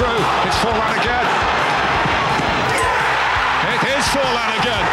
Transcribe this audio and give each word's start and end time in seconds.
through. 0.00 0.24
It's 0.48 0.56
Forlan 0.64 0.92
again. 0.96 1.28
It 3.68 3.82
is 3.84 4.04
Forlan 4.08 4.50
again. 4.56 4.86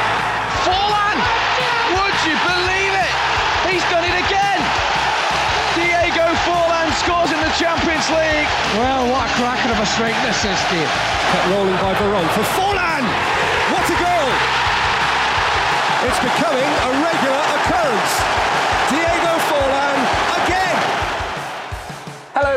Forlan! 0.68 1.18
Would 1.96 2.18
you 2.28 2.36
believe 2.44 2.92
it? 2.92 3.14
He's 3.72 3.86
done 3.88 4.04
it 4.04 4.18
again! 4.20 4.60
Diego 5.80 6.28
Forlan 6.44 6.92
scores 7.00 7.32
in 7.32 7.40
the 7.40 7.54
Champions 7.56 8.04
League. 8.12 8.52
Well, 8.76 9.08
what 9.08 9.24
a 9.24 9.34
cracker 9.40 9.72
of 9.72 9.80
a 9.80 9.88
strike 9.88 10.20
this 10.28 10.44
is, 10.44 10.60
Steve. 10.68 10.92
Kept 11.32 11.48
rolling 11.56 11.80
by 11.80 11.96
Veron 11.96 12.28
for 12.36 12.44
Forlan! 12.60 13.08
What 13.72 13.88
a 13.88 13.96
goal! 13.96 14.32
It's 16.04 16.20
becoming 16.20 16.72
a 16.84 16.90
regular 17.00 17.44
occurrence. 17.56 18.14
Diego 18.92 19.34
Forlan 19.48 19.57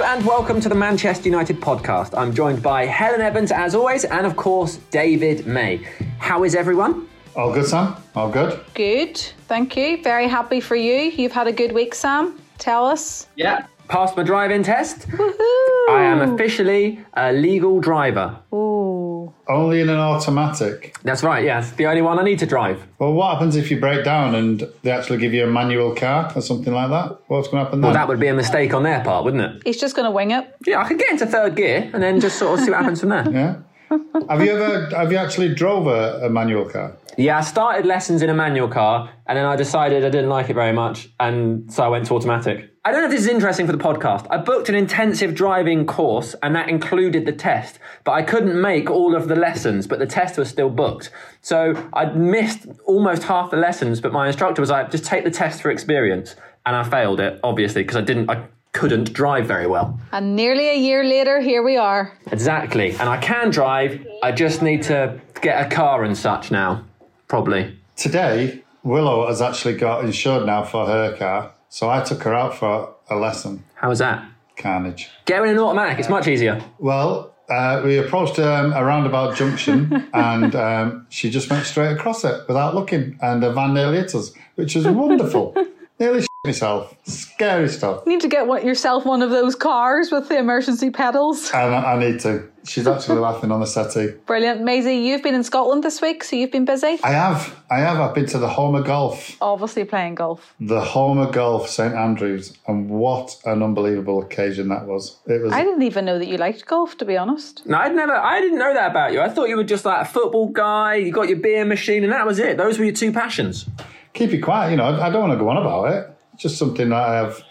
Hello 0.01 0.17
and 0.17 0.25
welcome 0.25 0.63
to 0.63 0.69
the 0.71 0.75
Manchester 0.75 1.29
United 1.29 1.61
podcast. 1.61 2.17
I'm 2.17 2.33
joined 2.35 2.63
by 2.63 2.87
Helen 2.87 3.21
Evans, 3.21 3.53
as 3.53 3.75
always, 3.75 4.07
and 4.07 4.25
of 4.27 4.35
course, 4.35 4.77
David 4.91 5.47
May. 5.47 5.87
How 6.17 6.43
is 6.43 6.55
everyone? 6.55 7.07
All 7.37 7.53
good, 7.53 7.67
Sam? 7.67 7.97
All 8.15 8.31
good? 8.31 8.59
Good, 8.73 9.19
thank 9.47 9.77
you. 9.77 10.03
Very 10.03 10.27
happy 10.27 10.59
for 10.59 10.75
you. 10.75 10.95
You've 10.95 11.33
had 11.33 11.49
a 11.49 11.53
good 11.53 11.73
week, 11.73 11.95
Sam. 11.95 12.41
Tell 12.57 12.87
us. 12.87 13.27
Yeah. 13.37 13.67
Passed 13.89 14.17
my 14.17 14.23
driving 14.23 14.63
test. 14.63 15.07
Woohoo! 15.07 15.91
I 15.91 16.05
am 16.05 16.33
officially 16.33 17.05
a 17.13 17.35
legal 17.35 17.79
driver. 17.79 18.39
Ooh. 18.55 19.10
Only 19.49 19.81
in 19.81 19.89
an 19.89 19.99
automatic. 19.99 20.95
That's 21.03 21.23
right, 21.23 21.45
yes. 21.45 21.71
The 21.73 21.87
only 21.87 22.03
one 22.03 22.19
I 22.19 22.23
need 22.23 22.39
to 22.41 22.47
drive. 22.47 22.83
Well, 22.99 23.13
what 23.13 23.33
happens 23.35 23.57
if 23.57 23.71
you 23.71 23.79
break 23.81 24.05
down 24.05 24.35
and 24.35 24.65
they 24.83 24.91
actually 24.91 25.19
give 25.19 25.33
you 25.35 25.45
a 25.45 25.51
manual 25.51 25.95
car 25.95 26.33
or 26.35 26.43
something 26.43 26.73
like 26.73 26.91
that? 26.91 27.21
What's 27.29 27.49
going 27.49 27.61
to 27.61 27.65
happen 27.65 27.81
then? 27.81 27.89
Well, 27.89 27.95
that 27.95 28.09
would 28.09 28.21
be 28.21 28.29
a 28.29 28.35
mistake 28.35 28.75
on 28.75 28.83
their 28.83 29.03
part, 29.03 29.25
wouldn't 29.25 29.43
it? 29.43 29.63
He's 29.65 29.81
just 29.81 29.95
going 29.97 30.05
to 30.07 30.11
wing 30.11 30.31
it. 30.31 30.55
Yeah, 30.67 30.81
I 30.81 30.89
could 30.89 30.99
get 30.99 31.11
into 31.11 31.27
third 31.27 31.57
gear 31.57 31.91
and 31.93 32.03
then 32.03 32.21
just 32.21 32.39
sort 32.39 32.59
of 32.59 32.65
see 32.65 32.71
what 32.71 32.81
happens 32.81 33.01
from 33.01 33.09
there. 33.11 33.27
Yeah. 33.91 33.99
have 34.29 34.41
you 34.41 34.53
ever 34.53 34.95
have 34.97 35.11
you 35.11 35.19
actually 35.19 35.53
drove 35.53 35.89
a, 35.89 36.27
a 36.27 36.31
manual 36.31 36.65
car? 36.65 36.97
Yeah, 37.19 37.39
I 37.39 37.41
started 37.41 37.87
lessons 37.87 38.23
in 38.23 38.31
a 38.31 38.35
manual 38.35 38.69
car 38.69 39.11
and 39.27 39.37
then 39.37 39.45
I 39.45 39.57
decided 39.57 40.05
I 40.05 40.11
didn't 40.11 40.31
like 40.31 40.49
it 40.49 40.55
very 40.55 40.73
much 40.73 41.09
and 41.19 41.73
so 41.73 41.83
I 41.83 41.89
went 41.89 42.07
to 42.07 42.15
automatic. 42.15 42.70
I 42.83 42.93
don't 42.93 43.03
know 43.03 43.09
if 43.09 43.13
this 43.13 43.21
is 43.21 43.27
interesting 43.27 43.67
for 43.67 43.73
the 43.73 43.85
podcast. 43.85 44.27
I 44.31 44.39
booked 44.39 44.71
an 44.71 44.75
intensive 44.75 45.35
driving 45.35 45.85
course 45.85 46.35
and 46.43 46.57
that 46.57 46.71
included 46.71 47.27
the 47.27 47.33
test, 47.33 47.79
but 48.05 48.13
I 48.13 48.23
couldn't 48.23 48.59
make 48.59 48.89
all 48.89 49.15
of 49.15 49.29
the 49.29 49.37
lessons, 49.37 49.87
but 49.87 49.99
the 49.99 50.07
test 50.07 50.39
was 50.39 50.49
still 50.49 50.71
booked. 50.71 51.11
So 51.43 51.75
I'd 51.93 52.17
missed 52.17 52.67
almost 52.87 53.25
half 53.25 53.51
the 53.51 53.59
lessons, 53.59 54.01
but 54.01 54.15
my 54.15 54.29
instructor 54.29 54.63
was 54.63 54.71
like, 54.71 54.91
just 54.91 55.05
take 55.05 55.25
the 55.25 55.31
test 55.31 55.61
for 55.61 55.71
experience. 55.71 56.37
And 56.65 56.75
I 56.75 56.83
failed 56.83 57.21
it, 57.21 57.39
obviously, 57.45 57.83
because 57.83 57.97
I 57.97 58.01
didn't, 58.01 58.31
I 58.31 58.47
couldn't 58.73 59.13
drive 59.13 59.45
very 59.47 59.67
well. 59.67 60.01
And 60.13 60.35
nearly 60.35 60.71
a 60.71 60.79
year 60.79 61.05
later, 61.05 61.39
here 61.39 61.63
we 61.63 61.77
are. 61.77 62.17
Exactly. 62.33 62.93
And 62.93 63.11
I 63.11 63.19
can 63.19 63.51
drive, 63.51 64.07
I 64.23 64.33
just 64.33 64.63
need 64.63 64.85
to 64.85 65.21
get 65.43 65.67
a 65.67 65.69
car 65.69 66.03
and 66.03 66.17
such 66.17 66.51
now, 66.51 66.87
probably. 67.29 67.77
Today, 67.97 68.63
Willow 68.85 69.27
has 69.27 69.43
actually 69.43 69.77
got 69.77 70.03
insured 70.03 70.47
now 70.47 70.65
for 70.65 70.87
her 70.87 71.15
car, 71.19 71.53
so 71.71 71.89
I 71.89 72.03
took 72.03 72.23
her 72.25 72.35
out 72.35 72.55
for 72.55 72.95
a 73.09 73.17
lesson. 73.17 73.65
How 73.77 73.89
was 73.89 74.01
that? 74.01 74.29
Carnage. 74.57 75.09
Get 75.25 75.39
her 75.39 75.47
in 75.47 75.53
an 75.53 75.59
automatic, 75.59 75.99
it's 75.99 76.11
much 76.11 76.29
easier. 76.29 76.63
Well, 76.79 77.35
uh, 77.49 77.81
we 77.85 77.97
approached 77.99 78.39
um, 78.39 78.73
a 78.73 78.85
roundabout 78.85 79.37
junction 79.37 80.09
and 80.15 80.55
um, 80.55 81.07
she 81.09 81.31
just 81.31 81.49
went 81.49 81.65
straight 81.65 81.93
across 81.93 82.25
it 82.25 82.47
without 82.47 82.75
looking, 82.75 83.19
and 83.23 83.43
a 83.43 83.53
van 83.53 83.73
nearly 83.73 83.97
hit 83.97 84.15
us, 84.15 84.33
which 84.57 84.75
was 84.75 84.87
wonderful. 84.87 85.57
nearly 85.99 86.27
myself. 86.51 86.97
Scary 87.05 87.69
stuff. 87.69 88.03
You 88.07 88.13
need 88.13 88.23
to 88.23 88.29
get 88.29 88.47
one, 88.47 88.67
yourself 88.67 89.05
one 89.05 89.21
of 89.21 89.29
those 89.29 89.55
cars 89.55 90.11
with 90.11 90.31
the 90.31 90.39
emergency 90.39 90.89
pedals. 90.89 91.51
And 91.53 91.75
I, 91.75 91.93
I 91.93 91.99
need 91.99 92.21
to. 92.21 92.49
She's 92.65 92.87
actually 92.87 93.19
laughing 93.29 93.53
on 93.53 93.61
the 93.61 93.67
settee. 93.67 94.15
Brilliant. 94.25 94.63
Maisie, 94.63 94.97
you've 94.97 95.23
been 95.23 95.35
in 95.35 95.45
Scotland 95.45 95.83
this 95.85 96.01
week, 96.01 96.25
so 96.25 96.37
you've 96.37 96.51
been 96.51 96.65
busy. 96.65 96.99
I 97.05 97.11
have. 97.11 97.63
I 97.71 97.81
have. 97.81 98.01
I've 98.01 98.15
been 98.15 98.25
to 98.27 98.39
the 98.39 98.49
Home 98.49 98.75
of 98.75 98.87
Golf. 98.87 99.37
Obviously 99.43 99.85
playing 99.85 100.15
golf. 100.15 100.55
The 100.61 100.81
Home 100.81 101.19
of 101.19 101.33
Golf 101.33 101.69
St 101.69 101.95
Andrews, 101.95 102.57
and 102.67 102.89
what 102.89 103.37
an 103.45 103.63
unbelievable 103.63 104.23
occasion 104.23 104.69
that 104.69 104.87
was. 104.87 105.19
It 105.27 105.43
was. 105.43 105.53
I 105.53 105.63
didn't 105.63 105.83
even 105.83 106.07
know 106.07 106.19
that 106.19 106.27
you 106.27 106.39
liked 106.39 106.65
golf, 106.65 106.97
to 106.99 107.05
be 107.05 107.19
honest. 107.19 107.67
No, 107.67 107.77
I'd 107.77 107.95
never, 107.95 108.15
I 108.15 108.41
didn't 108.41 108.59
know 108.59 108.73
that 108.73 108.91
about 108.91 109.13
you. 109.13 109.21
I 109.21 109.29
thought 109.29 109.51
you 109.51 109.57
were 109.57 109.65
just 109.65 109.85
like 109.85 110.07
a 110.07 110.11
football 110.11 110.49
guy, 110.49 110.95
you 110.95 111.13
got 111.13 111.29
your 111.29 111.39
beer 111.39 111.67
machine, 111.67 112.03
and 112.03 112.13
that 112.15 112.27
was 112.27 112.39
it. 112.39 112.57
Those 112.57 112.79
were 112.79 112.87
your 112.87 112.95
two 112.95 113.13
passions. 113.13 113.67
Keep 114.15 114.33
it 114.33 114.39
quiet. 114.39 114.71
You 114.71 114.79
know, 114.79 115.01
I 115.01 115.11
don't 115.11 115.29
want 115.29 115.35
to 115.35 115.39
go 115.39 115.51
on 115.51 115.59
about 115.59 115.93
it. 115.93 116.17
It's 116.41 116.45
just 116.55 116.59
something 116.59 116.89
that 116.89 116.97
I 116.99 117.17
have. 117.17 117.43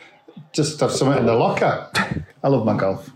Just 0.52 0.80
have 0.80 0.90
something 0.90 1.20
in 1.20 1.28
the 1.28 1.36
locker. 1.36 1.92
I 2.44 2.48
love 2.48 2.66
my 2.66 2.76
golf. 2.76 3.08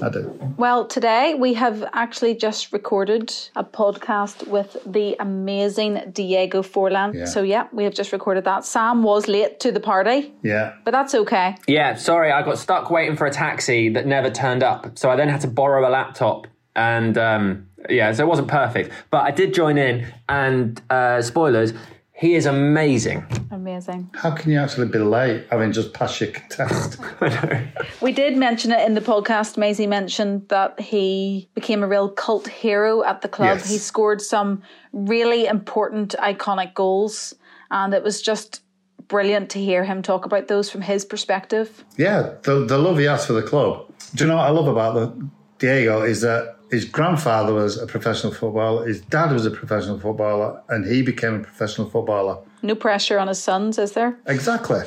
I 0.00 0.08
do. 0.08 0.38
Well, 0.56 0.86
today 0.86 1.34
we 1.34 1.54
have 1.54 1.82
actually 1.94 2.36
just 2.36 2.72
recorded 2.72 3.34
a 3.56 3.64
podcast 3.64 4.46
with 4.46 4.76
the 4.86 5.16
amazing 5.18 6.12
Diego 6.12 6.62
Forlan. 6.62 7.12
Yeah. 7.12 7.24
So, 7.24 7.42
yeah, 7.42 7.66
we 7.72 7.82
have 7.82 7.92
just 7.92 8.12
recorded 8.12 8.44
that. 8.44 8.64
Sam 8.64 9.02
was 9.02 9.26
late 9.26 9.58
to 9.60 9.72
the 9.72 9.80
party, 9.80 10.32
Yeah. 10.44 10.74
but 10.84 10.92
that's 10.92 11.12
okay. 11.12 11.56
Yeah, 11.66 11.96
sorry, 11.96 12.30
I 12.30 12.42
got 12.42 12.56
stuck 12.58 12.88
waiting 12.88 13.16
for 13.16 13.26
a 13.26 13.32
taxi 13.32 13.88
that 13.94 14.06
never 14.06 14.30
turned 14.30 14.62
up. 14.62 14.96
So 14.96 15.10
I 15.10 15.16
then 15.16 15.28
had 15.28 15.40
to 15.40 15.48
borrow 15.48 15.88
a 15.88 15.90
laptop. 15.90 16.46
And 16.76 17.18
um, 17.18 17.66
yeah, 17.90 18.12
so 18.12 18.22
it 18.22 18.28
wasn't 18.28 18.46
perfect. 18.46 18.92
But 19.10 19.24
I 19.24 19.32
did 19.32 19.54
join 19.54 19.76
in, 19.76 20.06
and 20.28 20.80
uh, 20.88 21.20
spoilers, 21.20 21.72
he 22.18 22.34
is 22.34 22.46
amazing. 22.46 23.26
Amazing. 23.50 24.10
How 24.14 24.30
can 24.30 24.50
you 24.50 24.58
actually 24.58 24.88
be 24.88 24.98
late 24.98 25.46
having 25.50 25.70
just 25.72 25.92
passed 25.92 26.20
your 26.20 26.32
test? 26.48 26.98
We 28.00 28.12
did 28.12 28.36
mention 28.36 28.72
it 28.72 28.86
in 28.86 28.94
the 28.94 29.00
podcast. 29.00 29.56
Maisie 29.56 29.86
mentioned 29.86 30.48
that 30.48 30.78
he 30.78 31.48
became 31.54 31.82
a 31.82 31.88
real 31.88 32.08
cult 32.08 32.46
hero 32.46 33.02
at 33.02 33.20
the 33.22 33.28
club. 33.28 33.58
Yes. 33.58 33.70
He 33.70 33.78
scored 33.78 34.20
some 34.20 34.62
really 34.92 35.46
important, 35.46 36.14
iconic 36.18 36.74
goals, 36.74 37.34
and 37.70 37.92
it 37.94 38.02
was 38.02 38.22
just 38.22 38.62
brilliant 39.08 39.50
to 39.50 39.58
hear 39.58 39.84
him 39.84 40.02
talk 40.02 40.24
about 40.24 40.48
those 40.48 40.68
from 40.70 40.82
his 40.82 41.04
perspective. 41.04 41.84
yeah, 41.96 42.34
the, 42.42 42.64
the 42.66 42.78
love 42.78 42.98
he 42.98 43.04
has 43.04 43.26
for 43.26 43.32
the 43.34 43.42
club. 43.42 43.86
Do 44.14 44.24
you 44.24 44.28
know 44.28 44.36
what 44.36 44.46
I 44.46 44.50
love 44.50 44.68
about 44.68 44.94
the 44.94 45.28
Diego 45.58 46.02
is 46.02 46.20
that 46.20 46.55
his 46.70 46.84
grandfather 46.84 47.54
was 47.54 47.78
a 47.78 47.86
professional 47.86 48.32
footballer, 48.32 48.86
his 48.86 49.00
dad 49.02 49.32
was 49.32 49.46
a 49.46 49.50
professional 49.50 49.98
footballer, 50.00 50.60
and 50.68 50.84
he 50.86 51.02
became 51.02 51.34
a 51.36 51.40
professional 51.40 51.88
footballer. 51.88 52.38
No 52.62 52.74
pressure 52.74 53.18
on 53.18 53.28
his 53.28 53.42
sons, 53.42 53.78
is 53.78 53.92
there? 53.92 54.18
Exactly. 54.26 54.80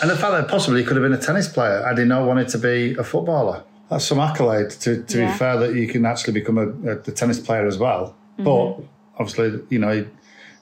And 0.00 0.10
the 0.10 0.16
fact 0.16 0.32
that 0.32 0.48
possibly 0.48 0.80
he 0.80 0.86
could 0.86 0.96
have 0.96 1.02
been 1.04 1.12
a 1.18 1.22
tennis 1.22 1.48
player 1.48 1.82
had 1.82 1.98
he 1.98 2.04
not 2.04 2.26
wanted 2.26 2.48
to 2.48 2.58
be 2.58 2.94
a 2.98 3.04
footballer. 3.04 3.64
That's 3.90 4.04
some 4.04 4.20
accolade 4.20 4.70
to, 4.70 5.02
to 5.02 5.18
Yeah. 5.18 5.32
be 5.32 5.38
fair 5.38 5.56
that 5.58 5.74
you 5.74 5.86
can 5.88 6.06
actually 6.06 6.34
become 6.34 6.58
a, 6.58 6.68
a, 6.90 6.98
a 6.98 7.10
tennis 7.12 7.40
player 7.40 7.66
as 7.66 7.78
well. 7.78 8.14
Mm-hmm. 8.38 8.44
But 8.44 8.84
obviously, 9.18 9.60
you 9.70 9.78
know, 9.78 9.90
he, 9.92 10.00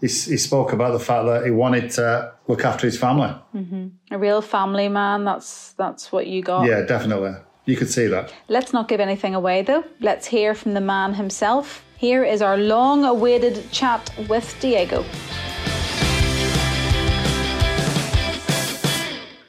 he, 0.00 0.06
he 0.06 0.36
spoke 0.36 0.72
about 0.72 0.92
the 0.92 0.98
fact 1.00 1.26
that 1.26 1.44
he 1.44 1.50
wanted 1.50 1.90
to 1.92 2.32
look 2.48 2.64
after 2.64 2.86
his 2.86 2.98
family. 2.98 3.34
Mm-hmm. 3.54 4.14
A 4.14 4.18
real 4.18 4.40
family 4.40 4.88
man. 4.88 5.24
That's 5.24 5.72
that's 5.72 6.10
what 6.10 6.26
you 6.26 6.42
got. 6.42 6.66
Yeah, 6.66 6.82
definitely. 6.82 7.34
You 7.66 7.76
could 7.76 7.90
see 7.90 8.06
that. 8.06 8.32
Let's 8.48 8.72
not 8.72 8.88
give 8.88 9.00
anything 9.00 9.34
away 9.34 9.62
though. 9.62 9.84
Let's 10.00 10.26
hear 10.26 10.54
from 10.54 10.74
the 10.74 10.80
man 10.80 11.14
himself. 11.14 11.84
Here 11.96 12.24
is 12.24 12.40
our 12.42 12.56
long 12.56 13.04
awaited 13.04 13.70
chat 13.70 14.10
with 14.28 14.56
Diego. 14.60 15.04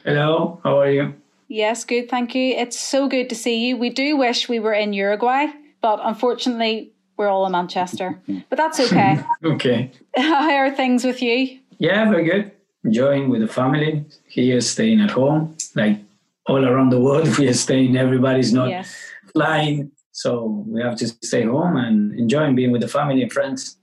Hello, 0.04 0.60
how 0.62 0.80
are 0.80 0.90
you? 0.90 1.14
Yes, 1.48 1.84
good, 1.84 2.08
thank 2.08 2.34
you. 2.34 2.54
It's 2.54 2.78
so 2.78 3.08
good 3.08 3.28
to 3.28 3.34
see 3.34 3.66
you. 3.68 3.76
We 3.76 3.90
do 3.90 4.16
wish 4.16 4.48
we 4.48 4.58
were 4.58 4.72
in 4.72 4.92
Uruguay, 4.92 5.46
but 5.80 6.00
unfortunately, 6.02 6.92
we're 7.16 7.28
all 7.28 7.46
in 7.46 7.52
Manchester. 7.52 8.18
But 8.48 8.56
that's 8.56 8.80
okay. 8.80 9.22
Okay. 9.44 9.90
How 10.16 10.50
are 10.50 10.70
things 10.70 11.04
with 11.04 11.22
you? 11.22 11.58
Yeah, 11.78 12.10
very 12.10 12.24
good. 12.24 12.50
Enjoying 12.84 13.28
with 13.28 13.42
the 13.42 13.48
family. 13.48 14.04
Here, 14.28 14.60
staying 14.60 15.00
at 15.00 15.10
home. 15.10 15.56
Like 15.74 15.98
all 16.46 16.64
around 16.64 16.90
the 16.90 17.00
world, 17.00 17.26
we 17.38 17.48
are 17.48 17.54
staying. 17.54 17.96
Everybody's 17.96 18.52
not 18.52 18.68
Yes. 18.70 18.94
flying. 19.32 19.90
So 20.14 20.64
we 20.68 20.82
have 20.82 20.96
to 20.96 21.08
stay 21.08 21.42
home 21.44 21.76
and 21.76 22.12
enjoying 22.18 22.54
being 22.54 22.70
with 22.70 22.82
the 22.82 22.88
family 22.88 23.22
and 23.22 23.32
friends. 23.32 23.78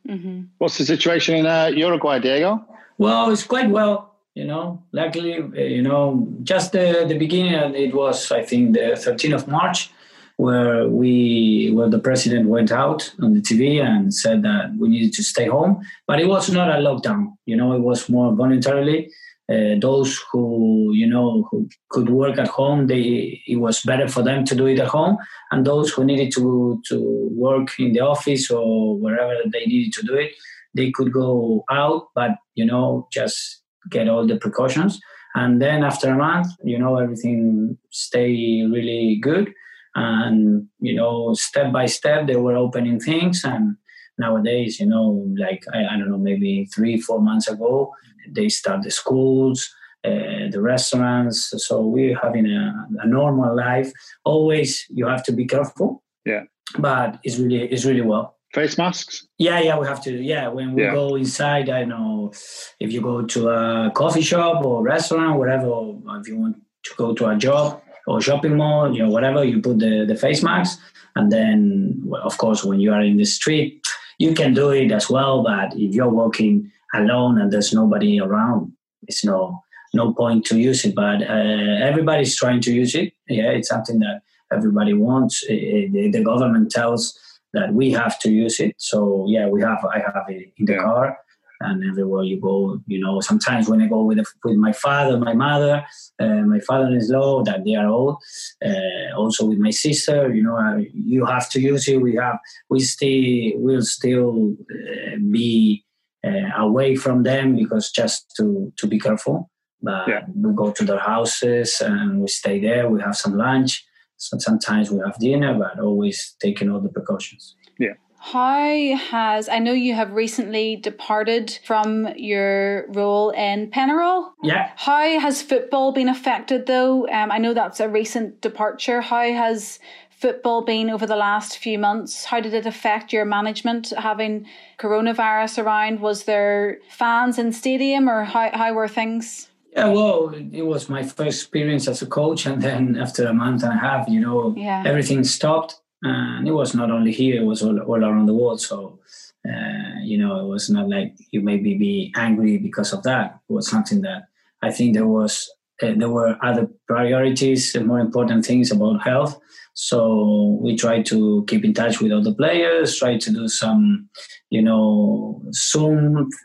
What's 0.59 0.77
the 0.77 0.85
situation 0.85 1.35
in 1.37 1.45
uh, 1.47 1.71
Uruguay, 1.73 2.19
Diego? 2.19 2.63
Well, 2.99 3.31
it's 3.31 3.43
quite 3.43 3.69
well. 3.69 4.05
You 4.35 4.45
know, 4.45 4.81
luckily, 4.93 5.33
uh, 5.41 5.47
you 5.75 5.81
know, 5.81 6.27
just 6.43 6.71
the, 6.71 7.03
the 7.07 7.17
beginning, 7.17 7.53
it 7.75 7.93
was, 7.95 8.31
I 8.31 8.43
think, 8.43 8.73
the 8.73 8.91
13th 8.95 9.33
of 9.33 9.47
March, 9.47 9.89
where 10.37 10.87
we, 10.87 11.71
where 11.73 11.89
the 11.89 11.99
president 11.99 12.47
went 12.47 12.71
out 12.71 13.11
on 13.21 13.33
the 13.33 13.41
TV 13.41 13.83
and 13.83 14.13
said 14.13 14.43
that 14.43 14.75
we 14.79 14.87
needed 14.87 15.13
to 15.13 15.23
stay 15.23 15.47
home. 15.47 15.81
But 16.07 16.21
it 16.21 16.27
was 16.27 16.49
not 16.49 16.69
a 16.69 16.79
lockdown. 16.79 17.33
You 17.47 17.57
know, 17.57 17.73
it 17.73 17.79
was 17.81 18.07
more 18.07 18.31
voluntarily. 18.33 19.11
Uh, 19.49 19.75
those 19.81 20.19
who, 20.31 20.91
you 20.93 21.07
know, 21.07 21.47
who 21.49 21.67
could 21.89 22.09
work 22.09 22.37
at 22.37 22.47
home, 22.47 22.87
they 22.87 23.41
it 23.47 23.57
was 23.57 23.81
better 23.81 24.07
for 24.07 24.21
them 24.21 24.45
to 24.45 24.55
do 24.55 24.67
it 24.67 24.79
at 24.79 24.87
home. 24.87 25.17
And 25.51 25.65
those 25.65 25.91
who 25.91 26.03
needed 26.03 26.31
to 26.35 26.81
to 26.89 27.29
work 27.33 27.79
in 27.79 27.93
the 27.93 28.01
office 28.01 28.51
or 28.51 28.97
wherever 28.97 29.35
they 29.51 29.65
needed 29.65 29.93
to 29.93 30.05
do 30.05 30.15
it, 30.15 30.31
they 30.75 30.91
could 30.91 31.11
go 31.11 31.63
out, 31.71 32.07
but 32.15 32.31
you 32.55 32.65
know, 32.65 33.07
just 33.11 33.61
get 33.89 34.07
all 34.07 34.27
the 34.27 34.37
precautions. 34.37 34.99
And 35.35 35.61
then 35.61 35.83
after 35.83 36.09
a 36.09 36.15
month, 36.17 36.47
you 36.63 36.77
know, 36.77 36.97
everything 36.97 37.77
stay 37.91 38.63
really 38.69 39.17
good. 39.21 39.53
and 39.95 40.67
you 40.79 40.93
know 40.93 41.33
step 41.33 41.71
by 41.73 41.85
step 41.85 42.27
they 42.27 42.35
were 42.35 42.55
opening 42.55 42.99
things 42.99 43.43
and 43.43 43.75
nowadays 44.17 44.79
you 44.79 44.85
know 44.85 45.25
like 45.37 45.63
I, 45.73 45.79
I 45.85 45.97
don't 45.97 46.11
know 46.11 46.17
maybe 46.17 46.65
three 46.73 46.99
four 47.01 47.21
months 47.21 47.47
ago 47.47 47.93
they 48.29 48.49
start 48.49 48.81
the 48.83 48.91
schools 48.91 49.69
uh, 50.05 50.47
the 50.51 50.61
restaurants 50.61 51.53
so 51.57 51.81
we're 51.85 52.17
having 52.17 52.45
a, 52.45 52.87
a 53.03 53.07
normal 53.07 53.55
life 53.55 53.91
always 54.23 54.85
you 54.89 55.05
have 55.07 55.23
to 55.23 55.31
be 55.33 55.45
careful 55.45 56.01
Yeah. 56.25 56.43
but 56.77 57.19
it's 57.23 57.37
really 57.39 57.63
it's 57.73 57.85
really 57.85 58.01
well 58.01 58.35
Face 58.53 58.77
masks? 58.79 59.27
yeah, 59.37 59.59
yeah, 59.59 59.77
we 59.77 59.85
have 59.85 60.01
to. 60.05 60.11
Yeah, 60.11 60.47
when 60.47 60.73
we 60.73 60.81
Yeah. 60.81 60.93
go 60.95 61.15
inside, 61.15 61.69
I 61.69 61.83
know 61.85 62.31
if 62.79 62.91
you 62.91 62.99
go 62.99 63.21
to 63.33 63.39
a 63.49 63.91
coffee 63.93 64.23
shop 64.23 64.65
or 64.65 64.81
restaurant, 64.81 65.37
whatever, 65.37 65.67
or 65.67 66.01
if 66.19 66.27
you 66.27 66.35
want 66.43 66.55
to 66.85 66.91
go 66.97 67.13
to 67.13 67.27
a 67.29 67.35
job 67.35 67.79
or 68.07 68.19
shopping 68.21 68.57
mall, 68.57 68.91
you 68.91 69.03
know, 69.03 69.09
whatever, 69.11 69.43
you 69.43 69.61
put 69.61 69.77
the, 69.77 70.03
the 70.07 70.15
face 70.15 70.41
masks. 70.41 70.81
And 71.15 71.31
then, 71.31 72.01
well, 72.03 72.23
of 72.23 72.39
course, 72.39 72.63
when 72.63 72.79
you 72.79 72.91
are 72.91 73.03
in 73.03 73.17
the 73.17 73.25
street, 73.25 73.83
you 74.17 74.33
can 74.33 74.55
do 74.55 74.71
it 74.71 74.91
as 74.91 75.11
well. 75.11 75.43
But 75.43 75.73
if 75.75 75.93
you're 75.93 76.09
walking 76.21 76.71
alone 76.93 77.39
and 77.39 77.51
there's 77.51 77.73
nobody 77.73 78.19
around, 78.19 78.73
it's 79.07 79.23
no 79.23 79.63
no 79.93 80.13
point 80.13 80.45
to 80.45 80.59
use 80.59 80.85
it. 80.85 80.95
But 80.95 81.21
uh, 81.23 81.87
everybody's 81.89 82.35
trying 82.35 82.61
to 82.61 82.71
use 82.73 82.93
it. 82.95 83.13
Yeah, 83.27 83.51
it's 83.51 83.69
something 83.69 83.99
that 83.99 84.21
everybody 84.51 84.93
wants. 84.93 85.43
Uh, 85.43 85.53
the, 85.93 86.09
the 86.13 86.23
government 86.23 86.71
tells 86.71 87.17
that 87.53 87.73
we 87.73 87.91
have 87.91 88.19
to 88.19 88.31
use 88.31 88.59
it. 88.59 88.75
So 88.77 89.25
yeah, 89.27 89.47
we 89.47 89.61
have. 89.61 89.83
I 89.85 89.99
have 89.99 90.25
it 90.29 90.53
in 90.57 90.65
the 90.65 90.73
Yeah. 90.73 90.83
car, 90.83 91.17
and 91.61 91.83
everywhere 91.89 92.23
you 92.23 92.39
go, 92.39 92.79
you 92.85 92.99
know. 92.99 93.19
Sometimes 93.21 93.67
when 93.67 93.81
I 93.81 93.87
go 93.87 94.03
with 94.03 94.19
with 94.43 94.57
my 94.57 94.73
father, 94.73 95.17
my 95.17 95.33
mother, 95.33 95.83
uh, 96.19 96.41
my 96.53 96.59
father-in-law, 96.59 97.43
that 97.45 97.63
they 97.65 97.75
are 97.75 97.87
old. 97.87 98.17
Uh, 98.63 99.15
also 99.17 99.45
with 99.45 99.57
my 99.57 99.71
sister, 99.71 100.33
you 100.33 100.43
know, 100.43 100.57
I, 100.57 100.87
you 100.93 101.25
have 101.25 101.49
to 101.51 101.59
use 101.59 101.87
it. 101.87 101.97
We 102.01 102.15
have. 102.15 102.37
We 102.69 102.79
still 102.81 103.59
will 103.65 103.81
still 103.81 104.53
uh, 104.71 105.17
be 105.31 105.83
uh, 105.87 105.88
away 106.23 106.95
from 106.95 107.23
them 107.23 107.55
because 107.55 107.91
just 107.91 108.33
to 108.37 108.71
to 108.77 108.87
be 108.87 108.99
careful. 108.99 109.49
But 109.81 110.07
Yeah. 110.07 110.25
we 110.35 110.53
go 110.53 110.71
to 110.71 110.83
their 110.83 110.99
houses 110.99 111.81
and 111.81 112.21
we 112.21 112.27
stay 112.27 112.59
there. 112.59 112.89
We 112.89 113.01
have 113.01 113.15
some 113.15 113.37
lunch. 113.37 113.85
So 114.17 114.37
sometimes 114.37 114.91
we 114.91 114.99
have 115.05 115.17
dinner, 115.19 115.53
but 115.57 115.79
always 115.79 116.35
taking 116.41 116.69
all 116.69 116.81
the 116.81 116.89
precautions. 116.89 117.55
Yeah. 117.79 117.93
How 118.21 118.97
has 118.97 119.47
I 119.47 119.59
know 119.59 119.71
you 119.71 119.93
have 119.95 120.11
recently 120.11 120.75
departed 120.75 121.57
from 121.63 122.09
your 122.17 122.85
role 122.91 123.29
in 123.29 123.71
Penarol? 123.71 124.31
Yeah. 124.43 124.71
How 124.75 125.19
has 125.19 125.41
football 125.41 125.93
been 125.93 126.09
affected 126.09 126.65
though? 126.65 127.07
Um, 127.07 127.31
I 127.31 127.37
know 127.37 127.53
that's 127.53 127.79
a 127.79 127.87
recent 127.87 128.41
departure. 128.41 128.99
How 128.99 129.23
has 129.31 129.79
football 130.19 130.61
been 130.61 130.89
over 130.89 131.05
the 131.07 131.15
last 131.15 131.57
few 131.57 131.79
months? 131.79 132.25
How 132.25 132.39
did 132.41 132.53
it 132.53 132.65
affect 132.65 133.13
your 133.13 133.25
management 133.25 133.93
having 133.97 134.45
coronavirus 134.77 135.63
around? 135.63 136.01
Was 136.01 136.25
there 136.25 136.79
fans 136.89 137.39
in 137.39 137.53
stadium 137.53 138.09
or 138.09 138.25
how, 138.25 138.49
how 138.53 138.73
were 138.73 138.87
things? 138.87 139.49
Yeah, 139.71 139.89
well, 139.89 140.33
it 140.33 140.63
was 140.65 140.89
my 140.89 141.03
first 141.03 141.43
experience 141.43 141.87
as 141.87 142.01
a 142.01 142.07
coach, 142.07 142.45
and 142.47 142.61
then 142.61 142.97
after 142.97 143.27
a 143.27 143.33
month 143.33 143.63
and 143.63 143.73
a 143.73 143.77
half, 143.77 144.09
you 144.09 144.19
know, 144.19 144.53
Yeah. 144.57 144.83
everything 144.85 145.23
stopped, 145.23 145.79
and 146.01 146.47
it 146.47 146.53
was 146.53 146.73
not 146.73 146.89
only 146.89 147.11
here; 147.11 147.39
it 147.41 147.45
was 147.45 147.61
all, 147.61 147.79
all 147.79 148.03
around 148.03 148.25
the 148.25 148.33
world. 148.33 148.59
So, 148.61 148.99
uh, 149.47 149.99
you 150.01 150.17
know, 150.17 150.39
it 150.39 150.47
was 150.49 150.71
not 150.71 150.89
like 150.89 151.13
you 151.31 151.41
maybe 151.41 151.77
be 151.77 152.11
angry 152.15 152.57
because 152.57 152.93
of 152.93 153.03
that. 153.03 153.39
It 153.47 153.53
was 153.53 153.69
something 153.69 154.01
that 154.01 154.23
I 154.63 154.71
think 154.71 154.95
there 154.95 155.07
was 155.07 155.47
uh, 155.83 155.93
there 155.95 156.09
were 156.09 156.35
other 156.41 156.67
priorities, 156.87 157.75
and 157.75 157.85
more 157.85 157.99
important 157.99 158.45
things 158.45 158.71
about 158.71 159.03
health. 159.03 159.39
So 159.81 160.57
we 160.61 160.75
tried 160.75 161.05
to 161.05 161.45
keep 161.47 161.63
in 161.63 161.73
touch 161.73 162.01
with 162.01 162.11
other 162.11 162.33
players, 162.33 162.97
try 162.97 163.17
to 163.17 163.31
do 163.31 163.47
some, 163.47 164.09
you 164.49 164.61
know, 164.61 165.41
Zoom, 165.53 166.03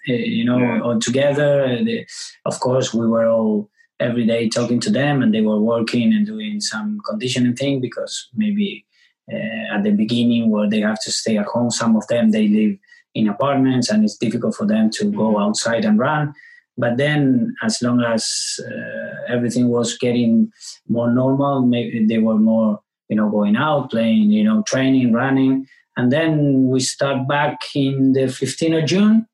uh, 0.09 0.13
you 0.13 0.45
know, 0.45 0.59
Yeah. 0.61 0.81
all 0.85 1.01
together. 1.01 1.53
Uh, 1.65 2.03
of 2.51 2.61
course, 2.61 2.95
we 2.95 3.07
were 3.15 3.27
all 3.37 3.71
every 3.99 4.25
day 4.25 4.49
talking 4.49 4.79
to 4.87 4.91
them, 5.01 5.21
and 5.21 5.35
they 5.35 5.41
were 5.41 5.61
working 5.75 6.15
and 6.15 6.25
doing 6.25 6.61
some 6.61 7.01
conditioning 7.09 7.57
thing 7.57 7.81
because 7.81 8.15
maybe 8.43 8.87
uh, 9.33 9.75
at 9.75 9.83
the 9.83 9.91
beginning 10.03 10.45
where 10.51 10.69
they 10.71 10.81
have 10.89 11.01
to 11.07 11.11
stay 11.11 11.37
at 11.37 11.47
home, 11.55 11.71
some 11.71 11.97
of 11.97 12.07
them 12.07 12.31
they 12.31 12.47
live 12.47 12.77
in 13.19 13.29
apartments, 13.29 13.91
and 13.91 14.05
it's 14.05 14.17
difficult 14.17 14.55
for 14.55 14.67
them 14.67 14.91
to 14.91 15.11
go 15.11 15.39
outside 15.45 15.85
and 15.85 15.99
run. 15.99 16.33
But 16.77 16.99
then, 16.99 17.55
as 17.63 17.83
long 17.83 18.01
as 18.15 18.23
uh, 18.71 19.15
everything 19.35 19.67
was 19.71 19.99
getting 19.99 20.53
more 20.89 21.11
normal, 21.11 21.63
maybe 21.75 22.07
they 22.07 22.19
were 22.19 22.39
more, 22.39 22.81
you 23.09 23.17
know, 23.17 23.29
going 23.29 23.57
out, 23.57 23.91
playing, 23.91 24.31
you 24.31 24.45
know, 24.45 24.63
training, 24.67 25.13
running. 25.13 25.67
And 25.97 26.11
then 26.11 26.69
we 26.69 26.81
start 26.81 27.29
back 27.29 27.59
in 27.75 28.13
the 28.13 28.27
15th 28.27 28.83
of 28.83 28.89
June. 28.89 29.27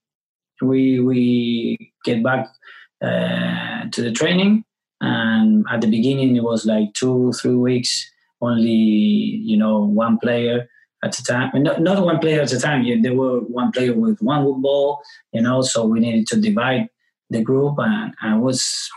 We 0.60 1.00
we 1.00 1.92
get 2.04 2.22
back 2.22 2.46
uh, 3.02 3.88
to 3.90 4.02
the 4.02 4.12
training, 4.12 4.64
and 5.00 5.64
at 5.70 5.80
the 5.80 5.86
beginning 5.86 6.36
it 6.36 6.42
was 6.42 6.66
like 6.66 6.92
two, 6.92 7.32
three 7.32 7.54
weeks. 7.54 8.10
Only 8.42 8.70
you 8.70 9.56
know 9.56 9.78
one 9.84 10.18
player 10.18 10.68
at 11.02 11.18
a 11.18 11.24
time. 11.24 11.50
Not, 11.54 11.80
not 11.80 12.04
one 12.04 12.18
player 12.18 12.42
at 12.42 12.52
a 12.52 12.60
time. 12.60 12.84
There 13.02 13.14
were 13.14 13.40
one 13.40 13.72
player 13.72 13.94
with 13.94 14.20
one 14.20 14.60
ball. 14.60 15.00
You 15.32 15.40
know, 15.40 15.62
so 15.62 15.86
we 15.86 16.00
needed 16.00 16.26
to 16.28 16.40
divide 16.40 16.88
the 17.30 17.40
group, 17.40 17.76
and, 17.78 18.12
and 18.20 18.36
it 18.36 18.42
was 18.42 18.90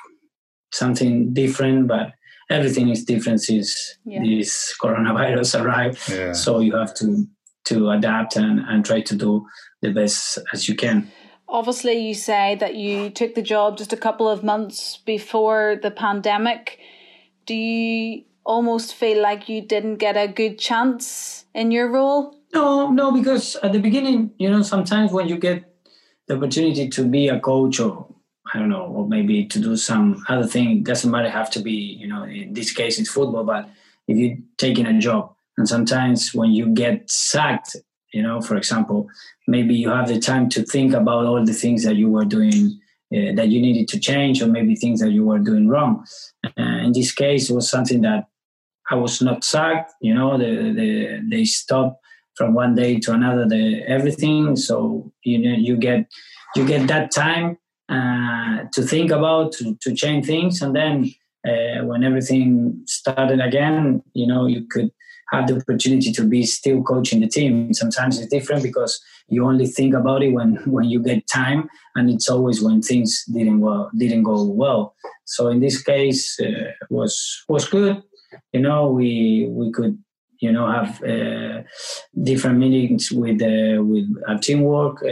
something 0.74 1.34
different, 1.34 1.88
but 1.88 2.12
everything 2.50 2.90
is 2.90 3.04
different 3.06 3.42
since 3.42 3.98
Yeah. 4.06 4.22
this 4.24 4.76
coronavirus 4.82 5.62
arrived. 5.64 6.10
Yeah. 6.10 6.34
So 6.34 6.60
you 6.60 6.76
have 6.76 6.94
to 6.96 7.26
to 7.66 7.92
adapt 7.92 8.36
and, 8.36 8.60
and 8.68 8.84
try 8.86 9.00
to 9.02 9.16
do 9.16 9.46
the 9.82 9.90
best 9.92 10.38
as 10.52 10.68
you 10.68 10.76
can. 10.76 11.10
Obviously, 11.48 11.98
you 11.98 12.14
say 12.14 12.56
that 12.60 12.76
you 12.76 13.10
took 13.10 13.36
the 13.36 13.42
job 13.42 13.78
just 13.78 13.94
a 13.94 13.98
couple 13.98 14.28
of 14.28 14.44
months 14.44 14.98
before 15.06 15.78
the 15.82 15.92
pandemic. 15.92 16.80
Do 17.46 17.54
you 17.54 18.24
almost 18.46 18.96
feel 18.96 19.22
like 19.22 19.48
you 19.48 19.62
didn't 19.62 19.96
get 19.98 20.18
a 20.18 20.28
good 20.28 20.60
chance 20.60 21.46
in 21.54 21.72
your 21.72 21.90
role? 21.90 22.36
No, 22.54 22.90
no, 22.92 23.12
because 23.12 23.56
at 23.64 23.72
the 23.72 23.80
beginning, 23.80 24.32
you 24.38 24.50
know, 24.50 24.62
sometimes 24.62 25.12
when 25.12 25.28
you 25.30 25.38
get 25.38 25.64
the 26.28 26.36
opportunity 26.36 26.90
to 26.90 27.04
be 27.08 27.30
a 27.30 27.40
coach 27.40 27.80
or 27.80 28.08
I 28.54 28.60
don't 28.60 28.70
know, 28.70 28.86
or 28.86 29.08
maybe 29.08 29.46
to 29.46 29.60
do 29.60 29.78
some 29.78 30.24
other 30.28 30.46
thing, 30.46 30.78
it 30.78 30.84
doesn't 30.84 31.10
matter 31.10 31.30
have 31.30 31.50
to 31.52 31.62
be, 31.62 31.72
you 31.72 32.08
know, 32.08 32.24
in 32.24 32.54
this 32.54 32.72
case 32.72 33.00
it's 33.00 33.10
football, 33.10 33.44
but 33.44 33.70
if 34.08 34.18
you're 34.18 34.38
taking 34.58 34.86
a 34.86 35.00
job 35.00 35.34
and 35.58 35.68
sometimes 35.68 36.34
when 36.34 36.52
you 36.52 36.70
get 36.70 37.10
sacked, 37.10 37.76
you 38.12 38.22
know, 38.22 38.42
for 38.42 38.58
example, 38.58 39.08
maybe 39.48 39.74
you 39.76 39.90
have 39.90 40.08
the 40.08 40.20
time 40.20 40.50
to 40.50 40.64
think 40.64 40.94
about 40.94 41.26
all 41.26 41.44
the 41.44 41.54
things 41.54 41.84
that 41.84 41.96
you 41.96 42.10
were 42.10 42.26
doing 42.26 42.80
uh, 43.16 43.32
that 43.36 43.48
you 43.50 43.62
needed 43.62 43.88
to 43.88 44.00
change 44.00 44.42
or 44.42 44.48
maybe 44.48 44.76
things 44.76 45.00
that 45.00 45.12
you 45.12 45.26
were 45.26 45.40
doing 45.40 45.68
wrong. 45.68 46.06
Uh, 46.46 46.80
in 46.84 46.92
this 46.92 47.12
case, 47.12 47.50
it 47.50 47.54
was 47.54 47.70
something 47.70 48.02
that 48.02 48.28
I 48.90 48.96
was 48.96 49.22
not 49.22 49.44
sacked, 49.44 49.94
you 50.02 50.14
know, 50.14 50.38
the, 50.38 50.74
the, 50.74 51.22
they 51.30 51.46
stopped 51.46 52.04
from 52.36 52.54
one 52.54 52.76
day 52.76 53.00
to 53.00 53.14
another 53.14 53.48
the 53.48 53.84
everything 53.88 54.56
so 54.56 55.12
you 55.24 55.38
know 55.38 55.56
you 55.56 55.78
get 55.78 56.08
you 56.56 56.66
get 56.66 56.88
that 56.88 57.12
time 57.12 57.58
uh, 57.94 58.64
to 58.74 58.82
think 58.82 59.12
about 59.12 59.52
to, 59.54 59.78
to 59.82 59.94
change 59.94 60.26
things. 60.26 60.62
And 60.62 60.76
then 60.76 61.14
uh, 61.48 61.86
when 61.86 62.04
everything 62.04 62.82
started 62.88 63.42
again 63.42 64.02
you 64.14 64.26
know 64.26 64.46
you 64.46 64.66
could 64.72 64.90
have 65.34 65.48
the 65.48 65.56
opportunity 65.58 66.12
to 66.12 66.24
be 66.24 66.46
still 66.46 66.82
coaching 66.84 67.22
the 67.22 67.28
team. 67.28 67.74
Sometimes 67.74 68.20
it's 68.20 68.30
different 68.30 68.62
because 68.62 69.02
you 69.28 69.46
only 69.46 69.66
think 69.66 69.94
about 69.94 70.24
it 70.24 70.32
when 70.32 70.56
when 70.66 70.86
you 70.86 71.02
get 71.02 71.28
time. 71.28 71.70
And 71.96 72.10
it's 72.10 72.30
always 72.30 72.62
when 72.62 72.82
things 72.82 73.24
didn't 73.34 73.62
well 73.62 73.90
didn't 73.98 74.24
go 74.24 74.44
well. 74.44 74.96
So 75.26 75.50
in 75.50 75.60
this 75.60 75.82
case 75.82 76.40
uh, 76.40 76.72
was 76.90 77.44
was 77.48 77.68
good. 77.68 78.02
You 78.54 78.62
know 78.62 78.90
we 78.90 79.48
we 79.50 79.72
could 79.72 79.98
you 80.40 80.52
know 80.52 80.68
have 80.70 81.04
uh, 81.04 81.64
different 82.30 82.60
meetings 82.60 83.12
with 83.12 83.42
uh, 83.42 83.82
with 83.84 84.08
our 84.28 84.38
teamwork 84.38 85.04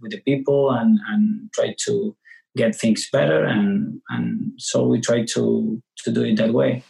with 0.00 0.12
the 0.12 0.20
people 0.20 0.70
and 0.70 0.98
and 1.08 1.50
try 1.52 1.74
to 1.86 2.16
get 2.56 2.74
things 2.74 3.08
better. 3.12 3.44
And 3.44 4.00
and 4.10 4.52
so 4.58 4.86
we 4.86 5.00
try 5.00 5.24
to 5.24 5.82
to 6.04 6.10
do 6.10 6.22
it 6.22 6.36
that 6.36 6.52
way. 6.52 6.82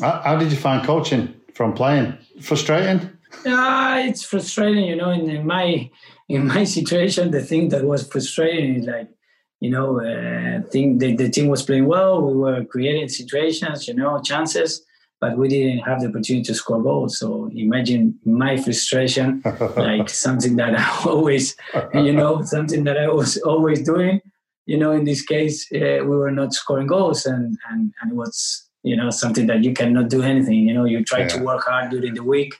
How, 0.00 0.22
how 0.24 0.36
did 0.36 0.50
you 0.52 0.56
find 0.56 0.86
coaching 0.86 1.34
from 1.54 1.74
playing? 1.74 2.16
Frustrating? 2.40 3.10
yeah 3.44 3.98
it's 3.98 4.22
frustrating 4.22 4.84
you 4.84 4.96
know 4.96 5.10
in, 5.10 5.28
in 5.28 5.46
my 5.46 5.90
in 6.28 6.46
my 6.46 6.64
situation 6.76 7.30
the 7.30 7.42
thing 7.42 7.68
that 7.68 7.84
was 7.84 8.06
frustrating 8.06 8.76
is 8.76 8.86
like 8.86 9.08
you 9.60 9.70
know 9.70 10.00
uh, 10.00 10.60
think 10.70 11.00
the, 11.00 11.14
the 11.14 11.30
team 11.30 11.46
was 11.46 11.62
playing 11.62 11.86
well. 11.86 12.20
We 12.20 12.34
were 12.34 12.64
creating 12.64 13.08
situations 13.08 13.88
you 13.88 13.94
know 13.94 14.20
chances 14.20 14.84
but 15.22 15.38
we 15.38 15.46
didn't 15.46 15.78
have 15.88 16.00
the 16.00 16.08
opportunity 16.08 16.42
to 16.42 16.52
score 16.52 16.82
goals. 16.82 17.16
So 17.16 17.48
imagine 17.54 18.18
my 18.24 18.56
frustration 18.56 19.40
like 19.76 20.10
something 20.10 20.56
that 20.56 20.74
i 20.74 20.84
always 21.08 21.56
you 21.94 22.12
know 22.12 22.42
something 22.42 22.82
that 22.84 22.98
i 22.98 23.08
was 23.08 23.38
always 23.52 23.80
doing. 23.92 24.20
You 24.66 24.78
know 24.78 24.90
in 24.98 25.04
this 25.04 25.22
case 25.22 25.56
uh, 25.72 26.00
we 26.08 26.14
were 26.22 26.36
not 26.40 26.52
scoring 26.52 26.88
goals 26.88 27.24
and, 27.24 27.56
and 27.70 27.92
and 28.00 28.12
it 28.12 28.16
was 28.16 28.68
you 28.82 28.96
know 28.96 29.10
something 29.10 29.46
that 29.46 29.62
you 29.64 29.72
cannot 29.72 30.10
do 30.10 30.22
anything. 30.22 30.58
You 30.68 30.74
know 30.74 30.86
you 30.92 31.04
try 31.04 31.20
yeah. 31.20 31.28
to 31.34 31.44
work 31.48 31.62
hard 31.70 31.90
during 31.92 32.14
the 32.14 32.26
week 32.34 32.52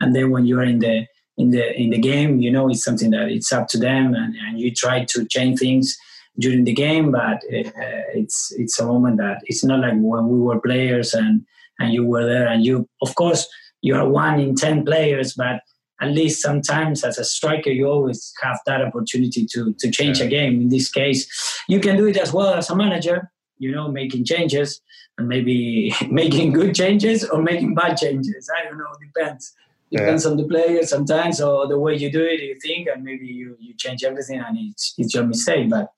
and 0.00 0.14
then 0.14 0.30
when 0.30 0.44
you're 0.46 0.68
in 0.74 0.78
the 0.86 1.06
in 1.38 1.48
the 1.54 1.64
in 1.82 1.88
the 1.88 2.02
game 2.10 2.32
you 2.44 2.50
know 2.54 2.68
it's 2.68 2.84
something 2.84 3.10
that 3.16 3.28
it's 3.36 3.50
up 3.50 3.66
to 3.68 3.78
them 3.78 4.14
and, 4.20 4.34
and 4.44 4.60
you 4.60 4.70
try 4.84 5.04
to 5.12 5.24
change 5.34 5.58
things 5.58 5.96
during 6.38 6.64
the 6.64 6.74
game. 6.74 7.10
But 7.12 7.38
uh, 7.56 8.04
it's 8.20 8.52
it's 8.62 8.78
a 8.78 8.86
moment 8.86 9.16
that 9.24 9.38
it's 9.44 9.64
not 9.64 9.80
like 9.80 9.96
when 10.10 10.28
we 10.28 10.38
were 10.38 10.60
players 10.60 11.14
and 11.14 11.46
and 11.80 11.92
you 11.92 12.04
were 12.04 12.24
there 12.26 12.46
and 12.46 12.64
you 12.64 12.88
of 13.02 13.14
course 13.16 13.48
you 13.82 13.96
are 13.96 14.08
one 14.08 14.38
in 14.38 14.54
10 14.54 14.84
players 14.84 15.34
but 15.34 15.60
at 16.00 16.12
least 16.12 16.40
sometimes 16.40 17.02
as 17.04 17.18
a 17.18 17.24
striker 17.24 17.70
you 17.70 17.86
always 17.86 18.32
have 18.42 18.58
that 18.66 18.80
opportunity 18.80 19.44
to 19.46 19.74
to 19.78 19.90
change 19.90 20.20
yeah. 20.20 20.26
a 20.26 20.28
game 20.28 20.60
in 20.60 20.68
this 20.68 20.88
case 20.88 21.22
you 21.68 21.80
can 21.80 21.96
do 21.96 22.06
it 22.06 22.16
as 22.16 22.32
well 22.32 22.54
as 22.54 22.70
a 22.70 22.76
manager 22.76 23.30
you 23.58 23.72
know 23.72 23.90
making 23.90 24.24
changes 24.24 24.80
and 25.20 25.28
maybe 25.28 25.94
making 26.10 26.52
good 26.52 26.74
changes 26.74 27.24
or 27.24 27.42
making 27.42 27.74
bad 27.74 27.96
changes. 27.96 28.50
I 28.56 28.68
don't 28.68 28.78
know, 28.78 28.92
depends. 29.00 29.54
Depends 29.92 30.24
yeah. 30.24 30.30
on 30.30 30.36
the 30.36 30.44
player 30.44 30.82
sometimes 30.84 31.40
or 31.40 31.66
the 31.66 31.78
way 31.78 31.96
you 31.96 32.10
do 32.10 32.22
it, 32.22 32.40
you 32.40 32.56
think, 32.60 32.88
and 32.88 33.02
maybe 33.04 33.26
you, 33.26 33.56
you 33.60 33.74
change 33.76 34.04
everything 34.04 34.40
and 34.40 34.56
it's, 34.58 34.94
it's 34.98 35.14
your 35.14 35.26
mistake. 35.26 35.68
But 35.68 35.88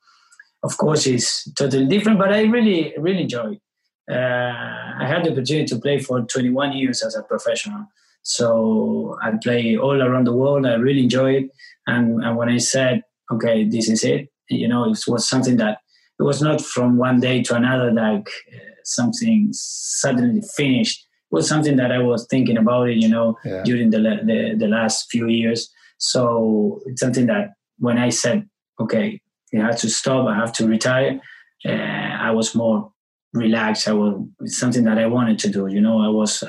of 0.62 0.76
course, 0.78 1.06
it's 1.06 1.50
totally 1.52 1.86
different. 1.86 2.18
But 2.18 2.32
I 2.32 2.42
really, 2.44 2.94
really 2.98 3.22
enjoy 3.22 3.48
uh, 3.50 3.71
I 4.10 5.06
had 5.06 5.24
the 5.24 5.32
opportunity 5.32 5.66
to 5.66 5.78
play 5.78 5.98
for 5.98 6.20
21 6.22 6.72
years 6.72 7.02
as 7.02 7.14
a 7.14 7.22
professional. 7.22 7.86
So 8.22 9.16
I 9.22 9.32
play 9.42 9.76
all 9.76 10.00
around 10.00 10.26
the 10.26 10.34
world. 10.34 10.66
I 10.66 10.74
really 10.74 11.02
enjoy 11.02 11.32
it. 11.34 11.50
And, 11.86 12.22
and 12.22 12.36
when 12.36 12.48
I 12.48 12.58
said, 12.58 13.02
okay, 13.32 13.64
this 13.64 13.88
is 13.88 14.04
it, 14.04 14.28
you 14.48 14.68
know, 14.68 14.90
it 14.90 14.98
was 15.08 15.28
something 15.28 15.56
that 15.56 15.78
it 16.22 16.24
was 16.24 16.40
not 16.40 16.60
from 16.60 16.96
one 16.96 17.20
day 17.20 17.42
to 17.42 17.54
another 17.56 17.92
like 17.92 18.28
uh, 18.54 18.58
something 18.84 19.48
suddenly 19.52 20.42
finished 20.56 21.00
it 21.00 21.34
was 21.34 21.48
something 21.48 21.76
that 21.76 21.90
i 21.90 21.98
was 21.98 22.26
thinking 22.30 22.56
about 22.56 22.88
it 22.88 22.96
you 22.96 23.08
know 23.08 23.36
yeah. 23.44 23.62
during 23.64 23.90
the, 23.90 23.98
the, 23.98 24.54
the 24.56 24.68
last 24.68 25.10
few 25.10 25.26
years 25.28 25.68
so 25.98 26.80
it's 26.86 27.00
something 27.00 27.26
that 27.26 27.50
when 27.78 27.98
i 27.98 28.08
said 28.08 28.48
okay 28.80 29.20
i 29.54 29.58
have 29.58 29.78
to 29.78 29.90
stop 29.90 30.28
i 30.28 30.34
have 30.34 30.52
to 30.52 30.66
retire 30.66 31.20
uh, 31.66 32.16
i 32.28 32.30
was 32.30 32.54
more 32.54 32.91
relaxed 33.32 33.88
i 33.88 33.92
was 33.92 34.22
it's 34.40 34.58
something 34.58 34.84
that 34.84 34.98
i 34.98 35.06
wanted 35.06 35.38
to 35.38 35.48
do 35.48 35.66
you 35.66 35.80
know 35.80 36.00
i 36.02 36.08
was 36.08 36.44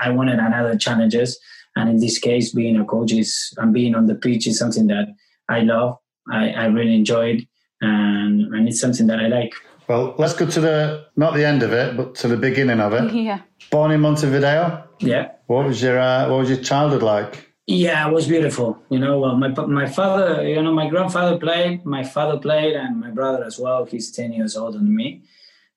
i 0.00 0.08
wanted 0.08 0.38
another 0.38 0.76
challenges 0.76 1.38
and 1.74 1.90
in 1.90 1.98
this 1.98 2.18
case 2.18 2.54
being 2.54 2.76
a 2.76 2.84
coach 2.84 3.12
is 3.12 3.52
and 3.58 3.72
being 3.72 3.94
on 3.94 4.06
the 4.06 4.14
pitch 4.14 4.46
is 4.46 4.58
something 4.58 4.86
that 4.86 5.08
i 5.48 5.60
love 5.60 5.96
i, 6.30 6.50
I 6.50 6.66
really 6.66 6.94
enjoyed 6.94 7.46
and 7.80 8.54
and 8.54 8.68
it's 8.68 8.80
something 8.80 9.06
that 9.06 9.20
I 9.20 9.28
like. 9.28 9.54
Well, 9.88 10.14
let's 10.18 10.34
go 10.34 10.46
to 10.46 10.60
the 10.60 11.06
not 11.16 11.34
the 11.34 11.44
end 11.44 11.62
of 11.62 11.72
it, 11.72 11.96
but 11.96 12.14
to 12.16 12.28
the 12.28 12.36
beginning 12.36 12.80
of 12.80 12.92
it. 12.92 13.12
Yeah. 13.28 13.40
Born 13.70 13.90
in 13.90 14.00
Montevideo. 14.00 14.84
Yeah. 15.00 15.32
What 15.46 15.66
was 15.66 15.82
your 15.82 15.98
uh, 15.98 16.28
What 16.28 16.40
was 16.40 16.48
your 16.50 16.62
childhood 16.62 17.02
like? 17.02 17.46
Yeah, 17.66 18.08
it 18.08 18.14
was 18.14 18.26
beautiful. 18.26 18.78
You 18.88 18.98
know, 18.98 19.18
well, 19.18 19.36
my 19.36 19.48
my 19.48 19.86
father, 19.86 20.46
you 20.48 20.62
know, 20.62 20.72
my 20.72 20.88
grandfather 20.88 21.38
played, 21.38 21.84
my 21.84 22.02
father 22.02 22.38
played, 22.38 22.74
and 22.74 23.00
my 23.00 23.10
brother 23.10 23.44
as 23.44 23.58
well. 23.58 23.84
He's 23.84 24.10
ten 24.10 24.32
years 24.32 24.56
older 24.56 24.78
than 24.78 24.94
me, 24.94 25.22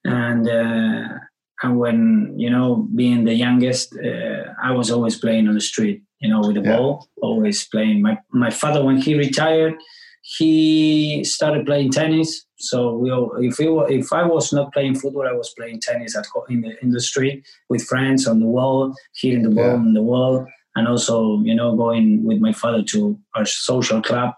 and 0.06 0.48
uh, 0.48 1.18
and 1.64 1.78
when 1.78 2.34
you 2.38 2.50
know, 2.50 2.88
being 2.96 3.24
the 3.24 3.34
youngest, 3.34 3.96
uh, 3.96 4.54
I 4.64 4.72
was 4.72 4.92
always 4.92 5.18
playing 5.18 5.48
on 5.48 5.54
the 5.54 5.62
street. 5.62 6.04
You 6.20 6.30
know, 6.30 6.42
with 6.42 6.56
the 6.56 6.62
yeah. 6.62 6.78
ball, 6.78 7.08
always 7.22 7.68
playing. 7.68 8.02
My 8.02 8.18
my 8.32 8.52
father, 8.52 8.84
when 8.84 8.98
he 8.98 9.16
retired, 9.16 9.76
he 10.22 11.24
started 11.24 11.66
playing 11.66 11.92
tennis. 11.92 12.46
So 12.58 12.96
we 12.96 13.12
all, 13.12 13.36
if 13.40 13.58
we 13.58 13.68
were, 13.68 13.90
if 13.90 14.14
I 14.14 14.24
was 14.24 14.54
not 14.54 14.72
playing 14.72 14.96
football, 14.96 15.28
I 15.28 15.34
was 15.34 15.52
playing 15.58 15.82
tennis 15.82 16.16
at 16.16 16.26
in 16.50 16.62
the 16.62 16.76
in 16.84 16.92
the 16.92 17.02
street 17.02 17.46
with 17.70 17.84
friends 17.84 18.28
on 18.28 18.40
the 18.40 18.46
wall, 18.46 18.94
hitting 19.16 19.42
the 19.42 19.50
ball 19.50 19.66
yeah. 19.66 19.74
on 19.74 19.94
the 19.94 20.04
wall, 20.04 20.46
and 20.76 20.88
also 20.88 21.42
you 21.42 21.56
know 21.56 21.76
going 21.76 22.24
with 22.24 22.40
my 22.40 22.54
father 22.54 22.84
to 22.84 23.20
our 23.36 23.46
social 23.46 24.02
club 24.02 24.34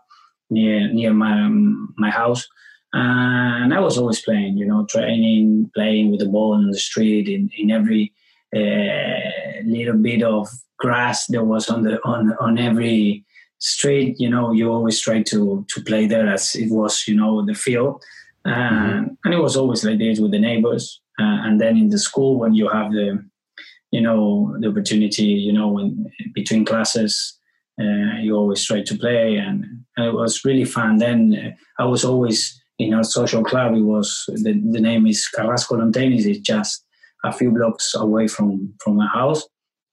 near 0.49 0.91
near 0.91 1.13
my 1.13 1.49
my 1.97 2.09
house. 2.09 2.47
And 2.93 3.73
I 3.73 3.79
was 3.79 3.97
always 3.97 4.21
playing, 4.21 4.57
you 4.57 4.65
know, 4.65 4.85
training, 4.85 5.71
playing 5.73 6.11
with 6.11 6.19
the 6.19 6.27
ball 6.27 6.53
on 6.53 6.69
the 6.69 6.77
street 6.77 7.27
in 7.27 7.49
in 7.57 7.71
every 7.71 8.13
uh, 8.55 9.63
little 9.65 9.97
bit 9.97 10.21
of 10.23 10.47
grass 10.77 11.27
there 11.27 11.43
was 11.43 11.69
on 11.69 11.83
the 11.83 11.99
on 12.05 12.33
on 12.39 12.57
every 12.57 13.25
street. 13.59 14.19
you 14.19 14.29
know, 14.29 14.51
you 14.51 14.69
always 14.69 14.99
try 14.99 15.23
to 15.23 15.65
to 15.69 15.81
play 15.83 16.05
there 16.05 16.27
as 16.27 16.55
it 16.55 16.69
was, 16.69 17.07
you 17.07 17.15
know, 17.15 17.45
the 17.45 17.55
field. 17.55 18.03
mm-hmm. 18.45 19.07
And 19.23 19.33
it 19.33 19.41
was 19.41 19.55
always 19.55 19.83
like 19.83 19.99
this 19.99 20.19
with 20.19 20.31
the 20.31 20.39
neighbors. 20.39 21.01
Uh, 21.19 21.39
and 21.45 21.61
then 21.61 21.77
in 21.77 21.89
the 21.89 21.97
school, 21.97 22.39
when 22.39 22.53
you 22.53 22.67
have 22.67 22.91
the, 22.91 23.23
you 23.91 24.01
know, 24.01 24.55
the 24.59 24.67
opportunity, 24.67 25.25
you 25.47 25.53
know, 25.53 25.69
when 25.69 26.11
between 26.33 26.65
classes, 26.65 27.39
uh, 27.79 28.17
you 28.21 28.35
always 28.35 28.63
try 28.65 28.81
to 28.81 28.95
play, 28.97 29.37
and, 29.37 29.65
and, 29.97 30.05
it 30.05 30.13
was 30.13 30.45
really 30.45 30.65
fun. 30.65 30.97
Then 30.97 31.19
uh, 31.33 31.81
I 31.83 31.85
was 31.85 32.03
always 32.03 32.62
in 32.79 32.93
our 32.93 33.03
social 33.03 33.43
club. 33.43 33.75
It 33.75 33.81
was 33.81 34.25
the, 34.27 34.53
the 34.71 34.81
name 34.81 35.07
is 35.07 35.27
Carrasco 35.27 35.77
Lawn 35.77 35.91
Tennis. 35.91 36.25
It's 36.25 36.39
just 36.39 36.85
a 37.23 37.31
few 37.31 37.51
blocks 37.51 37.93
away 37.95 38.27
from 38.27 38.73
from 38.79 38.97
my 38.97 39.07
house, 39.07 39.47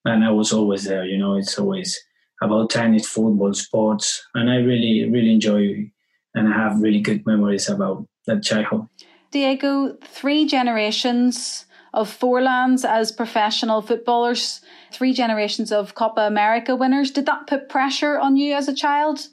and 0.05 0.25
I 0.25 0.31
was 0.31 0.53
always 0.53 0.85
there. 0.85 1.05
You 1.05 1.19
know, 1.19 1.37
it's 1.37 1.59
always 1.59 1.99
about 2.43 2.71
tennis, 2.71 3.07
football, 3.07 3.53
sports, 3.53 4.27
and 4.35 4.51
I 4.51 4.57
really, 4.57 5.09
really 5.11 5.35
enjoy 5.35 5.91
and 6.35 6.49
I 6.49 6.53
have 6.53 6.81
really 6.81 7.01
good 7.01 7.27
memories 7.27 7.69
about 7.69 8.07
that 8.27 8.43
childhood. 8.43 8.87
Diego, 9.31 9.97
three 10.03 10.47
generations 10.47 11.67
of 11.93 12.09
Forlans 12.09 12.89
as 12.89 13.11
professional 13.11 13.83
footballers, 13.83 14.61
three 14.93 15.13
generations 15.13 15.73
of 15.73 15.95
Copa 15.95 16.23
America 16.23 16.77
winners. 16.77 17.11
Did 17.11 17.27
that 17.27 17.47
put 17.47 17.69
pressure 17.69 18.19
on 18.19 18.37
you 18.37 18.55
as 18.55 18.69
a 18.69 18.75
child? 18.75 19.27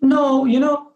No, 0.00 0.44
you 0.44 0.60
know, 0.60 0.92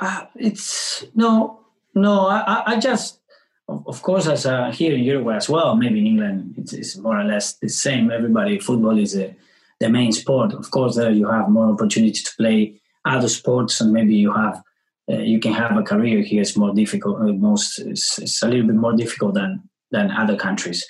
uh, 0.00 0.26
it's 0.36 1.04
no, 1.14 1.60
no. 1.94 2.28
I, 2.28 2.62
I 2.66 2.80
just, 2.80 3.20
of 3.68 4.02
course, 4.02 4.26
as 4.26 4.44
here 4.76 4.94
in 4.94 5.04
Uruguay 5.04 5.36
as 5.36 5.48
well, 5.48 5.76
maybe 5.76 5.98
in 6.00 6.06
England, 6.06 6.54
it's, 6.56 6.72
it's 6.72 6.96
more 6.96 7.20
or 7.20 7.24
less 7.24 7.54
the 7.54 7.68
same. 7.68 8.10
Everybody, 8.10 8.58
football 8.58 8.98
is 8.98 9.16
a 9.16 9.34
the 9.80 9.88
main 9.88 10.12
sport. 10.12 10.52
Of 10.54 10.70
course, 10.70 10.96
there 10.96 11.10
you 11.10 11.28
have 11.28 11.48
more 11.48 11.72
opportunity 11.72 12.20
to 12.22 12.36
play 12.36 12.80
other 13.04 13.28
sports, 13.28 13.80
and 13.80 13.92
maybe 13.92 14.14
you 14.14 14.32
have 14.32 14.62
uh, 15.10 15.18
you 15.18 15.40
can 15.40 15.52
have 15.52 15.76
a 15.76 15.82
career 15.82 16.22
here. 16.22 16.42
It's 16.42 16.56
more 16.56 16.74
difficult. 16.74 17.20
Uh, 17.20 17.32
most 17.32 17.78
it's, 17.78 18.18
it's, 18.18 18.42
a 18.42 18.48
little 18.48 18.66
bit 18.66 18.76
more 18.76 18.94
difficult 18.94 19.34
than 19.34 19.62
than 19.90 20.10
other 20.10 20.36
countries. 20.36 20.84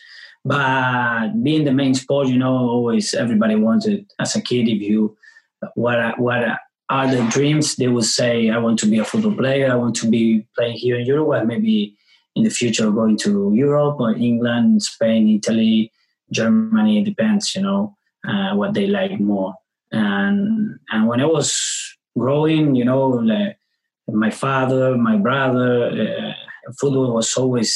But 0.44 1.42
being 1.42 1.64
the 1.64 1.72
main 1.72 1.94
sport, 1.94 2.28
you 2.28 2.38
know, 2.38 2.56
always 2.56 3.14
everybody 3.14 3.56
wanted 3.56 4.06
as 4.18 4.36
a 4.36 4.40
kid. 4.40 4.68
If 4.68 4.80
you 4.80 5.16
what 5.74 6.18
what 6.18 6.58
are 6.90 7.10
the 7.10 7.22
dreams? 7.30 7.76
They 7.76 7.88
would 7.88 8.04
say, 8.04 8.50
"I 8.50 8.58
want 8.58 8.78
to 8.80 8.86
be 8.86 8.98
a 8.98 9.04
football 9.04 9.34
player. 9.34 9.70
I 9.70 9.76
want 9.76 9.96
to 9.96 10.08
be 10.08 10.46
playing 10.56 10.76
here 10.76 10.98
in 10.98 11.06
Uruguay. 11.06 11.44
Maybe 11.44 11.96
in 12.34 12.44
the 12.44 12.50
future 12.50 12.90
going 12.90 13.16
to 13.18 13.52
Europe 13.54 14.00
or 14.00 14.14
England, 14.14 14.82
Spain, 14.82 15.28
Italy, 15.28 15.92
Germany. 16.32 17.00
It 17.00 17.04
depends, 17.04 17.54
you 17.54 17.62
know." 17.62 17.98
uh, 18.26 18.54
what 18.54 18.74
they 18.74 18.86
like 18.86 19.18
more. 19.20 19.54
And 19.92 20.78
and 20.90 21.08
when 21.08 21.20
I 21.20 21.26
was 21.26 21.56
growing, 22.16 22.74
you 22.74 22.84
know, 22.84 23.06
like 23.06 23.56
my 24.08 24.30
father, 24.30 24.96
my 24.96 25.16
brother, 25.16 25.86
uh, 25.86 26.32
football 26.78 27.14
was 27.14 27.34
always 27.36 27.72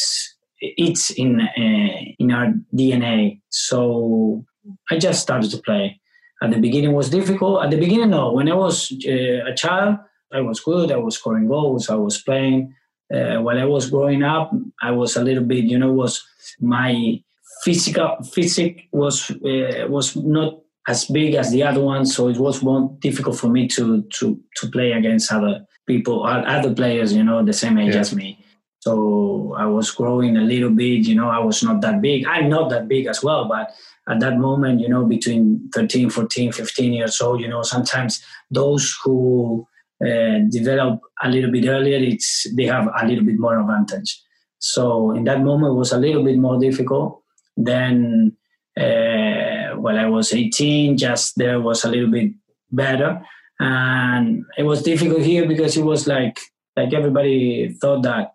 it's 0.61 1.11
in 1.11 1.41
uh, 1.41 1.99
in 2.19 2.31
our 2.33 2.53
DNA. 2.75 3.41
So 3.49 4.45
I 4.91 4.99
just 4.99 5.23
started 5.23 5.51
to 5.53 5.59
play. 5.59 6.01
At 6.43 6.51
the 6.51 6.59
beginning 6.59 6.93
was 6.93 7.09
difficult. 7.09 7.65
At 7.65 7.71
the 7.71 7.79
beginning, 7.79 8.11
no. 8.11 8.33
When 8.33 8.51
I 8.51 8.55
was 8.55 8.93
uh, 9.07 9.51
a 9.51 9.55
child, 9.55 9.99
I 10.33 10.41
was 10.41 10.61
good. 10.61 10.91
I 10.91 10.97
was 10.97 11.17
scoring 11.17 11.47
goals. 11.47 11.89
I 11.89 11.95
was 11.95 12.21
playing. 12.21 12.75
Uh, 13.15 13.37
while 13.43 13.59
I 13.59 13.65
was 13.65 13.91
growing 13.91 14.23
up, 14.23 14.51
I 14.83 14.91
was 14.91 15.17
a 15.17 15.23
little 15.23 15.45
bit, 15.45 15.65
you 15.65 15.79
know, 15.79 15.93
was 15.93 16.25
my 16.61 17.23
physical 17.63 18.17
physic 18.33 18.89
was 18.91 19.31
uh, 19.31 19.87
was 19.89 20.17
not 20.17 20.59
as 20.89 21.05
big 21.05 21.35
as 21.35 21.53
the 21.53 21.63
other 21.63 21.81
one, 21.81 22.05
so 22.07 22.29
it 22.29 22.39
was 22.39 22.63
more 22.63 22.97
difficult 23.01 23.39
for 23.39 23.49
me 23.49 23.69
to 23.69 24.03
to 24.03 24.41
to 24.57 24.71
play 24.71 24.93
against 24.93 25.33
other 25.33 25.67
people, 25.87 26.25
other 26.25 26.75
players, 26.75 27.13
you 27.13 27.23
know, 27.23 27.45
the 27.45 27.53
same 27.53 27.79
age 27.79 27.95
yeah. 27.95 28.01
as 28.01 28.15
me. 28.15 28.39
So 28.81 29.55
I 29.57 29.67
was 29.67 29.93
growing 29.93 30.37
a 30.37 30.41
little 30.41 30.71
bit, 30.71 31.07
you 31.07 31.15
know, 31.15 31.29
I 31.29 31.39
was 31.39 31.63
not 31.63 31.81
that 31.83 32.01
big. 32.01 32.27
I'm 32.27 32.49
not 32.49 32.71
that 32.71 32.89
big 32.89 33.07
as 33.07 33.23
well, 33.23 33.47
but 33.47 33.71
at 34.09 34.21
that 34.21 34.39
moment, 34.39 34.81
you 34.81 34.89
know, 34.89 35.05
between 35.05 35.71
13, 35.75 36.11
14, 36.11 36.53
15 36.53 36.93
years 36.93 37.21
old, 37.21 37.41
you 37.41 37.49
know, 37.49 37.63
sometimes 37.63 38.23
those 38.51 38.97
who 39.05 39.67
uh, 40.05 40.39
develop 40.51 41.01
a 41.23 41.29
little 41.29 41.51
bit 41.51 41.69
earlier, 41.69 41.99
it's 41.99 42.47
they 42.57 42.67
have 42.67 42.89
a 43.01 43.07
little 43.07 43.25
bit 43.25 43.39
more 43.39 43.59
advantage. 43.59 44.21
So 44.59 45.13
in 45.13 45.25
that 45.25 45.43
moment, 45.43 45.73
it 45.73 45.77
was 45.77 45.93
a 45.93 45.99
little 45.99 46.25
bit 46.25 46.39
more 46.39 46.59
difficult 46.59 47.23
then 47.57 48.37
uh, 48.79 49.77
when 49.77 49.97
I 49.97 50.09
was 50.09 50.33
18, 50.33 50.97
just 50.97 51.37
there 51.37 51.61
was 51.61 51.85
a 51.85 51.91
little 51.91 52.11
bit 52.11 52.33
better. 52.71 53.23
And 53.61 54.45
it 54.57 54.65
was 54.65 54.83
difficult 54.83 55.23
here 55.23 55.47
because 55.47 55.77
it 55.77 55.85
was 55.85 56.07
like 56.07 56.41
like 56.77 56.95
everybody 56.95 57.77
thought 57.81 58.03
that 58.03 58.35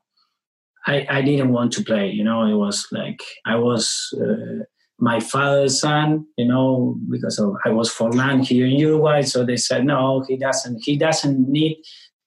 I, 0.86 1.06
I 1.10 1.22
didn't 1.22 1.52
want 1.52 1.74
to 1.74 1.84
play. 1.84 2.12
You 2.12 2.24
know, 2.24 2.46
it 2.46 2.54
was 2.54 2.88
like 2.92 3.22
I 3.46 3.56
was 3.56 4.14
uh, 4.16 4.64
my 5.00 5.20
father's 5.20 5.80
son. 5.80 6.26
You 6.38 6.48
know, 6.48 6.98
because 7.10 7.40
of 7.40 7.56
I 7.66 7.70
was 7.70 7.94
Forlan 7.94 8.46
here 8.46 8.66
in 8.66 8.74
Uruguay, 8.74 9.22
so 9.22 9.46
they 9.46 9.58
said 9.58 9.86
no, 9.86 10.24
he 10.28 10.38
doesn't. 10.38 10.84
He 10.84 10.98
doesn't 10.98 11.50
need 11.50 11.78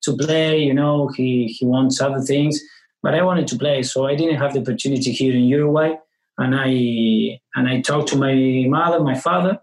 to 0.02 0.16
play. 0.16 0.58
You 0.58 0.74
know, 0.74 1.08
he 1.08 1.46
he 1.46 1.66
wants 1.66 2.00
other 2.00 2.20
things. 2.20 2.60
But 3.02 3.14
I 3.14 3.22
wanted 3.22 3.48
to 3.48 3.56
play, 3.56 3.82
so 3.82 4.06
I 4.06 4.14
didn't 4.14 4.36
have 4.36 4.52
the 4.52 4.60
opportunity 4.60 5.12
here 5.12 5.34
in 5.34 5.44
Uruguay. 5.44 5.94
And 6.38 6.54
I 6.54 7.40
and 7.54 7.68
I 7.68 7.80
talked 7.80 8.08
to 8.08 8.16
my 8.16 8.64
mother, 8.68 9.00
my 9.00 9.14
father, 9.14 9.58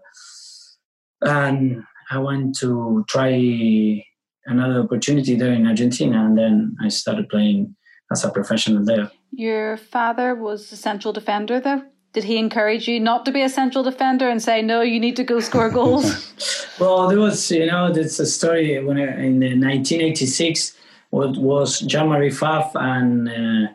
and 1.22 1.84
I 2.10 2.18
went 2.18 2.56
to 2.58 3.04
try 3.08 4.04
another 4.46 4.80
opportunity 4.80 5.34
there 5.36 5.52
in 5.52 5.66
Argentina, 5.66 6.24
and 6.24 6.36
then 6.36 6.76
I 6.82 6.88
started 6.88 7.28
playing 7.28 7.76
as 8.10 8.24
a 8.24 8.30
professional 8.30 8.84
there. 8.84 9.10
Your 9.30 9.76
father 9.76 10.34
was 10.34 10.72
a 10.72 10.76
central 10.76 11.12
defender, 11.12 11.60
though. 11.60 11.82
Did 12.12 12.24
he 12.24 12.38
encourage 12.38 12.88
you 12.88 12.98
not 12.98 13.24
to 13.26 13.32
be 13.32 13.42
a 13.42 13.48
central 13.48 13.84
defender 13.84 14.28
and 14.28 14.42
say, 14.42 14.62
no, 14.62 14.80
you 14.80 14.98
need 14.98 15.16
to 15.16 15.24
go 15.24 15.40
score 15.40 15.70
goals? 15.70 16.32
well, 16.80 17.08
there 17.08 17.20
was, 17.20 17.50
you 17.50 17.66
know, 17.66 17.92
there's 17.92 18.18
a 18.18 18.26
story 18.26 18.82
when 18.82 18.98
I, 18.98 19.24
in 19.24 19.40
1986, 19.40 20.76
what 21.10 21.36
was 21.36 21.80
Jean-Marie 21.80 22.30
Pfaff 22.30 22.70
and, 22.74 23.28
uh, 23.28 23.72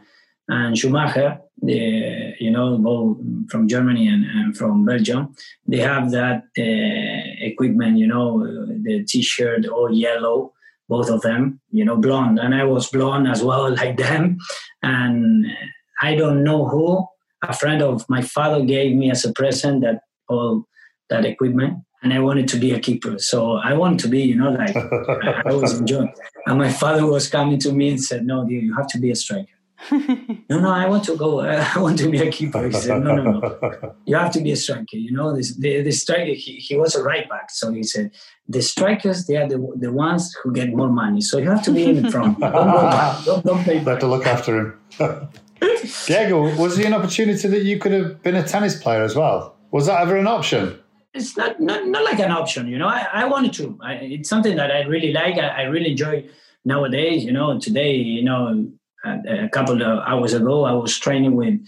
and 0.50 0.78
Schumacher, 0.78 1.40
the, 1.62 2.34
you 2.40 2.52
know, 2.52 2.78
both 2.78 3.18
from 3.50 3.68
Germany 3.68 4.08
and, 4.08 4.26
and 4.26 4.58
from 4.58 4.86
Belgium. 4.86 5.36
They 5.68 5.80
have 5.80 6.12
that 6.12 6.44
uh, 6.58 7.46
equipment, 7.46 7.98
you 7.98 8.08
know, 8.08 8.46
the 8.84 9.06
T-shirt 9.08 9.68
all 9.68 9.94
yellow, 9.94 10.54
both 10.90 11.10
of 11.10 11.22
them, 11.22 11.60
you 11.72 11.86
know, 11.86 11.96
blonde. 11.96 12.40
And 12.40 12.54
I 12.54 12.66
was 12.66 12.90
blonde 12.90 13.28
as 13.28 13.44
well, 13.44 13.74
like 13.76 13.98
them. 13.98 14.38
And 14.82 15.46
I 16.02 16.16
don't 16.16 16.44
know 16.44 16.68
who, 16.68 17.08
a 17.44 17.54
friend 17.54 17.82
of 17.82 18.08
my 18.10 18.22
father 18.22 18.64
gave 18.64 18.96
me 18.96 19.12
as 19.12 19.26
a 19.26 19.34
present 19.34 19.82
that 19.82 20.02
all 20.28 20.68
that 21.10 21.26
equipment. 21.26 21.80
And 22.02 22.14
I 22.14 22.20
wanted 22.20 22.50
to 22.50 22.58
be 22.58 22.74
a 22.74 22.80
keeper. 22.80 23.18
So 23.18 23.54
I 23.54 23.74
wanted 23.74 24.00
to 24.00 24.08
be, 24.10 24.22
you 24.22 24.36
know, 24.36 24.52
like 24.52 24.76
I 24.76 25.54
was 25.54 25.80
enjoying. 25.80 26.14
And 26.46 26.58
my 26.58 26.70
father 26.70 27.06
was 27.06 27.30
coming 27.30 27.60
to 27.60 27.72
me 27.72 27.90
and 27.90 28.04
said, 28.04 28.26
No, 28.26 28.46
dear, 28.46 28.60
you 28.60 28.76
have 28.76 28.88
to 28.88 29.00
be 29.00 29.12
a 29.12 29.16
striker. 29.16 29.48
no, 29.92 30.60
no, 30.60 30.70
I 30.70 30.88
want 30.88 31.04
to 31.06 31.16
go. 31.16 31.40
I 31.76 31.78
want 31.78 31.98
to 32.00 32.10
be 32.10 32.20
a 32.20 32.32
keeper. 32.32 32.66
He 32.66 32.72
said, 32.72 33.04
no, 33.04 33.16
no, 33.16 33.40
no. 33.40 33.96
You 34.06 34.16
have 34.16 34.32
to 34.34 34.42
be 34.42 34.52
a 34.52 34.56
striker. 34.56 34.96
You 34.96 35.12
know, 35.12 35.36
this, 35.36 35.56
the, 35.56 35.82
the 35.82 35.92
striker, 35.92 36.34
he, 36.34 36.56
he 36.56 36.76
was 36.76 36.96
a 36.96 37.04
right 37.04 37.28
back. 37.28 37.52
So 37.52 37.72
he 37.72 37.84
said, 37.84 38.12
the 38.48 38.62
strikers, 38.62 39.26
they 39.26 39.36
are 39.38 39.48
the, 39.48 39.58
the 39.76 39.92
ones 39.92 40.34
who 40.42 40.54
get 40.54 40.74
more 40.74 40.90
money. 40.90 41.22
So 41.22 41.38
you 41.38 41.50
have 41.50 41.64
to 41.64 41.72
be 41.72 41.86
in 41.86 42.10
front. 42.10 42.40
Don't 42.40 42.52
go 42.52 42.82
back. 42.82 43.26
Don't, 43.26 43.46
don't 43.46 43.64
play 43.64 43.80
back. 43.80 43.88
have 43.88 44.00
to 44.00 44.08
look 44.08 44.26
after 44.26 44.58
him. 44.60 45.30
Diego, 46.06 46.56
was 46.56 46.78
there 46.78 46.88
an 46.88 46.94
opportunity 46.94 47.48
that 47.48 47.64
you 47.64 47.80
could 47.80 47.92
have 47.92 48.22
been 48.22 48.36
a 48.36 48.44
tennis 48.44 48.82
player 48.82 49.04
as 49.04 49.16
well? 49.16 49.56
Was 49.72 49.88
that 49.88 50.02
ever 50.02 50.18
an 50.18 50.28
option? 50.28 50.80
It's 51.14 51.38
not 51.38 51.60
not, 51.60 51.88
not 51.88 52.04
like 52.04 52.20
an 52.20 52.32
option, 52.32 52.68
you 52.68 52.78
know. 52.78 52.88
I, 52.88 53.08
I 53.14 53.26
wanted 53.26 53.54
to. 53.54 53.78
I, 53.82 53.94
it's 53.94 54.30
something 54.30 54.56
that 54.56 54.72
I 54.72 54.82
really 54.82 55.14
like. 55.14 55.36
I, 55.38 55.48
I 55.48 55.62
really 55.64 55.92
enjoy 55.92 56.28
nowadays. 56.66 57.24
You 57.24 57.32
know, 57.32 57.60
today, 57.60 57.94
you 57.94 58.24
know, 58.24 58.68
a 59.06 59.50
couple 59.50 59.82
of 59.82 60.00
hours 60.08 60.34
ago, 60.34 60.66
I 60.66 60.74
was 60.74 60.98
training 60.98 61.36
with 61.36 61.60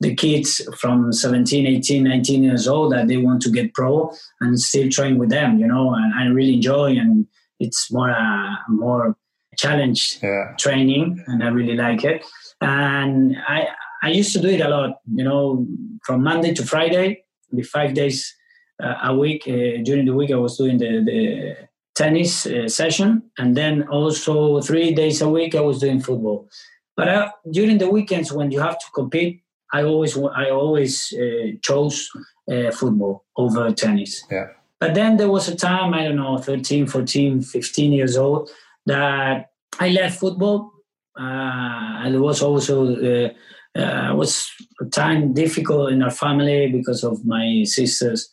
the 0.00 0.14
kids 0.14 0.60
from 0.78 1.12
17, 1.12 1.66
18, 1.66 2.04
19 2.04 2.42
years 2.42 2.68
old 2.68 2.92
that 2.92 3.08
they 3.08 3.16
want 3.16 3.42
to 3.42 3.50
get 3.50 3.74
pro 3.74 4.12
and 4.40 4.60
still 4.60 4.88
train 4.90 5.18
with 5.18 5.30
them, 5.30 5.58
you 5.58 5.66
know, 5.66 5.94
and 5.94 6.14
I 6.14 6.26
really 6.26 6.54
enjoy 6.54 6.96
and 6.96 7.26
it's 7.60 7.90
more 7.92 8.10
a 8.10 8.56
more 8.68 9.16
challenge 9.56 10.18
yeah. 10.22 10.54
training 10.58 11.22
and 11.26 11.42
I 11.42 11.48
really 11.48 11.76
like 11.76 12.04
it. 12.04 12.24
And 12.64 13.36
I 13.46 13.68
I 14.02 14.10
used 14.10 14.32
to 14.34 14.40
do 14.40 14.48
it 14.48 14.60
a 14.60 14.68
lot, 14.68 14.98
you 15.14 15.24
know, 15.24 15.66
from 16.04 16.22
Monday 16.22 16.52
to 16.54 16.64
Friday, 16.66 17.24
the 17.50 17.62
five 17.62 17.94
days 17.94 18.34
uh, 18.82 18.96
a 19.04 19.16
week. 19.16 19.44
Uh, 19.46 19.82
during 19.82 20.04
the 20.04 20.14
week, 20.14 20.30
I 20.30 20.36
was 20.36 20.58
doing 20.58 20.78
the, 20.78 21.02
the 21.04 21.56
tennis 21.94 22.46
uh, 22.46 22.68
session, 22.68 23.22
and 23.38 23.56
then 23.56 23.88
also 23.88 24.60
three 24.60 24.94
days 24.94 25.22
a 25.22 25.28
week, 25.28 25.54
I 25.54 25.60
was 25.60 25.78
doing 25.78 26.00
football. 26.00 26.48
But 26.96 27.08
uh, 27.08 27.30
during 27.50 27.78
the 27.78 27.90
weekends 27.90 28.32
when 28.32 28.50
you 28.50 28.60
have 28.60 28.78
to 28.78 28.86
compete, 28.94 29.42
I 29.72 29.82
always 29.82 30.16
I 30.16 30.50
always 30.50 31.12
uh, 31.12 31.56
chose 31.62 32.08
uh, 32.50 32.70
football 32.70 33.24
over 33.36 33.72
tennis. 33.72 34.24
Yeah. 34.30 34.48
But 34.80 34.94
then 34.94 35.16
there 35.16 35.30
was 35.30 35.48
a 35.48 35.56
time, 35.56 35.94
I 35.94 36.04
don't 36.04 36.16
know, 36.16 36.36
13, 36.36 36.86
14, 36.86 37.40
15 37.40 37.92
years 37.92 38.16
old, 38.16 38.50
that 38.86 39.50
I 39.80 39.88
left 39.88 40.20
football. 40.20 40.73
Uh, 41.18 42.02
and 42.04 42.14
it 42.14 42.18
was 42.18 42.42
also 42.42 42.94
uh, 42.94 43.28
uh, 43.78 44.14
was 44.14 44.50
a 44.80 44.84
time 44.86 45.32
difficult 45.32 45.92
in 45.92 46.02
our 46.02 46.10
family 46.10 46.70
because 46.70 47.04
of 47.04 47.24
my 47.24 47.62
sister's 47.64 48.30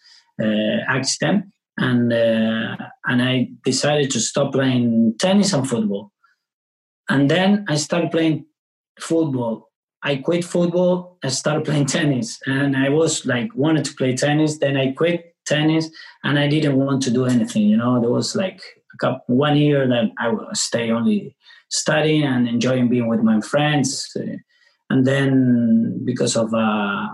accident, 0.87 1.45
and 1.77 2.11
and 2.13 3.21
I 3.21 3.49
decided 3.63 4.09
to 4.11 4.19
stop 4.19 4.53
playing 4.53 5.15
tennis 5.19 5.53
and 5.53 5.67
football. 5.67 6.11
And 7.09 7.29
then 7.29 7.65
I 7.67 7.75
started 7.75 8.09
playing 8.09 8.45
football. 8.99 9.69
I 10.03 10.15
quit 10.15 10.43
football 10.43 11.17
and 11.21 11.31
started 11.31 11.65
playing 11.65 11.85
tennis. 11.85 12.39
And 12.45 12.75
I 12.75 12.89
was 12.89 13.25
like, 13.25 13.49
wanted 13.53 13.85
to 13.85 13.93
play 13.95 14.15
tennis. 14.15 14.57
Then 14.57 14.77
I 14.77 14.93
quit 14.93 15.35
tennis 15.45 15.89
and 16.23 16.39
I 16.39 16.47
didn't 16.47 16.77
want 16.77 17.03
to 17.03 17.11
do 17.11 17.25
anything. 17.25 17.63
You 17.63 17.77
know, 17.77 17.99
there 17.99 18.09
was 18.09 18.35
like 18.35 18.61
a 18.93 18.97
couple, 18.97 19.35
one 19.35 19.57
year 19.57 19.87
that 19.87 20.11
I 20.17 20.29
would 20.29 20.55
stay 20.55 20.89
only 20.89 21.35
studying 21.71 22.23
and 22.23 22.47
enjoying 22.47 22.89
being 22.89 23.07
with 23.07 23.21
my 23.21 23.41
friends. 23.41 24.15
And 24.89 25.07
then 25.07 26.01
because 26.05 26.35
of 26.35 26.53
a 26.53 27.09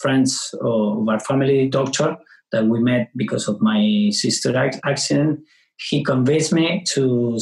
friend's 0.00 0.54
of 0.60 1.08
our 1.08 1.20
family 1.20 1.68
doctor 1.68 2.16
that 2.52 2.66
we 2.66 2.80
met 2.80 3.10
because 3.16 3.48
of 3.48 3.60
my 3.60 4.10
sister 4.12 4.56
accident, 4.84 5.40
he 5.88 6.04
convinced 6.04 6.52
me 6.52 6.84
to 6.92 7.38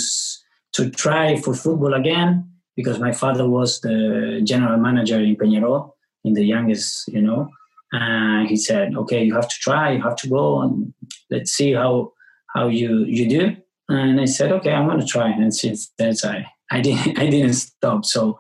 to 0.72 0.90
try 0.90 1.36
for 1.36 1.54
football 1.54 1.94
again 1.94 2.48
because 2.76 2.98
my 2.98 3.12
father 3.12 3.46
was 3.46 3.80
the 3.80 4.40
general 4.44 4.78
manager 4.78 5.20
in 5.20 5.36
Peñarol, 5.36 5.90
in 6.24 6.32
the 6.32 6.44
youngest, 6.44 7.08
you 7.08 7.20
know. 7.20 7.50
And 7.92 8.48
he 8.48 8.56
said, 8.56 8.96
"Okay, 8.96 9.22
you 9.22 9.34
have 9.34 9.48
to 9.48 9.58
try. 9.60 9.92
You 9.92 10.02
have 10.02 10.16
to 10.16 10.28
go, 10.28 10.62
and 10.62 10.94
let's 11.30 11.52
see 11.52 11.74
how 11.74 12.12
how 12.54 12.68
you 12.68 13.04
you 13.04 13.28
do." 13.28 13.56
And 13.88 14.20
I 14.20 14.24
said, 14.26 14.52
"Okay, 14.52 14.72
I'm 14.72 14.86
going 14.86 15.00
to 15.00 15.06
try." 15.06 15.30
And 15.30 15.54
since 15.54 15.92
then, 15.98 16.14
I 16.24 16.46
I 16.70 16.80
didn't 16.80 17.18
I 17.24 17.28
didn't 17.28 17.54
stop. 17.54 18.04
So 18.04 18.38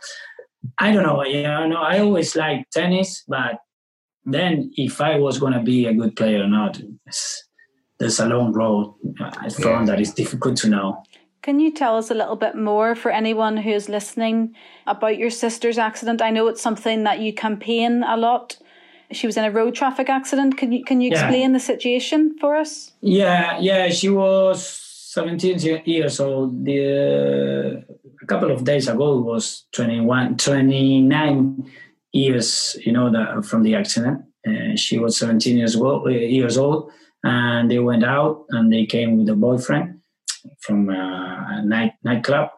I 0.78 0.92
don't 0.92 1.02
know. 1.02 1.24
You 1.24 1.42
know, 1.42 1.82
I 1.82 1.98
always 1.98 2.34
liked 2.36 2.72
tennis, 2.72 3.24
but 3.28 3.58
then 4.24 4.70
if 4.76 5.00
I 5.00 5.18
was 5.18 5.38
going 5.38 5.52
to 5.52 5.60
be 5.60 5.86
a 5.86 5.94
good 5.94 6.16
player 6.16 6.42
or 6.42 6.48
not, 6.48 6.80
there's 7.98 8.20
a 8.20 8.26
long 8.26 8.52
road. 8.52 8.94
Uh, 9.20 9.30
I 9.36 9.48
found 9.48 9.86
yeah. 9.86 9.94
that 9.94 10.00
it's 10.00 10.14
difficult 10.14 10.56
to 10.58 10.68
know. 10.68 11.02
Can 11.42 11.58
you 11.58 11.72
tell 11.72 11.96
us 11.96 12.10
a 12.10 12.14
little 12.14 12.36
bit 12.36 12.54
more 12.54 12.94
for 12.94 13.10
anyone 13.10 13.56
who 13.56 13.70
is 13.70 13.88
listening 13.88 14.54
about 14.86 15.18
your 15.18 15.30
sister's 15.30 15.76
accident? 15.76 16.22
I 16.22 16.30
know 16.30 16.46
it's 16.46 16.62
something 16.62 17.02
that 17.02 17.18
you 17.18 17.34
campaign 17.34 18.04
a 18.04 18.16
lot. 18.16 18.58
She 19.10 19.26
was 19.26 19.36
in 19.36 19.44
a 19.44 19.50
road 19.50 19.74
traffic 19.74 20.08
accident. 20.08 20.56
Can 20.56 20.70
you 20.70 20.84
can 20.84 21.00
you 21.00 21.10
yeah. 21.10 21.26
explain 21.26 21.52
the 21.52 21.60
situation 21.60 22.38
for 22.38 22.54
us? 22.54 22.92
Yeah, 23.00 23.58
yeah, 23.58 23.88
she 23.90 24.08
was 24.08 24.81
17 25.12 25.82
years 25.84 26.20
old. 26.20 26.64
The, 26.64 27.84
a 28.22 28.26
couple 28.26 28.50
of 28.50 28.64
days 28.64 28.88
ago 28.88 29.20
was 29.20 29.66
21, 29.72 30.38
29 30.38 31.70
years, 32.12 32.78
you 32.80 32.92
know, 32.92 33.10
the, 33.10 33.42
from 33.42 33.62
the 33.62 33.74
accident. 33.74 34.22
Uh, 34.48 34.74
she 34.74 34.98
was 34.98 35.18
17 35.18 35.58
years 35.58 35.76
old, 35.76 36.10
years 36.10 36.56
old, 36.56 36.90
and 37.22 37.70
they 37.70 37.78
went 37.78 38.04
out 38.04 38.46
and 38.50 38.72
they 38.72 38.86
came 38.86 39.18
with 39.18 39.28
a 39.28 39.36
boyfriend 39.36 40.00
from 40.60 40.88
a 40.88 41.62
night 41.62 41.92
nightclub. 42.02 42.48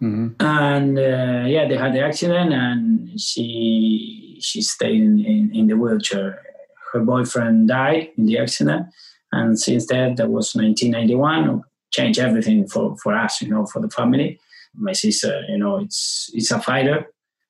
Mm-hmm. 0.00 0.28
And 0.40 0.98
uh, 0.98 1.46
yeah, 1.46 1.68
they 1.68 1.76
had 1.76 1.92
the 1.92 2.00
accident, 2.00 2.54
and 2.54 3.20
she 3.20 4.38
she 4.40 4.62
stayed 4.62 5.00
in, 5.00 5.20
in, 5.24 5.54
in, 5.54 5.66
the 5.66 5.76
wheelchair. 5.76 6.42
Her 6.92 7.00
boyfriend 7.00 7.68
died 7.68 8.08
in 8.16 8.26
the 8.26 8.38
accident, 8.38 8.86
and 9.30 9.60
since 9.60 9.86
that, 9.88 10.16
that 10.16 10.28
was 10.28 10.54
1991. 10.54 11.62
Changed 11.92 12.18
everything 12.18 12.66
for, 12.66 12.96
for 12.96 13.14
us, 13.14 13.42
you 13.42 13.48
know, 13.48 13.66
for 13.66 13.80
the 13.80 13.90
family. 13.90 14.38
My 14.74 14.92
sister, 14.92 15.44
you 15.48 15.58
know, 15.58 15.78
it's 15.78 16.30
it's 16.32 16.50
a 16.50 16.58
fighter. 16.58 17.06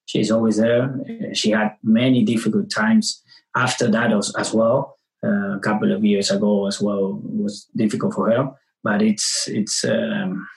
She's 0.07 0.31
always 0.31 0.57
there. 0.57 0.93
She 1.33 1.51
had 1.51 1.77
many 1.83 2.25
difficult 2.25 2.71
times 2.71 3.23
after 3.55 3.89
that 3.91 4.13
as, 4.13 4.35
as 4.37 4.53
well. 4.53 4.99
Uh, 5.25 5.55
a 5.57 5.61
couple 5.61 5.93
of 5.93 6.05
years 6.05 6.33
ago 6.33 6.67
as 6.67 6.81
well 6.81 7.21
was 7.23 7.69
difficult 7.77 8.13
for 8.13 8.29
her 8.29 8.53
but 8.83 9.03
it's 9.03 9.49
it's 9.49 9.85
um, 9.85 10.49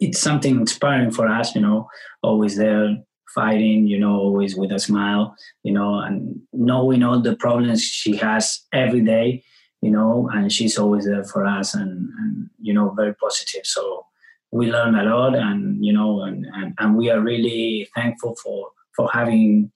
it's 0.00 0.20
something 0.20 0.56
inspiring 0.56 1.10
for 1.10 1.26
us 1.26 1.54
you 1.54 1.60
know 1.60 1.88
always 2.22 2.56
there 2.56 2.96
fighting 3.34 3.86
you 3.86 3.98
know 3.98 4.16
always 4.16 4.56
with 4.56 4.72
a 4.72 4.78
smile 4.78 5.34
you 5.62 5.72
know 5.72 6.00
and 6.00 6.40
knowing 6.52 7.02
all 7.02 7.20
the 7.20 7.36
problems 7.36 7.82
she 7.82 8.16
has 8.16 8.60
every 8.72 9.00
day 9.00 9.42
you 9.80 9.90
know 9.90 10.28
and 10.32 10.52
she's 10.52 10.78
always 10.78 11.04
there 11.06 11.24
for 11.24 11.44
us 11.46 11.74
and, 11.74 12.10
and 12.18 12.50
you 12.60 12.72
know 12.72 12.90
very 12.90 13.14
positive 13.14 13.64
so 13.64 14.04
we 14.50 14.70
learn 14.70 14.94
a 14.94 15.04
lot 15.04 15.34
and 15.34 15.84
you 15.84 15.92
know 15.92 16.22
and, 16.22 16.46
and, 16.54 16.74
and 16.78 16.96
we 16.96 17.10
are 17.10 17.20
really 17.20 17.88
thankful 17.94 18.34
for 18.42 18.70
for 18.96 19.08
having 19.12 19.70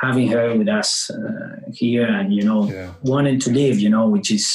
having 0.00 0.28
her 0.28 0.56
with 0.56 0.68
us 0.68 1.08
uh, 1.10 1.56
here 1.72 2.06
and 2.06 2.34
you 2.34 2.42
know 2.42 2.70
Yeah. 2.70 2.92
wanting 3.02 3.38
to 3.40 3.50
live 3.50 3.78
you 3.78 3.88
know 3.88 4.08
which 4.08 4.30
is 4.30 4.46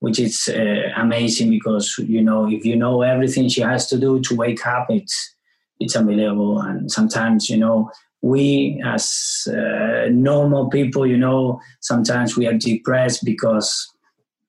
which 0.00 0.18
is 0.18 0.48
uh, 0.48 0.92
amazing 0.96 1.50
because 1.50 1.94
you 1.98 2.22
know 2.22 2.48
if 2.50 2.64
you 2.64 2.76
know 2.76 3.02
everything 3.02 3.48
she 3.48 3.60
has 3.60 3.86
to 3.88 3.98
do 3.98 4.20
to 4.20 4.34
wake 4.34 4.66
up 4.66 4.86
it's 4.88 5.34
it's 5.80 5.96
unbelievable 5.96 6.60
and 6.60 6.90
sometimes 6.90 7.50
you 7.50 7.56
know 7.58 7.90
we 8.22 8.82
as 8.84 9.46
uh, 9.48 10.08
normal 10.10 10.68
people 10.70 11.06
you 11.06 11.18
know 11.18 11.60
sometimes 11.80 12.36
we 12.36 12.46
are 12.46 12.54
depressed 12.54 13.24
because 13.24 13.92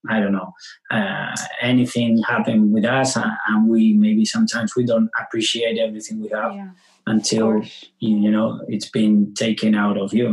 i 0.10 0.20
don't 0.20 0.34
know 0.34 0.54
uh, 0.92 1.36
anything 1.62 2.22
happened 2.24 2.74
with 2.74 2.86
us 2.86 3.16
and, 3.16 3.32
and 3.48 3.68
we 3.70 3.94
maybe 3.94 4.26
sometimes 4.26 4.76
we 4.76 4.86
don't 4.86 5.10
appreciate 5.22 5.78
everything 5.78 6.22
we 6.22 6.30
have 6.30 6.54
Yeah. 6.54 6.70
until 7.06 7.62
you, 8.00 8.18
you 8.26 8.32
know 8.32 8.62
it's 8.68 8.90
been 8.90 9.34
taken 9.34 9.76
out 9.76 9.98
of 9.98 10.14
you 10.14 10.30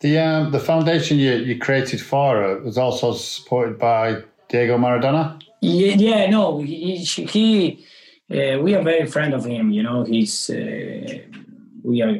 The 0.00 0.16
um, 0.18 0.50
the 0.50 0.60
foundation 0.60 1.18
you, 1.18 1.32
you 1.48 1.58
created 1.58 2.00
for 2.00 2.36
her 2.40 2.60
was 2.64 2.78
also 2.78 3.12
supported 3.12 3.78
by 3.78 4.22
Diego 4.48 4.78
Maradona. 4.78 5.22
Yeah, 5.60 5.94
yeah, 6.08 6.30
no, 6.30 6.60
he, 6.62 6.96
he, 6.96 7.24
he 7.34 7.86
uh, 8.32 8.58
we 8.64 8.74
are 8.74 8.82
very 8.82 9.06
friend 9.06 9.34
of 9.34 9.44
him. 9.44 9.70
You 9.70 9.82
know, 9.82 10.04
he's 10.04 10.48
uh, 10.48 11.18
we 11.82 12.00
are 12.02 12.14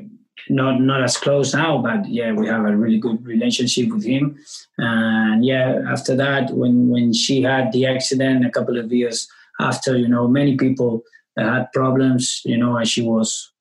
not 0.48 0.80
not 0.80 1.02
as 1.02 1.16
close 1.16 1.54
now, 1.54 1.78
but 1.78 2.08
yeah, 2.08 2.32
we 2.32 2.46
have 2.46 2.64
a 2.64 2.76
really 2.76 2.98
good 2.98 3.24
relationship 3.24 3.90
with 3.90 4.04
him. 4.04 4.38
And 4.78 5.44
yeah, 5.44 5.82
after 5.88 6.16
that, 6.16 6.50
when 6.52 6.88
when 6.88 7.12
she 7.12 7.42
had 7.42 7.72
the 7.72 7.86
accident 7.86 8.46
a 8.46 8.50
couple 8.50 8.78
of 8.78 8.92
years 8.92 9.28
after, 9.60 9.96
you 9.96 10.08
know, 10.08 10.26
many 10.28 10.56
people 10.56 11.02
had 11.36 11.72
problems. 11.72 12.42
You 12.44 12.58
know, 12.58 12.76
and 12.76 12.88
she 12.88 13.02
was 13.02 13.52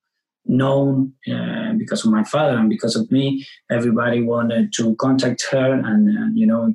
known 0.45 1.13
uh, 1.31 1.73
because 1.73 2.03
of 2.05 2.11
my 2.11 2.23
father 2.23 2.57
and 2.57 2.69
because 2.69 2.95
of 2.95 3.09
me. 3.11 3.45
Everybody 3.69 4.21
wanted 4.21 4.73
to 4.73 4.95
contact 4.95 5.45
her 5.51 5.73
and, 5.73 6.09
and 6.09 6.37
you 6.37 6.47
know 6.47 6.73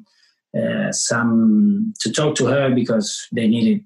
uh, 0.57 0.93
some 0.93 1.93
to 2.01 2.13
talk 2.13 2.37
to 2.37 2.47
her 2.47 2.71
because 2.71 3.27
they 3.33 3.49
needed 3.49 3.85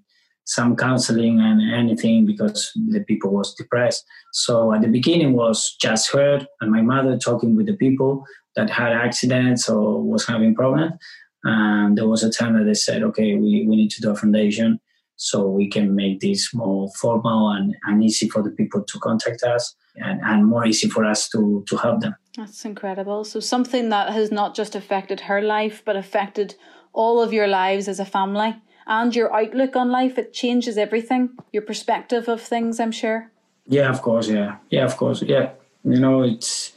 some 0.49 0.75
counseling 0.75 1.41
and 1.41 1.61
anything 1.75 2.25
because 2.25 2.73
the 2.89 3.01
people 3.01 3.31
was 3.31 3.55
depressed. 3.55 4.03
So 4.33 4.73
at 4.73 4.81
the 4.81 4.89
beginning 4.89 5.35
was 5.35 5.77
just 5.79 6.11
her 6.13 6.47
and 6.63 6.73
my 6.73 6.81
mother 6.81 7.19
talking 7.19 7.55
with 7.55 7.67
the 7.67 7.77
people 7.77 8.25
that 8.57 8.71
had 8.71 8.93
accidents 8.93 9.69
or 9.69 10.03
was 10.03 10.27
having 10.27 10.55
problems. 10.55 10.93
And 11.45 11.99
there 11.99 12.09
was 12.09 12.25
a 12.25 12.31
time 12.31 12.57
that 12.57 12.65
they 12.65 12.73
said, 12.73 13.03
okay, 13.03 13.35
we, 13.35 13.67
we 13.69 13.77
need 13.77 13.91
to 13.91 14.01
do 14.01 14.11
a 14.11 14.17
foundation 14.17 14.81
so 15.17 15.47
we 15.47 15.69
can 15.69 15.95
make 15.95 16.21
this 16.21 16.55
more 16.55 16.89
formal 16.99 17.51
and, 17.51 17.77
and 17.85 18.03
easy 18.03 18.27
for 18.31 18.43
the 18.43 18.51
people 18.51 18.83
to 18.83 18.99
contact 19.01 19.43
us 19.43 19.75
and, 19.97 20.19
and 20.25 20.47
more 20.47 20.65
easy 20.65 20.89
for 20.89 21.05
us 21.05 21.29
to, 21.29 21.63
to 21.69 21.77
help 21.77 22.01
them. 22.01 22.15
That's 22.39 22.65
incredible. 22.65 23.25
So 23.25 23.39
something 23.39 23.91
that 23.91 24.15
has 24.15 24.33
not 24.33 24.55
just 24.55 24.75
affected 24.75 25.21
her 25.21 25.43
life, 25.43 25.83
but 25.85 25.95
affected 25.95 26.55
all 26.95 27.21
of 27.21 27.35
your 27.35 27.49
lives 27.49 27.87
as 27.87 28.01
a 28.01 28.07
family 28.07 28.57
and 28.89 29.15
your 29.15 29.33
outlook 29.35 29.77
on 29.77 29.91
life. 29.91 30.19
It 30.19 30.33
changes 30.33 30.77
everything, 30.79 31.31
your 31.53 31.63
perspective 31.63 32.29
of 32.29 32.41
things, 32.41 32.81
I'm 32.81 32.93
sure. 32.93 33.31
Yeah, 33.67 33.91
of 33.91 34.03
course. 34.03 34.29
Yeah, 34.29 34.57
yeah, 34.71 34.85
of 34.85 34.97
course. 34.97 35.23
Yeah, 35.23 35.51
you 35.85 36.01
know, 36.01 36.23
it's 36.23 36.73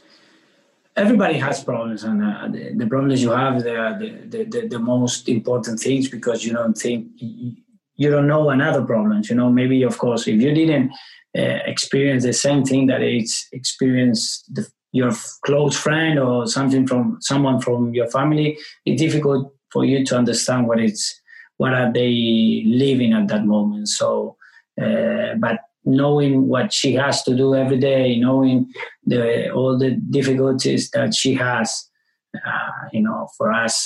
everybody 0.94 1.38
has 1.38 1.64
problems, 1.64 2.04
and 2.04 2.22
uh, 2.22 2.48
the, 2.48 2.74
the 2.74 2.86
problems 2.86 3.22
you 3.22 3.30
have 3.30 3.62
they 3.62 3.76
are 3.76 3.98
the, 3.98 4.10
the, 4.26 4.44
the, 4.44 4.68
the 4.68 4.78
most 4.78 5.28
important 5.28 5.80
things 5.80 6.08
because 6.08 6.44
you 6.44 6.52
don't 6.52 6.76
think 6.76 7.08
you 7.16 8.10
don't 8.10 8.26
know 8.26 8.50
another 8.50 8.82
problems. 8.82 9.30
You 9.30 9.36
know, 9.36 9.50
maybe 9.50 9.82
of 9.82 9.96
course, 9.96 10.28
if 10.28 10.40
you 10.40 10.52
didn't 10.52 10.92
uh, 11.36 11.60
experience 11.64 12.24
the 12.24 12.34
same 12.34 12.62
thing 12.62 12.86
that 12.88 13.00
it's 13.00 13.48
experienced 13.52 14.54
the, 14.54 14.68
your 14.92 15.12
close 15.46 15.74
friend 15.74 16.18
or 16.18 16.46
something 16.46 16.86
from 16.86 17.16
someone 17.20 17.58
from 17.58 17.94
your 17.94 18.08
family, 18.10 18.58
it's 18.84 19.00
difficult 19.00 19.50
for 19.72 19.86
you 19.86 20.04
to 20.04 20.18
understand 20.18 20.68
what 20.68 20.78
it's 20.78 21.21
what 21.62 21.74
are 21.74 21.92
they 21.92 22.64
living 22.66 23.12
at 23.12 23.28
that 23.28 23.44
moment. 23.44 23.86
So, 23.88 24.36
uh, 24.82 25.34
but 25.38 25.60
knowing 25.84 26.48
what 26.48 26.72
she 26.72 26.94
has 26.94 27.22
to 27.22 27.36
do 27.36 27.54
every 27.54 27.78
day, 27.78 28.18
knowing 28.18 28.72
the 29.06 29.48
all 29.52 29.78
the 29.78 29.92
difficulties 30.18 30.90
that 30.90 31.14
she 31.14 31.34
has, 31.34 31.88
uh, 32.34 32.88
you 32.92 33.02
know, 33.06 33.28
for 33.36 33.52
us, 33.52 33.76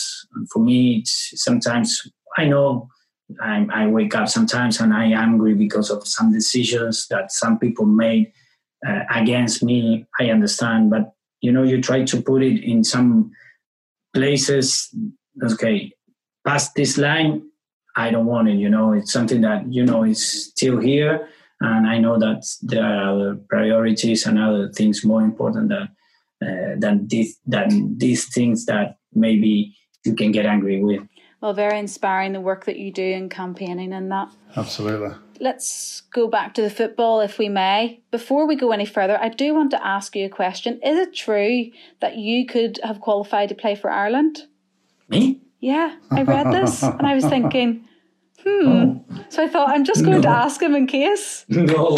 for 0.51 0.61
me, 0.61 0.79
it's 1.01 1.33
sometimes 1.45 1.89
I 2.39 2.47
know 2.47 2.89
I, 3.43 3.67
I, 3.81 3.87
wake 3.89 4.15
up 4.15 4.29
sometimes 4.29 4.81
and 4.81 4.95
I 4.95 5.07
am 5.07 5.35
angry 5.35 5.53
because 5.53 5.91
of 5.91 6.09
some 6.09 6.33
decisions 6.33 7.07
that 7.09 7.31
some 7.31 7.59
people 7.59 7.85
made 7.85 8.33
uh, 8.89 9.03
against 9.15 9.63
me. 9.63 10.07
I 10.19 10.31
understand, 10.31 10.89
but 10.89 11.13
you 11.43 11.53
know, 11.53 11.63
you 11.63 11.83
try 11.83 12.05
to 12.05 12.23
put 12.23 12.43
it 12.43 12.59
in 12.65 12.85
some 12.85 13.33
places. 14.15 14.89
Okay, 15.43 15.93
past 16.47 16.75
this 16.75 16.97
line, 16.97 17.43
I 17.97 18.11
don't 18.11 18.27
want 18.27 18.49
it. 18.49 18.57
You 18.57 18.69
know, 18.69 18.93
it's 18.93 19.13
something 19.13 19.41
that 19.41 19.73
you 19.73 19.85
know 19.85 20.05
is 20.05 20.45
still 20.51 20.79
here, 20.79 21.29
and 21.61 21.87
I 21.87 21.99
know 21.99 22.19
that 22.19 22.47
there 22.63 22.85
are 22.85 23.13
other 23.13 23.35
priorities 23.49 24.27
and 24.27 24.39
other 24.39 24.69
things 24.69 25.05
more 25.05 25.23
important 25.23 25.71
than 25.71 25.89
uh, 26.43 26.75
than 26.79 27.09
these 27.09 27.39
than 27.47 27.97
these 27.99 28.27
things 28.33 28.67
that 28.67 28.99
maybe 29.15 29.75
you 30.05 30.15
can 30.15 30.33
get 30.33 30.47
angry 30.47 30.83
with. 30.83 31.01
Well, 31.41 31.55
very 31.55 31.79
inspiring 31.79 32.33
the 32.33 32.41
work 32.41 32.65
that 32.65 32.79
you 32.79 32.93
do 32.93 33.05
in 33.05 33.29
campaigning 33.29 33.93
and 33.93 34.11
that. 34.11 34.29
Absolutely. 34.57 35.17
Let's 35.39 36.01
go 36.13 36.29
back 36.29 36.55
to 36.55 36.63
the 36.63 36.71
football, 36.71 37.21
if 37.21 37.39
we 37.39 37.49
may. 37.49 38.01
Before 38.11 38.47
we 38.47 38.57
go 38.57 38.73
any 38.73 38.87
further, 38.87 39.19
I 39.21 39.29
do 39.29 39.55
want 39.55 39.71
to 39.73 39.87
ask 39.87 40.17
you 40.17 40.25
a 40.25 40.31
question. 40.31 40.81
Is 40.83 40.99
it 40.99 41.15
true 41.15 41.71
that 42.01 42.17
you 42.17 42.47
could 42.47 42.81
have 42.83 43.01
qualified 43.01 43.51
to 43.51 43.55
play 43.55 43.75
for 43.75 43.91
Ireland? 43.91 44.47
Me? 45.09 45.41
Yeah, 45.61 45.97
I 46.11 46.23
read 46.23 46.53
this 46.53 46.83
and 46.83 47.07
I 47.07 47.15
was 47.15 47.25
thinking, 47.25 47.85
hmm. 48.45 48.99
So 49.29 49.43
I 49.43 49.49
thought 49.49 49.71
I'm 49.71 49.85
just 49.85 50.05
going 50.05 50.21
no. 50.21 50.23
to 50.23 50.29
ask 50.29 50.61
him 50.63 50.75
in 50.75 50.87
case. 50.87 51.45
No, 51.49 51.97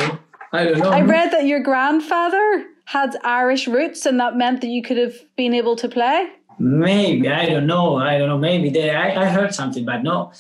I 0.53 0.65
don't 0.65 0.79
know. 0.79 0.91
I 0.91 1.03
read 1.03 1.33
that 1.33 1.45
your 1.47 1.61
grandfather 1.61 2.65
had 2.87 3.17
Irish 3.23 3.69
roots 3.69 4.07
and 4.07 4.19
that 4.21 4.37
meant 4.37 4.61
that 4.63 4.69
you 4.69 4.83
could 4.83 4.97
have 4.97 5.15
been 5.37 5.55
able 5.55 5.77
to 5.77 5.89
play. 5.89 6.31
Maybe 6.59 7.29
I 7.29 7.47
don't 7.47 7.67
know. 7.67 7.97
I 7.97 8.19
don't 8.19 8.29
know. 8.29 8.39
Maybe 8.39 8.71
they, 8.71 8.91
I, 8.91 9.25
I 9.25 9.27
heard 9.27 9.55
something, 9.55 9.85
but 9.85 10.03
no. 10.03 10.33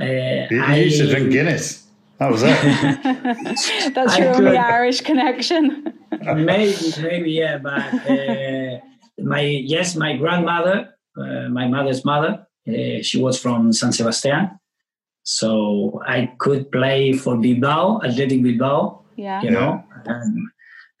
Uh, 0.00 0.04
you 0.04 0.62
I 0.62 0.76
used 0.76 0.98
to 0.98 1.08
drink 1.08 1.32
Guinness. 1.32 1.86
That 2.18 2.30
was 2.30 2.42
it. 2.44 3.92
That's 3.94 4.16
your 4.16 4.34
only 4.34 4.56
Irish 4.56 5.02
connection. 5.02 5.92
maybe, 6.22 6.74
maybe, 7.02 7.32
yeah. 7.32 7.58
But 7.58 8.08
uh, 8.08 8.80
my 9.18 9.40
yes, 9.40 9.96
my 9.96 10.16
grandmother, 10.16 10.94
uh, 11.18 11.48
my 11.50 11.68
mother's 11.68 12.04
mother, 12.04 12.45
uh, 12.68 13.02
she 13.02 13.20
was 13.20 13.40
from 13.40 13.72
San 13.72 13.92
Sebastian, 13.92 14.58
so 15.22 16.00
I 16.06 16.32
could 16.38 16.70
play 16.70 17.12
for 17.12 17.36
Bilbao, 17.36 18.00
Athletic 18.04 18.42
Bilbao. 18.42 19.02
Yeah, 19.16 19.42
you 19.42 19.50
know, 19.50 19.82
and 20.04 20.48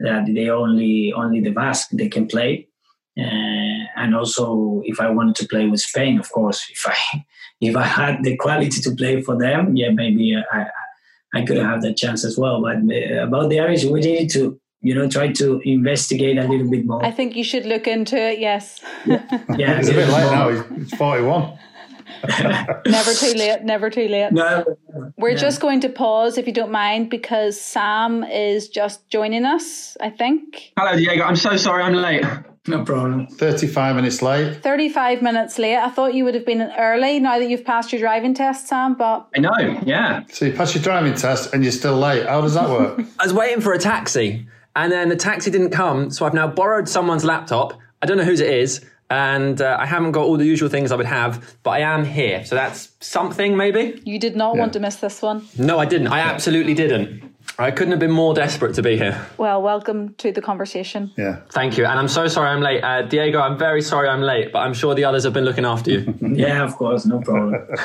that 0.00 0.26
they 0.26 0.48
only 0.48 1.12
only 1.12 1.40
the 1.40 1.50
Basque 1.50 1.90
they 1.92 2.08
can 2.08 2.26
play. 2.26 2.68
Uh, 3.18 3.86
and 3.96 4.14
also, 4.14 4.82
if 4.84 5.00
I 5.00 5.08
wanted 5.08 5.36
to 5.36 5.48
play 5.48 5.66
with 5.66 5.80
Spain, 5.80 6.18
of 6.18 6.30
course, 6.30 6.66
if 6.70 6.86
I 6.86 7.24
if 7.60 7.76
I 7.76 7.84
had 7.84 8.22
the 8.22 8.36
quality 8.36 8.80
to 8.82 8.94
play 8.94 9.22
for 9.22 9.38
them, 9.38 9.76
yeah, 9.76 9.90
maybe 9.90 10.36
I 10.36 10.66
I 11.34 11.44
could 11.44 11.58
have 11.58 11.82
that 11.82 11.96
chance 11.96 12.24
as 12.24 12.38
well. 12.38 12.62
But 12.62 12.76
uh, 12.76 13.24
about 13.24 13.50
the 13.50 13.60
Irish, 13.60 13.84
we 13.84 14.00
need 14.00 14.30
to 14.30 14.60
you 14.80 14.94
know 14.94 15.08
try 15.08 15.32
to 15.32 15.60
investigate 15.64 16.38
a 16.38 16.46
little 16.46 16.70
bit 16.70 16.86
more. 16.86 17.04
I 17.04 17.10
think 17.10 17.36
you 17.36 17.44
should 17.44 17.66
look 17.66 17.86
into 17.86 18.16
it. 18.16 18.38
Yes. 18.38 18.80
yeah, 19.06 19.20
it's 19.30 19.88
a 19.88 19.94
bit 19.94 20.08
late 20.08 20.30
now. 20.30 20.48
It's 20.48 20.94
forty 20.96 21.22
one. 21.22 21.58
never 22.86 23.12
too 23.12 23.34
late. 23.34 23.62
Never 23.62 23.90
too 23.90 24.08
late. 24.08 24.32
No, 24.32 24.64
We're 25.16 25.30
yeah. 25.30 25.36
just 25.36 25.60
going 25.60 25.80
to 25.80 25.88
pause, 25.88 26.38
if 26.38 26.46
you 26.46 26.52
don't 26.52 26.70
mind, 26.70 27.10
because 27.10 27.60
Sam 27.60 28.24
is 28.24 28.68
just 28.68 29.08
joining 29.10 29.44
us. 29.44 29.96
I 30.00 30.10
think. 30.10 30.72
Hello, 30.78 30.96
Diego. 30.96 31.24
I'm 31.24 31.36
so 31.36 31.56
sorry 31.56 31.82
I'm 31.82 31.94
late. 31.94 32.24
No 32.68 32.84
problem. 32.84 33.28
35 33.28 33.96
minutes 33.96 34.22
late. 34.22 34.62
35 34.62 35.22
minutes 35.22 35.58
late. 35.58 35.76
I 35.76 35.88
thought 35.88 36.14
you 36.14 36.24
would 36.24 36.34
have 36.34 36.46
been 36.46 36.62
early 36.62 37.20
now 37.20 37.38
that 37.38 37.48
you've 37.48 37.64
passed 37.64 37.92
your 37.92 38.00
driving 38.00 38.34
test, 38.34 38.66
Sam, 38.66 38.94
but. 38.94 39.28
I 39.36 39.40
know, 39.40 39.80
yeah. 39.84 40.24
So 40.30 40.46
you 40.46 40.52
pass 40.52 40.74
your 40.74 40.82
driving 40.82 41.14
test 41.14 41.54
and 41.54 41.62
you're 41.62 41.72
still 41.72 41.96
late. 41.96 42.26
How 42.26 42.40
does 42.40 42.54
that 42.54 42.68
work? 42.68 43.00
I 43.20 43.24
was 43.24 43.32
waiting 43.32 43.60
for 43.60 43.72
a 43.72 43.78
taxi 43.78 44.48
and 44.76 44.92
then 44.92 45.08
the 45.08 45.16
taxi 45.16 45.50
didn't 45.50 45.70
come. 45.70 46.10
So 46.10 46.24
I've 46.26 46.34
now 46.34 46.46
borrowed 46.46 46.88
someone's 46.88 47.24
laptop. 47.24 47.78
I 48.02 48.06
don't 48.06 48.16
know 48.18 48.24
whose 48.24 48.40
it 48.40 48.50
is. 48.50 48.84
And 49.08 49.60
uh, 49.62 49.76
I 49.78 49.86
haven't 49.86 50.12
got 50.12 50.24
all 50.24 50.36
the 50.36 50.44
usual 50.44 50.68
things 50.68 50.90
I 50.90 50.96
would 50.96 51.06
have, 51.06 51.56
but 51.62 51.70
I 51.70 51.78
am 51.80 52.04
here. 52.04 52.44
So 52.44 52.56
that's 52.56 52.90
something, 53.00 53.56
maybe? 53.56 54.00
You 54.04 54.18
did 54.18 54.34
not 54.34 54.54
Yeah. 54.54 54.60
want 54.60 54.72
to 54.72 54.80
miss 54.80 54.96
this 54.96 55.22
one. 55.22 55.46
No, 55.56 55.78
I 55.78 55.84
didn't. 55.84 56.08
I 56.08 56.18
absolutely 56.20 56.74
didn't. 56.74 57.25
I 57.58 57.70
couldn't 57.70 57.92
have 57.92 58.00
been 58.00 58.10
more 58.10 58.34
desperate 58.34 58.74
to 58.74 58.82
be 58.82 58.98
here. 58.98 59.26
Well, 59.38 59.62
welcome 59.62 60.14
to 60.16 60.30
the 60.30 60.42
conversation. 60.42 61.12
Yeah. 61.16 61.40
Thank 61.50 61.78
you. 61.78 61.86
And 61.86 61.98
I'm 61.98 62.08
so 62.08 62.28
sorry 62.28 62.50
I'm 62.50 62.60
late. 62.60 62.82
Uh, 62.82 63.02
Diego, 63.02 63.40
I'm 63.40 63.56
very 63.56 63.80
sorry 63.80 64.08
I'm 64.08 64.20
late, 64.20 64.52
but 64.52 64.58
I'm 64.58 64.74
sure 64.74 64.94
the 64.94 65.04
others 65.04 65.24
have 65.24 65.32
been 65.32 65.44
looking 65.44 65.64
after 65.64 65.90
you. 65.90 66.14
yeah, 66.34 66.62
of 66.62 66.76
course, 66.76 67.06
no 67.06 67.20
problem. 67.20 67.66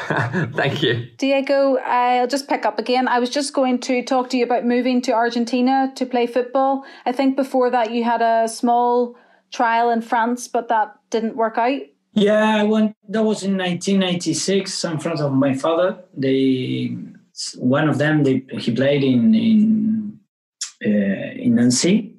Thank 0.53 0.83
you. 0.83 1.07
Diego, 1.17 1.77
I'll 1.77 2.27
just 2.27 2.49
pick 2.49 2.65
up 2.65 2.79
again. 2.79 3.07
I 3.07 3.19
was 3.19 3.29
just 3.29 3.53
going 3.53 3.79
to 3.81 4.03
talk 4.03 4.29
to 4.31 4.37
you 4.37 4.43
about 4.43 4.65
moving 4.65 5.01
to 5.03 5.13
Argentina 5.13 5.91
to 5.95 6.05
play 6.05 6.27
football. 6.27 6.83
I 7.05 7.13
think 7.13 7.37
before 7.37 7.69
that 7.69 7.91
you 7.91 8.03
had 8.03 8.21
a 8.21 8.49
small 8.49 9.15
trial 9.51 9.89
in 9.89 10.01
France, 10.01 10.49
but 10.49 10.67
that 10.67 10.97
didn't 11.09 11.37
work 11.37 11.57
out. 11.57 11.81
Yeah, 12.13 12.57
I 12.57 12.63
went. 12.63 12.95
That 13.07 13.23
was 13.23 13.43
in 13.43 13.57
1996. 13.57 14.83
In 14.83 14.99
front 14.99 15.21
of 15.21 15.31
my 15.31 15.53
father. 15.53 16.03
They 16.15 16.97
one 17.57 17.87
of 17.89 17.97
them 17.97 18.23
they, 18.23 18.43
he 18.57 18.73
played 18.73 19.03
in 19.03 19.33
in 19.35 20.19
uh, 20.85 21.31
in 21.45 21.55
Nancy. 21.55 22.15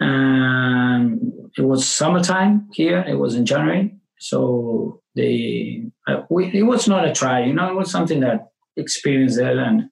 and 0.00 1.32
it 1.56 1.62
was 1.62 1.86
summertime 1.86 2.68
here. 2.72 3.04
It 3.06 3.14
was 3.14 3.34
in 3.34 3.46
January, 3.46 3.94
so 4.18 5.00
they 5.14 5.84
uh, 6.08 6.22
we, 6.30 6.46
it 6.52 6.64
was 6.64 6.88
not 6.88 7.06
a 7.06 7.12
try. 7.12 7.44
You 7.44 7.54
know, 7.54 7.70
it 7.70 7.76
was 7.76 7.90
something 7.90 8.20
that 8.20 8.48
experience 8.76 9.36
there 9.36 9.58
and 9.58 9.88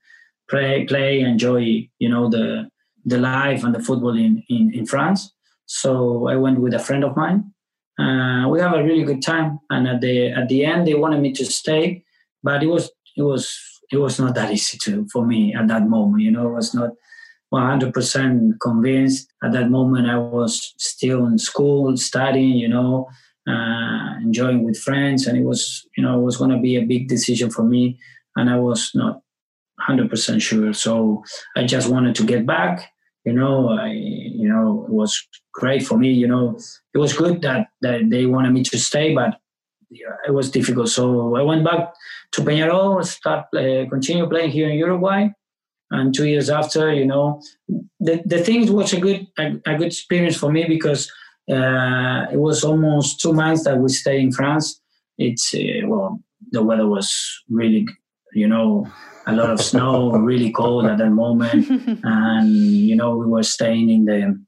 play 0.48 0.84
play 0.84 1.20
enjoy. 1.20 1.88
You 1.98 2.08
know 2.08 2.28
the 2.28 2.68
the 3.04 3.18
life 3.18 3.64
and 3.64 3.74
the 3.74 3.82
football 3.82 4.16
in 4.16 4.42
in, 4.48 4.72
in 4.74 4.86
France. 4.86 5.32
So 5.66 6.28
I 6.28 6.36
went 6.36 6.60
with 6.60 6.74
a 6.74 6.78
friend 6.78 7.04
of 7.04 7.16
mine. 7.16 7.52
Uh, 7.98 8.48
we 8.48 8.60
have 8.60 8.74
a 8.74 8.82
really 8.82 9.04
good 9.04 9.22
time, 9.22 9.60
and 9.70 9.86
at 9.86 10.00
the 10.00 10.32
at 10.32 10.48
the 10.48 10.64
end 10.64 10.86
they 10.86 10.94
wanted 10.94 11.20
me 11.20 11.32
to 11.34 11.44
stay, 11.44 12.02
but 12.42 12.62
it 12.62 12.66
was 12.66 12.90
it 13.16 13.22
was 13.22 13.69
it 13.90 13.98
was 13.98 14.18
not 14.18 14.34
that 14.34 14.52
easy 14.52 14.78
to 14.78 15.06
for 15.12 15.26
me 15.26 15.54
at 15.54 15.68
that 15.68 15.88
moment. 15.88 16.22
You 16.22 16.30
know, 16.30 16.48
I 16.48 16.52
was 16.52 16.74
not 16.74 16.90
100% 17.52 18.60
convinced. 18.60 19.32
At 19.42 19.52
that 19.52 19.70
moment, 19.70 20.08
I 20.08 20.18
was 20.18 20.74
still 20.78 21.26
in 21.26 21.38
school, 21.38 21.96
studying. 21.96 22.56
You 22.56 22.68
know, 22.68 23.08
uh, 23.48 24.16
enjoying 24.22 24.64
with 24.64 24.78
friends, 24.78 25.26
and 25.26 25.36
it 25.36 25.44
was 25.44 25.86
you 25.96 26.02
know 26.02 26.20
it 26.20 26.22
was 26.22 26.36
going 26.36 26.50
to 26.50 26.58
be 26.58 26.76
a 26.76 26.84
big 26.84 27.08
decision 27.08 27.50
for 27.50 27.64
me, 27.64 27.98
and 28.36 28.48
I 28.48 28.58
was 28.58 28.92
not 28.94 29.22
100% 29.88 30.40
sure. 30.40 30.72
So 30.72 31.24
I 31.56 31.64
just 31.64 31.88
wanted 31.88 32.14
to 32.16 32.24
get 32.24 32.46
back. 32.46 32.92
You 33.24 33.32
know, 33.32 33.70
I 33.70 33.88
you 33.88 34.48
know 34.48 34.84
it 34.86 34.92
was 34.92 35.20
great 35.52 35.84
for 35.84 35.98
me. 35.98 36.12
You 36.12 36.28
know, 36.28 36.58
it 36.94 36.98
was 36.98 37.12
good 37.12 37.42
that 37.42 37.68
that 37.80 38.08
they 38.10 38.26
wanted 38.26 38.52
me 38.52 38.62
to 38.64 38.78
stay, 38.78 39.14
but 39.14 39.39
it 39.90 40.32
was 40.32 40.50
difficult. 40.50 40.88
So 40.88 41.36
I 41.36 41.42
went 41.42 41.64
back 41.64 41.94
to 42.32 42.42
Peñarol, 42.42 43.04
start 43.04 43.46
uh, 43.54 43.88
continue 43.88 44.28
playing 44.28 44.50
here 44.50 44.68
in 44.68 44.78
Uruguay, 44.78 45.28
and 45.90 46.14
two 46.14 46.26
years 46.26 46.50
after, 46.50 46.92
you 46.92 47.06
know, 47.06 47.42
the 47.98 48.22
the 48.24 48.38
thing 48.38 48.72
was 48.72 48.92
a 48.92 49.00
good 49.00 49.26
a, 49.38 49.60
a 49.66 49.76
good 49.76 49.88
experience 49.88 50.36
for 50.36 50.50
me 50.50 50.64
because 50.66 51.10
uh, 51.50 52.26
it 52.32 52.38
was 52.38 52.62
almost 52.64 53.20
two 53.20 53.32
months 53.32 53.64
that 53.64 53.78
we 53.78 53.88
stayed 53.88 54.20
in 54.20 54.32
France. 54.32 54.80
It's 55.18 55.52
uh, 55.54 55.86
well, 55.86 56.20
the 56.52 56.62
weather 56.62 56.86
was 56.86 57.12
really, 57.48 57.86
you 58.32 58.46
know, 58.46 58.86
a 59.26 59.32
lot 59.32 59.50
of 59.50 59.60
snow, 59.60 60.12
really 60.30 60.52
cold 60.52 60.86
at 60.86 60.98
that 60.98 61.10
moment, 61.10 61.68
and 62.04 62.48
you 62.56 62.96
know, 62.96 63.16
we 63.16 63.26
were 63.26 63.42
staying 63.42 63.90
in 63.90 64.04
the 64.04 64.44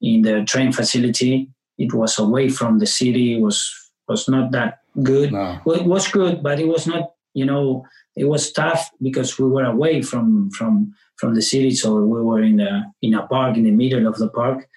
in 0.00 0.22
the 0.22 0.44
train 0.44 0.72
facility. 0.72 1.50
It 1.78 1.92
was 1.92 2.18
away 2.18 2.48
from 2.48 2.78
the 2.78 2.86
city. 2.86 3.34
It 3.36 3.40
was 3.42 3.85
was 4.08 4.28
not 4.28 4.52
that 4.52 4.80
good. 5.02 5.32
No. 5.32 5.58
Well, 5.64 5.80
it 5.80 5.86
was 5.86 6.08
good, 6.08 6.42
but 6.42 6.60
it 6.60 6.68
was 6.68 6.86
not. 6.86 7.12
You 7.34 7.44
know, 7.44 7.84
it 8.16 8.24
was 8.24 8.50
tough 8.50 8.90
because 9.02 9.38
we 9.38 9.46
were 9.48 9.64
away 9.64 10.02
from 10.02 10.50
from 10.50 10.94
from 11.16 11.34
the 11.34 11.42
city. 11.42 11.70
So 11.72 11.96
we 11.96 12.22
were 12.22 12.42
in 12.42 12.56
the 12.56 12.84
in 13.02 13.14
a 13.14 13.26
park 13.26 13.56
in 13.56 13.64
the 13.64 13.70
middle 13.70 14.06
of 14.06 14.16
the 14.16 14.28
park. 14.28 14.68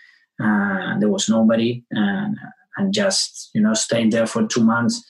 Uh, 0.42 1.00
there 1.00 1.10
was 1.10 1.30
nobody, 1.30 1.84
and 1.92 2.38
and 2.78 2.94
just 2.94 3.50
you 3.54 3.62
know 3.62 3.74
staying 3.74 4.10
there 4.10 4.28
for 4.28 4.46
two 4.48 4.64
months 4.64 5.04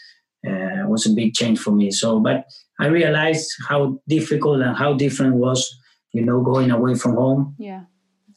uh, 0.47 0.87
was 0.87 1.05
a 1.05 1.11
big 1.13 1.33
change 1.33 1.59
for 1.59 1.71
me. 1.71 1.91
So, 1.91 2.19
but 2.19 2.45
I 2.79 2.87
realized 2.87 3.51
how 3.67 3.99
difficult 4.07 4.61
and 4.61 4.77
how 4.77 4.93
different 4.93 5.35
was 5.35 5.67
you 6.11 6.23
know 6.23 6.41
going 6.41 6.71
away 6.71 6.95
from 6.95 7.15
home 7.15 7.55
Yeah. 7.57 7.83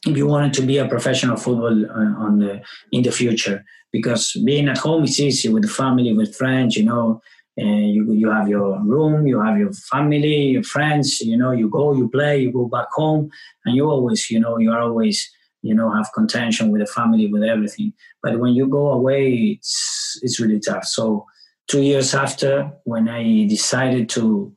You 0.05 0.27
wanted 0.27 0.53
to 0.53 0.61
be 0.61 0.77
a 0.77 0.87
professional 0.87 1.37
football 1.37 1.85
uh, 1.85 2.25
on 2.25 2.39
the 2.39 2.61
in 2.91 3.03
the 3.03 3.11
future. 3.11 3.63
Because 3.91 4.33
being 4.45 4.67
at 4.67 4.79
home 4.79 5.03
is 5.03 5.19
easy 5.19 5.49
with 5.49 5.63
the 5.63 5.69
family 5.69 6.13
with 6.13 6.35
friends 6.35 6.75
you 6.75 6.85
know. 6.85 7.21
And 7.55 7.93
you 7.93 8.11
you 8.13 8.31
have 8.31 8.47
your 8.47 8.81
room 8.83 9.27
you 9.27 9.39
have 9.39 9.57
your 9.57 9.71
family 9.73 10.47
your 10.55 10.63
friends 10.63 11.21
you 11.21 11.37
know. 11.37 11.51
You 11.51 11.69
go 11.69 11.93
you 11.93 12.09
play 12.09 12.39
you 12.41 12.51
go 12.51 12.65
back 12.65 12.87
home 12.91 13.29
and 13.65 13.75
you 13.75 13.89
always 13.89 14.29
you 14.31 14.39
know 14.39 14.57
you 14.57 14.71
are 14.71 14.81
always 14.81 15.29
you 15.61 15.75
know 15.75 15.93
have 15.93 16.11
contention 16.13 16.71
with 16.71 16.81
the 16.81 16.87
family 16.87 17.27
with 17.27 17.43
everything. 17.43 17.93
But 18.21 18.39
when 18.39 18.53
you 18.53 18.67
go 18.67 18.91
away 18.91 19.57
it's 19.59 20.19
it's 20.23 20.39
really 20.39 20.59
tough. 20.59 20.85
So 20.85 21.27
two 21.67 21.81
years 21.81 22.13
after 22.13 22.71
when 22.83 23.07
i 23.09 23.45
decided 23.47 24.09
to 24.09 24.53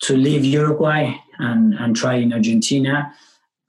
to 0.00 0.16
leave 0.16 0.44
uruguay 0.44 1.14
and 1.38 1.74
and 1.74 1.94
try 1.94 2.14
in 2.14 2.32
argentina 2.32 3.12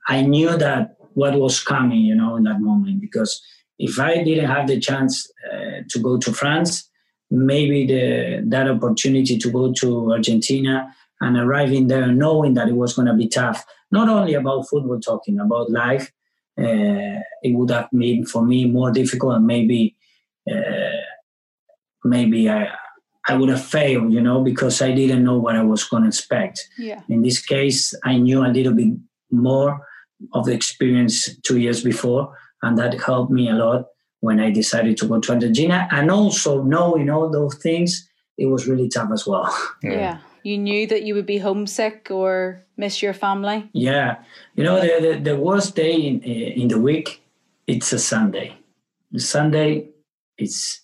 i 0.08 0.22
knew 0.22 0.58
that 0.58 0.99
what 1.20 1.40
was 1.40 1.62
coming, 1.74 2.02
you 2.10 2.16
know, 2.16 2.38
in 2.38 2.44
that 2.44 2.62
moment. 2.62 3.02
Because 3.02 3.42
if 3.78 4.00
I 4.00 4.24
didn't 4.24 4.50
have 4.56 4.68
the 4.68 4.80
chance 4.80 5.14
uh, 5.52 5.82
to 5.90 6.00
go 6.00 6.18
to 6.18 6.32
France, 6.32 6.90
maybe 7.30 7.86
the 7.86 8.44
that 8.54 8.68
opportunity 8.76 9.38
to 9.38 9.50
go 9.52 9.72
to 9.82 9.88
Argentina 10.14 10.76
and 11.22 11.38
arriving 11.38 11.88
there 11.88 12.08
knowing 12.08 12.54
that 12.56 12.70
it 12.70 12.78
was 12.84 12.94
going 12.96 13.08
to 13.08 13.14
be 13.14 13.28
tough, 13.28 13.66
not 13.92 14.08
only 14.08 14.34
about 14.34 14.68
football 14.70 15.00
talking, 15.00 15.40
about 15.40 15.70
life, 15.70 16.12
uh, 16.58 17.20
it 17.46 17.54
would 17.56 17.72
have 17.72 17.90
been 17.92 18.26
for 18.26 18.42
me 18.46 18.66
more 18.66 18.92
difficult 18.92 19.36
and 19.36 19.46
maybe 19.46 19.96
uh, 20.52 21.02
maybe 22.04 22.50
I 22.50 22.70
I 23.30 23.36
would 23.36 23.50
have 23.50 23.64
failed, 23.64 24.12
you 24.12 24.22
know, 24.22 24.42
because 24.44 24.82
I 24.82 24.92
didn't 24.92 25.24
know 25.24 25.38
what 25.38 25.56
I 25.56 25.64
was 25.64 25.84
going 25.84 26.04
to 26.04 26.10
expect. 26.10 26.58
Yeah. 26.80 27.02
In 27.10 27.22
this 27.22 27.40
case, 27.46 27.94
I 28.04 28.18
knew 28.18 28.44
a 28.44 28.56
little 28.58 28.74
bit 28.74 28.94
more 29.30 29.72
of 30.34 30.46
the 30.46 30.54
experience 30.54 31.36
two 31.42 31.58
years 31.58 31.84
before, 31.84 32.36
and 32.62 32.78
that 32.78 33.00
helped 33.00 33.32
me 33.32 33.50
a 33.50 33.54
lot 33.54 33.86
when 34.22 34.40
I 34.40 34.52
decided 34.52 34.98
to 34.98 35.08
go 35.08 35.20
to 35.20 35.32
Argentina. 35.32 35.88
And 35.92 36.12
also 36.12 36.62
knowing 36.64 37.10
all 37.10 37.30
those 37.30 37.56
things, 37.56 38.10
it 38.38 38.48
was 38.48 38.68
really 38.68 38.90
tough 38.90 39.12
as 39.14 39.26
well. 39.26 39.48
Yeah. 39.84 40.20
You 40.44 40.58
knew 40.58 40.88
that 40.88 41.04
you 41.04 41.16
would 41.16 41.26
be 41.26 41.38
homesick 41.38 42.08
or 42.10 42.64
miss 42.78 43.02
your 43.02 43.14
family. 43.14 43.70
Yeah, 43.74 44.24
you 44.56 44.64
know 44.64 44.80
the 44.80 44.94
the, 45.06 45.32
the 45.32 45.36
worst 45.36 45.76
day 45.76 45.94
in 45.94 46.22
in 46.24 46.70
the 46.70 46.80
week, 46.80 47.22
it's 47.68 47.92
a 47.92 48.00
Sunday. 48.00 48.56
The 49.12 49.20
Sunday, 49.20 49.90
it's 50.38 50.82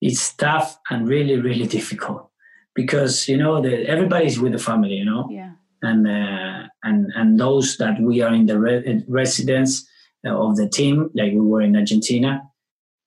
it's 0.00 0.32
tough 0.34 0.78
and 0.90 1.08
really 1.08 1.40
really 1.40 1.66
difficult 1.66 2.30
because 2.74 3.28
you 3.28 3.36
know 3.36 3.60
the 3.60 3.84
everybody's 3.88 4.38
with 4.38 4.52
the 4.52 4.58
family, 4.58 4.94
you 4.94 5.04
know 5.04 5.28
Yeah. 5.28 5.52
And 5.84 6.06
uh, 6.08 6.68
and 6.82 7.12
and 7.14 7.38
those 7.38 7.76
that 7.76 8.00
we 8.00 8.22
are 8.22 8.34
in 8.34 8.46
the 8.46 8.58
re- 8.58 9.04
residence 9.08 9.86
uh, 10.26 10.30
of 10.30 10.56
the 10.56 10.68
team, 10.68 11.10
like 11.14 11.32
we 11.32 11.40
were 11.40 11.60
in 11.60 11.76
Argentina, 11.76 12.42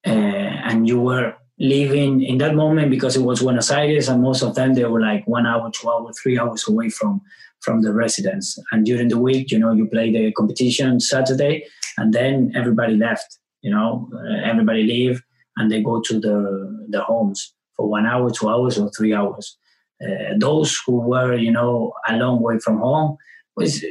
uh, 0.06 0.10
and 0.10 0.88
you 0.88 1.00
were 1.02 1.36
living 1.60 2.24
in 2.24 2.38
that 2.38 2.56
moment 2.56 2.92
because 2.92 3.16
it 3.16 3.24
was 3.24 3.42
Buenos 3.42 3.72
Aires, 3.72 4.08
and 4.10 4.22
most 4.22 4.44
of 4.44 4.56
them 4.56 4.74
they 4.74 4.86
were 4.86 5.02
like 5.02 5.28
one 5.28 5.46
hour, 5.46 5.70
two 5.72 5.90
hours, 5.90 6.20
three 6.22 6.40
hours 6.40 6.68
away 6.68 6.90
from 6.90 7.22
from 7.62 7.82
the 7.82 7.94
residence. 7.94 8.58
And 8.72 8.86
during 8.86 9.10
the 9.10 9.18
week, 9.18 9.52
you 9.52 9.60
know, 9.60 9.74
you 9.74 9.88
play 9.88 10.12
the 10.12 10.32
competition 10.32 11.00
Saturday, 11.00 11.66
and 11.98 12.14
then 12.14 12.52
everybody 12.56 12.96
left. 12.96 13.40
You 13.62 13.72
know, 13.72 14.10
uh, 14.14 14.50
everybody 14.50 14.84
leave 14.84 15.22
and 15.58 15.72
they 15.72 15.82
go 15.82 16.02
to 16.02 16.20
the 16.20 16.88
the 16.90 17.02
homes 17.02 17.54
for 17.76 17.90
one 17.90 18.06
hour, 18.06 18.32
two 18.32 18.50
hours, 18.50 18.78
or 18.78 18.90
three 18.92 19.14
hours 19.14 19.58
uh, 20.04 20.34
those 20.38 20.78
who 20.86 21.00
were, 21.00 21.36
you 21.36 21.52
know, 21.52 21.94
a 22.08 22.16
long 22.18 22.42
way 22.42 22.60
from 22.60 22.78
home 22.78 23.18
was 23.56 23.84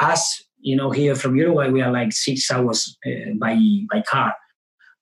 us, 0.00 0.44
you 0.60 0.76
know, 0.76 0.90
here 0.90 1.14
from 1.14 1.36
Uruguay, 1.36 1.68
we 1.68 1.82
are 1.82 1.92
like 1.92 2.12
six 2.12 2.50
hours 2.50 2.96
uh, 3.06 3.32
by 3.38 3.58
by 3.90 4.02
car. 4.02 4.34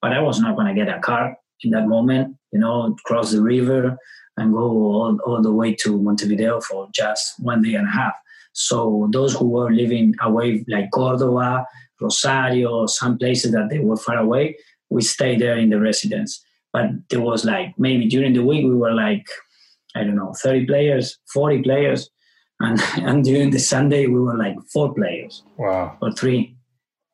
But 0.03 0.13
I 0.13 0.21
was 0.21 0.41
not 0.41 0.57
going 0.57 0.69
to 0.69 0.75
get 0.75 0.95
a 0.95 1.01
car 1.01 1.37
in 1.63 1.71
that 1.71 1.87
moment, 1.87 2.37
you 2.53 2.59
know, 2.59 2.97
cross 3.05 3.33
the 3.33 3.43
river 3.43 3.97
and 4.37 4.53
go 4.53 4.61
all, 4.61 5.19
all 5.27 5.43
the 5.43 5.53
way 5.53 5.75
to 5.75 6.01
Montevideo 6.01 6.61
for 6.61 6.89
just 6.95 7.35
one 7.39 7.63
day 7.63 7.75
and 7.75 7.87
a 7.87 7.91
half. 7.91 8.15
So 8.53 9.09
those 9.13 9.35
who 9.35 9.49
were 9.49 9.71
living 9.71 10.15
away, 10.23 10.65
like 10.69 10.91
Cordoba, 10.91 11.67
Rosario, 12.01 12.87
some 12.87 13.19
places 13.19 13.53
that 13.53 13.69
they 13.71 13.79
were 13.79 13.97
far 13.97 14.17
away, 14.17 14.57
we 14.89 15.03
stayed 15.03 15.41
there 15.41 15.59
in 15.59 15.71
the 15.71 15.79
residence. 15.79 16.43
But 16.73 16.87
there 17.11 17.21
was 17.21 17.45
like 17.45 17.75
maybe 17.79 18.09
during 18.09 18.33
the 18.33 18.45
week 18.45 18.65
we 18.65 18.75
were 18.75 18.93
like 18.93 19.27
I 19.97 20.05
don't 20.05 20.17
know, 20.17 20.33
30 20.43 20.67
players, 20.67 21.19
40 21.33 21.63
players. 21.63 22.11
And, 22.61 22.79
and 23.09 23.25
during 23.25 23.51
the 23.51 23.59
Sunday, 23.59 24.07
we 24.07 24.21
were 24.21 24.37
like 24.37 24.57
four 24.73 24.95
players 24.95 25.43
Wow. 25.59 25.97
or 26.03 26.13
three. 26.13 26.57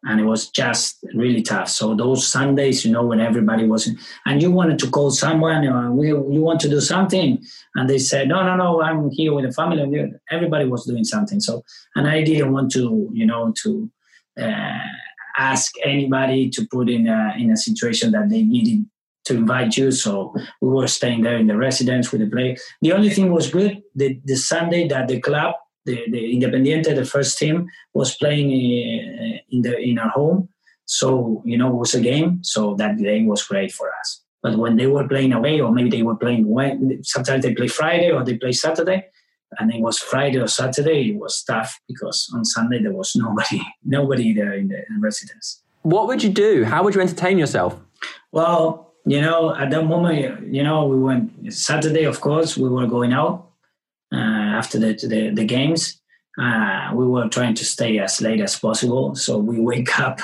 and 0.08 0.20
it 0.20 0.24
was 0.24 0.48
just 0.50 0.98
really 1.14 1.42
tough. 1.42 1.68
So 1.68 1.94
those 1.96 2.26
Sundays, 2.30 2.84
you 2.84 2.92
know, 2.92 3.04
when 3.04 3.18
everybody 3.20 3.66
was, 3.66 3.88
in, 3.88 3.98
and 4.26 4.40
you 4.42 4.50
wanted 4.52 4.78
to 4.80 4.90
call 4.90 5.10
someone, 5.10 5.66
or 5.66 5.90
we, 5.92 6.08
you 6.08 6.42
want 6.48 6.60
to 6.60 6.68
do 6.68 6.80
something, 6.80 7.42
and 7.74 7.90
they 7.90 7.98
said, 7.98 8.28
no, 8.28 8.44
no, 8.44 8.54
no, 8.56 8.82
I'm 8.82 9.10
here 9.10 9.32
with 9.34 9.46
the 9.46 9.52
family. 9.52 9.80
Everybody 10.30 10.64
was 10.66 10.84
doing 10.86 11.02
something. 11.04 11.40
So, 11.40 11.62
and 11.96 12.06
I 12.06 12.22
didn't 12.22 12.52
want 12.52 12.70
to, 12.72 13.10
you 13.12 13.26
know, 13.26 13.52
to 13.62 13.90
uh, 14.40 14.78
ask 15.38 15.72
anybody 15.84 16.50
to 16.50 16.66
put 16.70 16.88
in 16.88 17.08
a 17.08 17.34
in 17.38 17.50
a 17.50 17.56
situation 17.56 18.12
that 18.12 18.28
they 18.30 18.42
needed 18.42 18.86
to 19.26 19.34
invite 19.34 19.76
you. 19.76 19.90
So 19.90 20.34
we 20.60 20.68
were 20.68 20.88
staying 20.88 21.22
there 21.22 21.36
in 21.36 21.46
the 21.46 21.56
residence 21.56 22.10
with 22.10 22.22
the 22.22 22.30
play. 22.30 22.56
The 22.82 22.92
only 22.92 23.10
thing 23.10 23.32
was 23.32 23.50
good 23.50 23.82
the 23.94 24.20
the 24.24 24.36
Sunday 24.36 24.88
that 24.88 25.08
the 25.08 25.20
club 25.20 25.54
the, 25.86 26.02
the 26.10 26.34
Independiente, 26.34 26.94
the 26.94 27.04
first 27.04 27.38
team, 27.38 27.68
was 27.94 28.16
playing 28.16 28.48
uh, 28.48 29.38
in 29.50 29.62
the 29.62 29.78
in 29.78 29.98
our 29.98 30.10
home. 30.10 30.48
So 30.84 31.42
you 31.44 31.56
know, 31.56 31.68
it 31.68 31.76
was 31.76 31.94
a 31.94 32.00
game. 32.00 32.40
So 32.42 32.74
that 32.74 32.98
day 32.98 33.22
was 33.22 33.44
great 33.44 33.72
for 33.72 33.88
us. 34.00 34.22
But 34.42 34.58
when 34.58 34.76
they 34.76 34.86
were 34.86 35.08
playing 35.08 35.32
away, 35.32 35.60
or 35.60 35.72
maybe 35.72 35.90
they 35.90 36.02
were 36.02 36.16
playing 36.16 36.48
when 36.48 37.02
sometimes 37.02 37.42
they 37.44 37.54
play 37.54 37.68
Friday 37.68 38.10
or 38.10 38.22
they 38.24 38.36
play 38.36 38.52
Saturday, 38.52 39.06
and 39.58 39.72
it 39.72 39.80
was 39.80 39.98
Friday 39.98 40.38
or 40.38 40.48
Saturday, 40.48 41.10
it 41.10 41.16
was 41.16 41.42
tough 41.42 41.80
because 41.88 42.30
on 42.34 42.44
Sunday 42.44 42.82
there 42.82 42.92
was 42.92 43.12
nobody, 43.16 43.62
nobody 43.84 44.34
there 44.34 44.52
in 44.52 44.68
the 44.68 44.78
in 44.90 45.00
residence. 45.00 45.62
What 45.82 46.08
would 46.08 46.22
you 46.22 46.30
do? 46.30 46.64
How 46.64 46.82
would 46.82 46.94
you 46.94 47.00
entertain 47.00 47.38
yourself? 47.38 47.78
Well, 48.32 48.85
you 49.06 49.20
know, 49.20 49.54
at 49.54 49.70
that 49.70 49.84
moment, 49.84 50.52
you 50.52 50.64
know, 50.64 50.86
we 50.86 50.98
went 50.98 51.52
Saturday. 51.54 52.04
Of 52.04 52.20
course, 52.20 52.56
we 52.56 52.68
were 52.68 52.88
going 52.88 53.12
out 53.12 53.50
uh, 54.12 54.16
after 54.16 54.80
the, 54.80 54.94
the, 54.94 55.30
the 55.30 55.44
games. 55.44 56.00
Uh, 56.38 56.90
we 56.92 57.06
were 57.06 57.28
trying 57.28 57.54
to 57.54 57.64
stay 57.64 57.98
as 58.00 58.20
late 58.20 58.40
as 58.40 58.58
possible. 58.58 59.14
So 59.14 59.38
we 59.38 59.60
wake 59.60 59.98
up 60.00 60.20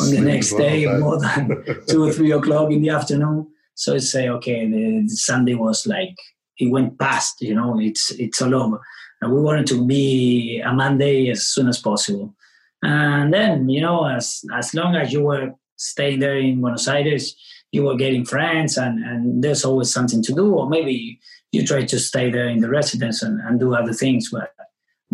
on 0.00 0.10
the 0.10 0.20
next 0.20 0.54
day 0.54 0.86
more 0.98 1.18
than 1.18 1.64
two 1.88 2.04
or 2.04 2.12
three 2.12 2.30
o'clock 2.30 2.70
in 2.70 2.82
the 2.82 2.90
afternoon. 2.90 3.48
So 3.74 3.94
I 3.94 3.98
say, 3.98 4.28
okay, 4.28 4.70
the, 4.70 5.02
the, 5.08 5.16
Sunday 5.16 5.54
was 5.54 5.86
like 5.86 6.14
it 6.58 6.70
went 6.70 6.98
past. 6.98 7.40
You 7.40 7.54
know, 7.54 7.80
it's 7.80 8.10
it's 8.12 8.40
all 8.42 8.54
over. 8.54 8.80
And 9.22 9.32
we 9.32 9.40
wanted 9.40 9.66
to 9.68 9.84
be 9.84 10.60
a 10.64 10.72
Monday 10.72 11.30
as 11.30 11.46
soon 11.46 11.68
as 11.68 11.78
possible. 11.78 12.34
And 12.82 13.32
then, 13.32 13.68
you 13.68 13.80
know, 13.80 14.04
as 14.04 14.42
as 14.54 14.72
long 14.72 14.94
as 14.94 15.12
you 15.12 15.22
were 15.22 15.54
staying 15.76 16.20
there 16.20 16.36
in 16.36 16.60
Buenos 16.60 16.86
Aires, 16.86 17.34
you 17.76 17.82
were 17.82 18.02
getting 18.04 18.24
friends, 18.24 18.78
and 18.78 19.04
and 19.04 19.44
there's 19.44 19.64
always 19.64 19.92
something 19.92 20.22
to 20.22 20.32
do, 20.32 20.46
or 20.58 20.68
maybe 20.68 21.20
you 21.52 21.60
try 21.64 21.84
to 21.84 21.98
stay 21.98 22.30
there 22.30 22.48
in 22.48 22.60
the 22.60 22.70
residence 22.70 23.22
and, 23.22 23.38
and 23.46 23.60
do 23.60 23.74
other 23.74 23.92
things. 23.92 24.30
But 24.32 24.50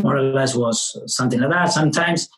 more 0.03 0.17
or 0.17 0.23
less 0.23 0.55
was 0.55 0.79
something 1.07 1.41
like 1.41 1.51
that. 1.51 1.73
Sometimes, 1.73 2.29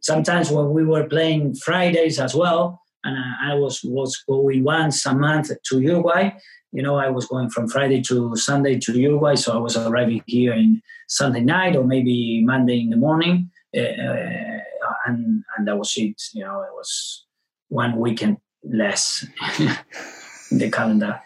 sometimes 0.00 0.50
when 0.50 0.70
we 0.70 0.84
were 0.84 1.08
playing 1.08 1.56
Fridays 1.56 2.20
as 2.20 2.32
well, 2.34 2.80
and 3.04 3.16
I 3.50 3.54
was 3.54 3.80
was 3.82 4.12
going 4.28 4.62
once 4.62 5.04
a 5.04 5.14
month 5.14 5.50
to 5.68 5.80
Uruguay. 5.80 6.30
You 6.72 6.82
know, 6.82 6.96
I 6.96 7.10
was 7.10 7.26
going 7.26 7.50
from 7.50 7.68
Friday 7.68 8.00
to 8.02 8.36
Sunday 8.36 8.78
to 8.84 8.92
Uruguay, 9.08 9.34
so 9.34 9.52
I 9.52 9.60
was 9.66 9.76
arriving 9.76 10.22
here 10.26 10.52
in 10.52 10.80
Sunday 11.08 11.40
night 11.40 11.74
or 11.76 11.84
maybe 11.84 12.42
Monday 12.44 12.78
in 12.84 12.90
the 12.90 13.02
morning, 13.06 13.50
uh, 13.76 14.60
and 15.06 15.18
and 15.54 15.62
that 15.66 15.78
was 15.82 15.92
it. 15.96 16.22
You 16.34 16.44
know, 16.44 16.60
it 16.68 16.74
was 16.80 16.90
one 17.68 17.98
weekend 17.98 18.36
less 18.70 19.26
in 19.58 19.70
the 20.58 20.70
calendar. 20.70 21.20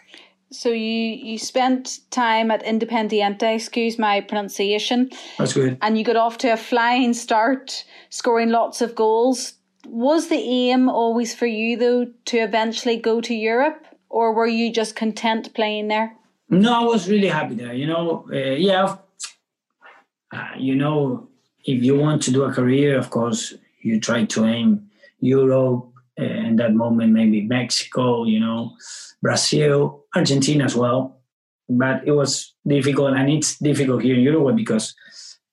So 0.53 0.71
you 0.71 1.15
you 1.31 1.39
spent 1.39 2.01
time 2.11 2.51
at 2.51 2.65
Independiente, 2.65 3.55
excuse 3.55 3.99
my 3.99 4.21
pronunciation. 4.21 5.11
That's 5.39 5.53
good. 5.53 5.79
And 5.81 5.97
you 5.97 6.05
got 6.05 6.17
off 6.17 6.39
to 6.39 6.49
a 6.53 6.57
flying 6.57 7.15
start, 7.15 7.85
scoring 8.09 8.51
lots 8.51 8.81
of 8.81 8.95
goals. 8.97 9.55
Was 9.87 10.29
the 10.29 10.37
aim 10.37 10.89
always 10.89 11.35
for 11.35 11.47
you 11.47 11.77
though 11.77 12.07
to 12.27 12.39
eventually 12.39 12.97
go 12.97 13.21
to 13.21 13.35
Europe, 13.35 13.87
or 14.09 14.35
were 14.35 14.49
you 14.49 14.73
just 14.73 14.97
content 14.97 15.55
playing 15.55 15.89
there? 15.89 16.17
No, 16.49 16.83
I 16.83 16.85
was 16.85 17.09
really 17.09 17.29
happy 17.29 17.55
there. 17.55 17.73
You 17.73 17.87
know, 17.87 18.27
uh, 18.33 18.37
yeah, 18.37 18.97
uh, 20.33 20.49
you 20.59 20.75
know, 20.75 21.29
if 21.65 21.83
you 21.83 21.97
want 21.97 22.23
to 22.25 22.33
do 22.33 22.43
a 22.43 22.53
career, 22.53 22.99
of 22.99 23.11
course, 23.11 23.55
you 23.83 24.01
try 24.01 24.25
to 24.25 24.45
aim 24.47 24.91
Europe. 25.21 25.90
Uh, 26.21 26.49
in 26.49 26.57
that 26.57 26.75
moment, 26.75 27.13
maybe 27.13 27.47
Mexico. 27.47 28.25
You 28.25 28.41
know 28.41 28.77
Brazil, 29.23 30.05
Argentina 30.15 30.65
as 30.65 30.77
well. 30.77 31.17
But 31.69 32.03
it 32.05 32.13
was 32.13 32.55
difficult, 32.67 33.17
and 33.17 33.31
it's 33.31 33.57
difficult 33.59 34.03
here 34.03 34.17
in 34.17 34.23
Uruguay 34.23 34.55
because 34.55 34.95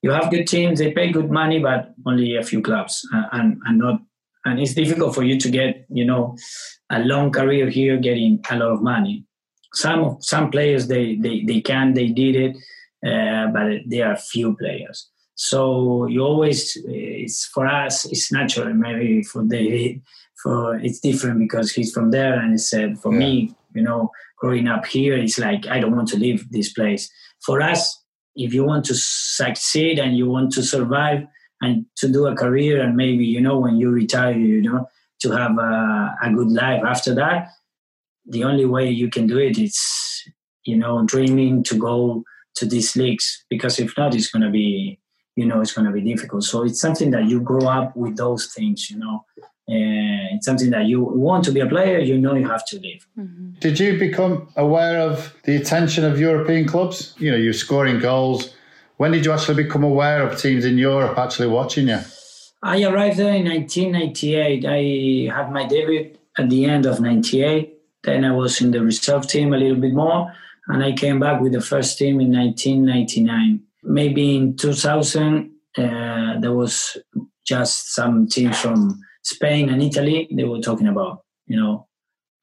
you 0.01 0.11
have 0.11 0.31
good 0.31 0.47
teams, 0.47 0.79
they 0.79 0.91
pay 0.91 1.11
good 1.11 1.29
money, 1.29 1.59
but 1.59 1.93
only 2.05 2.35
a 2.35 2.43
few 2.43 2.61
clubs, 2.61 3.07
uh, 3.13 3.25
and 3.33 3.59
and 3.65 3.77
not, 3.77 4.01
and 4.45 4.59
it's 4.59 4.73
difficult 4.73 5.13
for 5.13 5.23
you 5.23 5.39
to 5.39 5.49
get, 5.49 5.85
you 5.89 6.05
know, 6.05 6.35
a 6.89 6.99
long 6.99 7.31
career 7.31 7.69
here 7.69 7.97
getting 7.97 8.43
a 8.49 8.55
lot 8.57 8.71
of 8.71 8.81
money. 8.81 9.25
Some 9.73 10.17
some 10.19 10.49
players 10.49 10.87
they 10.87 11.17
they, 11.17 11.43
they 11.43 11.61
can, 11.61 11.93
they 11.93 12.07
did 12.07 12.35
it, 12.35 12.55
uh, 13.05 13.51
but 13.51 13.81
there 13.87 14.09
are 14.09 14.17
few 14.17 14.55
players. 14.55 15.09
So 15.35 16.07
you 16.07 16.21
always, 16.21 16.75
it's 16.85 17.45
for 17.45 17.67
us, 17.67 18.05
it's 18.05 18.31
natural. 18.31 18.73
Maybe 18.73 19.21
for 19.21 19.45
the 19.45 20.01
for 20.41 20.75
it's 20.75 20.99
different 20.99 21.39
because 21.39 21.71
he's 21.71 21.91
from 21.93 22.11
there 22.11 22.39
and 22.39 22.51
he 22.51 22.57
said 22.57 22.99
for 22.99 23.11
yeah. 23.13 23.19
me 23.19 23.55
you 23.73 23.81
know 23.81 24.11
growing 24.37 24.67
up 24.67 24.85
here 24.85 25.15
it's 25.15 25.39
like 25.39 25.67
i 25.67 25.79
don't 25.79 25.95
want 25.95 26.07
to 26.07 26.17
leave 26.17 26.49
this 26.51 26.73
place. 26.73 27.09
For 27.45 27.61
us 27.61 28.03
if 28.35 28.53
you 28.53 28.63
want 28.63 28.85
to 28.85 28.95
succeed 28.95 29.99
and 29.99 30.17
you 30.17 30.27
want 30.27 30.51
to 30.53 30.63
survive 30.63 31.25
and 31.61 31.85
to 31.97 32.07
do 32.07 32.27
a 32.27 32.35
career 32.35 32.81
and 32.81 32.95
maybe 32.95 33.25
you 33.25 33.41
know 33.41 33.59
when 33.59 33.77
you 33.77 33.89
retire 33.89 34.37
you 34.37 34.61
know 34.61 34.87
to 35.21 35.31
have 35.31 35.57
a, 35.57 36.15
a 36.21 36.31
good 36.33 36.51
life 36.51 36.83
after 36.83 37.15
that 37.15 37.49
the 38.25 38.43
only 38.43 38.65
way 38.65 38.89
you 38.89 39.09
can 39.09 39.25
do 39.27 39.37
it 39.37 39.57
is 39.57 39.77
you 40.65 40.77
know 40.77 41.03
dreaming 41.05 41.63
to 41.63 41.75
go 41.77 42.23
to 42.55 42.65
these 42.65 42.95
leagues 42.95 43.45
because 43.49 43.79
if 43.79 43.97
not 43.97 44.13
it's 44.13 44.29
going 44.29 44.43
to 44.43 44.51
be 44.51 44.99
you 45.35 45.45
know 45.45 45.61
it's 45.61 45.73
going 45.73 45.85
to 45.85 45.93
be 45.93 46.01
difficult. 46.01 46.43
So 46.43 46.63
it's 46.63 46.81
something 46.81 47.11
that 47.11 47.25
you 47.25 47.39
grow 47.39 47.67
up 47.67 47.95
with 47.95 48.17
those 48.17 48.53
things 48.53 48.89
you 48.89 48.97
know 48.97 49.23
uh, 49.69 50.31
it's 50.33 50.45
something 50.45 50.69
that 50.69 50.85
you 50.85 51.01
want 51.01 51.43
to 51.43 51.51
be 51.51 51.59
a 51.59 51.67
player, 51.67 51.99
you 51.99 52.17
know 52.17 52.35
you 52.35 52.47
have 52.47 52.65
to 52.67 52.79
leave. 52.79 53.05
Mm-hmm. 53.19 53.59
Did 53.59 53.79
you 53.79 53.97
become 53.99 54.47
aware 54.55 54.97
of 54.99 55.35
the 55.43 55.57
attention 55.57 56.05
of 56.05 56.17
European 56.19 56.65
clubs? 56.65 57.13
You 57.17 57.31
know, 57.31 57.37
you're 57.37 57.51
scoring 57.51 57.99
goals. 57.99 58.55
When 58.95 59.11
did 59.11 59.25
you 59.25 59.33
actually 59.33 59.61
become 59.63 59.83
aware 59.83 60.25
of 60.25 60.39
teams 60.39 60.63
in 60.63 60.77
Europe 60.77 61.17
actually 61.17 61.49
watching 61.49 61.89
you? 61.89 61.99
I 62.63 62.81
arrived 62.83 63.17
there 63.17 63.35
in 63.35 63.45
1998. 63.45 64.65
I 64.65 65.35
had 65.35 65.51
my 65.51 65.67
debut 65.67 66.15
at 66.37 66.49
the 66.49 66.65
end 66.65 66.85
of 66.85 67.01
98. 67.01 67.73
Then 68.03 68.23
I 68.23 68.31
was 68.31 68.61
in 68.61 68.71
the 68.71 68.81
reserve 68.81 69.27
team 69.27 69.53
a 69.53 69.57
little 69.57 69.81
bit 69.81 69.93
more, 69.93 70.33
and 70.67 70.81
I 70.81 70.93
came 70.93 71.19
back 71.19 71.41
with 71.41 71.51
the 71.51 71.61
first 71.61 71.97
team 71.97 72.21
in 72.21 72.31
1999. 72.31 73.59
Maybe 73.83 74.37
in 74.37 74.55
2000, 74.55 75.51
uh, 75.77 76.39
there 76.39 76.53
was 76.53 76.95
just 77.45 77.93
some 77.93 78.27
teams 78.27 78.57
from 78.59 79.01
Spain 79.27 79.69
and 79.69 79.83
Italy, 79.83 80.27
they 80.31 80.45
were 80.45 80.61
talking 80.61 80.87
about, 80.87 81.25
you 81.47 81.57
know, 81.59 81.87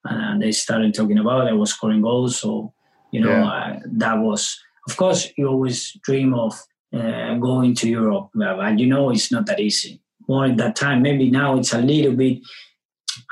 and 0.04 0.42
they 0.42 0.52
started 0.52 0.92
talking 0.92 1.18
about 1.18 1.48
I 1.48 1.52
was 1.52 1.70
scoring 1.70 2.02
goals. 2.02 2.38
So, 2.40 2.74
you 3.10 3.20
know, 3.20 3.30
yeah. 3.30 3.46
uh, 3.46 3.80
that 4.02 4.16
was, 4.18 4.60
of 4.86 4.96
course, 4.96 5.32
you 5.38 5.46
always 5.46 5.92
dream 6.02 6.34
of 6.34 6.52
uh, 6.92 7.34
going 7.36 7.74
to 7.76 7.88
Europe, 7.88 8.28
but 8.34 8.78
you 8.78 8.86
know, 8.86 9.10
it's 9.10 9.32
not 9.32 9.46
that 9.46 9.60
easy. 9.60 10.02
More 10.28 10.44
at 10.44 10.58
that 10.58 10.76
time, 10.76 11.00
maybe 11.00 11.30
now 11.30 11.56
it's 11.56 11.72
a 11.72 11.78
little 11.78 12.12
bit, 12.12 12.38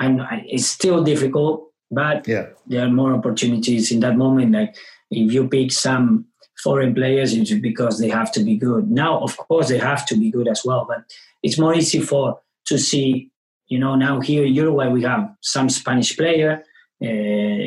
I'm, 0.01 0.21
it's 0.47 0.67
still 0.67 1.05
difficult, 1.05 1.71
but 1.91 2.27
yeah. 2.27 2.47
there 2.67 2.87
are 2.87 2.91
more 2.91 3.12
opportunities 3.12 3.93
in 3.93 4.01
that 4.01 4.17
moment. 4.17 4.53
Like 4.53 4.75
if 5.11 5.31
you 5.31 5.47
pick 5.47 5.73
some 5.73 6.27
foreign 6.62 6.95
players, 6.95 7.35
it's 7.35 7.53
because 7.53 7.99
they 7.99 8.09
have 8.09 8.33
to 8.33 8.43
be 8.43 8.57
good. 8.57 8.91
Now, 8.91 9.21
of 9.21 9.37
course, 9.37 9.69
they 9.69 9.79
have 9.79 10.07
to 10.07 10.17
be 10.17 10.31
good 10.31 10.49
as 10.49 10.62
well, 10.65 10.87
but 10.88 11.05
it's 11.43 11.59
more 11.59 11.75
easy 11.75 12.01
for 12.01 12.41
to 12.67 12.79
see 12.79 13.32
you 13.72 13.78
know, 13.78 13.94
now 13.94 14.20
here 14.20 14.44
in 14.44 14.52
Uruguay 14.52 14.88
we 14.88 15.02
have 15.02 15.24
some 15.40 15.68
Spanish 15.70 16.14
player 16.14 16.62
uh, 17.02 17.06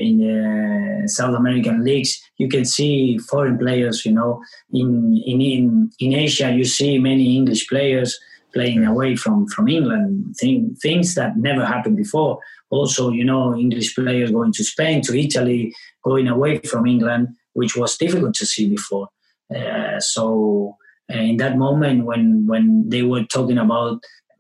in 0.08 0.16
the 0.24 1.10
South 1.18 1.36
American 1.36 1.84
leagues. 1.84 2.22
You 2.38 2.48
can 2.48 2.64
see 2.64 3.18
foreign 3.18 3.58
players. 3.58 4.06
You 4.06 4.14
know, 4.20 4.32
in 4.72 4.90
in 5.26 5.42
in, 5.42 5.90
in 6.00 6.14
Asia 6.14 6.52
you 6.52 6.66
see 6.66 7.00
many 7.00 7.36
English 7.36 7.68
players 7.68 8.20
playing 8.54 8.86
away 8.86 9.16
from 9.16 9.48
from 9.48 9.68
England. 9.68 10.36
Thing, 10.40 10.76
things 10.86 11.16
that 11.16 11.38
never 11.38 11.66
happened 11.66 11.98
before. 11.98 12.38
Also, 12.70 13.10
you 13.10 13.26
know, 13.32 13.56
English 13.66 13.96
players 13.96 14.30
going 14.32 14.54
to 14.54 14.64
Spain, 14.64 15.02
to 15.02 15.20
Italy, 15.28 15.74
going 16.04 16.28
away 16.28 16.60
from 16.72 16.86
England, 16.86 17.30
which 17.54 17.76
was 17.76 17.98
difficult 17.98 18.36
to 18.36 18.46
see 18.46 18.70
before. 18.70 19.08
Uh, 19.56 20.00
so 20.00 20.78
uh, 21.14 21.18
in 21.32 21.38
that 21.38 21.58
moment 21.58 22.06
when 22.06 22.46
when 22.52 22.66
they 22.90 23.04
were 23.12 23.24
talking 23.36 23.58
about 23.58 23.98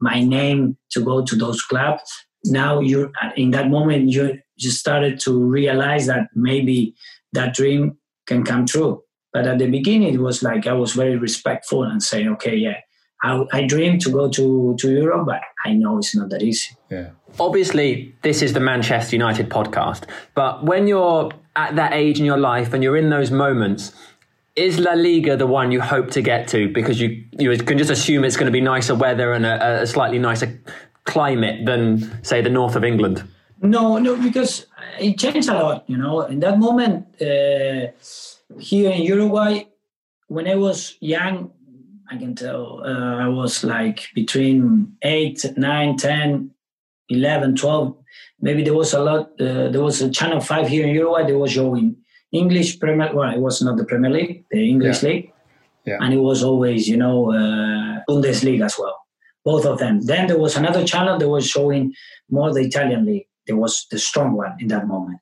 my 0.09 0.19
name 0.37 0.77
to 0.93 0.99
go 1.09 1.15
to 1.29 1.35
those 1.43 1.61
clubs 1.71 2.09
now 2.61 2.79
you're 2.89 3.11
in 3.35 3.51
that 3.51 3.69
moment 3.69 4.09
you 4.15 4.23
you 4.63 4.71
started 4.71 5.19
to 5.25 5.31
realize 5.57 6.05
that 6.11 6.25
maybe 6.49 6.79
that 7.37 7.53
dream 7.59 7.97
can 8.29 8.43
come 8.43 8.65
true 8.65 8.93
but 9.33 9.47
at 9.51 9.57
the 9.59 9.69
beginning 9.77 10.13
it 10.13 10.23
was 10.27 10.43
like 10.49 10.67
i 10.67 10.75
was 10.83 10.93
very 10.93 11.17
respectful 11.27 11.83
and 11.83 12.01
saying 12.09 12.29
okay 12.35 12.55
yeah 12.55 12.79
I, 13.23 13.45
I 13.53 13.65
dream 13.65 13.97
to 13.99 14.11
go 14.11 14.29
to, 14.29 14.75
to 14.77 14.91
Europe, 14.91 15.25
but 15.25 15.41
I 15.65 15.73
know 15.73 15.97
it's 15.97 16.15
not 16.15 16.29
that 16.29 16.43
easy. 16.43 16.75
Yeah. 16.91 17.09
Obviously, 17.39 18.13
this 18.21 18.41
is 18.41 18.53
the 18.53 18.59
Manchester 18.59 19.15
United 19.15 19.49
podcast, 19.49 20.03
but 20.35 20.63
when 20.63 20.87
you're 20.87 21.31
at 21.55 21.75
that 21.75 21.93
age 21.93 22.19
in 22.19 22.25
your 22.25 22.37
life 22.37 22.73
and 22.73 22.83
you're 22.83 22.97
in 22.97 23.09
those 23.09 23.31
moments, 23.31 23.93
is 24.55 24.79
La 24.79 24.93
Liga 24.93 25.35
the 25.35 25.47
one 25.47 25.71
you 25.71 25.81
hope 25.81 26.11
to 26.11 26.21
get 26.21 26.47
to? 26.49 26.69
Because 26.69 26.99
you 26.99 27.23
you 27.37 27.57
can 27.57 27.77
just 27.77 27.91
assume 27.91 28.23
it's 28.23 28.37
going 28.37 28.47
to 28.47 28.51
be 28.51 28.61
nicer 28.61 28.95
weather 28.95 29.33
and 29.33 29.45
a, 29.45 29.81
a 29.81 29.87
slightly 29.87 30.19
nicer 30.19 30.59
climate 31.03 31.65
than, 31.65 32.23
say, 32.23 32.41
the 32.41 32.49
north 32.49 32.75
of 32.75 32.83
England. 32.83 33.23
No, 33.61 33.97
no, 33.97 34.15
because 34.21 34.65
it 34.99 35.17
changed 35.17 35.49
a 35.49 35.53
lot. 35.53 35.83
You 35.87 35.97
know, 35.97 36.21
in 36.21 36.39
that 36.39 36.57
moment 36.59 37.21
uh, 37.21 37.87
here 38.59 38.91
in 38.91 39.01
Uruguay, 39.03 39.65
when 40.27 40.47
I 40.47 40.55
was 40.55 40.97
young, 40.99 41.51
I 42.09 42.17
can 42.17 42.35
tell 42.35 42.81
uh, 42.83 43.15
I 43.17 43.27
was 43.27 43.63
like 43.63 44.09
between 44.13 44.95
8, 45.01 45.57
9, 45.57 45.97
10, 45.97 46.51
11, 47.09 47.55
12. 47.55 47.97
Maybe 48.41 48.63
there 48.63 48.73
was 48.73 48.93
a 48.93 49.01
lot, 49.01 49.31
uh, 49.39 49.69
there 49.69 49.81
was 49.81 50.01
a 50.01 50.09
channel 50.09 50.39
5 50.39 50.67
here 50.67 50.85
in 50.85 50.93
Uruguay, 50.93 51.25
they 51.25 51.33
was 51.33 51.51
showing 51.51 51.97
English 52.31 52.79
Premier 52.79 53.11
well, 53.13 53.33
it 53.33 53.39
was 53.39 53.61
not 53.61 53.77
the 53.77 53.85
Premier 53.85 54.11
League, 54.11 54.45
the 54.51 54.67
English 54.69 55.03
Yeah. 55.03 55.09
League. 55.09 55.33
Yeah. 55.85 55.97
And 56.01 56.13
it 56.13 56.17
was 56.17 56.43
always, 56.43 56.87
you 56.87 56.97
know, 56.97 57.31
uh, 57.31 58.01
Bundesliga 58.09 58.65
as 58.65 58.77
well, 58.79 58.97
both 59.43 59.65
of 59.65 59.77
them. 59.77 60.01
Then 60.01 60.27
there 60.27 60.39
was 60.39 60.55
another 60.57 60.83
channel 60.83 61.17
that 61.19 61.29
was 61.29 61.47
showing 61.47 61.93
more 62.29 62.51
the 62.53 62.61
Italian 62.61 63.05
league. 63.05 63.27
There 63.47 63.55
was 63.57 63.85
the 63.91 63.99
strong 63.99 64.33
one 64.33 64.55
in 64.59 64.67
that 64.69 64.87
moment. 64.87 65.19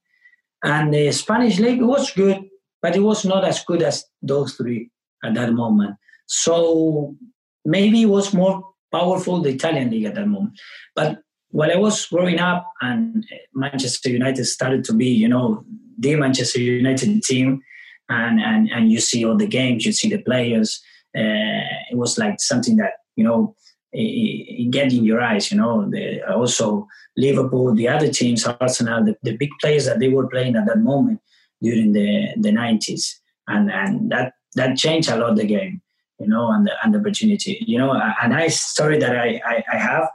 And 0.63 0.93
the 0.93 1.11
Spanish 1.11 1.59
league 1.59 1.81
was 1.81 2.11
good, 2.11 2.39
but 2.81 2.95
it 2.95 3.01
was 3.01 3.25
not 3.25 3.43
as 3.43 3.63
good 3.65 3.81
as 3.83 4.05
those 4.21 4.53
three 4.53 4.89
at 5.23 5.33
that 5.33 5.51
moment. 5.53 5.97
So 6.27 7.15
maybe 7.65 8.03
it 8.03 8.09
was 8.09 8.33
more 8.33 8.63
powerful 8.91 9.41
the 9.41 9.49
Italian 9.49 9.89
league 9.89 10.05
at 10.05 10.15
that 10.15 10.27
moment. 10.27 10.57
But 10.95 11.19
while 11.49 11.71
I 11.71 11.75
was 11.75 12.05
growing 12.05 12.39
up 12.39 12.65
and 12.81 13.25
Manchester 13.53 14.09
United 14.09 14.45
started 14.45 14.85
to 14.85 14.93
be, 14.93 15.07
you 15.07 15.27
know, 15.27 15.65
the 15.97 16.15
Manchester 16.15 16.59
United 16.59 17.23
team, 17.23 17.61
and 18.09 18.39
and 18.39 18.69
and 18.69 18.91
you 18.91 18.99
see 18.99 19.25
all 19.25 19.37
the 19.37 19.47
games, 19.47 19.85
you 19.85 19.91
see 19.91 20.09
the 20.09 20.21
players. 20.21 20.81
Uh, 21.15 21.65
it 21.91 21.97
was 21.97 22.17
like 22.17 22.39
something 22.39 22.77
that 22.77 22.93
you 23.15 23.23
know 23.23 23.55
it, 23.91 24.01
it 24.01 24.71
get 24.71 24.91
in 24.93 25.03
your 25.03 25.21
eyes. 25.21 25.51
You 25.51 25.57
know, 25.57 25.89
the, 25.89 26.21
also 26.31 26.87
Liverpool, 27.15 27.73
the 27.75 27.87
other 27.87 28.09
teams, 28.09 28.45
Arsenal, 28.45 29.05
the, 29.05 29.15
the 29.23 29.37
big 29.37 29.51
players 29.61 29.85
that 29.85 29.99
they 29.99 30.09
were 30.09 30.27
playing 30.27 30.55
at 30.55 30.65
that 30.67 30.79
moment 30.79 31.19
during 31.61 31.93
the 31.93 32.33
the 32.37 32.51
nineties, 32.51 33.19
and 33.47 33.71
and 33.71 34.11
that 34.11 34.33
that 34.55 34.77
changed 34.77 35.09
a 35.09 35.17
lot 35.17 35.35
the 35.35 35.45
game. 35.45 35.81
You 36.19 36.27
know, 36.27 36.51
and 36.51 36.65
the, 36.67 36.71
and 36.83 36.93
the 36.93 36.99
opportunity. 36.99 37.63
You 37.65 37.77
know, 37.79 37.91
a, 37.91 38.15
a 38.21 38.27
nice 38.27 38.61
story 38.61 38.97
that 38.99 39.17
I 39.17 39.41
I, 39.45 39.63
I 39.73 39.77
have 39.77 40.09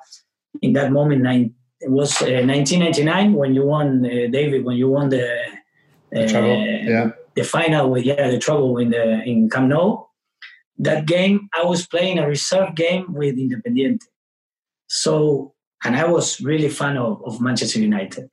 in 0.62 0.72
that 0.74 0.92
moment. 0.92 1.22
Nine, 1.22 1.54
it 1.80 1.90
was 1.90 2.20
uh, 2.22 2.26
1999 2.26 3.34
when 3.34 3.54
you 3.54 3.64
won, 3.64 4.04
uh, 4.04 4.28
David, 4.30 4.64
when 4.64 4.76
you 4.76 4.88
won 4.88 5.08
the. 5.08 5.36
Uh, 6.14 6.26
Treble. 6.26 6.64
Yeah. 6.64 7.10
the 7.38 7.44
final 7.44 7.90
with 7.90 8.04
yeah 8.04 8.30
the 8.30 8.38
treble 8.38 8.78
in 8.78 8.90
the 8.90 9.22
in 9.22 9.48
Camp 9.48 9.68
Nou. 9.68 10.04
That 10.78 11.06
game 11.06 11.48
I 11.54 11.64
was 11.64 11.86
playing 11.86 12.18
a 12.18 12.26
reserve 12.26 12.74
game 12.74 13.12
with 13.12 13.36
Independiente. 13.36 14.06
So 14.88 15.54
and 15.84 15.96
I 15.96 16.06
was 16.06 16.40
really 16.40 16.68
fan 16.68 16.96
of, 16.96 17.22
of 17.24 17.40
Manchester 17.40 17.80
United. 17.80 18.28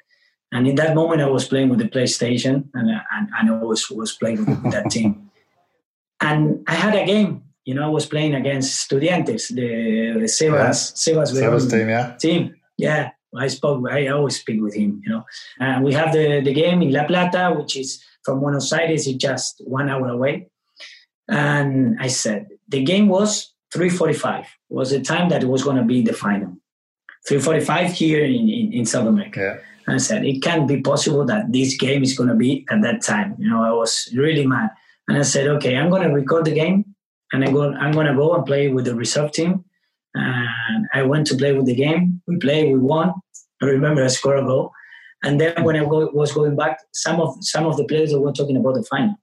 And 0.52 0.68
in 0.68 0.76
that 0.76 0.96
moment 0.96 1.22
I 1.22 1.30
was 1.30 1.48
playing 1.48 1.70
with 1.70 1.80
the 1.80 1.90
PlayStation 1.90 2.56
and 2.74 2.90
and, 3.14 3.30
and 3.38 3.50
I 3.52 3.64
was 3.64 3.90
was 3.90 4.14
playing 4.14 4.46
with 4.46 4.72
that 4.72 4.90
team. 4.96 5.30
And 6.22 6.64
I 6.68 6.74
had 6.74 6.96
a 6.96 7.06
game, 7.06 7.44
you 7.66 7.76
know, 7.76 7.84
I 7.84 7.90
was 7.90 8.06
playing 8.06 8.34
against 8.36 8.90
Estudiantes, 8.90 9.50
the, 9.50 10.20
the 10.20 10.30
Sebas, 10.38 10.94
Sebas, 10.96 11.34
Sebas 11.34 11.70
team, 11.70 11.90
yeah. 11.90 12.16
team. 12.18 12.56
Yeah, 12.78 13.12
I 13.38 13.48
spoke. 13.48 13.90
I 13.90 14.08
always 14.08 14.40
speak 14.40 14.62
with 14.62 14.76
him. 14.76 15.02
You 15.04 15.12
know, 15.12 15.24
and 15.60 15.84
we 15.84 15.94
have 15.94 16.14
the 16.14 16.42
the 16.42 16.54
game 16.54 16.82
in 16.82 16.92
La 16.92 17.06
Plata, 17.06 17.54
which 17.58 17.78
is 17.78 18.04
from 18.24 18.40
Buenos 18.40 18.74
Aires, 18.74 19.08
it's 19.08 19.18
just 19.18 19.62
one 19.66 19.90
hour 19.90 20.08
away. 20.08 20.48
And 21.30 21.98
I 22.00 22.08
said 22.08 22.48
the 22.68 22.84
game 22.84 23.08
was 23.08 23.54
3:45. 23.74 24.46
Was 24.70 24.92
the 24.92 25.02
time 25.02 25.30
that 25.30 25.44
it 25.44 25.48
was 25.48 25.64
going 25.64 25.78
to 25.78 25.84
be 25.84 26.02
the 26.02 26.14
final. 26.14 26.58
3:45 27.30 27.92
here 27.92 28.24
in, 28.24 28.50
in, 28.50 28.74
in 28.74 28.86
South 28.86 29.08
America. 29.08 29.40
Yeah. 29.40 29.58
And 29.88 29.96
I 29.96 30.00
said 30.00 30.26
it 30.26 30.42
can't 30.42 30.68
be 30.68 30.82
possible 30.82 31.26
that 31.26 31.52
this 31.52 31.78
game 31.78 32.04
is 32.04 32.18
going 32.18 32.30
to 32.30 32.36
be 32.36 32.66
at 32.72 32.82
that 32.82 33.02
time. 33.02 33.36
You 33.38 33.50
know, 33.50 33.64
I 33.64 33.72
was 33.72 34.12
really 34.16 34.46
mad. 34.46 34.72
And 35.08 35.20
I 35.20 35.22
said, 35.22 35.48
okay, 35.48 35.78
I'm 35.78 35.92
going 35.92 36.02
to 36.02 36.10
record 36.10 36.46
the 36.46 36.54
game, 36.54 36.84
and 37.32 37.44
I 37.44 37.52
go. 37.52 37.72
I'm 37.74 37.92
going 37.92 38.08
to 38.08 38.16
go 38.16 38.34
and 38.34 38.46
play 38.46 38.70
with 38.70 38.86
the 38.86 38.96
reserve 38.96 39.32
team 39.32 39.64
and 40.16 40.88
I 40.94 41.04
went 41.04 41.28
to 41.28 41.36
play 41.36 41.54
with 41.54 41.66
the 41.66 41.76
game. 41.76 42.22
We 42.28 42.38
played, 42.38 42.72
we 42.72 42.80
won. 42.80 43.14
I 43.66 43.72
remember 43.72 44.04
I 44.04 44.08
scored 44.08 44.40
a 44.40 44.44
goal. 44.44 44.72
And 45.24 45.40
then 45.40 45.64
when 45.64 45.76
I 45.76 45.82
was 45.82 46.32
going 46.34 46.56
back, 46.56 46.80
some 46.94 47.20
of 47.20 47.36
some 47.42 47.66
of 47.66 47.78
the 47.78 47.86
players 47.86 48.14
were 48.14 48.32
talking 48.32 48.58
about 48.58 48.76
the 48.76 48.84
final, 48.84 49.16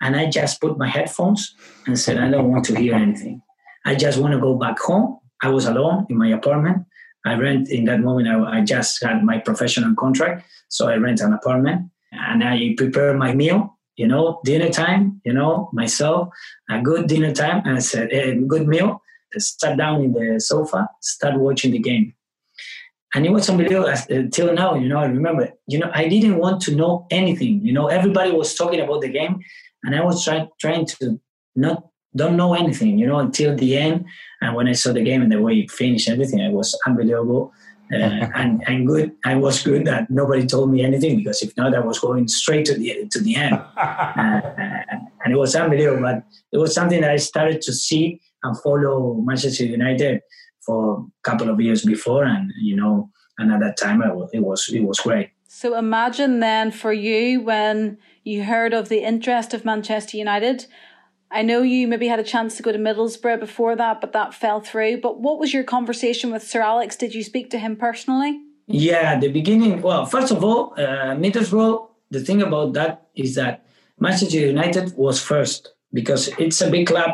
and 0.00 0.16
I 0.16 0.30
just 0.30 0.60
put 0.60 0.78
my 0.78 0.88
headphones 0.88 1.54
and 1.86 1.98
said, 1.98 2.18
I 2.18 2.30
don't 2.30 2.50
want 2.50 2.64
to 2.66 2.78
hear 2.78 2.94
anything. 2.94 3.42
I 3.84 3.94
just 3.94 4.18
want 4.18 4.32
to 4.34 4.40
go 4.40 4.54
back 4.54 4.78
home. 4.78 5.18
I 5.42 5.50
was 5.50 5.66
alone 5.66 6.06
in 6.08 6.16
my 6.16 6.28
apartment. 6.28 6.86
I 7.26 7.34
rent 7.34 7.68
in 7.68 7.84
that 7.86 8.00
moment. 8.00 8.28
I, 8.28 8.58
I 8.58 8.64
just 8.64 9.02
had 9.02 9.22
my 9.22 9.38
professional 9.38 9.94
contract, 9.94 10.46
so 10.68 10.88
I 10.88 10.96
rent 10.96 11.20
an 11.20 11.32
apartment 11.32 11.90
and 12.12 12.42
I 12.42 12.74
prepare 12.76 13.14
my 13.14 13.34
meal. 13.34 13.78
You 13.96 14.06
know, 14.06 14.40
dinner 14.44 14.70
time. 14.70 15.20
You 15.24 15.34
know, 15.34 15.68
myself 15.72 16.28
a 16.70 16.80
good 16.80 17.06
dinner 17.06 17.34
time, 17.34 17.62
and 17.66 17.76
I 17.76 17.80
said, 17.80 18.12
a 18.12 18.34
good 18.36 18.66
meal 18.66 19.02
sat 19.36 19.76
down 19.76 20.02
in 20.02 20.12
the 20.12 20.40
sofa, 20.40 20.88
start 21.00 21.38
watching 21.38 21.72
the 21.72 21.78
game. 21.78 22.14
And 23.14 23.24
it 23.24 23.30
was 23.30 23.48
unbelievable 23.48 23.92
until 24.10 24.52
now, 24.52 24.74
you 24.74 24.88
know, 24.88 24.98
I 24.98 25.06
remember, 25.06 25.50
you 25.66 25.78
know, 25.78 25.90
I 25.94 26.08
didn't 26.08 26.36
want 26.36 26.60
to 26.62 26.74
know 26.74 27.06
anything. 27.10 27.64
You 27.64 27.72
know, 27.72 27.86
everybody 27.86 28.32
was 28.32 28.54
talking 28.54 28.80
about 28.80 29.00
the 29.00 29.08
game 29.08 29.40
and 29.82 29.94
I 29.94 30.04
was 30.04 30.24
trying 30.24 30.48
trying 30.60 30.86
to 30.86 31.18
not 31.56 31.84
don't 32.14 32.36
know 32.36 32.54
anything, 32.54 32.98
you 32.98 33.06
know, 33.06 33.18
until 33.18 33.56
the 33.56 33.76
end. 33.76 34.04
And 34.40 34.54
when 34.54 34.68
I 34.68 34.72
saw 34.72 34.92
the 34.92 35.02
game 35.02 35.22
and 35.22 35.32
the 35.32 35.40
way 35.40 35.54
it 35.54 35.70
finished, 35.70 36.08
everything, 36.08 36.40
it 36.40 36.52
was 36.52 36.78
unbelievable. 36.86 37.52
Uh, 37.90 37.96
and 38.34 38.62
and 38.66 38.86
good. 38.86 39.12
I 39.24 39.36
was 39.36 39.62
good 39.62 39.86
that 39.86 40.10
nobody 40.10 40.46
told 40.46 40.70
me 40.70 40.84
anything 40.84 41.16
because 41.16 41.42
if 41.42 41.56
not, 41.56 41.74
I 41.74 41.80
was 41.80 41.98
going 41.98 42.28
straight 42.28 42.66
to 42.66 42.74
the 42.74 43.08
to 43.10 43.20
the 43.20 43.36
end. 43.36 43.54
uh, 43.76 44.40
and 45.24 45.32
it 45.32 45.36
was 45.36 45.56
unbelievable. 45.56 46.02
But 46.02 46.24
it 46.52 46.58
was 46.58 46.74
something 46.74 47.00
that 47.00 47.10
I 47.10 47.16
started 47.16 47.62
to 47.62 47.72
see 47.72 48.20
and 48.42 48.60
follow 48.60 49.14
Manchester 49.14 49.64
United 49.64 50.20
for 50.68 50.98
a 51.00 51.22
couple 51.22 51.48
of 51.48 51.58
years 51.60 51.82
before, 51.82 52.24
and 52.24 52.52
you 52.60 52.76
know, 52.76 53.10
and 53.38 53.50
at 53.50 53.60
that 53.60 53.78
time 53.78 54.02
it 54.02 54.14
was 54.14 54.30
it 54.34 54.40
was, 54.40 54.68
it 54.68 54.84
was 54.90 55.00
great. 55.00 55.30
So 55.48 55.76
imagine 55.76 56.40
then 56.40 56.70
for 56.70 56.92
you 56.92 57.40
when 57.40 57.98
you 58.22 58.44
heard 58.44 58.74
of 58.74 58.90
the 58.90 59.02
interest 59.12 59.54
of 59.54 59.64
Manchester 59.64 60.16
United. 60.18 60.66
I 61.30 61.42
know 61.42 61.60
you 61.62 61.88
maybe 61.88 62.08
had 62.08 62.20
a 62.20 62.30
chance 62.34 62.56
to 62.56 62.62
go 62.62 62.72
to 62.72 62.78
Middlesbrough 62.78 63.40
before 63.40 63.76
that, 63.76 64.00
but 64.00 64.12
that 64.12 64.32
fell 64.32 64.60
through. 64.60 65.00
But 65.00 65.20
what 65.20 65.38
was 65.38 65.52
your 65.52 65.64
conversation 65.64 66.30
with 66.32 66.42
Sir 66.42 66.62
Alex? 66.62 66.96
Did 66.96 67.14
you 67.14 67.22
speak 67.22 67.50
to 67.50 67.58
him 67.58 67.76
personally? 67.76 68.32
Yeah, 68.66 69.18
the 69.18 69.28
beginning. 69.28 69.82
Well, 69.82 70.04
first 70.06 70.30
of 70.30 70.42
all, 70.44 70.74
uh, 70.76 71.14
Middlesbrough. 71.24 71.86
The 72.10 72.20
thing 72.20 72.40
about 72.40 72.72
that 72.72 73.08
is 73.14 73.34
that 73.34 73.66
Manchester 73.98 74.38
United 74.38 74.96
was 74.96 75.22
first 75.22 75.74
because 75.92 76.28
it's 76.38 76.60
a 76.62 76.70
big 76.70 76.86
club. 76.86 77.10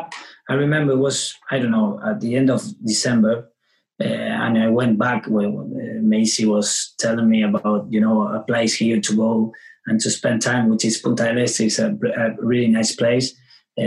I 0.49 0.53
remember 0.53 0.93
it 0.93 0.97
was 0.97 1.35
I 1.49 1.59
don't 1.59 1.71
know 1.71 1.99
at 2.05 2.21
the 2.21 2.35
end 2.35 2.49
of 2.49 2.61
December, 2.83 3.49
uh, 3.99 4.03
and 4.03 4.57
I 4.57 4.67
went 4.69 4.99
back 4.99 5.25
when 5.27 5.55
uh, 5.55 6.01
Macy 6.01 6.45
was 6.45 6.93
telling 6.99 7.29
me 7.29 7.43
about 7.43 7.87
you 7.89 8.01
know 8.01 8.27
a 8.27 8.41
place 8.41 8.75
here 8.75 9.01
to 9.01 9.15
go 9.15 9.53
and 9.87 9.99
to 10.01 10.09
spend 10.09 10.41
time, 10.41 10.69
which 10.69 10.85
is 10.85 10.97
Punta 10.97 11.23
del 11.23 11.39
Este. 11.39 11.61
It's 11.61 11.79
a, 11.79 11.97
a 12.17 12.35
really 12.39 12.67
nice 12.67 12.95
place 12.95 13.33
uh, 13.79 13.83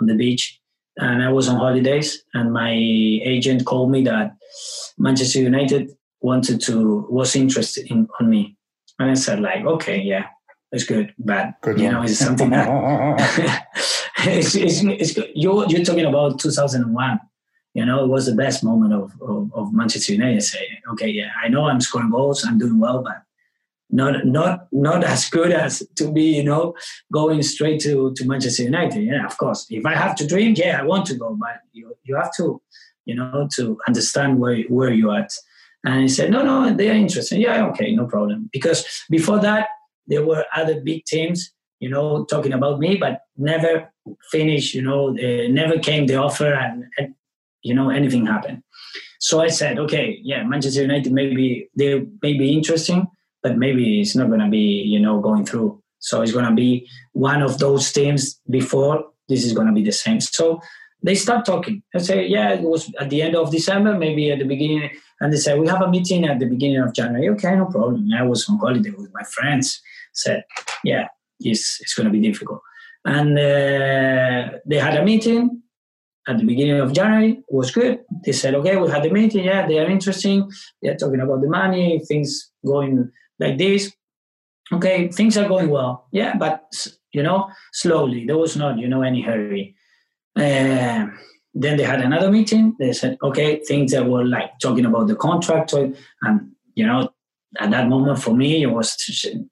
on 0.00 0.06
the 0.06 0.14
beach. 0.16 0.60
And 0.98 1.22
I 1.22 1.32
was 1.32 1.48
on 1.48 1.56
holidays, 1.56 2.22
and 2.34 2.52
my 2.52 2.72
agent 2.72 3.64
called 3.64 3.90
me 3.90 4.02
that 4.04 4.36
Manchester 4.98 5.40
United 5.40 5.90
wanted 6.20 6.60
to 6.62 7.06
was 7.08 7.34
interested 7.34 7.90
in 7.90 8.06
on 8.20 8.28
me, 8.28 8.56
and 8.98 9.10
I 9.10 9.14
said 9.14 9.40
like, 9.40 9.64
okay, 9.64 10.00
yeah, 10.00 10.26
it's 10.70 10.84
good, 10.84 11.14
but 11.18 11.54
Good 11.62 11.80
you 11.80 11.90
know, 11.90 12.02
it's 12.02 12.18
something 12.18 12.50
that 12.56 13.68
it's, 14.24 14.54
it's, 14.54 14.82
it's. 14.82 15.18
You're, 15.34 15.66
you're 15.66 15.84
talking 15.84 16.04
about 16.04 16.38
2001. 16.40 17.20
You 17.74 17.86
know, 17.86 18.04
it 18.04 18.08
was 18.08 18.26
the 18.26 18.34
best 18.34 18.62
moment 18.62 18.92
of, 18.92 19.12
of, 19.22 19.50
of 19.54 19.72
Manchester 19.72 20.12
United. 20.12 20.42
Say, 20.42 20.68
okay, 20.92 21.08
yeah, 21.08 21.30
I 21.42 21.48
know 21.48 21.64
I'm 21.64 21.80
scoring 21.80 22.10
goals, 22.10 22.44
I'm 22.44 22.58
doing 22.58 22.78
well, 22.78 23.02
but 23.02 23.22
not 23.92 24.26
not 24.26 24.68
not 24.72 25.04
as 25.04 25.28
good 25.28 25.52
as 25.52 25.82
to 25.96 26.10
be, 26.10 26.36
you 26.36 26.44
know, 26.44 26.74
going 27.12 27.42
straight 27.42 27.80
to, 27.82 28.12
to 28.14 28.26
Manchester 28.26 28.64
United. 28.64 29.02
Yeah, 29.04 29.24
of 29.24 29.36
course. 29.36 29.66
If 29.70 29.86
I 29.86 29.94
have 29.94 30.16
to 30.16 30.26
dream, 30.26 30.54
yeah, 30.56 30.80
I 30.80 30.82
want 30.82 31.06
to 31.06 31.14
go, 31.14 31.36
but 31.38 31.60
you 31.72 31.94
you 32.02 32.16
have 32.16 32.34
to, 32.36 32.60
you 33.04 33.14
know, 33.14 33.48
to 33.56 33.78
understand 33.86 34.38
where 34.38 34.62
where 34.62 34.92
you're 34.92 35.16
at. 35.16 35.32
And 35.84 36.02
he 36.02 36.08
said, 36.08 36.30
no, 36.30 36.42
no, 36.42 36.72
they 36.72 36.90
are 36.90 36.94
interested. 36.94 37.38
Yeah, 37.38 37.66
okay, 37.68 37.92
no 37.94 38.06
problem. 38.06 38.48
Because 38.52 39.04
before 39.10 39.40
that, 39.40 39.68
there 40.06 40.24
were 40.24 40.44
other 40.54 40.80
big 40.80 41.04
teams, 41.04 41.52
you 41.82 41.90
know, 41.94 42.24
talking 42.32 42.52
about 42.52 42.78
me, 42.78 42.90
but 43.04 43.14
never 43.36 43.92
finished, 44.30 44.72
you 44.76 44.82
know, 44.82 45.02
uh, 45.26 45.48
never 45.60 45.76
came 45.88 46.06
the 46.06 46.16
offer. 46.26 46.52
And, 46.64 46.84
and 46.98 47.14
you 47.62 47.74
know 47.74 47.90
anything 47.90 48.26
happened. 48.26 48.62
So 49.18 49.40
I 49.40 49.48
said, 49.48 49.78
okay, 49.78 50.18
yeah, 50.22 50.42
Manchester 50.44 50.82
United 50.82 51.12
maybe 51.12 51.68
they 51.76 51.90
may 52.22 52.34
be 52.34 52.52
interesting, 52.52 53.06
but 53.42 53.56
maybe 53.56 54.00
it's 54.00 54.14
not 54.16 54.30
gonna 54.30 54.50
be 54.50 54.66
you 54.94 55.00
know 55.00 55.20
going 55.20 55.44
through. 55.46 55.82
So 55.98 56.22
it's 56.22 56.32
gonna 56.32 56.54
be 56.54 56.88
one 57.12 57.42
of 57.42 57.58
those 57.58 57.92
teams 57.92 58.40
before 58.50 59.04
this 59.28 59.44
is 59.44 59.52
gonna 59.52 59.72
be 59.72 59.84
the 59.84 59.92
same. 60.04 60.20
So 60.20 60.60
they 61.04 61.14
start 61.14 61.44
talking. 61.44 61.82
I 61.94 61.98
say, 61.98 62.26
yeah, 62.26 62.50
it 62.52 62.62
was 62.62 62.92
at 63.00 63.10
the 63.10 63.22
end 63.22 63.34
of 63.34 63.50
December, 63.50 63.96
maybe 63.98 64.30
at 64.30 64.38
the 64.38 64.44
beginning. 64.44 64.90
And 65.20 65.32
they 65.32 65.36
say, 65.36 65.58
we 65.58 65.66
have 65.68 65.82
a 65.82 65.90
meeting 65.90 66.24
at 66.24 66.38
the 66.38 66.46
beginning 66.46 66.78
of 66.78 66.94
January. 66.94 67.28
Okay, 67.30 67.54
no 67.56 67.66
problem. 67.66 68.08
I 68.16 68.22
was 68.22 68.48
on 68.48 68.58
holiday 68.58 68.90
with 68.90 69.10
my 69.12 69.24
friends. 69.24 69.80
Said, 70.12 70.44
yeah, 70.84 71.08
it's, 71.44 71.80
it's 71.80 71.94
going 71.94 72.06
to 72.06 72.12
be 72.12 72.20
difficult. 72.20 72.60
And 73.04 73.38
uh, 73.38 74.58
they 74.64 74.78
had 74.78 74.96
a 74.96 75.04
meeting 75.04 75.62
at 76.28 76.38
the 76.38 76.44
beginning 76.44 76.80
of 76.80 76.92
January. 76.92 77.32
It 77.32 77.44
was 77.54 77.70
good. 77.70 78.00
They 78.24 78.32
said, 78.32 78.54
okay, 78.54 78.76
we 78.76 78.90
had 78.90 79.02
the 79.02 79.10
meeting. 79.10 79.44
Yeah, 79.44 79.66
they 79.66 79.78
are 79.78 79.90
interesting. 79.90 80.50
They're 80.80 80.96
talking 80.96 81.20
about 81.20 81.42
the 81.42 81.48
money, 81.48 82.00
things 82.06 82.50
going 82.64 83.10
like 83.38 83.58
this. 83.58 83.92
Okay, 84.72 85.08
things 85.08 85.36
are 85.36 85.48
going 85.48 85.68
well. 85.68 86.06
Yeah, 86.12 86.36
but, 86.36 86.62
you 87.12 87.22
know, 87.22 87.50
slowly. 87.72 88.24
There 88.26 88.38
was 88.38 88.56
not, 88.56 88.78
you 88.78 88.88
know, 88.88 89.02
any 89.02 89.22
hurry. 89.22 89.74
Uh, 90.36 91.08
then 91.54 91.76
they 91.76 91.82
had 91.82 92.00
another 92.00 92.30
meeting. 92.30 92.74
They 92.78 92.92
said, 92.92 93.18
okay, 93.22 93.60
things 93.60 93.92
that 93.92 94.06
were 94.06 94.24
like 94.24 94.58
talking 94.60 94.86
about 94.86 95.08
the 95.08 95.16
contract, 95.16 95.74
and 95.74 96.50
you 96.74 96.86
know, 96.86 97.10
at 97.58 97.70
that 97.70 97.88
moment 97.88 98.22
for 98.22 98.34
me, 98.34 98.62
it 98.62 98.68
was 98.68 98.96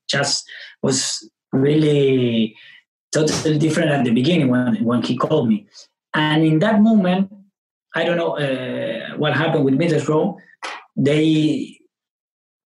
just 0.08 0.48
was 0.82 1.29
really 1.52 2.56
totally 3.12 3.58
different 3.58 3.90
at 3.90 4.04
the 4.04 4.12
beginning 4.12 4.48
when 4.48 4.82
when 4.84 5.02
he 5.02 5.16
called 5.16 5.48
me, 5.48 5.66
and 6.14 6.44
in 6.44 6.58
that 6.60 6.80
moment, 6.80 7.32
I 7.94 8.04
don't 8.04 8.16
know 8.16 8.36
uh, 8.38 9.16
what 9.16 9.36
happened 9.36 9.64
with 9.64 9.78
Middlesbrough. 9.78 10.36
They 10.96 11.78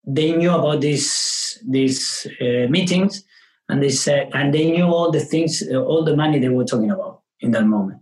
they 0.07 0.33
knew 0.33 0.53
about 0.53 0.81
these 0.81 1.63
these 1.69 2.27
uh, 2.41 2.67
meetings, 2.69 3.25
and 3.69 3.83
they 3.83 3.91
said, 3.91 4.31
and 4.35 4.53
they 4.53 4.71
knew 4.71 4.85
all 4.85 5.11
the 5.11 5.21
things, 5.21 5.63
uh, 5.71 5.77
all 5.77 6.05
the 6.05 6.17
money 6.17 6.39
they 6.39 6.49
were 6.49 6.65
talking 6.65 6.91
about 6.91 7.23
in 7.41 7.53
that 7.53 7.67
moment. 7.67 8.01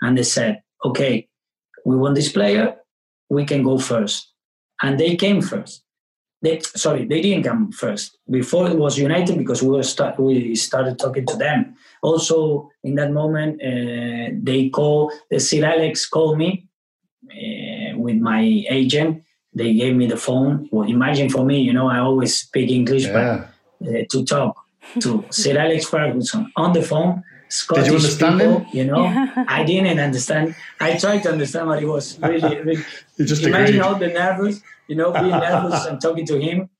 And 0.00 0.16
they 0.16 0.22
said, 0.22 0.62
okay, 0.84 1.28
we 1.84 1.96
want 1.96 2.14
this 2.14 2.32
player, 2.32 2.76
we 3.28 3.44
can 3.44 3.62
go 3.62 3.78
first. 3.78 4.32
And 4.82 4.98
they 4.98 5.16
came 5.16 5.42
first. 5.42 5.82
They, 6.42 6.60
sorry, 6.60 7.04
they 7.04 7.20
didn't 7.20 7.44
come 7.44 7.70
first. 7.70 8.16
Before 8.30 8.68
it 8.68 8.76
was 8.76 8.98
United 8.98 9.36
because 9.36 9.62
we 9.62 9.70
were 9.70 9.82
start, 9.82 10.18
we 10.18 10.54
started 10.54 10.98
talking 10.98 11.26
to 11.26 11.36
them. 11.36 11.76
Also, 12.02 12.70
in 12.82 12.94
that 12.94 13.12
moment, 13.12 13.60
uh, 13.62 14.34
they 14.42 14.70
call 14.70 15.12
the 15.30 15.38
Sir 15.38 15.64
Alex 15.64 16.06
called 16.06 16.38
me 16.38 16.66
uh, 17.30 17.98
with 17.98 18.16
my 18.16 18.42
agent. 18.70 19.22
They 19.52 19.74
gave 19.74 19.94
me 19.94 20.06
the 20.06 20.16
phone. 20.16 20.68
Well, 20.72 20.88
imagine 20.88 21.28
for 21.28 21.44
me, 21.44 21.60
you 21.60 21.74
know, 21.74 21.88
I 21.88 21.98
always 21.98 22.38
speak 22.38 22.70
English, 22.70 23.04
yeah. 23.04 23.46
but 23.82 23.88
uh, 23.88 24.04
to 24.10 24.24
talk 24.24 24.64
to 25.00 25.24
Sir 25.30 25.58
Alex 25.58 25.84
Ferguson 25.86 26.50
on 26.56 26.72
the 26.72 26.82
phone 26.82 27.22
Scottish 27.50 27.84
Did 27.84 27.90
you 27.90 27.96
understand 27.96 28.40
people, 28.40 28.58
him? 28.60 28.76
You 28.76 28.84
know, 28.84 29.44
I 29.48 29.64
didn't 29.64 29.98
understand. 29.98 30.54
I 30.80 30.96
tried 30.96 31.22
to 31.24 31.32
understand, 31.32 31.66
but 31.66 31.82
it 31.82 31.86
was 31.86 32.18
really, 32.20 32.60
really. 32.62 32.84
you 33.16 33.24
just 33.24 33.42
imagine 33.42 33.76
agreed. 33.76 33.80
all 33.80 33.96
the 33.96 34.08
nervous, 34.08 34.62
you 34.86 34.94
know, 34.94 35.12
being 35.12 35.30
nervous 35.48 35.84
and 35.86 36.00
talking 36.00 36.24
to 36.26 36.38
him, 36.38 36.70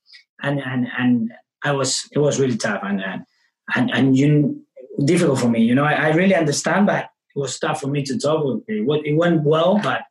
and 0.43 0.61
and 0.61 0.87
and 0.97 1.33
I 1.65 1.73
was 1.73 2.09
it 2.13 2.19
was 2.19 2.39
really 2.39 2.57
tough 2.57 2.83
and 2.85 3.03
and 3.03 3.25
and, 3.75 3.91
and 3.91 4.17
you 4.17 4.65
difficult 5.05 5.41
for 5.41 5.49
me. 5.49 5.63
You 5.63 5.75
know, 5.75 5.85
I, 5.85 5.93
I 5.93 6.09
really 6.15 6.35
understand, 6.35 6.87
but 6.87 7.11
it 7.35 7.39
was 7.39 7.59
tough 7.59 7.81
for 7.81 7.89
me 7.89 8.05
to 8.05 8.19
talk. 8.19 8.45
With 8.45 8.63
it. 8.69 8.87
it 9.05 9.17
went 9.17 9.43
well, 9.43 9.81
but 9.83 10.03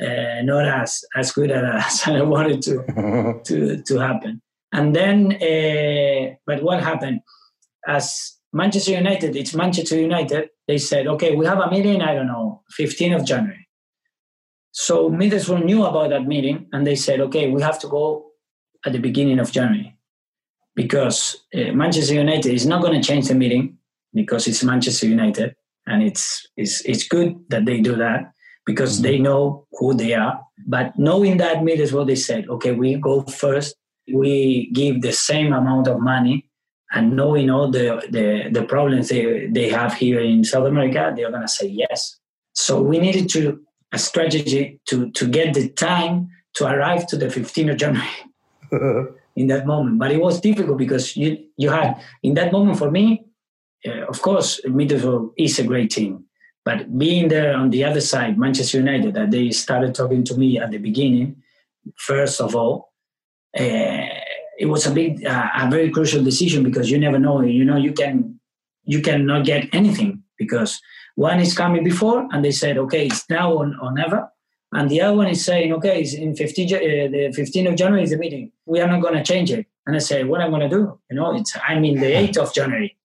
uh, 0.00 0.42
not 0.42 0.66
as 0.66 1.04
as 1.14 1.30
good 1.32 1.50
as 1.50 2.02
I 2.06 2.22
wanted 2.22 2.62
to 2.62 3.40
to 3.44 3.82
to 3.82 3.98
happen. 3.98 4.40
And 4.72 4.96
then, 4.96 5.32
uh, 5.34 6.36
but 6.46 6.62
what 6.62 6.82
happened? 6.82 7.20
As 7.86 8.35
Manchester 8.56 8.92
United, 8.92 9.36
it's 9.36 9.54
Manchester 9.54 9.98
United. 10.00 10.48
They 10.66 10.78
said, 10.78 11.06
okay, 11.06 11.34
we 11.36 11.44
have 11.44 11.58
a 11.58 11.70
meeting, 11.70 12.00
I 12.00 12.14
don't 12.14 12.26
know, 12.26 12.62
15th 12.80 13.16
of 13.16 13.26
January. 13.26 13.68
So 14.72 15.10
Middlesbrough 15.10 15.62
knew 15.62 15.84
about 15.84 16.08
that 16.10 16.26
meeting 16.26 16.66
and 16.72 16.86
they 16.86 16.96
said, 16.96 17.20
okay, 17.20 17.50
we 17.50 17.60
have 17.60 17.78
to 17.80 17.88
go 17.88 18.30
at 18.86 18.92
the 18.92 18.98
beginning 18.98 19.40
of 19.40 19.52
January 19.52 19.94
because 20.74 21.36
uh, 21.54 21.72
Manchester 21.72 22.14
United 22.14 22.52
is 22.52 22.66
not 22.66 22.80
going 22.80 22.98
to 22.98 23.06
change 23.06 23.28
the 23.28 23.34
meeting 23.34 23.76
because 24.14 24.48
it's 24.48 24.64
Manchester 24.64 25.06
United 25.06 25.54
and 25.86 26.02
it's, 26.02 26.46
it's, 26.56 26.80
it's 26.86 27.06
good 27.06 27.36
that 27.50 27.66
they 27.66 27.80
do 27.80 27.94
that 27.96 28.32
because 28.64 29.02
they 29.02 29.18
know 29.18 29.66
who 29.72 29.92
they 29.92 30.14
are. 30.14 30.40
But 30.66 30.98
knowing 30.98 31.36
that 31.38 31.58
Middlesbrough, 31.58 32.06
they 32.06 32.16
said, 32.16 32.48
okay, 32.48 32.72
we 32.72 32.94
go 32.96 33.22
first. 33.22 33.76
We 34.12 34.70
give 34.72 35.02
the 35.02 35.12
same 35.12 35.52
amount 35.52 35.88
of 35.88 36.00
money 36.00 36.48
and 36.92 37.16
knowing 37.16 37.50
all 37.50 37.70
the, 37.70 38.06
the, 38.10 38.48
the 38.50 38.64
problems 38.66 39.08
they, 39.08 39.46
they 39.46 39.68
have 39.68 39.94
here 39.94 40.20
in 40.20 40.44
South 40.44 40.66
America, 40.66 41.12
they're 41.14 41.30
going 41.30 41.42
to 41.42 41.48
say 41.48 41.66
yes. 41.66 42.18
So 42.54 42.80
we 42.80 42.98
needed 42.98 43.28
to 43.30 43.60
a 43.92 43.98
strategy 43.98 44.80
to, 44.88 45.10
to 45.12 45.28
get 45.28 45.54
the 45.54 45.68
time 45.70 46.28
to 46.54 46.66
arrive 46.66 47.06
to 47.08 47.16
the 47.16 47.26
15th 47.26 47.72
of 47.72 47.76
January 47.76 49.12
in 49.36 49.48
that 49.48 49.66
moment. 49.66 49.98
But 49.98 50.12
it 50.12 50.20
was 50.20 50.40
difficult 50.40 50.78
because 50.78 51.16
you, 51.16 51.44
you 51.56 51.70
had, 51.70 52.00
in 52.22 52.34
that 52.34 52.52
moment 52.52 52.78
for 52.78 52.90
me, 52.90 53.26
uh, 53.86 54.06
of 54.06 54.22
course, 54.22 54.60
Middlesbrough 54.66 55.32
is 55.36 55.58
a 55.58 55.64
great 55.64 55.90
team. 55.90 56.24
But 56.64 56.98
being 56.98 57.28
there 57.28 57.54
on 57.54 57.70
the 57.70 57.84
other 57.84 58.00
side, 58.00 58.38
Manchester 58.38 58.78
United, 58.78 59.14
that 59.14 59.30
they 59.30 59.50
started 59.50 59.94
talking 59.94 60.24
to 60.24 60.36
me 60.36 60.58
at 60.58 60.70
the 60.70 60.78
beginning, 60.78 61.42
first 61.96 62.40
of 62.40 62.56
all, 62.56 62.92
uh, 63.56 64.15
it 64.58 64.66
was 64.66 64.86
a 64.86 64.90
big, 64.90 65.24
uh, 65.24 65.48
a 65.58 65.70
very 65.70 65.90
crucial 65.90 66.22
decision 66.22 66.62
because 66.62 66.90
you 66.90 66.98
never 66.98 67.18
know. 67.18 67.40
You 67.42 67.64
know, 67.64 67.76
you 67.76 67.92
can, 67.92 68.40
you 68.84 69.00
cannot 69.00 69.44
get 69.44 69.68
anything 69.72 70.22
because 70.38 70.80
one 71.14 71.40
is 71.40 71.56
coming 71.56 71.84
before 71.84 72.28
and 72.32 72.44
they 72.44 72.50
said, 72.50 72.78
okay, 72.78 73.06
it's 73.06 73.28
now 73.28 73.52
or, 73.52 73.72
or 73.82 73.92
never. 73.92 74.30
And 74.72 74.90
the 74.90 75.00
other 75.00 75.16
one 75.16 75.28
is 75.28 75.44
saying, 75.44 75.72
okay, 75.74 76.00
it's 76.00 76.14
in 76.14 76.34
15, 76.34 76.66
uh, 76.66 76.78
the 76.78 77.34
15th 77.36 77.70
of 77.70 77.76
January 77.76 78.02
is 78.02 78.10
the 78.10 78.18
meeting. 78.18 78.52
We 78.66 78.80
are 78.80 78.88
not 78.88 79.00
going 79.00 79.14
to 79.14 79.22
change 79.22 79.50
it. 79.50 79.66
And 79.86 79.94
I 79.94 80.00
say, 80.00 80.24
what 80.24 80.40
am 80.40 80.54
I 80.54 80.58
going 80.58 80.68
to 80.68 80.76
do? 80.76 80.98
You 81.10 81.16
know, 81.16 81.36
it's, 81.36 81.56
I'm 81.66 81.84
in 81.84 82.00
the 82.00 82.06
8th 82.06 82.38
of 82.38 82.54
January. 82.54 82.95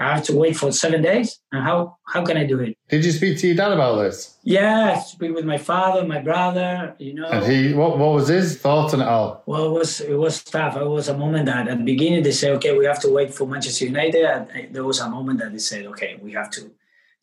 I 0.00 0.14
have 0.14 0.24
to 0.24 0.36
wait 0.36 0.56
for 0.56 0.72
seven 0.72 1.02
days. 1.02 1.38
And 1.52 1.62
how, 1.62 1.98
how 2.06 2.24
can 2.24 2.38
I 2.38 2.46
do 2.46 2.58
it? 2.60 2.76
Did 2.88 3.04
you 3.04 3.12
speak 3.12 3.38
to 3.38 3.48
your 3.48 3.56
dad 3.56 3.72
about 3.72 3.96
this? 3.96 4.38
Yeah, 4.42 4.94
I 4.96 4.98
speak 5.00 5.34
with 5.34 5.44
my 5.44 5.58
father, 5.58 6.06
my 6.06 6.20
brother, 6.20 6.96
you 6.98 7.12
know. 7.12 7.28
And 7.28 7.44
he, 7.44 7.74
what, 7.74 7.98
what 7.98 8.14
was 8.14 8.28
his 8.28 8.58
thought 8.58 8.94
on 8.94 9.02
it 9.02 9.08
all? 9.08 9.42
Well, 9.44 9.66
it 9.66 9.72
was 9.72 10.00
it 10.00 10.14
was 10.14 10.42
tough. 10.42 10.76
It 10.76 10.86
was 10.86 11.08
a 11.08 11.16
moment 11.16 11.46
that 11.46 11.68
at 11.68 11.76
the 11.76 11.84
beginning 11.84 12.22
they 12.22 12.32
said, 12.32 12.52
okay, 12.52 12.76
we 12.76 12.86
have 12.86 13.00
to 13.00 13.10
wait 13.10 13.34
for 13.34 13.46
Manchester 13.46 13.84
United. 13.84 14.24
And 14.24 14.50
eh, 14.52 14.66
there 14.70 14.84
was 14.84 15.00
a 15.00 15.10
moment 15.10 15.38
that 15.40 15.52
they 15.52 15.58
said, 15.58 15.84
okay, 15.86 16.18
we 16.22 16.32
have 16.32 16.50
to 16.52 16.70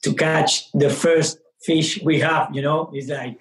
to 0.04 0.14
catch 0.14 0.72
the 0.74 0.92
first 0.92 1.40
fish 1.62 2.00
we 2.04 2.20
have. 2.20 2.56
You 2.56 2.62
know, 2.62 2.92
it's 2.94 3.10
like, 3.10 3.40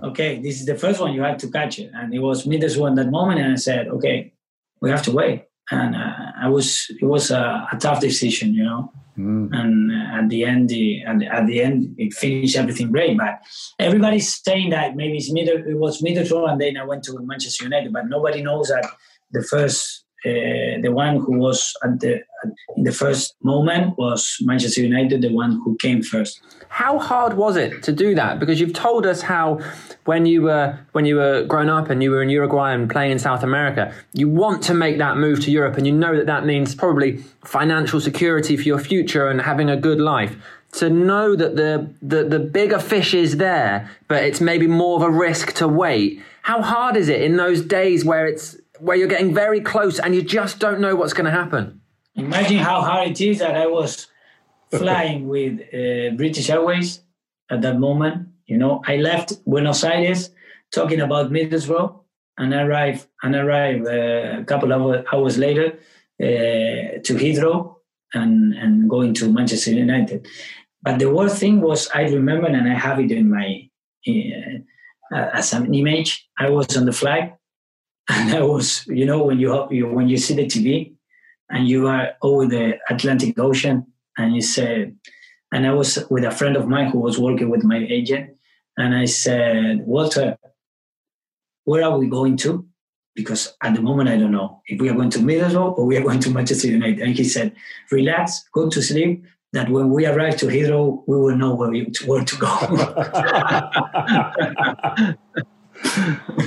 okay, 0.04 0.40
this 0.40 0.58
is 0.58 0.64
the 0.64 0.76
first 0.76 1.00
one 1.00 1.12
you 1.12 1.20
have 1.20 1.36
to 1.38 1.50
catch 1.50 1.78
it, 1.78 1.90
and 1.94 2.14
it 2.14 2.20
was 2.20 2.46
me 2.46 2.56
this 2.56 2.78
one 2.78 2.94
that 2.94 3.10
moment, 3.10 3.40
and 3.40 3.52
I 3.52 3.56
said, 3.56 3.88
okay, 3.88 4.32
we 4.80 4.88
have 4.88 5.02
to 5.02 5.12
wait. 5.12 5.44
And 5.70 5.94
uh, 5.94 6.32
I 6.40 6.48
was 6.48 6.86
it 7.00 7.04
was 7.04 7.30
a, 7.30 7.68
a 7.72 7.76
tough 7.78 8.00
decision, 8.00 8.54
you 8.54 8.64
know. 8.64 8.92
Mm. 9.18 9.50
And 9.52 9.92
uh, 9.92 10.18
at 10.22 10.28
the 10.28 10.44
end, 10.44 10.68
the, 10.70 11.02
and 11.02 11.22
at 11.24 11.46
the 11.46 11.60
end, 11.62 11.94
it 11.98 12.14
finished 12.14 12.56
everything 12.56 12.90
great. 12.90 13.16
But 13.16 13.40
everybody's 13.78 14.40
saying 14.42 14.70
that 14.70 14.96
maybe 14.96 15.18
it's 15.18 15.32
middle, 15.32 15.58
it 15.58 15.76
was 15.76 16.00
Middlesbrough, 16.02 16.50
and 16.50 16.60
then 16.60 16.76
I 16.76 16.84
went 16.84 17.04
to 17.04 17.18
Manchester 17.20 17.64
United. 17.64 17.92
But 17.92 18.08
nobody 18.08 18.42
knows 18.42 18.68
that 18.68 18.86
the 19.30 19.42
first, 19.42 20.04
uh, 20.24 20.80
the 20.82 20.90
one 20.92 21.16
who 21.16 21.38
was 21.38 21.74
at 21.82 22.00
the 22.00 22.22
in 22.76 22.84
the 22.84 22.92
first 22.92 23.34
moment 23.42 23.98
was 23.98 24.36
Manchester 24.42 24.82
United, 24.82 25.22
the 25.22 25.32
one 25.32 25.60
who 25.64 25.76
came 25.76 26.02
first. 26.02 26.40
How 26.68 26.98
hard 26.98 27.34
was 27.34 27.56
it 27.56 27.82
to 27.82 27.92
do 27.92 28.14
that? 28.14 28.38
Because 28.38 28.60
you've 28.60 28.72
told 28.72 29.04
us 29.04 29.22
how 29.22 29.60
when 30.04 30.26
you 30.26 30.42
were 30.42 30.78
when 30.92 31.04
you 31.04 31.16
were 31.16 31.44
growing 31.44 31.68
up 31.68 31.90
and 31.90 32.02
you 32.02 32.10
were 32.10 32.22
in 32.22 32.28
Uruguay 32.30 32.72
and 32.72 32.88
playing 32.88 33.12
in 33.12 33.18
South 33.18 33.42
America, 33.42 33.92
you 34.12 34.28
want 34.28 34.62
to 34.64 34.74
make 34.74 34.98
that 34.98 35.16
move 35.16 35.40
to 35.44 35.50
Europe, 35.50 35.76
and 35.76 35.86
you 35.86 35.92
know 35.92 36.16
that 36.16 36.26
that 36.26 36.46
means 36.46 36.74
probably 36.74 37.18
financial 37.44 38.00
security 38.00 38.56
for 38.56 38.62
your 38.62 38.78
future 38.78 39.28
and 39.28 39.40
having 39.40 39.68
a 39.70 39.76
good 39.76 40.00
life. 40.00 40.36
To 40.74 40.88
know 40.88 41.34
that 41.34 41.56
the, 41.56 41.90
the 42.00 42.22
the 42.22 42.38
bigger 42.38 42.78
fish 42.78 43.12
is 43.14 43.38
there, 43.38 43.90
but 44.06 44.22
it's 44.22 44.40
maybe 44.40 44.68
more 44.68 44.96
of 44.96 45.02
a 45.02 45.10
risk 45.10 45.54
to 45.54 45.66
wait. 45.66 46.22
How 46.42 46.62
hard 46.62 46.96
is 46.96 47.08
it 47.08 47.20
in 47.22 47.36
those 47.36 47.60
days 47.60 48.04
where 48.04 48.26
it's 48.26 48.56
where 48.80 48.96
you're 48.96 49.08
getting 49.08 49.34
very 49.34 49.60
close 49.60 49.98
and 49.98 50.14
you 50.14 50.22
just 50.22 50.58
don't 50.58 50.80
know 50.80 50.96
what's 50.96 51.12
going 51.12 51.26
to 51.26 51.30
happen? 51.30 51.80
Imagine 52.14 52.58
how 52.58 52.80
hard 52.80 53.10
it 53.10 53.20
is 53.20 53.38
that 53.38 53.56
I 53.56 53.66
was 53.66 54.08
flying 54.70 55.28
with 55.28 55.60
uh, 55.60 56.16
British 56.16 56.50
Airways 56.50 57.00
at 57.50 57.62
that 57.62 57.78
moment. 57.78 58.28
You 58.46 58.58
know, 58.58 58.82
I 58.86 58.96
left 58.96 59.44
Buenos 59.44 59.84
Aires 59.84 60.30
talking 60.72 61.00
about 61.00 61.30
Middlesbrough 61.30 62.00
and 62.38 62.54
arrived 62.54 63.06
and 63.22 63.34
arrived 63.36 63.86
uh, 63.86 64.40
a 64.40 64.44
couple 64.44 64.72
of 64.72 65.04
hours 65.12 65.38
later 65.38 65.78
uh, 66.20 66.98
to 67.04 67.14
Heathrow 67.14 67.76
and 68.14 68.54
and 68.54 68.90
going 68.90 69.14
to 69.14 69.32
Manchester 69.32 69.72
United. 69.72 70.26
But 70.82 70.98
the 70.98 71.10
worst 71.10 71.38
thing 71.38 71.60
was 71.60 71.88
I 71.94 72.02
remember 72.02 72.46
and 72.48 72.68
I 72.68 72.74
have 72.74 72.98
it 72.98 73.10
in 73.12 73.30
my 73.30 73.68
uh, 74.08 75.28
as 75.34 75.52
an 75.52 75.74
image. 75.74 76.28
I 76.38 76.48
was 76.50 76.76
on 76.76 76.86
the 76.86 76.92
flag, 76.92 77.32
and 78.10 78.34
I 78.34 78.42
was, 78.42 78.86
you 78.88 79.06
know, 79.06 79.24
when 79.24 79.38
you, 79.38 79.66
you 79.70 79.86
when 79.86 80.08
you 80.08 80.16
see 80.16 80.34
the 80.34 80.46
TV, 80.46 80.94
and 81.48 81.68
you 81.68 81.86
are 81.86 82.12
over 82.22 82.46
the 82.46 82.78
Atlantic 82.88 83.38
Ocean, 83.38 83.86
and 84.18 84.34
you 84.34 84.42
say, 84.42 84.92
and 85.52 85.66
I 85.66 85.72
was 85.72 85.98
with 86.10 86.24
a 86.24 86.30
friend 86.30 86.56
of 86.56 86.68
mine 86.68 86.90
who 86.90 86.98
was 86.98 87.18
working 87.18 87.50
with 87.50 87.64
my 87.64 87.78
agent, 87.78 88.30
and 88.76 88.94
I 88.94 89.04
said, 89.04 89.86
Walter, 89.86 90.36
where 91.64 91.84
are 91.84 91.98
we 91.98 92.08
going 92.08 92.36
to? 92.38 92.66
Because 93.14 93.54
at 93.62 93.74
the 93.74 93.82
moment 93.82 94.08
I 94.08 94.16
don't 94.16 94.32
know 94.32 94.62
if 94.66 94.80
we 94.80 94.88
are 94.88 94.94
going 94.94 95.10
to 95.10 95.18
Middlesbrough 95.18 95.78
or 95.78 95.84
we 95.84 95.96
are 95.96 96.02
going 96.02 96.20
to 96.20 96.30
Manchester 96.30 96.68
United. 96.68 97.00
And 97.00 97.14
he 97.14 97.24
said, 97.24 97.54
relax, 97.90 98.44
go 98.54 98.68
to 98.68 98.82
sleep. 98.82 99.24
That 99.52 99.68
when 99.68 99.90
we 99.90 100.06
arrive 100.06 100.36
to 100.38 100.46
Heathrow, 100.46 101.02
we 101.08 101.16
will 101.16 101.36
know 101.36 101.56
where, 101.56 101.70
we, 101.70 101.92
where 102.06 102.24
to 102.24 102.36
go. 102.36 102.46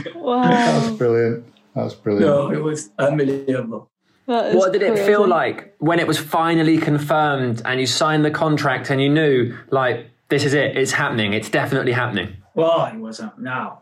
wow. 0.16 0.50
That's 0.50 0.96
brilliant. 0.96 1.53
That's 1.76 1.96
brilliant. 1.96 2.26
No, 2.26 2.52
it 2.52 2.62
was 2.62 2.92
unbelievable. 3.00 3.90
What 4.26 4.72
did 4.72 4.82
it 4.84 4.98
feel 5.00 5.28
like 5.28 5.76
when 5.80 6.00
it 6.00 6.08
was 6.08 6.18
finally 6.18 6.78
confirmed 6.78 7.62
and 7.66 7.80
you 7.80 7.86
signed 7.86 8.24
the 8.24 8.32
contract 8.32 8.90
and 8.90 9.02
you 9.02 9.10
knew, 9.10 9.58
like, 9.70 10.08
this 10.30 10.46
is 10.46 10.54
it, 10.54 10.78
it's 10.78 10.94
happening, 10.94 11.34
it's 11.34 11.50
definitely 11.50 11.92
happening? 11.92 12.38
Well, 12.56 12.86
it 12.86 12.98
was 12.98 13.20
uh, 13.20 13.32
now. 13.38 13.82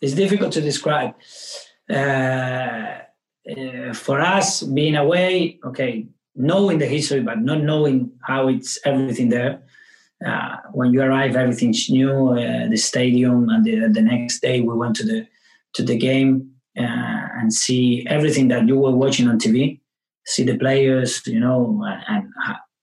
It's 0.00 0.14
difficult 0.14 0.52
to 0.52 0.60
describe. 0.60 1.14
Uh, 1.90 1.94
uh, 1.94 3.92
for 3.92 4.20
us, 4.20 4.62
being 4.62 4.94
away, 4.94 5.58
okay, 5.64 6.06
knowing 6.36 6.78
the 6.78 6.86
history, 6.86 7.20
but 7.20 7.40
not 7.40 7.62
knowing 7.62 8.12
how 8.22 8.48
it's 8.48 8.78
everything 8.84 9.30
there. 9.30 9.62
Uh, 10.24 10.58
when 10.72 10.92
you 10.92 11.02
arrive, 11.02 11.34
everything's 11.34 11.90
new. 11.90 12.38
Uh, 12.38 12.68
the 12.68 12.76
stadium, 12.76 13.48
and 13.48 13.64
the, 13.64 13.88
the 13.88 14.00
next 14.00 14.40
day 14.40 14.60
we 14.60 14.74
went 14.74 14.94
to 14.96 15.04
the 15.04 15.26
to 15.74 15.82
the 15.82 15.96
game 15.96 16.51
and 16.76 17.52
see 17.52 18.06
everything 18.08 18.48
that 18.48 18.66
you 18.66 18.78
were 18.78 18.92
watching 18.92 19.28
on 19.28 19.38
TV. 19.38 19.80
See 20.26 20.44
the 20.44 20.56
players, 20.56 21.20
you 21.26 21.40
know, 21.40 21.84
and 22.08 22.28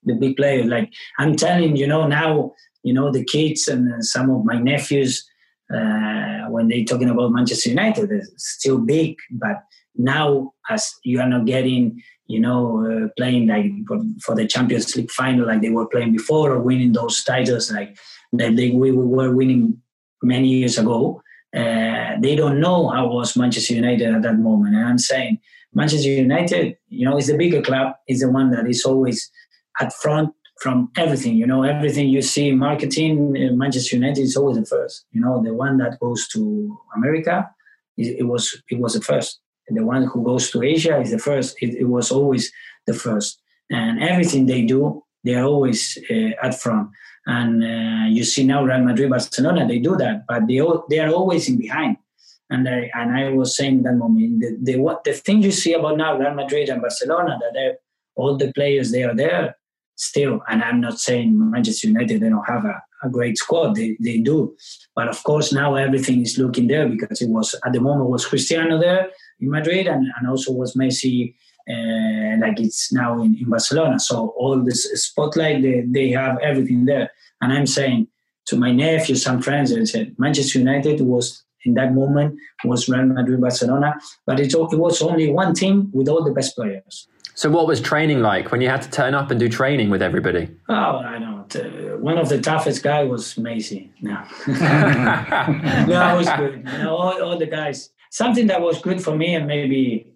the 0.04 0.14
big 0.14 0.36
players. 0.36 0.66
Like 0.68 0.92
I'm 1.18 1.36
telling 1.36 1.76
you 1.76 1.88
know 1.88 2.08
now, 2.08 2.54
you 2.84 2.94
know 2.94 3.12
the 3.12 3.24
kids 3.24 3.68
and 3.68 4.04
some 4.06 4.30
of 4.30 4.46
my 4.46 4.60
nephews 4.60 5.26
uh, 5.74 6.46
when 6.50 6.68
they 6.68 6.84
talking 6.84 7.10
about 7.10 7.32
Manchester 7.32 7.70
United, 7.70 8.12
it's 8.12 8.34
still 8.38 8.80
big, 8.80 9.16
but 9.32 9.64
now 9.96 10.54
as 10.70 10.92
you 11.04 11.20
are 11.20 11.28
not 11.28 11.46
getting 11.46 12.02
you 12.30 12.40
know, 12.40 12.86
uh, 12.86 13.08
playing 13.18 13.48
like 13.48 13.72
for, 13.88 14.00
for, 14.22 14.36
the 14.36 14.48
Champions 14.48 14.96
League 14.96 15.10
final 15.10 15.48
like 15.48 15.62
they 15.62 15.72
were 15.72 15.88
playing 15.88 16.12
before 16.12 16.52
or 16.52 16.60
winning 16.60 16.94
those 16.94 17.24
titles 17.24 17.72
like 17.72 17.98
that 18.34 18.56
they, 18.56 18.70
we 18.70 18.92
were 18.92 19.36
winning 19.36 19.82
many 20.22 20.48
years 20.48 20.78
ago. 20.78 21.22
Uh, 21.56 22.20
they 22.20 22.36
don't 22.36 22.60
know 22.60 22.90
how 22.90 23.08
was 23.08 23.36
Manchester 23.36 23.74
United 23.74 24.14
at 24.14 24.22
that 24.22 24.38
moment. 24.38 24.76
And 24.76 24.86
I'm 24.86 25.00
saying 25.00 25.40
Manchester 25.74 26.10
United, 26.10 26.78
you 26.90 27.06
know, 27.06 27.18
is 27.18 27.28
the 27.28 27.38
bigger 27.38 27.62
club, 27.62 27.96
is 28.08 28.22
the 28.22 28.30
one 28.30 28.52
that 28.52 28.68
is 28.68 28.84
always 28.86 29.32
at 29.80 29.94
front 29.94 30.34
from 30.62 30.92
everything. 30.98 31.36
You 31.36 31.48
know, 31.48 31.64
everything 31.64 32.10
you 32.10 32.22
see 32.22 32.52
marketing, 32.52 33.36
uh, 33.36 33.54
Manchester 33.56 33.96
United 33.96 34.22
is 34.22 34.36
always 34.36 34.58
the 34.58 34.66
first. 34.66 35.06
You 35.12 35.22
know, 35.22 35.42
the 35.44 35.54
one 35.54 35.78
that 35.78 36.00
goes 36.00 36.28
to 36.30 36.78
America, 36.96 37.50
it, 37.98 38.20
it 38.20 38.24
was 38.24 38.62
it 38.70 38.80
was 38.80 38.94
the 38.94 39.02
first 39.02 39.40
the 39.70 39.86
one 39.86 40.04
who 40.04 40.24
goes 40.24 40.50
to 40.52 40.64
Asia 40.64 41.00
is 41.00 41.12
the 41.12 41.20
first. 41.20 41.56
It, 41.62 41.76
it 41.76 41.86
was 41.86 42.12
always 42.12 42.52
the 42.86 42.94
first, 42.94 43.42
and 43.70 44.02
everything 44.02 44.46
they 44.46 44.64
do, 44.64 45.04
they 45.24 45.36
are 45.36 45.46
always 45.46 45.98
uh, 46.10 46.32
at 46.42 46.60
front. 46.60 46.90
And 47.26 47.64
uh, 47.64 48.10
you 48.10 48.24
see 48.24 48.44
now 48.44 48.64
Real 48.64 48.84
Madrid, 48.84 49.10
Barcelona, 49.10 49.68
they 49.68 49.80
do 49.80 49.96
that, 49.98 50.26
but 50.28 50.48
they 50.48 50.62
they 50.90 51.00
are 51.00 51.12
always 51.12 51.48
in 51.50 51.58
behind. 51.58 51.98
And 52.50 52.68
I 52.68 52.90
and 52.96 53.16
I 53.16 53.30
was 53.30 53.56
saying 53.56 53.84
that 53.84 53.94
moment, 53.94 54.40
the, 54.42 54.58
the 54.62 54.80
what 54.80 55.04
the 55.04 55.14
thing 55.14 55.44
you 55.44 55.52
see 55.52 55.74
about 55.74 55.98
now 55.98 56.18
Real 56.18 56.34
Madrid 56.34 56.70
and 56.70 56.82
Barcelona 56.82 57.38
that 57.40 57.78
all 58.16 58.38
the 58.38 58.52
players 58.54 58.92
they 58.92 59.04
are 59.04 59.16
there 59.16 59.56
still. 59.96 60.42
And 60.48 60.64
I'm 60.64 60.82
not 60.82 61.00
saying 61.00 61.52
Manchester 61.52 61.88
United 61.88 62.22
they 62.22 62.30
don't 62.30 62.48
have 62.48 62.66
a, 62.66 62.82
a 63.04 63.10
great 63.10 63.38
squad, 63.38 63.76
they 63.76 63.96
they 64.00 64.18
do, 64.18 64.56
but 64.96 65.08
of 65.08 65.22
course 65.24 65.54
now 65.54 65.76
everything 65.76 66.22
is 66.22 66.38
looking 66.40 66.68
there 66.68 66.88
because 66.90 67.22
it 67.22 67.30
was 67.30 67.54
at 67.66 67.74
the 67.74 67.82
moment 67.82 68.10
was 68.10 68.26
Cristiano 68.26 68.80
there 68.80 69.10
in 69.40 69.50
Madrid 69.52 69.86
and, 69.88 70.08
and 70.18 70.28
also 70.28 70.52
was 70.52 70.74
Messi 70.74 71.36
uh, 71.70 72.38
like 72.40 72.60
it's 72.60 72.92
now 72.92 73.22
in, 73.22 73.36
in 73.36 73.50
Barcelona. 73.50 74.00
So 74.00 74.34
all 74.38 74.64
this 74.64 74.90
spotlight, 75.04 75.62
they, 75.62 75.84
they 75.88 76.10
have 76.10 76.40
everything 76.40 76.86
there. 76.86 77.12
And 77.42 77.54
I'm 77.54 77.68
saying 77.68 78.08
to 78.48 78.58
my 78.58 78.72
nephew, 78.72 79.16
some 79.16 79.42
friends, 79.42 79.76
I 79.76 79.84
said 79.84 80.16
Manchester 80.18 80.60
United 80.60 81.02
was 81.02 81.44
in 81.66 81.74
that 81.74 81.94
moment 81.94 82.40
was 82.64 82.88
Real 82.88 83.06
Madrid, 83.06 83.42
Barcelona, 83.42 83.96
but 84.26 84.40
it, 84.40 84.54
it 84.54 84.80
was 84.80 85.02
only 85.02 85.30
one 85.30 85.54
team 85.54 85.90
with 85.94 86.08
all 86.08 86.24
the 86.24 86.32
best 86.32 86.56
players. 86.56 87.08
So 87.36 87.50
what 87.50 87.68
was 87.68 87.80
training 87.80 88.22
like 88.22 88.52
when 88.52 88.62
you 88.62 88.70
had 88.70 88.82
to 88.82 88.90
turn 88.90 89.14
up 89.14 89.30
and 89.32 89.40
do 89.40 89.48
training 89.48 89.90
with 89.90 90.02
everybody? 90.02 90.50
Oh, 90.68 90.74
I 90.74 91.20
know. 91.20 91.46
One 92.00 92.18
of 92.18 92.30
the 92.30 92.40
toughest 92.40 92.84
guy 92.84 93.04
was 93.04 93.38
Macy. 93.38 93.92
No, 94.02 94.22
no, 94.48 96.14
it 96.14 96.18
was 96.18 96.30
good. 96.38 96.70
You 96.72 96.78
know, 96.80 96.96
all, 96.96 97.24
all 97.24 97.38
the 97.38 97.48
guys 97.48 97.90
something 98.10 98.48
that 98.48 98.62
was 98.62 98.82
good 98.82 99.02
for 99.02 99.16
me, 99.16 99.36
and 99.36 99.48
maybe 99.48 100.08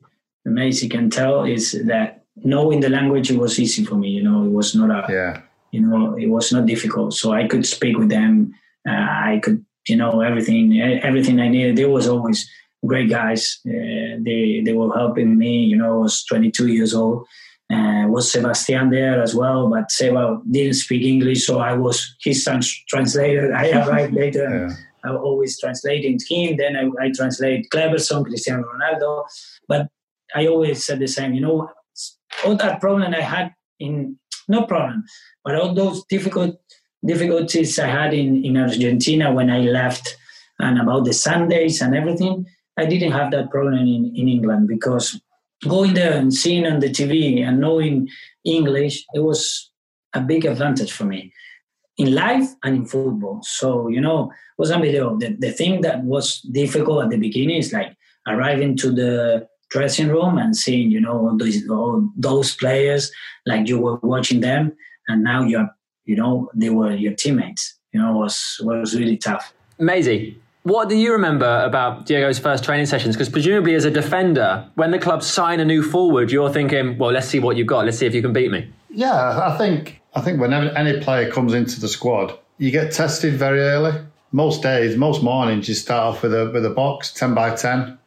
Messi 0.48 0.90
can 0.90 1.10
tell, 1.10 1.44
is 1.44 1.72
that 1.86 2.24
knowing 2.36 2.80
the 2.80 2.90
language 2.90 3.32
it 3.32 3.38
was 3.38 3.60
easy 3.60 3.86
for 3.86 3.96
me. 3.96 4.10
You 4.10 4.24
know, 4.24 4.44
it 4.44 4.50
was 4.50 4.76
not 4.76 4.90
a 4.90 5.12
yeah. 5.12 5.42
You 5.72 5.82
know, 5.82 6.16
it 6.16 6.28
was 6.28 6.52
not 6.52 6.68
difficult, 6.68 7.16
so 7.16 7.32
I 7.32 7.48
could 7.48 7.66
speak 7.66 7.98
with 7.98 8.10
them. 8.10 8.54
Uh, 8.88 8.92
I 8.92 9.40
could, 9.42 9.66
you 9.88 9.96
know, 9.96 10.22
everything, 10.22 10.80
everything 10.80 11.40
I 11.40 11.48
needed. 11.48 11.78
There 11.78 11.90
was 11.90 12.08
always 12.08 12.48
great 12.86 13.10
guys. 13.10 13.60
Uh, 13.68 14.22
they 14.22 14.62
they 14.64 14.74
were 14.74 14.94
helping 14.94 15.36
me. 15.36 15.64
You 15.64 15.78
know, 15.78 15.94
I 15.94 15.98
was 15.98 16.24
22 16.26 16.68
years 16.68 16.94
old. 16.94 17.26
Uh, 17.72 18.06
was 18.08 18.32
Sebastian 18.32 18.92
there 18.92 19.24
as 19.24 19.34
well, 19.34 19.68
but 19.68 19.90
Seba 19.90 20.42
didn't 20.52 20.76
speak 20.76 21.02
English, 21.02 21.48
so 21.48 21.60
I 21.60 21.74
was 21.74 22.16
his 22.24 22.48
translator. 22.88 23.52
I 23.56 23.72
arrived 23.82 24.14
later. 24.14 24.68
Yeah. 24.68 24.76
I 25.06 25.16
always 25.16 25.60
translating 25.60 26.20
him. 26.30 26.58
Then 26.58 26.76
I, 26.76 27.06
I 27.06 27.12
translate 27.12 27.70
Cleberson, 27.72 28.26
Cristiano 28.26 28.64
Ronaldo. 28.64 29.26
But 29.68 29.88
I 30.36 30.48
always 30.48 30.86
said 30.86 31.00
the 31.00 31.08
same. 31.08 31.34
You 31.34 31.42
know, 31.42 31.70
all 32.46 32.56
that 32.56 32.82
problem 32.82 33.14
I 33.14 33.22
had 33.22 33.54
in 33.80 34.18
no 34.48 34.64
problem, 34.64 35.04
but 35.44 35.56
all 35.56 35.74
those 35.74 36.04
difficult 36.06 36.60
difficulties 37.06 37.78
I 37.80 37.88
had 37.88 38.14
in 38.14 38.44
in 38.44 38.58
Argentina 38.58 39.34
when 39.34 39.50
I 39.50 39.62
left, 39.62 40.18
and 40.60 40.80
about 40.80 41.06
the 41.06 41.14
Sundays 41.14 41.82
and 41.82 41.96
everything, 41.96 42.46
I 42.78 42.86
didn't 42.86 43.12
have 43.12 43.32
that 43.32 43.52
problem 43.52 43.76
in 43.76 44.14
in 44.16 44.28
England 44.28 44.68
because 44.68 45.20
going 45.68 45.94
there 45.94 46.18
and 46.18 46.34
seeing 46.34 46.66
on 46.66 46.80
the 46.80 46.90
TV 46.90 47.42
and 47.42 47.60
knowing 47.60 48.10
English, 48.44 49.06
it 49.14 49.20
was 49.20 49.72
a 50.14 50.22
big 50.22 50.46
advantage 50.46 50.92
for 50.92 51.06
me 51.06 51.32
in 51.98 52.14
life 52.14 52.50
and 52.64 52.76
in 52.76 52.86
football. 52.86 53.42
So, 53.44 53.88
you 53.88 54.02
know, 54.02 54.32
it 54.32 54.58
was 54.58 54.72
unbelievable. 54.72 55.18
The, 55.18 55.36
the 55.40 55.52
thing 55.52 55.82
that 55.82 56.04
was 56.04 56.42
difficult 56.42 57.04
at 57.04 57.10
the 57.10 57.18
beginning 57.18 57.58
is 57.58 57.74
like 57.74 57.96
arriving 58.28 58.76
to 58.78 58.92
the 58.92 59.48
dressing 59.74 60.08
room 60.08 60.38
and 60.38 60.56
seeing, 60.56 60.92
you 60.92 61.02
know, 61.02 61.18
all 61.18 61.38
those, 61.38 61.68
all 61.68 62.08
those 62.16 62.56
players, 62.56 63.12
like 63.46 63.68
you 63.68 63.80
were 63.80 63.96
watching 64.04 64.40
them 64.40 64.72
and 65.08 65.24
now 65.24 65.44
you're, 65.44 65.70
you 66.06 66.16
know, 66.16 66.50
they 66.54 66.70
were 66.70 66.94
your 66.94 67.14
teammates. 67.14 67.76
You 67.92 68.02
know, 68.02 68.14
was 68.14 68.60
was 68.64 68.96
really 68.96 69.18
tough. 69.18 69.54
Maisie, 69.78 70.38
what 70.64 70.90
do 70.90 70.96
you 70.96 71.12
remember 71.12 71.62
about 71.64 72.06
Diego's 72.08 72.40
first 72.40 72.64
training 72.64 72.88
sessions? 72.88 73.16
Because 73.16 73.30
presumably, 73.30 73.76
as 73.76 73.86
a 73.86 73.92
defender, 73.92 74.68
when 74.76 74.90
the 74.92 74.98
club 74.98 75.22
sign 75.22 75.60
a 75.60 75.66
new 75.66 75.84
forward, 75.84 76.32
you're 76.32 76.50
thinking, 76.50 76.98
"Well, 76.98 77.12
let's 77.12 77.28
see 77.28 77.40
what 77.40 77.56
you've 77.56 77.68
got. 77.68 77.86
Let's 77.86 78.00
see 78.00 78.08
if 78.08 78.16
you 78.16 78.22
can 78.24 78.34
beat 78.34 78.50
me." 78.50 78.68
Yeah, 78.90 79.42
I 79.46 79.58
think 79.58 80.02
I 80.16 80.22
think 80.22 80.42
whenever 80.42 80.70
any 80.70 81.00
player 81.02 81.30
comes 81.32 81.54
into 81.54 81.80
the 81.80 81.88
squad, 81.88 82.34
you 82.58 82.72
get 82.72 82.92
tested 82.94 83.36
very 83.36 83.62
early. 83.62 83.94
Most 84.32 84.64
days, 84.64 84.98
most 84.98 85.22
mornings, 85.22 85.70
you 85.70 85.76
start 85.76 86.16
off 86.16 86.24
with 86.24 86.34
a 86.34 86.50
with 86.52 86.66
a 86.66 86.72
box 86.72 87.14
ten 87.14 87.36
by 87.36 87.56
ten, 87.56 88.00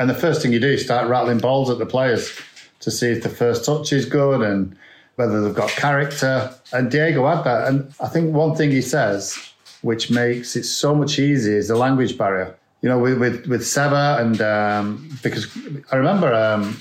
and 0.00 0.08
the 0.08 0.14
first 0.14 0.40
thing 0.40 0.50
you 0.50 0.58
do 0.58 0.70
is 0.70 0.82
start 0.82 1.08
rattling 1.08 1.38
balls 1.38 1.68
at 1.68 1.78
the 1.78 1.84
players 1.84 2.34
to 2.80 2.90
see 2.90 3.08
if 3.08 3.22
the 3.22 3.28
first 3.28 3.66
touch 3.66 3.92
is 3.92 4.06
good 4.06 4.40
and 4.40 4.74
whether 5.16 5.42
they've 5.42 5.54
got 5.54 5.68
character. 5.68 6.52
And 6.72 6.90
Diego 6.90 7.26
had 7.28 7.44
that, 7.44 7.68
and 7.68 7.92
I 8.00 8.08
think 8.08 8.34
one 8.34 8.56
thing 8.56 8.70
he 8.70 8.80
says, 8.80 9.36
which 9.82 10.10
makes 10.10 10.56
it 10.56 10.64
so 10.64 10.94
much 10.94 11.18
easier, 11.18 11.58
is 11.58 11.68
the 11.68 11.76
language 11.76 12.16
barrier. 12.16 12.56
You 12.80 12.88
know, 12.88 12.98
with 12.98 13.18
with, 13.18 13.46
with 13.46 13.66
Seba 13.66 14.16
and 14.20 14.40
um, 14.40 15.10
because 15.22 15.54
I 15.92 15.96
remember 15.96 16.32
um, 16.32 16.80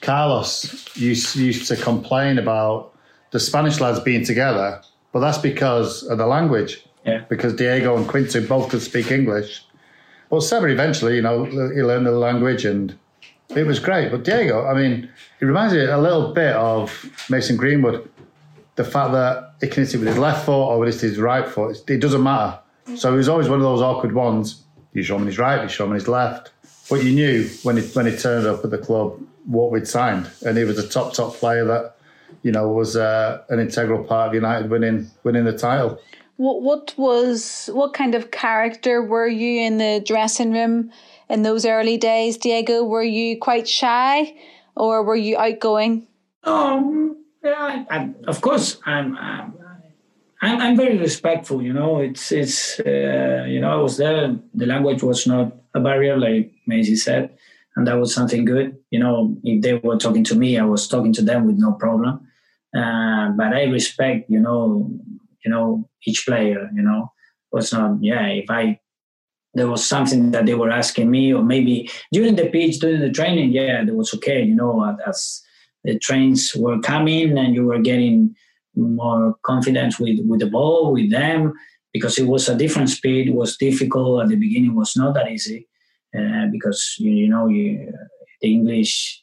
Carlos 0.00 0.96
used 0.96 1.36
used 1.36 1.68
to 1.68 1.76
complain 1.76 2.38
about 2.38 2.94
the 3.32 3.40
Spanish 3.40 3.78
lads 3.78 4.00
being 4.00 4.24
together, 4.24 4.80
but 5.12 5.20
that's 5.20 5.36
because 5.36 6.02
of 6.04 6.16
the 6.16 6.26
language. 6.26 6.82
Yeah. 7.04 7.24
Because 7.28 7.54
Diego 7.56 7.94
and 7.94 8.08
Quinton 8.08 8.46
both 8.46 8.70
could 8.70 8.80
speak 8.80 9.10
English. 9.10 9.66
But 10.32 10.40
Seba 10.40 10.68
eventually, 10.68 11.16
you 11.16 11.20
know, 11.20 11.44
he 11.44 11.82
learned 11.82 12.06
the 12.06 12.12
language 12.12 12.64
and 12.64 12.98
it 13.50 13.66
was 13.66 13.78
great. 13.78 14.10
But 14.10 14.24
Diego, 14.24 14.64
I 14.64 14.72
mean, 14.72 15.10
he 15.38 15.44
reminds 15.44 15.74
me 15.74 15.84
a 15.84 15.98
little 15.98 16.32
bit 16.32 16.56
of 16.56 17.04
Mason 17.28 17.58
Greenwood. 17.58 18.08
The 18.76 18.84
fact 18.84 19.12
that 19.12 19.52
he 19.60 19.68
can 19.68 19.84
hit 19.84 19.94
it 19.94 19.98
with 19.98 20.08
his 20.08 20.16
left 20.16 20.46
foot 20.46 20.68
or 20.68 20.78
with 20.78 20.98
his 20.98 21.18
right 21.18 21.46
foot, 21.46 21.76
it 21.86 21.98
doesn't 21.98 22.22
matter. 22.22 22.58
So 22.96 23.10
he 23.10 23.18
was 23.18 23.28
always 23.28 23.50
one 23.50 23.58
of 23.58 23.62
those 23.62 23.82
awkward 23.82 24.14
ones. 24.14 24.62
You 24.94 25.02
show 25.02 25.16
him 25.16 25.26
his 25.26 25.38
right, 25.38 25.62
you 25.64 25.68
show 25.68 25.84
him 25.84 25.92
his 25.92 26.08
left. 26.08 26.50
But 26.88 27.04
you 27.04 27.12
knew 27.12 27.50
when 27.62 27.76
he 27.76 27.82
when 27.88 28.06
he 28.06 28.16
turned 28.16 28.46
up 28.46 28.64
at 28.64 28.70
the 28.70 28.78
club 28.78 29.20
what 29.44 29.70
we'd 29.70 29.86
signed, 29.86 30.30
and 30.46 30.56
he 30.56 30.64
was 30.64 30.78
a 30.78 30.88
top 30.88 31.12
top 31.12 31.34
player 31.34 31.66
that 31.66 31.96
you 32.42 32.52
know 32.52 32.70
was 32.70 32.96
uh, 32.96 33.42
an 33.50 33.60
integral 33.60 34.02
part 34.02 34.28
of 34.28 34.34
United 34.34 34.70
winning 34.70 35.10
winning 35.24 35.44
the 35.44 35.56
title. 35.56 36.00
What 36.36 36.62
what 36.62 36.94
was 36.96 37.70
what 37.72 37.94
kind 37.94 38.14
of 38.14 38.30
character 38.30 39.02
were 39.02 39.28
you 39.28 39.60
in 39.60 39.78
the 39.78 40.02
dressing 40.04 40.52
room 40.52 40.90
in 41.28 41.42
those 41.42 41.64
early 41.64 41.96
days, 41.96 42.36
Diego? 42.36 42.84
Were 42.84 43.02
you 43.02 43.38
quite 43.38 43.68
shy, 43.68 44.34
or 44.74 45.02
were 45.02 45.16
you 45.16 45.36
outgoing? 45.36 46.06
Um, 46.44 47.16
yeah, 47.44 47.84
I, 47.90 48.10
of 48.26 48.40
course, 48.40 48.78
I'm, 48.86 49.16
I'm. 49.16 49.54
I'm, 50.44 50.60
I'm 50.60 50.76
very 50.76 50.98
respectful. 50.98 51.62
You 51.62 51.72
know, 51.72 52.00
it's 52.00 52.32
it's 52.32 52.80
uh, 52.80 53.44
you 53.46 53.60
know 53.60 53.70
I 53.70 53.80
was 53.80 53.96
there. 53.96 54.34
The 54.54 54.66
language 54.66 55.02
was 55.02 55.24
not 55.24 55.52
a 55.74 55.80
barrier, 55.80 56.18
like 56.18 56.52
Maisie 56.66 56.96
said, 56.96 57.30
and 57.76 57.86
that 57.86 57.98
was 57.98 58.12
something 58.12 58.44
good. 58.44 58.76
You 58.90 58.98
know, 58.98 59.36
if 59.44 59.62
they 59.62 59.74
were 59.74 59.98
talking 59.98 60.24
to 60.24 60.34
me, 60.34 60.58
I 60.58 60.64
was 60.64 60.88
talking 60.88 61.12
to 61.12 61.22
them 61.22 61.46
with 61.46 61.58
no 61.58 61.72
problem. 61.72 62.26
Uh, 62.74 63.30
but 63.36 63.52
I 63.52 63.64
respect, 63.64 64.30
you 64.30 64.40
know, 64.40 64.90
you 65.44 65.50
know 65.50 65.88
each 66.06 66.24
player. 66.26 66.70
You 66.74 66.82
know, 66.82 67.12
was 67.50 67.72
not 67.72 67.98
yeah. 68.00 68.26
If 68.26 68.50
I 68.50 68.80
there 69.54 69.68
was 69.68 69.86
something 69.86 70.30
that 70.30 70.46
they 70.46 70.54
were 70.54 70.70
asking 70.70 71.10
me, 71.10 71.32
or 71.32 71.42
maybe 71.42 71.90
during 72.10 72.36
the 72.36 72.48
pitch, 72.48 72.78
during 72.78 73.00
the 73.00 73.10
training, 73.10 73.52
yeah, 73.52 73.84
that 73.84 73.94
was 73.94 74.14
okay. 74.14 74.42
You 74.42 74.54
know, 74.54 74.96
as 75.06 75.42
the 75.84 75.98
trains 75.98 76.54
were 76.56 76.80
coming 76.80 77.36
and 77.36 77.54
you 77.54 77.66
were 77.66 77.80
getting 77.80 78.34
more 78.74 79.36
confidence 79.42 79.98
with, 79.98 80.20
with 80.26 80.40
the 80.40 80.46
ball, 80.46 80.92
with 80.92 81.10
them, 81.10 81.52
because 81.92 82.18
it 82.18 82.26
was 82.26 82.48
a 82.48 82.56
different 82.56 82.88
speed. 82.88 83.28
It 83.28 83.34
was 83.34 83.56
difficult 83.56 84.22
at 84.22 84.28
the 84.28 84.36
beginning. 84.36 84.74
was 84.74 84.96
not 84.96 85.14
that 85.14 85.30
easy 85.30 85.68
uh, 86.16 86.46
because 86.50 86.96
you, 86.98 87.12
you 87.12 87.28
know 87.28 87.48
you, 87.48 87.92
the 88.40 88.52
English 88.52 89.22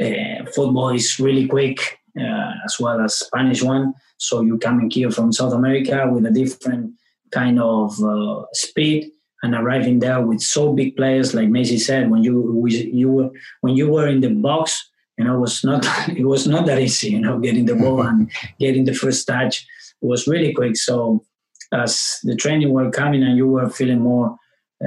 uh, 0.00 0.46
football 0.54 0.90
is 0.90 1.20
really 1.20 1.46
quick 1.46 1.98
as 2.20 2.76
well 2.80 3.00
as 3.00 3.18
Spanish 3.18 3.62
one. 3.62 3.94
So 4.16 4.40
you 4.40 4.58
coming 4.58 4.90
here 4.90 5.10
from 5.10 5.32
South 5.32 5.52
America 5.52 6.08
with 6.12 6.26
a 6.26 6.30
different 6.30 6.94
kind 7.30 7.60
of 7.60 8.02
uh, 8.02 8.44
speed 8.52 9.10
and 9.42 9.54
arriving 9.54 10.00
there 10.00 10.20
with 10.24 10.40
so 10.40 10.72
big 10.72 10.96
players 10.96 11.34
like 11.34 11.48
Messi 11.48 11.78
said 11.78 12.10
when 12.10 12.24
you 12.24 12.66
you 12.66 13.12
were 13.12 13.30
when 13.60 13.76
you 13.76 13.88
were 13.88 14.08
in 14.08 14.20
the 14.20 14.30
box 14.30 14.88
you 15.18 15.24
know, 15.24 15.34
it 15.34 15.40
was 15.40 15.64
not 15.64 15.84
it 16.08 16.24
was 16.24 16.46
not 16.46 16.64
that 16.66 16.78
easy, 16.78 17.10
you 17.10 17.20
know, 17.20 17.38
getting 17.38 17.66
the 17.66 17.74
ball 17.74 18.02
and 18.02 18.30
getting 18.60 18.84
the 18.84 18.94
first 18.94 19.26
touch 19.26 19.66
was 20.00 20.28
really 20.28 20.54
quick. 20.54 20.76
So 20.76 21.24
as 21.72 22.18
the 22.22 22.36
training 22.36 22.72
were 22.72 22.90
coming 22.90 23.22
and 23.22 23.36
you 23.36 23.48
were 23.48 23.68
feeling 23.68 24.00
more 24.00 24.36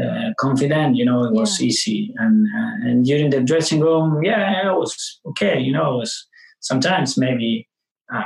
uh, 0.02 0.32
confident, 0.40 0.96
you 0.96 1.04
know, 1.04 1.26
it 1.26 1.34
was 1.34 1.60
yeah. 1.60 1.68
easy. 1.68 2.14
And 2.18 2.48
uh, 2.48 2.90
and 2.90 3.06
during 3.06 3.30
the 3.30 3.42
dressing 3.42 3.82
room, 3.82 4.24
yeah, 4.24 4.70
it 4.70 4.74
was 4.74 5.20
okay. 5.28 5.60
You 5.60 5.74
know, 5.74 5.96
it 5.96 5.98
was 5.98 6.28
sometimes 6.62 7.18
maybe 7.18 7.68
uh, 8.14 8.24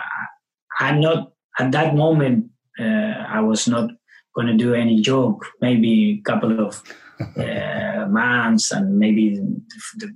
I'm 0.80 1.00
not 1.00 1.32
at 1.60 1.72
that 1.72 1.96
moment. 1.96 2.52
Uh, 2.80 2.84
I 3.28 3.40
was 3.40 3.68
not 3.68 3.90
going 4.36 4.48
to 4.48 4.58
do 4.58 4.74
any 4.74 5.02
joke. 5.02 5.46
Maybe 5.62 6.22
a 6.22 6.30
couple 6.30 6.66
of 6.66 6.84
uh, 7.38 8.06
months 8.10 8.72
and 8.72 8.98
maybe 8.98 9.40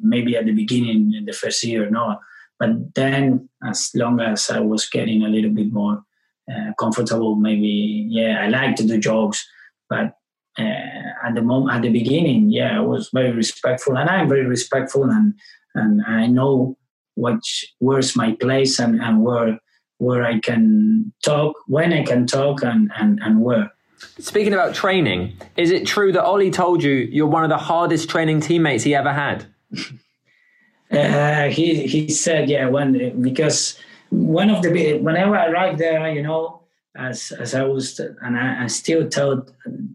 maybe 0.01 0.35
at 0.35 0.45
the 0.45 0.51
beginning 0.51 1.13
in 1.13 1.25
the 1.25 1.33
first 1.33 1.63
year 1.63 1.89
no. 1.89 2.19
but 2.59 2.71
then 2.95 3.47
as 3.65 3.89
long 3.95 4.19
as 4.19 4.49
i 4.49 4.59
was 4.59 4.89
getting 4.89 5.23
a 5.23 5.29
little 5.29 5.51
bit 5.51 5.71
more 5.71 6.03
uh, 6.51 6.73
comfortable 6.77 7.35
maybe 7.35 8.05
yeah 8.09 8.43
i 8.43 8.47
like 8.47 8.75
to 8.75 8.85
do 8.85 8.97
jokes 8.97 9.47
but 9.89 10.13
uh, 10.57 11.25
at 11.25 11.35
the 11.35 11.41
moment 11.41 11.73
at 11.75 11.81
the 11.81 11.89
beginning 11.89 12.49
yeah 12.49 12.77
i 12.77 12.81
was 12.81 13.09
very 13.13 13.31
respectful 13.31 13.97
and 13.97 14.09
i'm 14.09 14.27
very 14.27 14.45
respectful 14.45 15.03
and 15.03 15.33
and 15.75 16.01
i 16.05 16.27
know 16.27 16.77
what 17.19 17.39
where's 17.79 18.15
my 18.15 18.29
place 18.43 18.79
and, 18.79 19.01
and 19.01 19.23
where 19.23 19.59
where 19.97 20.23
i 20.23 20.39
can 20.39 21.11
talk 21.23 21.53
when 21.67 21.91
i 21.93 22.03
can 22.03 22.25
talk 22.25 22.63
and 22.63 22.91
and, 22.99 23.19
and 23.21 23.41
where 23.41 23.71
Speaking 24.19 24.53
about 24.53 24.73
training, 24.73 25.37
is 25.57 25.71
it 25.71 25.85
true 25.85 26.13
that 26.13 26.23
Ole 26.23 26.49
told 26.51 26.81
you 26.81 26.93
you're 26.93 27.27
one 27.27 27.43
of 27.43 27.49
the 27.49 27.57
hardest 27.57 28.09
training 28.09 28.39
teammates 28.39 28.83
he 28.83 28.95
ever 28.95 29.13
had? 29.13 29.45
Uh, 30.91 31.49
he 31.49 31.85
he 31.85 32.09
said, 32.09 32.49
yeah, 32.49 32.67
when 32.67 33.21
because 33.21 33.77
one 34.09 34.49
of 34.49 34.63
the 34.63 34.97
whenever 34.97 35.37
I 35.37 35.45
arrived 35.45 35.77
there, 35.77 36.11
you 36.11 36.23
know, 36.23 36.63
as 36.95 37.31
as 37.31 37.53
I 37.53 37.63
was, 37.63 37.99
and 37.99 38.35
I, 38.35 38.63
I 38.63 38.67
still 38.67 39.07
tell 39.07 39.45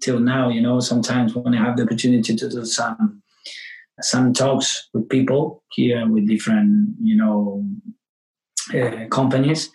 till 0.00 0.20
now, 0.20 0.50
you 0.50 0.60
know, 0.60 0.78
sometimes 0.78 1.34
when 1.34 1.52
I 1.52 1.64
have 1.64 1.76
the 1.76 1.82
opportunity 1.82 2.36
to 2.36 2.48
do 2.48 2.64
some 2.64 3.23
some 4.00 4.32
talks 4.32 4.88
with 4.92 5.08
people 5.08 5.62
here 5.70 6.06
with 6.08 6.28
different, 6.28 6.96
you 7.00 7.16
know, 7.16 7.64
uh, 8.74 9.06
companies, 9.08 9.70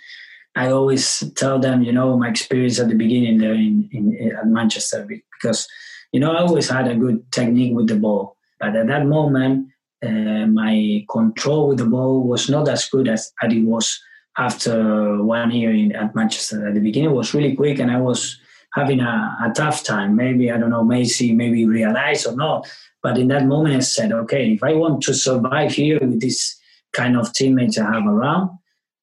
I 0.55 0.71
always 0.71 1.23
tell 1.35 1.59
them, 1.59 1.83
you 1.83 1.93
know, 1.93 2.17
my 2.17 2.29
experience 2.29 2.79
at 2.79 2.89
the 2.89 2.95
beginning 2.95 3.37
there 3.37 3.53
in, 3.53 3.87
in 3.91 4.35
at 4.37 4.47
Manchester 4.47 5.07
because, 5.07 5.67
you 6.11 6.19
know, 6.19 6.31
I 6.31 6.41
always 6.41 6.69
had 6.69 6.87
a 6.87 6.95
good 6.95 7.31
technique 7.31 7.75
with 7.75 7.87
the 7.87 7.95
ball, 7.95 8.35
but 8.59 8.75
at 8.75 8.87
that 8.87 9.05
moment, 9.05 9.69
uh, 10.05 10.47
my 10.47 11.05
control 11.09 11.67
with 11.67 11.77
the 11.77 11.85
ball 11.85 12.23
was 12.23 12.49
not 12.49 12.67
as 12.67 12.87
good 12.89 13.07
as, 13.07 13.31
as 13.43 13.53
it 13.53 13.63
was 13.63 13.99
after 14.37 15.23
one 15.23 15.51
year 15.51 15.71
in, 15.71 15.93
at 15.93 16.15
Manchester. 16.15 16.67
At 16.67 16.73
the 16.73 16.79
beginning, 16.79 17.11
was 17.11 17.33
really 17.33 17.55
quick, 17.55 17.79
and 17.79 17.91
I 17.91 17.99
was 17.99 18.39
having 18.73 19.01
a, 19.01 19.37
a 19.45 19.51
tough 19.53 19.83
time. 19.83 20.15
Maybe 20.15 20.51
I 20.51 20.57
don't 20.57 20.69
know, 20.69 20.83
Messi 20.83 21.35
maybe 21.35 21.65
realized 21.65 22.27
or 22.27 22.35
not, 22.35 22.67
but 23.01 23.17
in 23.17 23.27
that 23.29 23.45
moment, 23.45 23.75
I 23.75 23.79
said, 23.79 24.11
okay, 24.11 24.51
if 24.51 24.63
I 24.63 24.73
want 24.73 25.01
to 25.03 25.13
survive 25.13 25.71
here 25.73 25.99
with 25.99 26.19
this 26.19 26.57
kind 26.93 27.17
of 27.17 27.33
teammates 27.33 27.77
I 27.77 27.85
have 27.93 28.05
around 28.05 28.49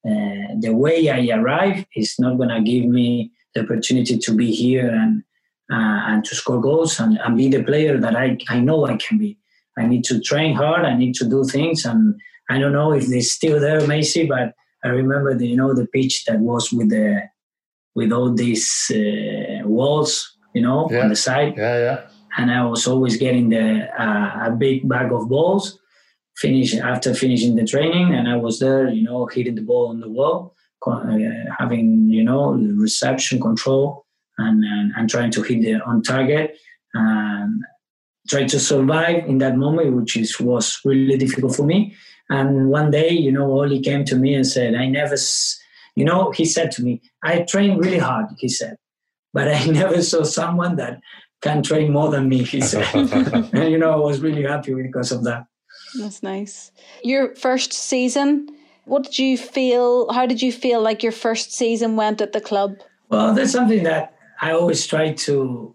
uh, 0.07 0.55
the 0.61 0.73
way 0.73 1.11
I 1.11 1.37
arrive 1.37 1.85
is 1.97 2.17
not 2.19 2.37
going 2.37 2.51
to 2.51 2.61
give 2.61 2.85
me 2.85 3.33
the 3.55 3.63
opportunity 3.63 4.17
to 4.19 4.35
be 4.35 4.53
here 4.53 4.89
and 4.89 5.23
uh, 5.69 6.01
and 6.11 6.25
to 6.25 6.37
score 6.37 6.61
goals 6.61 7.01
and, 7.01 7.19
and 7.19 7.37
be 7.37 7.49
the 7.49 7.65
player 7.65 7.99
that 7.99 8.15
I, 8.15 8.39
I 8.49 8.61
know 8.61 8.87
I 8.87 8.97
can 8.99 9.19
be. 9.19 9.37
I 9.77 9.85
need 9.85 10.05
to 10.05 10.21
train 10.21 10.55
hard. 10.55 10.85
I 10.85 10.97
need 10.97 11.15
to 11.17 11.25
do 11.25 11.43
things, 11.43 11.85
and 11.85 12.15
I 12.49 12.61
don't 12.61 12.73
know 12.73 12.93
if 12.93 13.09
they're 13.09 13.21
still 13.21 13.59
there, 13.59 13.85
Macy. 13.85 14.27
But 14.27 14.55
I 14.85 14.89
remember 14.89 15.35
the 15.35 15.49
you 15.49 15.57
know 15.57 15.75
the 15.75 15.89
pitch 15.89 16.25
that 16.27 16.39
was 16.39 16.73
with 16.73 16.91
the 16.91 17.23
with 17.97 18.13
all 18.13 18.33
these 18.33 18.93
uh, 18.95 19.67
walls, 19.67 20.37
you 20.55 20.63
know, 20.63 20.89
yeah. 20.89 21.01
on 21.01 21.09
the 21.09 21.17
side. 21.17 21.55
Yeah, 21.57 21.79
yeah. 21.79 22.07
And 22.37 22.51
I 22.51 22.65
was 22.65 22.87
always 22.87 23.17
getting 23.17 23.49
the 23.49 23.89
uh, 24.01 24.49
a 24.49 24.51
big 24.51 24.89
bag 24.89 25.13
of 25.13 25.29
balls, 25.29 25.79
finish 26.37 26.75
after 26.75 27.15
finishing 27.15 27.57
the 27.57 27.65
training. 27.65 28.15
And 28.15 28.29
i 28.29 28.37
was 28.37 28.59
there 28.59 28.89
you 28.89 29.03
know 29.03 29.27
hitting 29.27 29.55
the 29.55 29.63
ball 29.63 29.89
on 29.89 30.01
the 30.01 30.09
wall 30.09 30.57
uh, 30.87 31.19
having 31.59 32.09
you 32.09 32.23
know 32.23 32.53
reception 32.53 33.41
control 33.41 34.07
and, 34.39 34.63
and, 34.65 34.93
and 34.97 35.11
trying 35.11 35.31
to 35.33 35.43
hit 35.43 35.63
the 35.63 35.75
on 35.83 36.03
target. 36.03 36.57
And 36.95 37.63
try 38.29 38.45
to 38.45 38.59
survive 38.59 39.25
in 39.27 39.39
that 39.39 39.57
moment 39.57 39.95
which 39.95 40.17
is 40.17 40.41
was 40.41 40.81
really 40.85 41.17
difficult 41.17 41.55
for 41.55 41.65
me. 41.65 41.95
And 42.29 42.71
one 42.71 42.91
day 42.91 43.11
you 43.11 43.33
know 43.33 43.51
Ole 43.51 43.81
came 43.81 44.05
to 44.07 44.17
me 44.17 44.35
and 44.35 44.47
said 44.47 44.75
i 44.75 44.87
never 44.87 45.17
you 45.95 46.05
know 46.05 46.33
he 46.33 46.45
said 46.45 46.73
to 46.73 46.83
me 46.83 47.01
i 47.23 47.43
train 47.43 47.79
really 47.79 47.99
hard 47.99 48.27
he 48.39 48.49
said. 48.49 48.77
But 49.33 49.49
i 49.49 49.65
never 49.81 50.03
saw 50.03 50.23
someone 50.25 50.77
that 50.77 51.01
can 51.47 51.63
train 51.63 51.93
more 51.93 52.11
than 52.11 52.29
me 52.29 52.43
he 52.43 52.61
said 52.61 52.87
and 52.95 53.13
you 53.73 53.79
know 53.79 53.93
i 53.93 53.97
was 53.97 54.21
really 54.21 54.43
happy 54.43 54.75
because 54.75 55.13
of 55.13 55.25
that 55.25 55.47
that's 55.99 56.23
nice. 56.23 56.73
Your 57.03 57.35
first 57.37 57.73
season, 57.73 58.49
what 58.85 59.05
did 59.05 59.19
you 59.19 59.39
feel? 59.39 60.11
How 60.13 60.27
did 60.27 60.43
you 60.43 60.53
feel 60.53 60.81
like 60.81 61.03
your 61.03 61.13
first 61.13 61.53
season 61.53 61.97
went 61.97 62.21
at 62.21 62.33
the 62.33 62.41
club? 62.41 62.77
Well, 63.09 63.35
that's 63.35 63.53
something 63.53 63.83
that 63.85 64.15
I 64.41 64.53
always 64.53 64.87
try 64.87 65.13
to 65.13 65.75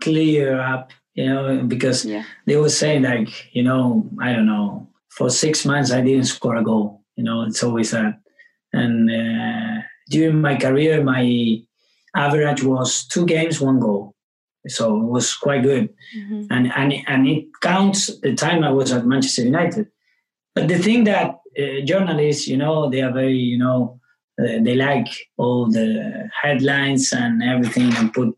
clear 0.00 0.60
up, 0.60 0.90
you 1.14 1.26
know, 1.26 1.62
because 1.62 2.04
yeah. 2.04 2.24
they 2.46 2.56
were 2.56 2.68
saying 2.68 3.02
like, 3.02 3.54
you 3.54 3.62
know, 3.62 4.08
I 4.20 4.32
don't 4.32 4.46
know, 4.46 4.88
for 5.10 5.30
six 5.30 5.64
months 5.64 5.92
I 5.92 6.00
didn't 6.00 6.24
score 6.24 6.56
a 6.56 6.64
goal. 6.64 7.02
You 7.16 7.24
know, 7.24 7.42
it's 7.42 7.62
always 7.62 7.90
that. 7.92 8.20
And 8.72 9.10
uh, 9.10 9.82
during 10.10 10.40
my 10.40 10.56
career, 10.56 11.04
my 11.04 11.58
average 12.16 12.62
was 12.62 13.06
two 13.06 13.26
games, 13.26 13.60
one 13.60 13.78
goal 13.78 14.11
so 14.68 14.96
it 14.96 15.04
was 15.04 15.34
quite 15.34 15.62
good, 15.62 15.88
mm-hmm. 16.16 16.44
and 16.50 16.72
and 16.74 16.92
and 17.06 17.26
it 17.26 17.46
counts 17.60 18.18
the 18.20 18.34
time 18.34 18.62
I 18.62 18.70
was 18.70 18.92
at 18.92 19.06
Manchester 19.06 19.42
United. 19.42 19.88
But 20.54 20.68
the 20.68 20.78
thing 20.78 21.04
that 21.04 21.40
uh, 21.58 21.84
journalists, 21.84 22.46
you 22.46 22.56
know, 22.56 22.90
they 22.90 23.00
are 23.00 23.12
very, 23.12 23.36
you 23.36 23.58
know, 23.58 24.00
uh, 24.40 24.62
they 24.62 24.74
like 24.74 25.08
all 25.36 25.70
the 25.70 26.30
headlines 26.40 27.12
and 27.12 27.42
everything, 27.42 27.92
and 27.96 28.12
put 28.12 28.36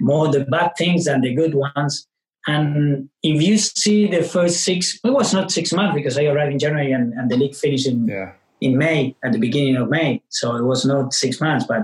more 0.00 0.28
the 0.28 0.44
bad 0.44 0.72
things 0.78 1.06
than 1.06 1.22
the 1.22 1.34
good 1.34 1.54
ones. 1.54 2.06
And 2.46 3.10
if 3.22 3.42
you 3.42 3.58
see 3.58 4.06
the 4.06 4.22
first 4.22 4.64
six, 4.64 4.98
it 5.04 5.10
was 5.10 5.34
not 5.34 5.50
six 5.50 5.72
months 5.72 5.94
because 5.94 6.16
I 6.16 6.24
arrived 6.24 6.52
in 6.52 6.58
January 6.58 6.92
and, 6.92 7.12
and 7.14 7.30
the 7.30 7.36
league 7.36 7.54
finished 7.54 7.86
in 7.86 8.06
yeah. 8.08 8.32
in 8.60 8.78
May 8.78 9.16
at 9.24 9.32
the 9.32 9.38
beginning 9.38 9.76
of 9.76 9.90
May, 9.90 10.22
so 10.28 10.56
it 10.56 10.62
was 10.62 10.84
not 10.84 11.12
six 11.12 11.40
months. 11.40 11.66
But 11.66 11.82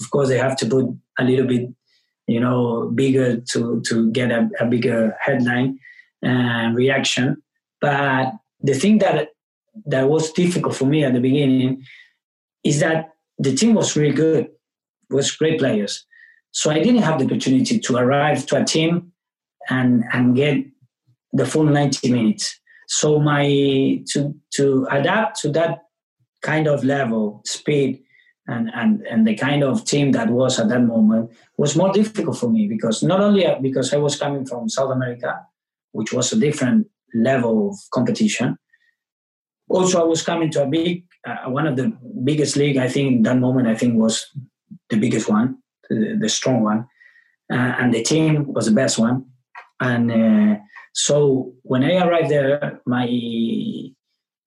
of 0.00 0.10
course, 0.10 0.28
they 0.28 0.38
have 0.38 0.56
to 0.58 0.66
put 0.66 0.86
a 1.18 1.24
little 1.24 1.46
bit 1.46 1.68
you 2.30 2.40
know, 2.40 2.90
bigger 2.94 3.40
to 3.52 3.82
to 3.88 4.10
get 4.12 4.30
a, 4.30 4.48
a 4.60 4.66
bigger 4.66 5.16
headline 5.20 5.78
and 6.22 6.76
reaction. 6.76 7.42
But 7.80 8.32
the 8.60 8.74
thing 8.74 8.98
that 8.98 9.30
that 9.86 10.08
was 10.08 10.32
difficult 10.32 10.76
for 10.76 10.84
me 10.84 11.04
at 11.04 11.12
the 11.12 11.20
beginning 11.20 11.84
is 12.62 12.80
that 12.80 13.10
the 13.38 13.54
team 13.54 13.74
was 13.74 13.96
really 13.96 14.14
good, 14.14 14.48
was 15.10 15.32
great 15.32 15.58
players. 15.58 16.06
So 16.52 16.70
I 16.70 16.82
didn't 16.82 17.02
have 17.02 17.18
the 17.18 17.24
opportunity 17.24 17.78
to 17.78 17.96
arrive 17.96 18.46
to 18.46 18.62
a 18.62 18.64
team 18.64 19.12
and 19.68 20.04
and 20.12 20.36
get 20.36 20.64
the 21.32 21.46
full 21.46 21.64
90 21.64 22.12
minutes. 22.12 22.60
So 22.86 23.18
my 23.18 23.44
to 24.12 24.34
to 24.54 24.86
adapt 24.90 25.40
to 25.40 25.48
that 25.50 25.82
kind 26.42 26.68
of 26.68 26.84
level, 26.84 27.42
speed, 27.44 28.02
and 28.50 28.70
and 28.74 29.06
and 29.06 29.26
the 29.26 29.34
kind 29.34 29.62
of 29.62 29.84
team 29.84 30.12
that 30.12 30.28
was 30.28 30.58
at 30.58 30.68
that 30.68 30.82
moment 30.82 31.30
was 31.56 31.76
more 31.76 31.92
difficult 31.92 32.36
for 32.36 32.50
me 32.50 32.66
because 32.66 33.02
not 33.02 33.20
only 33.20 33.46
because 33.62 33.94
I 33.94 33.98
was 33.98 34.16
coming 34.16 34.44
from 34.44 34.68
South 34.68 34.90
America, 34.90 35.46
which 35.92 36.12
was 36.12 36.32
a 36.32 36.38
different 36.38 36.88
level 37.14 37.70
of 37.70 37.76
competition. 37.90 38.58
Also, 39.68 40.00
I 40.00 40.04
was 40.04 40.22
coming 40.22 40.50
to 40.50 40.64
a 40.64 40.66
big, 40.66 41.04
uh, 41.24 41.48
one 41.48 41.66
of 41.66 41.76
the 41.76 41.96
biggest 42.24 42.56
league. 42.56 42.76
I 42.76 42.88
think 42.88 43.24
that 43.24 43.38
moment, 43.38 43.68
I 43.68 43.76
think 43.76 43.94
was 43.94 44.26
the 44.88 44.96
biggest 44.96 45.28
one, 45.28 45.58
the, 45.88 46.18
the 46.20 46.28
strong 46.28 46.62
one, 46.64 46.86
uh, 47.52 47.74
and 47.78 47.94
the 47.94 48.02
team 48.02 48.52
was 48.52 48.66
the 48.66 48.72
best 48.72 48.98
one. 48.98 49.26
And 49.80 50.10
uh, 50.10 50.60
so 50.92 51.52
when 51.62 51.84
I 51.84 52.04
arrived 52.04 52.30
there, 52.30 52.80
my 52.84 53.06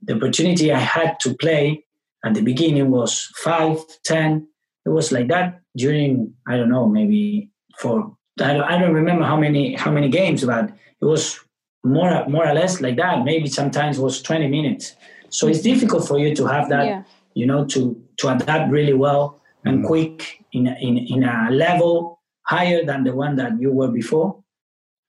the 0.06 0.16
opportunity 0.16 0.74
I 0.74 0.80
had 0.80 1.18
to 1.22 1.34
play 1.36 1.86
at 2.24 2.34
the 2.34 2.42
beginning 2.42 2.90
was 2.90 3.30
five, 3.36 3.78
ten. 4.04 4.48
It 4.86 4.90
was 4.90 5.12
like 5.12 5.28
that 5.30 5.62
during 5.76 6.34
I 6.48 6.58
don't 6.58 6.70
know 6.70 6.88
maybe 6.88 7.52
for 7.78 8.16
I 8.42 8.54
don't, 8.54 8.64
I 8.64 8.78
don't 8.80 8.94
remember 8.94 9.24
how 9.24 9.38
many 9.38 9.76
how 9.76 9.92
many 9.92 10.10
games, 10.10 10.44
but 10.44 10.70
it 11.02 11.06
was 11.06 11.40
more 11.84 12.28
more 12.28 12.48
or 12.48 12.54
less 12.54 12.82
like 12.82 12.98
that. 12.98 13.24
Maybe 13.24 13.48
sometimes 13.48 14.00
was 14.00 14.22
twenty 14.22 14.48
minutes. 14.48 14.96
So 15.30 15.48
it's 15.48 15.62
difficult 15.62 16.08
for 16.08 16.20
you 16.20 16.36
to 16.36 16.46
have 16.46 16.70
that, 16.70 16.86
yeah. 16.86 17.04
you 17.34 17.46
know, 17.46 17.66
to 17.66 18.02
to 18.18 18.30
adapt 18.30 18.72
really 18.72 18.94
well 18.94 19.42
and 19.66 19.84
mm 19.84 19.88
quick 19.88 20.44
in 20.52 20.68
in 20.68 20.98
in 20.98 21.24
a 21.24 21.50
level 21.50 22.20
higher 22.46 22.84
than 22.86 23.04
the 23.06 23.16
one 23.16 23.38
that 23.38 23.60
you 23.60 23.72
were 23.72 23.88
before 23.88 24.44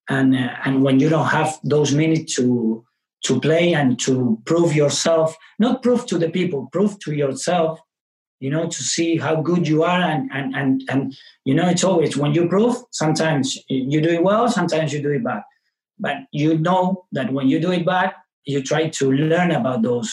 and 0.08 0.34
uh, 0.34 0.54
and 0.64 0.82
when 0.82 1.00
you 1.00 1.08
don't 1.08 1.26
have 1.26 1.58
those 1.64 1.94
minutes 1.94 2.34
to 2.36 2.84
to 3.24 3.40
play 3.40 3.74
and 3.74 3.98
to 3.98 4.40
prove 4.44 4.74
yourself 4.74 5.36
not 5.58 5.82
prove 5.82 6.06
to 6.06 6.18
the 6.18 6.30
people 6.30 6.68
prove 6.72 6.98
to 7.00 7.14
yourself 7.14 7.80
you 8.40 8.50
know 8.50 8.68
to 8.68 8.82
see 8.82 9.16
how 9.16 9.34
good 9.40 9.66
you 9.66 9.82
are 9.82 10.00
and 10.00 10.30
and 10.32 10.54
and, 10.54 10.82
and 10.88 11.16
you 11.44 11.54
know 11.54 11.68
it's 11.68 11.84
always 11.84 12.16
when 12.16 12.34
you 12.34 12.48
prove 12.48 12.76
sometimes 12.90 13.58
you 13.68 14.00
do 14.00 14.10
it 14.10 14.22
well 14.22 14.48
sometimes 14.48 14.92
you 14.92 15.02
do 15.02 15.12
it 15.12 15.24
bad 15.24 15.42
but 15.98 16.16
you 16.32 16.58
know 16.58 17.04
that 17.12 17.32
when 17.32 17.48
you 17.48 17.60
do 17.60 17.72
it 17.72 17.86
bad 17.86 18.12
you 18.44 18.62
try 18.62 18.88
to 18.88 19.12
learn 19.12 19.50
about 19.50 19.82
those 19.82 20.12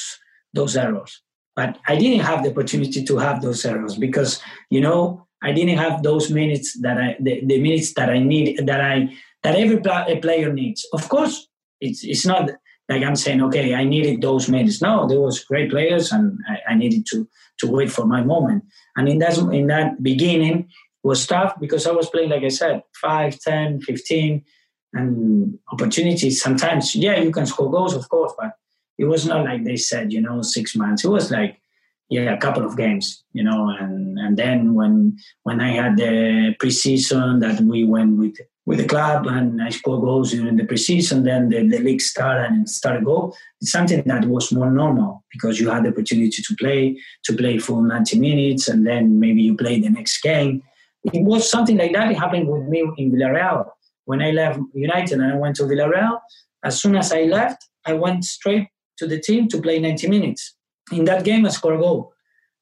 those 0.53 0.75
errors 0.77 1.21
but 1.55 1.77
i 1.87 1.95
didn't 1.95 2.25
have 2.25 2.43
the 2.43 2.51
opportunity 2.51 3.03
to 3.03 3.17
have 3.17 3.41
those 3.41 3.65
errors 3.65 3.97
because 3.97 4.41
you 4.69 4.81
know 4.81 5.25
i 5.41 5.51
didn't 5.51 5.77
have 5.77 6.03
those 6.03 6.29
minutes 6.29 6.79
that 6.81 6.97
i 6.97 7.15
the, 7.19 7.41
the 7.45 7.59
minutes 7.59 7.93
that 7.93 8.09
i 8.09 8.19
need 8.19 8.65
that 8.65 8.81
i 8.81 9.09
that 9.43 9.55
every 9.55 9.79
player 10.21 10.53
needs. 10.53 10.85
Of 10.93 11.09
course, 11.09 11.47
it's 11.79 12.03
it's 12.03 12.25
not 12.25 12.49
like 12.89 13.03
I'm 13.03 13.15
saying, 13.15 13.41
okay, 13.43 13.73
I 13.73 13.83
needed 13.83 14.21
those 14.21 14.49
minutes. 14.49 14.81
No, 14.81 15.07
there 15.07 15.19
was 15.19 15.43
great 15.43 15.69
players, 15.69 16.11
and 16.11 16.37
I, 16.47 16.73
I, 16.73 16.75
needed 16.75 17.05
to 17.11 17.27
to 17.59 17.67
wait 17.67 17.91
for 17.91 18.05
my 18.05 18.21
moment. 18.21 18.63
And 18.95 19.07
in 19.07 19.19
that 19.19 19.37
in 19.37 19.67
that 19.67 20.03
beginning 20.03 20.69
was 21.03 21.25
tough 21.25 21.53
because 21.59 21.87
I 21.87 21.91
was 21.91 22.09
playing, 22.09 22.29
like 22.29 22.43
I 22.43 22.49
said, 22.49 22.83
5, 23.01 23.39
10, 23.39 23.81
15, 23.81 24.43
and 24.93 25.57
opportunities. 25.71 26.41
Sometimes, 26.41 26.95
yeah, 26.95 27.19
you 27.19 27.31
can 27.31 27.45
score 27.45 27.71
goals, 27.71 27.95
of 27.95 28.07
course, 28.09 28.33
but 28.37 28.51
it 28.97 29.05
was 29.05 29.25
not 29.25 29.45
like 29.45 29.63
they 29.63 29.77
said, 29.77 30.13
you 30.13 30.21
know, 30.21 30.41
six 30.41 30.75
months. 30.75 31.03
It 31.03 31.09
was 31.09 31.31
like 31.31 31.61
yeah, 32.11 32.33
a 32.33 32.37
couple 32.37 32.65
of 32.65 32.75
games, 32.75 33.23
you 33.31 33.41
know, 33.41 33.69
and 33.69 34.19
and 34.19 34.35
then 34.37 34.73
when 34.73 35.17
when 35.43 35.61
I 35.61 35.71
had 35.71 35.95
the 35.95 36.53
preseason 36.61 37.39
that 37.39 37.61
we 37.61 37.85
went 37.85 38.17
with 38.17 38.35
with 38.65 38.77
the 38.77 38.85
club 38.85 39.25
and 39.27 39.61
I 39.61 39.69
score 39.69 39.99
goals 39.99 40.31
during 40.31 40.55
the 40.55 40.63
preseason, 40.63 41.23
then 41.23 41.49
the, 41.49 41.67
the 41.67 41.79
league 41.79 42.01
started 42.01 42.45
and 42.45 42.69
started 42.69 43.05
go. 43.05 43.33
It's 43.59 43.71
something 43.71 44.03
that 44.05 44.25
was 44.25 44.51
more 44.51 44.69
normal 44.69 45.23
because 45.31 45.59
you 45.59 45.69
had 45.69 45.83
the 45.83 45.89
opportunity 45.89 46.41
to 46.41 46.55
play, 46.55 46.97
to 47.25 47.33
play 47.33 47.57
full 47.57 47.81
90 47.81 48.19
minutes, 48.19 48.67
and 48.67 48.85
then 48.85 49.19
maybe 49.19 49.41
you 49.41 49.57
play 49.57 49.79
the 49.79 49.89
next 49.89 50.21
game. 50.21 50.61
It 51.05 51.23
was 51.23 51.49
something 51.49 51.77
like 51.77 51.93
that. 51.93 52.11
It 52.11 52.19
happened 52.19 52.47
with 52.47 52.67
me 52.67 52.87
in 52.97 53.11
Villarreal. 53.11 53.65
When 54.05 54.21
I 54.21 54.31
left 54.31 54.59
United 54.73 55.19
and 55.19 55.33
I 55.33 55.35
went 55.35 55.55
to 55.55 55.63
Villarreal, 55.63 56.19
as 56.63 56.79
soon 56.79 56.95
as 56.95 57.11
I 57.11 57.23
left, 57.23 57.67
I 57.85 57.93
went 57.93 58.23
straight 58.25 58.67
to 58.97 59.07
the 59.07 59.19
team 59.19 59.47
to 59.47 59.59
play 59.59 59.79
90 59.79 60.07
minutes. 60.07 60.55
In 60.91 61.05
that 61.05 61.23
game, 61.23 61.45
I 61.47 61.49
scored 61.49 61.75
a 61.75 61.79
goal. 61.79 62.13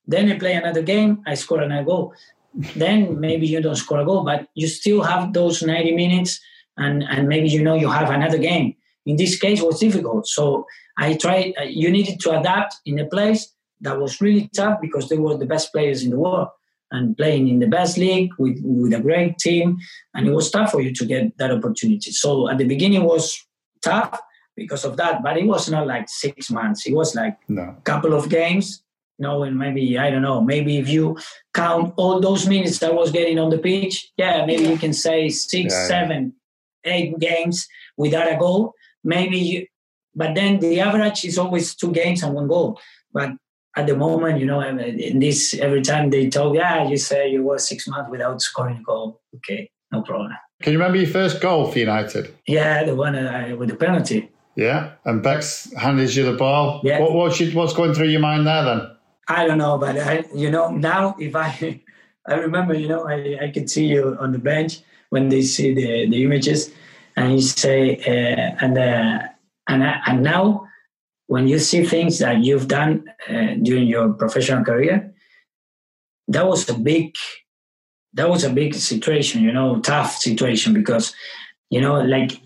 Then 0.06 0.32
I 0.32 0.40
play 0.40 0.54
another 0.54 0.82
game, 0.82 1.22
I 1.28 1.34
score 1.34 1.62
another 1.62 1.84
goal 1.84 2.14
then 2.54 3.20
maybe 3.20 3.48
you 3.48 3.62
don't 3.62 3.76
score 3.76 4.00
a 4.00 4.06
goal, 4.06 4.24
but 4.24 4.48
you 4.56 4.68
still 4.68 5.02
have 5.04 5.34
those 5.34 5.62
90 5.62 5.96
minutes 5.96 6.40
and, 6.78 7.04
and 7.04 7.28
maybe 7.28 7.50
you 7.50 7.64
know 7.64 7.76
you 7.76 7.90
have 7.90 8.10
another 8.10 8.38
game. 8.38 8.76
In 9.06 9.16
this 9.16 9.40
case, 9.40 9.60
it 9.60 9.66
was 9.66 9.80
difficult. 9.80 10.28
So 10.28 10.66
I 10.98 11.16
tried, 11.16 11.54
uh, 11.60 11.64
you 11.64 11.90
needed 11.90 12.20
to 12.22 12.40
adapt 12.40 12.76
in 12.86 13.00
a 13.00 13.06
place 13.06 13.54
that 13.82 14.00
was 14.00 14.20
really 14.20 14.50
tough 14.56 14.80
because 14.82 15.10
they 15.10 15.18
were 15.18 15.38
the 15.38 15.46
best 15.46 15.72
players 15.72 16.04
in 16.04 16.10
the 16.10 16.20
world 16.20 16.50
and 16.92 17.16
playing 17.16 17.48
in 17.48 17.60
the 17.60 17.68
best 17.68 17.98
league 17.98 18.32
with, 18.38 18.60
with 18.64 18.94
a 18.94 19.00
great 19.00 19.38
team. 19.38 19.78
And 20.14 20.28
it 20.28 20.32
was 20.32 20.50
tough 20.50 20.72
for 20.72 20.82
you 20.82 20.94
to 20.94 21.06
get 21.06 21.38
that 21.38 21.52
opportunity. 21.52 22.12
So 22.12 22.50
at 22.50 22.58
the 22.58 22.66
beginning, 22.66 23.04
was 23.04 23.40
tough 23.82 24.20
because 24.56 24.84
of 24.84 24.98
that, 24.98 25.24
but 25.24 25.38
it 25.38 25.46
was 25.46 25.70
not 25.70 25.88
like 25.88 26.10
six 26.10 26.50
months. 26.50 26.86
It 26.86 26.94
was 26.94 27.16
like 27.16 27.38
a 27.48 27.52
no. 27.52 27.76
couple 27.84 28.14
of 28.14 28.30
games 28.30 28.84
know, 29.20 29.44
and 29.44 29.58
maybe 29.58 29.98
I 29.98 30.10
don't 30.10 30.22
know, 30.22 30.42
maybe 30.42 30.78
if 30.78 30.90
you 30.90 31.18
count 31.54 31.94
all 31.98 32.20
those 32.20 32.48
minutes 32.48 32.82
I 32.82 32.92
was 32.92 33.12
getting 33.12 33.40
on 33.40 33.50
the 33.50 33.58
pitch, 33.58 34.12
yeah, 34.18 34.46
maybe 34.46 34.64
you 34.64 34.78
can 34.78 34.94
say 34.94 35.30
six, 35.30 35.74
yeah, 35.74 35.88
seven, 35.88 36.34
yeah. 36.84 36.94
eight 36.94 37.20
games 37.20 37.68
without 37.98 38.32
a 38.32 38.38
goal. 38.38 38.74
Maybe 39.04 39.38
you, 39.38 39.68
but 40.16 40.36
then 40.36 40.60
the 40.60 40.80
average 40.80 41.26
is 41.26 41.38
always 41.38 41.76
two 41.76 41.92
games 41.92 42.24
and 42.24 42.34
one 42.34 42.48
goal. 42.48 42.80
But 43.14 43.32
at 43.76 43.88
the 43.88 43.96
moment, 43.96 44.40
you 44.40 44.46
know, 44.46 44.62
in 44.62 45.20
this 45.20 45.54
every 45.54 45.82
time 45.82 46.10
they 46.10 46.30
talk, 46.30 46.56
yeah, 46.56 46.88
you 46.88 46.98
say 46.98 47.30
you 47.30 47.44
were 47.44 47.58
six 47.58 47.88
months 47.88 48.10
without 48.10 48.42
scoring 48.42 48.78
a 48.78 48.84
goal. 48.84 49.22
Okay, 49.36 49.70
no 49.92 50.02
problem. 50.02 50.32
Can 50.62 50.74
you 50.74 50.80
remember 50.80 50.98
your 50.98 51.08
first 51.08 51.40
goal 51.40 51.72
for 51.72 51.80
United? 51.80 52.36
Yeah, 52.46 52.84
the 52.84 52.96
one 52.96 53.16
uh, 53.16 53.56
with 53.58 53.70
the 53.70 53.76
penalty. 53.76 54.30
Yeah, 54.56 54.92
and 55.06 55.24
Becks 55.24 55.72
handed 55.78 56.14
you 56.14 56.26
the 56.26 56.34
ball. 56.34 56.82
Yeah. 56.84 57.00
What, 57.00 57.14
what's, 57.14 57.54
what's 57.54 57.74
going 57.74 57.94
through 57.94 58.08
your 58.08 58.20
mind 58.20 58.46
there 58.46 58.66
then? 58.66 58.82
I 59.30 59.46
don't 59.46 59.60
know, 59.60 59.78
but 59.78 59.98
I, 59.98 60.26
you 60.34 60.50
know, 60.50 60.72
now 60.72 61.16
if 61.20 61.36
I, 61.36 61.82
I 62.28 62.34
remember, 62.34 62.74
you 62.74 62.88
know, 62.88 63.08
I, 63.08 63.38
I 63.44 63.52
could 63.52 63.70
see 63.70 63.86
you 63.86 64.18
on 64.20 64.32
the 64.32 64.40
bench 64.40 64.80
when 65.10 65.30
they 65.30 65.44
see 65.44 65.74
the, 65.74 66.10
the 66.10 66.24
images, 66.24 66.72
and 67.16 67.34
you 67.34 67.42
say, 67.42 67.98
uh, 67.98 68.66
and 68.66 68.78
uh, 68.78 69.28
and 69.68 69.84
and 69.84 70.24
now 70.24 70.68
when 71.28 71.48
you 71.48 71.60
see 71.60 71.86
things 71.86 72.20
that 72.20 72.44
you've 72.44 72.68
done 72.68 73.06
uh, 73.30 73.54
during 73.62 73.88
your 73.88 74.14
professional 74.14 74.64
career, 74.64 75.14
that 76.28 76.48
was 76.48 76.68
a 76.70 76.74
big, 76.74 77.14
that 78.14 78.30
was 78.30 78.44
a 78.44 78.50
big 78.50 78.74
situation, 78.74 79.44
you 79.44 79.52
know, 79.52 79.80
tough 79.82 80.16
situation 80.16 80.74
because, 80.74 81.14
you 81.70 81.82
know, 81.82 82.02
like 82.02 82.40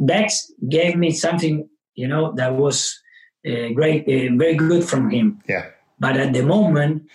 Becks 0.00 0.52
gave 0.68 0.96
me 0.96 1.10
something, 1.10 1.68
you 1.94 2.08
know, 2.08 2.32
that 2.32 2.54
was 2.54 3.00
uh, 3.46 3.68
great, 3.68 4.02
uh, 4.02 4.34
very 4.36 4.54
good 4.54 4.84
from 4.84 5.10
him. 5.10 5.40
Yeah 5.48 5.66
but 5.98 6.16
at 6.16 6.32
the 6.32 6.42
moment, 6.42 7.08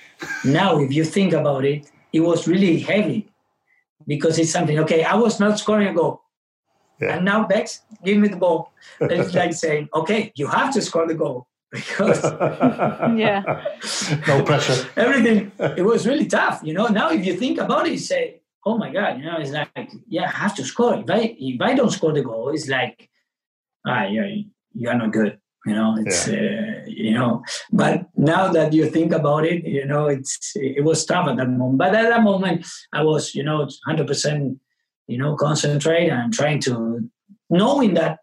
now 0.43 0.79
if 0.79 0.91
you 0.93 1.03
think 1.03 1.33
about 1.33 1.65
it, 1.65 1.89
it 2.13 2.21
was 2.21 2.47
really 2.47 2.79
heavy 2.79 3.29
because 4.07 4.39
it's 4.39 4.51
something, 4.51 4.79
okay, 4.79 5.03
I 5.03 5.15
was 5.15 5.39
not 5.39 5.59
scoring 5.59 5.87
a 5.87 5.93
goal. 5.93 6.21
Yeah. 6.99 7.15
And 7.15 7.25
now 7.25 7.47
Becks, 7.47 7.81
give 8.03 8.17
me 8.17 8.27
the 8.27 8.37
ball. 8.37 8.73
it's 8.99 9.33
like 9.33 9.53
saying, 9.53 9.89
okay, 9.93 10.31
you 10.35 10.47
have 10.47 10.73
to 10.73 10.81
score 10.81 11.07
the 11.07 11.15
goal. 11.15 11.47
Because 11.71 12.23
yeah, 13.15 13.43
no 14.27 14.43
pressure. 14.43 14.89
Everything 14.95 15.51
it 15.77 15.83
was 15.83 16.07
really 16.07 16.25
tough, 16.25 16.61
you 16.63 16.73
know. 16.73 16.87
Now 16.87 17.11
if 17.11 17.23
you 17.23 17.35
think 17.35 17.59
about 17.59 17.85
it, 17.85 17.91
you 17.91 17.99
say, 17.99 18.41
"Oh 18.65 18.75
my 18.75 18.91
God," 18.91 19.19
you 19.19 19.25
know. 19.25 19.37
It's 19.37 19.51
like, 19.51 19.69
yeah, 20.07 20.23
I 20.23 20.31
have 20.31 20.55
to 20.55 20.63
score. 20.65 20.95
If 20.95 21.07
I 21.11 21.35
if 21.37 21.61
I 21.61 21.75
don't 21.75 21.91
score 21.91 22.11
the 22.11 22.23
goal, 22.23 22.49
it's 22.49 22.67
like, 22.67 23.07
ah, 23.85 24.07
yeah, 24.07 24.25
you 24.73 24.89
are 24.89 24.95
not 24.95 25.13
good 25.13 25.37
you 25.65 25.75
know 25.75 25.97
it's 25.99 26.27
yeah. 26.27 26.35
uh, 26.35 26.68
you 26.87 27.13
know 27.13 27.43
but 27.71 28.07
now 28.15 28.51
that 28.51 28.73
you 28.73 28.89
think 28.89 29.11
about 29.11 29.45
it 29.45 29.63
you 29.65 29.85
know 29.85 30.07
it's 30.07 30.53
it 30.55 30.83
was 30.83 31.05
tough 31.05 31.27
at 31.27 31.37
that 31.37 31.49
moment 31.49 31.77
but 31.77 31.95
at 31.95 32.09
that 32.09 32.23
moment 32.23 32.65
i 32.93 33.01
was 33.01 33.35
you 33.35 33.43
know 33.43 33.67
100% 33.87 34.57
you 35.07 35.17
know 35.17 35.35
concentrate 35.35 36.09
and 36.09 36.33
trying 36.33 36.59
to 36.59 37.09
knowing 37.49 37.93
that 37.93 38.19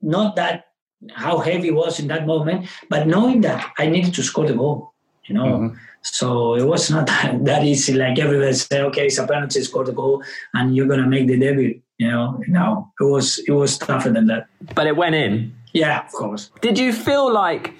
not 0.00 0.36
that 0.36 0.64
how 1.12 1.38
heavy 1.38 1.70
was 1.70 2.00
in 2.00 2.08
that 2.08 2.26
moment 2.26 2.66
but 2.88 3.06
knowing 3.06 3.40
that 3.42 3.72
i 3.78 3.86
needed 3.86 4.14
to 4.14 4.22
score 4.22 4.46
the 4.46 4.54
goal 4.54 4.94
you 5.26 5.34
know. 5.34 5.44
Mm-hmm. 5.44 5.76
So 6.02 6.54
it 6.54 6.64
was 6.64 6.90
not 6.90 7.06
that, 7.06 7.38
that 7.44 7.64
easy. 7.64 7.94
Like 7.94 8.18
everybody 8.18 8.52
said, 8.52 8.82
okay, 8.86 9.06
it's 9.06 9.18
a 9.18 9.26
penalty, 9.26 9.62
score 9.62 9.84
the 9.84 9.92
goal, 9.92 10.22
and 10.52 10.76
you're 10.76 10.86
gonna 10.86 11.06
make 11.06 11.26
the 11.26 11.38
debut. 11.38 11.80
You 11.98 12.10
know, 12.10 12.42
no, 12.48 12.92
it 13.00 13.04
was 13.04 13.38
it 13.46 13.52
was 13.52 13.78
tougher 13.78 14.10
than 14.10 14.26
that. 14.26 14.46
But 14.74 14.86
it 14.86 14.96
went 14.96 15.14
in. 15.14 15.54
Yeah, 15.74 16.06
of 16.06 16.12
course. 16.12 16.50
Did 16.62 16.78
you 16.78 16.92
feel 16.92 17.30
like 17.30 17.74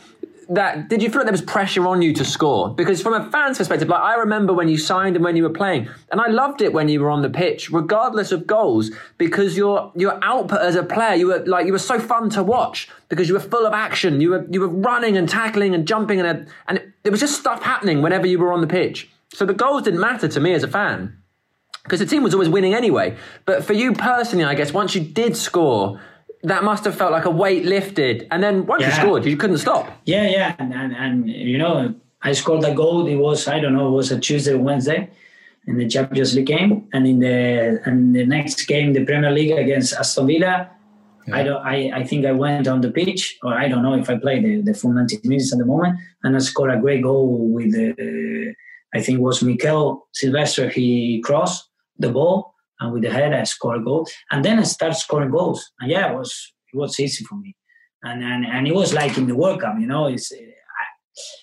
that 0.51 0.89
did 0.89 1.03
you 1.03 1.09
feel 1.09 1.21
like 1.21 1.27
there 1.27 1.33
was 1.33 1.41
pressure 1.41 1.87
on 1.87 2.03
you 2.03 2.13
to 2.15 2.25
score? 2.25 2.75
Because 2.75 3.01
from 3.01 3.15
a 3.15 3.31
fan's 3.31 3.57
perspective, 3.57 3.89
like 3.89 4.01
I 4.01 4.17
remember 4.17 4.53
when 4.53 4.69
you 4.69 4.77
signed 4.77 5.17
and 5.17 5.25
when 5.25 5.37
you 5.37 5.45
were 5.45 5.51
playing, 5.51 5.89
and 6.11 6.21
I 6.21 6.29
loved 6.29 6.61
it 6.61 6.73
when 6.73 6.89
you 6.89 7.01
were 7.01 7.09
on 7.09 7.23
the 7.23 7.31
pitch, 7.31 7.71
regardless 7.71 8.33
of 8.33 8.47
goals, 8.47 8.91
because 9.17 9.57
your 9.57 9.93
your 9.95 10.19
output 10.23 10.61
as 10.61 10.75
a 10.75 10.83
player, 10.83 11.15
you 11.15 11.29
were 11.29 11.45
like 11.47 11.67
you 11.67 11.73
were 11.73 11.79
so 11.79 11.99
fun 11.99 12.29
to 12.31 12.43
watch 12.43 12.89
because 13.09 13.29
you 13.29 13.35
were 13.35 13.41
full 13.41 13.65
of 13.65 13.73
action. 13.73 14.21
You 14.21 14.31
were 14.31 14.47
you 14.51 14.61
were 14.61 14.69
running 14.69 15.17
and 15.17 15.29
tackling 15.29 15.75
and 15.75 15.87
jumping 15.87 16.21
and 16.21 16.49
and 16.67 16.93
there 17.05 17.13
was 17.13 17.21
just 17.21 17.39
stuff 17.39 17.63
happening 17.63 18.03
whenever 18.03 18.27
you 18.27 18.39
were 18.39 18.53
on 18.53 18.61
the 18.61 18.67
pitch. 18.67 19.09
So 19.33 19.47
the 19.47 19.55
goals 19.55 19.83
didn't 19.85 20.01
matter 20.01 20.29
to 20.29 20.41
me 20.41 20.53
as 20.53 20.63
a 20.63 20.69
fan 20.69 21.17
because 21.85 22.01
the 22.01 22.07
team 22.07 22.23
was 22.23 22.35
always 22.35 22.49
winning 22.49 22.75
anyway. 22.75 23.17
But 23.45 23.65
for 23.65 23.73
you 23.73 23.93
personally, 23.93 24.45
I 24.45 24.55
guess 24.55 24.73
once 24.73 24.95
you 24.95 25.03
did 25.03 25.37
score 25.37 26.01
that 26.45 26.63
must 26.63 26.85
have 26.85 26.95
felt 26.95 27.13
like 27.13 27.25
a 27.25 27.31
weight 27.31 27.65
lifted. 27.65 28.27
And 28.31 28.43
then 28.43 28.67
once 28.67 28.83
yeah. 28.83 28.89
you 28.89 28.95
scored, 28.95 29.25
you 29.25 29.37
couldn't 29.37 29.59
stop. 29.59 29.91
Yeah, 30.05 30.29
yeah. 30.29 30.55
And, 30.59 30.73
and, 30.73 30.95
and, 30.95 31.29
you 31.29 31.59
know, 31.59 31.95
I 32.23 32.33
scored 32.33 32.65
a 32.65 32.75
goal. 32.75 33.07
It 33.07 33.17
was, 33.17 33.49
I 33.49 33.61
don't 33.61 33.75
know, 33.75 33.89
it 33.89 33.97
was 33.97 34.13
a 34.13 34.21
Tuesday, 34.21 34.55
Wednesday 34.55 35.11
in 35.67 35.79
the 35.79 35.89
Champions 35.89 36.35
League 36.35 36.47
game. 36.47 36.89
And 36.93 37.07
in 37.07 37.19
the 37.21 37.81
and 37.85 38.15
the 38.15 38.27
next 38.27 38.65
game, 38.67 38.93
the 38.93 39.05
Premier 39.05 39.31
League 39.31 39.53
against 39.53 39.95
Aston 39.95 40.27
Villa, 40.27 40.71
yeah. 41.27 41.37
I 41.37 41.43
don't. 41.43 41.65
I, 41.65 41.91
I 41.95 42.05
think 42.05 42.27
I 42.27 42.33
went 42.33 42.69
on 42.69 42.81
the 42.83 42.91
pitch, 42.91 43.39
or 43.43 43.55
I 43.55 43.69
don't 43.69 43.83
know 43.83 43.95
if 43.95 44.11
I 44.11 44.19
played 44.19 44.45
the, 44.45 44.61
the 44.61 44.75
full 44.75 44.93
90 44.93 45.21
minutes 45.25 45.53
at 45.53 45.59
the 45.59 45.65
moment, 45.65 45.99
and 46.23 46.37
I 46.37 46.39
scored 46.39 46.71
a 46.71 46.79
great 46.79 47.03
goal 47.03 47.49
with 47.49 47.73
the. 47.73 48.55
I 48.95 49.01
think 49.01 49.19
it 49.19 49.23
was 49.23 49.41
Mikaël 49.43 50.01
Silvestre. 50.13 50.69
He 50.69 51.21
crossed 51.25 51.69
the 51.99 52.11
ball, 52.11 52.54
and 52.81 52.93
with 52.93 53.03
the 53.03 53.11
head 53.11 53.33
I 53.33 53.45
score 53.45 53.77
a 53.77 53.83
goal, 53.83 54.07
and 54.31 54.45
then 54.45 54.59
I 54.59 54.63
start 54.63 54.95
scoring 54.97 55.31
goals. 55.31 55.71
And 55.81 55.91
yeah, 55.91 56.13
it 56.13 56.17
was 56.17 56.53
it 56.73 56.77
was 56.77 56.99
easy 56.99 57.25
for 57.25 57.37
me, 57.37 57.57
and 58.03 58.23
and, 58.23 58.45
and 58.47 58.67
it 58.67 58.75
was 58.75 58.93
like 58.93 59.17
in 59.17 59.27
the 59.27 59.37
World 59.37 59.61
Cup, 59.61 59.77
you 59.79 59.87
know, 59.87 60.07
it's 60.07 60.33
I, 60.33 60.39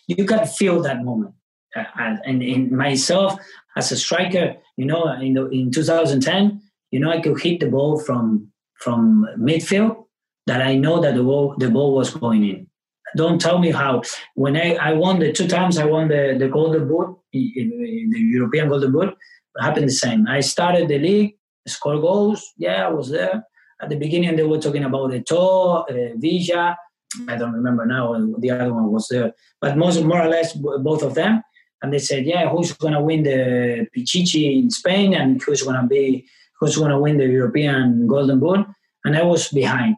you 0.08 0.26
can 0.26 0.46
feel 0.46 0.82
that 0.82 1.04
moment. 1.04 1.36
Uh, 1.74 1.86
and 2.26 2.44
in 2.44 2.76
myself 2.76 3.40
as 3.78 3.92
a 3.94 3.98
striker, 3.98 4.58
you 4.76 4.86
know, 4.86 5.10
in 5.14 5.34
the, 5.34 5.48
in 5.50 5.72
2010, 5.72 6.62
you 6.92 7.00
know, 7.00 7.10
I 7.10 7.22
could 7.22 7.40
hit 7.40 7.62
the 7.62 7.70
ball 7.70 8.00
from 8.00 8.52
from 8.76 9.26
midfield 9.40 10.06
that 10.48 10.62
I 10.62 10.76
know 10.76 11.00
that 11.00 11.16
the 11.16 11.24
ball 11.24 11.56
the 11.58 11.70
ball 11.70 11.96
was 11.96 12.14
going 12.14 12.44
in. 12.44 12.68
Don't 13.16 13.40
tell 13.40 13.60
me 13.60 13.72
how. 13.72 14.02
When 14.36 14.56
I, 14.56 14.76
I 14.76 14.94
won 14.94 15.20
the 15.20 15.32
two 15.32 15.48
times 15.48 15.78
I 15.78 15.86
won 15.86 16.08
the, 16.08 16.36
the 16.40 16.48
Golden 16.48 16.88
Boot, 16.88 17.18
the 17.34 17.68
European 18.38 18.70
Golden 18.70 18.92
Boot, 18.92 19.18
happened 19.60 19.88
the 19.88 19.94
same. 19.94 20.28
I 20.28 20.40
started 20.42 20.88
the 20.88 21.00
league, 21.00 21.36
score 21.68 22.00
goals. 22.00 22.44
Yeah, 22.58 22.88
I 22.88 22.90
was 22.90 23.10
there. 23.10 23.44
At 23.82 23.90
the 23.90 23.96
beginning, 23.96 24.36
they 24.36 24.44
were 24.44 24.60
talking 24.60 24.84
about 24.84 25.12
the 25.12 25.22
Eto'o, 25.22 25.86
uh, 25.90 26.16
Villa. 26.18 26.78
I 27.28 27.36
don't 27.36 27.54
remember 27.54 27.86
now. 27.86 28.16
The 28.38 28.52
other 28.52 28.74
one 28.74 28.92
was 28.92 29.08
there, 29.10 29.34
but 29.60 29.76
most 29.76 30.02
more 30.04 30.22
or 30.22 30.30
less 30.30 30.54
both 30.54 31.04
of 31.04 31.16
them. 31.16 31.42
And 31.82 31.92
they 31.92 32.00
said, 32.00 32.26
yeah, 32.26 32.48
who's 32.48 32.74
going 32.74 32.94
to 32.94 33.02
win 33.02 33.24
the 33.24 33.88
Pichichi 33.96 34.62
in 34.62 34.70
Spain, 34.70 35.14
and 35.14 35.42
who's 35.42 35.64
going 35.64 35.82
to 35.82 35.88
be 35.88 36.28
who's 36.60 36.78
going 36.78 36.92
to 36.92 37.00
win 37.00 37.18
the 37.18 37.26
European 37.26 38.08
Golden 38.08 38.40
Boot? 38.40 38.66
And 39.04 39.18
I 39.18 39.24
was 39.24 39.50
behind. 39.50 39.96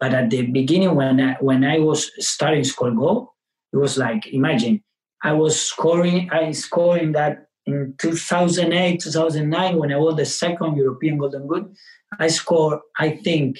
But 0.00 0.12
at 0.12 0.30
the 0.30 0.46
beginning, 0.46 0.94
when 0.96 1.20
I, 1.20 1.36
when 1.40 1.64
I 1.64 1.78
was 1.78 2.10
starting 2.18 2.64
score 2.64 2.90
goal, 2.90 3.34
it 3.72 3.76
was 3.76 3.96
like 3.96 4.26
imagine 4.26 4.82
I 5.22 5.32
was 5.32 5.60
scoring. 5.60 6.30
I 6.32 6.50
scoring 6.50 7.12
that 7.12 7.46
in 7.72 7.94
2008, 7.98 9.00
2009, 9.00 9.76
when 9.78 9.92
I 9.92 9.96
won 9.96 10.16
the 10.16 10.24
second 10.24 10.76
European 10.76 11.18
Golden 11.18 11.46
Boot, 11.46 11.72
I 12.18 12.28
scored, 12.28 12.80
I 12.98 13.10
think, 13.10 13.58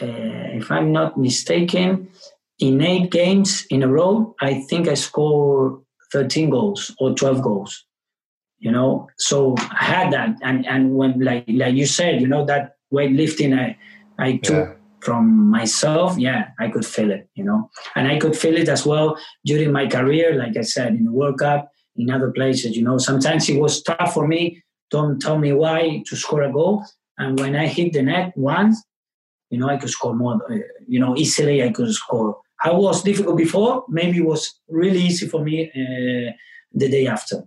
uh, 0.00 0.58
if 0.58 0.70
I'm 0.70 0.92
not 0.92 1.18
mistaken, 1.18 2.08
in 2.58 2.80
eight 2.80 3.10
games 3.10 3.66
in 3.70 3.82
a 3.82 3.88
row, 3.88 4.34
I 4.40 4.60
think 4.68 4.88
I 4.88 4.94
scored 4.94 5.80
13 6.12 6.50
goals 6.50 6.94
or 6.98 7.14
12 7.14 7.42
goals. 7.42 7.84
You 8.58 8.70
know, 8.70 9.08
so 9.18 9.56
I 9.58 9.84
had 9.84 10.12
that, 10.14 10.38
and 10.42 10.64
and 10.64 10.94
when 10.94 11.20
like 11.20 11.44
like 11.48 11.74
you 11.74 11.84
said, 11.84 12.22
you 12.22 12.26
know 12.26 12.46
that 12.46 12.76
weightlifting 12.90 13.52
I 13.52 13.76
I 14.18 14.38
took 14.38 14.68
yeah. 14.68 14.74
from 15.00 15.50
myself, 15.50 16.16
yeah, 16.16 16.48
I 16.58 16.68
could 16.68 16.86
feel 16.86 17.10
it. 17.10 17.28
You 17.34 17.44
know, 17.44 17.70
and 17.94 18.08
I 18.08 18.18
could 18.18 18.34
feel 18.34 18.56
it 18.56 18.70
as 18.70 18.86
well 18.86 19.18
during 19.44 19.70
my 19.70 19.86
career. 19.86 20.34
Like 20.36 20.56
I 20.56 20.62
said 20.62 20.94
in 20.94 21.04
the 21.04 21.12
World 21.12 21.40
Cup, 21.40 21.70
in 21.96 22.10
other 22.10 22.30
places. 22.30 22.76
You 22.76 22.84
know, 22.84 22.98
sometimes 22.98 23.48
it 23.48 23.60
was 23.60 23.82
tough 23.82 24.14
for 24.14 24.26
me. 24.26 24.62
Don't 24.90 25.20
tell 25.20 25.38
me 25.38 25.52
why 25.52 26.02
to 26.06 26.16
score 26.16 26.42
a 26.42 26.52
goal. 26.52 26.84
And 27.18 27.38
when 27.38 27.56
I 27.56 27.66
hit 27.66 27.92
the 27.92 28.02
net 28.02 28.32
once, 28.36 28.82
you 29.50 29.58
know, 29.58 29.68
I 29.68 29.76
could 29.76 29.90
score 29.90 30.14
more. 30.14 30.40
Uh, 30.50 30.58
you 30.86 30.98
know, 30.98 31.16
easily 31.16 31.62
I 31.62 31.70
could 31.70 31.92
score. 31.92 32.38
How 32.56 32.78
was 32.80 33.02
difficult 33.02 33.36
before? 33.36 33.84
Maybe 33.88 34.18
it 34.18 34.24
was 34.24 34.60
really 34.68 35.00
easy 35.00 35.28
for 35.28 35.42
me 35.42 35.70
uh, 35.70 36.32
the 36.72 36.88
day 36.88 37.06
after. 37.06 37.44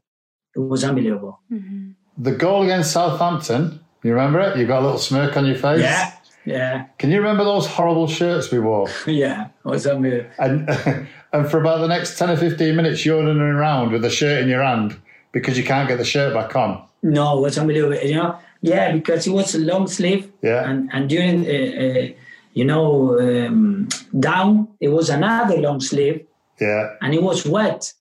It 0.55 0.59
was 0.59 0.83
unbelievable. 0.83 1.39
Mm-hmm. 1.51 1.91
The 2.17 2.31
goal 2.31 2.63
against 2.63 2.91
Southampton, 2.91 3.79
you 4.03 4.11
remember 4.11 4.39
it? 4.39 4.57
You 4.57 4.65
got 4.65 4.81
a 4.81 4.85
little 4.85 4.99
smirk 4.99 5.35
on 5.37 5.45
your 5.45 5.55
face. 5.55 5.81
Yeah, 5.81 6.11
yeah. 6.47 6.85
Can 6.97 7.11
you 7.11 7.17
remember 7.17 7.43
those 7.43 7.67
horrible 7.67 8.07
shirts 8.07 8.51
we 8.51 8.59
wore? 8.59 8.87
yeah, 9.05 9.47
it 9.47 9.65
was 9.65 9.85
unbelievable. 9.85 10.31
And 10.39 10.69
and 11.33 11.51
for 11.51 11.59
about 11.59 11.79
the 11.79 11.89
next 11.89 12.17
10 12.17 12.29
or 12.29 12.37
15 12.37 12.73
minutes, 12.73 13.05
you're 13.05 13.21
running 13.21 13.41
around 13.41 13.91
with 13.91 14.01
the 14.01 14.09
shirt 14.09 14.41
in 14.43 14.47
your 14.47 14.63
hand 14.63 14.95
because 15.33 15.57
you 15.57 15.65
can't 15.65 15.89
get 15.89 15.97
the 15.97 16.05
shirt 16.05 16.33
back 16.33 16.55
on. 16.55 16.81
No, 17.03 17.37
it 17.37 17.41
was 17.41 17.57
unbelievable. 17.57 17.97
You 17.97 18.15
know, 18.15 18.39
yeah, 18.61 18.93
because 18.93 19.27
it 19.27 19.31
was 19.31 19.55
a 19.55 19.59
long 19.59 19.87
sleeve. 19.87 20.31
Yeah. 20.41 20.69
And, 20.69 20.89
and 20.93 21.09
during, 21.09 21.45
uh, 21.45 21.83
uh, 21.83 22.07
you 22.53 22.63
know, 22.63 23.19
um, 23.19 23.89
down, 24.17 24.69
it 24.79 24.87
was 24.87 25.09
another 25.09 25.57
long 25.57 25.81
sleeve. 25.81 26.25
Yeah. 26.61 26.93
And 27.01 27.13
it 27.13 27.21
was 27.21 27.45
wet. 27.45 27.91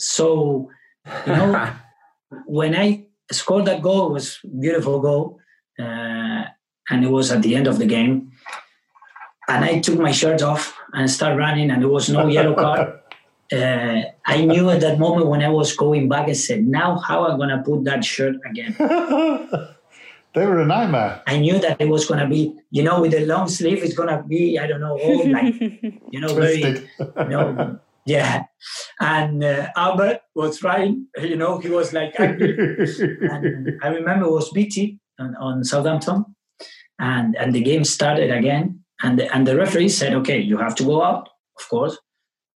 So, 0.00 0.68
you 1.24 1.32
know, 1.32 1.70
when 2.46 2.74
I 2.74 3.06
scored 3.30 3.66
that 3.66 3.80
goal, 3.80 4.08
it 4.08 4.12
was 4.12 4.40
beautiful 4.60 4.98
goal. 4.98 5.38
Uh, 5.78 6.46
and 6.90 7.04
it 7.04 7.10
was 7.10 7.30
at 7.30 7.42
the 7.42 7.54
end 7.54 7.66
of 7.66 7.78
the 7.78 7.86
game 7.86 8.32
and 9.48 9.64
I 9.64 9.80
took 9.80 9.98
my 9.98 10.12
shirt 10.12 10.42
off 10.42 10.76
and 10.92 11.10
started 11.10 11.36
running, 11.36 11.70
and 11.70 11.82
there 11.82 11.88
was 11.88 12.08
no 12.08 12.26
yellow 12.26 12.54
card. 12.54 12.98
Uh, 13.52 14.00
I 14.24 14.46
knew 14.46 14.70
at 14.70 14.80
that 14.80 14.98
moment 14.98 15.26
when 15.26 15.42
I 15.42 15.50
was 15.50 15.76
going 15.76 16.08
back, 16.08 16.26
I 16.26 16.32
said, 16.32 16.64
"Now, 16.64 16.96
how 16.96 17.26
am 17.26 17.34
I 17.34 17.36
gonna 17.36 17.62
put 17.62 17.84
that 17.84 18.02
shirt 18.02 18.36
again?" 18.48 18.74
they 20.34 20.46
were 20.46 20.60
a 20.60 20.64
nightmare. 20.64 21.20
I 21.26 21.36
knew 21.36 21.58
that 21.58 21.78
it 21.78 21.90
was 21.90 22.06
gonna 22.06 22.26
be, 22.26 22.54
you 22.70 22.82
know, 22.82 23.02
with 23.02 23.10
the 23.10 23.26
long 23.26 23.50
sleeve, 23.50 23.84
it's 23.84 23.92
gonna 23.92 24.22
be, 24.26 24.58
I 24.58 24.66
don't 24.66 24.80
know, 24.80 24.98
all 24.98 25.30
like, 25.30 25.60
you 25.60 26.18
know, 26.18 26.34
Twisted. 26.34 26.88
very, 26.98 27.28
you 27.28 27.36
know, 27.36 27.78
yeah. 28.06 28.44
And 29.00 29.44
uh, 29.44 29.68
Albert 29.76 30.20
was 30.34 30.58
trying, 30.58 31.08
you 31.20 31.36
know, 31.36 31.58
he 31.58 31.68
was 31.68 31.92
like, 31.92 32.14
and 32.18 33.78
I 33.82 33.88
remember 33.88 34.28
it 34.28 34.32
was 34.32 34.50
Beattie 34.50 34.98
on, 35.18 35.36
on 35.36 35.62
Southampton, 35.62 36.24
and 36.98 37.36
and 37.36 37.54
the 37.54 37.62
game 37.62 37.84
started 37.84 38.30
again 38.30 38.82
and 39.02 39.18
the, 39.18 39.34
and 39.34 39.46
the 39.46 39.56
referee 39.56 39.88
said, 39.88 40.14
"Okay, 40.14 40.38
you 40.38 40.58
have 40.58 40.74
to 40.76 40.84
go 40.84 41.02
out, 41.02 41.28
of 41.58 41.68
course." 41.68 41.98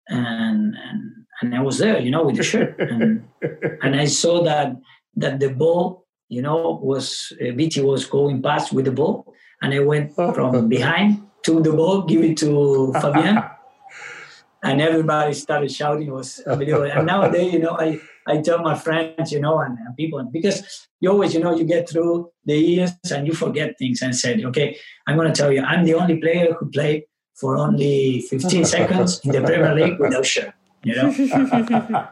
And 0.07 0.75
and 0.75 1.01
and 1.41 1.55
I 1.55 1.61
was 1.61 1.79
there, 1.79 1.99
you 1.99 2.11
know, 2.11 2.23
with 2.23 2.37
the 2.37 2.43
shirt, 2.43 2.79
and 2.79 3.27
and 3.81 3.95
I 3.95 4.05
saw 4.05 4.43
that 4.43 4.75
that 5.15 5.39
the 5.39 5.49
ball, 5.49 6.05
you 6.29 6.41
know, 6.41 6.79
was 6.81 7.33
uh, 7.41 7.51
Beattie 7.51 7.81
was 7.81 8.05
going 8.05 8.41
past 8.41 8.71
with 8.71 8.85
the 8.85 8.91
ball, 8.91 9.33
and 9.61 9.73
I 9.73 9.79
went 9.79 10.15
from 10.15 10.69
behind, 10.75 11.23
took 11.43 11.63
the 11.63 11.73
ball, 11.73 12.03
give 12.03 12.23
it 12.23 12.37
to 12.37 12.93
Fabien, 13.01 13.43
and 14.63 14.81
everybody 14.81 15.33
started 15.33 15.71
shouting. 15.71 16.07
It 16.07 16.13
was 16.13 16.39
unbelievable. 16.45 16.91
And 16.91 17.07
nowadays, 17.07 17.53
you 17.53 17.59
know, 17.59 17.77
I 17.79 17.99
I 18.27 18.41
tell 18.41 18.59
my 18.59 18.75
friends, 18.75 19.31
you 19.31 19.39
know, 19.39 19.59
and, 19.59 19.77
and, 19.77 19.95
people, 19.95 20.23
because 20.31 20.87
you 20.99 21.11
always, 21.11 21.33
you 21.33 21.39
know, 21.39 21.55
you 21.55 21.63
get 21.63 21.89
through 21.89 22.31
the 22.45 22.57
years 22.57 22.91
and 23.11 23.27
you 23.27 23.33
forget 23.33 23.77
things 23.77 24.01
and 24.01 24.15
said, 24.15 24.43
okay, 24.45 24.77
I'm 25.07 25.15
going 25.15 25.31
to 25.31 25.33
tell 25.33 25.51
you, 25.51 25.61
I'm 25.61 25.85
the 25.85 25.93
only 25.93 26.19
player 26.19 26.53
who 26.53 26.69
played 26.69 27.03
for 27.35 27.57
only 27.57 28.21
15 28.21 28.65
seconds 28.75 29.21
in 29.23 29.31
the 29.31 29.41
Premier 29.41 29.75
League 29.75 29.99
without 29.99 30.25
shirt. 30.25 30.53
You 30.83 30.95
know? 30.95 31.07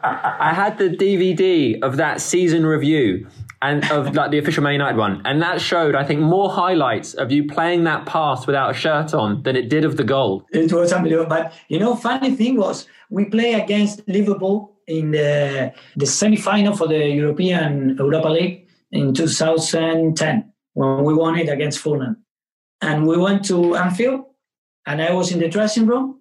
I 0.02 0.52
had 0.54 0.78
the 0.78 0.90
DVD 0.90 1.80
of 1.82 1.96
that 1.96 2.20
season 2.20 2.66
review 2.66 3.26
and 3.62 3.90
of 3.90 4.14
like 4.14 4.30
the 4.30 4.38
official 4.38 4.62
Man 4.62 4.74
United 4.74 4.98
one, 4.98 5.22
and 5.24 5.40
that 5.40 5.60
showed, 5.60 5.94
I 5.94 6.04
think, 6.04 6.20
more 6.20 6.50
highlights 6.50 7.14
of 7.14 7.32
you 7.32 7.46
playing 7.46 7.84
that 7.84 8.04
pass 8.04 8.46
without 8.46 8.72
a 8.72 8.74
shirt 8.74 9.14
on 9.14 9.42
than 9.42 9.56
it 9.56 9.70
did 9.70 9.84
of 9.84 9.96
the 9.96 10.04
goal. 10.04 10.44
It 10.52 10.72
was 10.72 10.92
unbelievable. 10.92 11.28
But 11.28 11.52
you 11.68 11.78
know, 11.78 11.96
funny 11.96 12.36
thing 12.36 12.56
was 12.56 12.86
we 13.08 13.24
play 13.24 13.54
against 13.54 14.06
Liverpool 14.06 14.73
in 14.86 15.10
the, 15.10 15.72
the 15.96 16.06
semi-final 16.06 16.76
for 16.76 16.88
the 16.88 17.08
European 17.08 17.96
Europa 17.96 18.28
League 18.28 18.68
in 18.92 19.14
2010 19.14 20.52
when 20.74 21.04
we 21.04 21.14
won 21.14 21.38
it 21.38 21.48
against 21.48 21.78
Fulham. 21.78 22.24
And 22.80 23.06
we 23.06 23.16
went 23.16 23.44
to 23.46 23.76
Anfield 23.76 24.24
and 24.86 25.00
I 25.00 25.12
was 25.12 25.32
in 25.32 25.40
the 25.40 25.48
dressing 25.48 25.86
room 25.86 26.20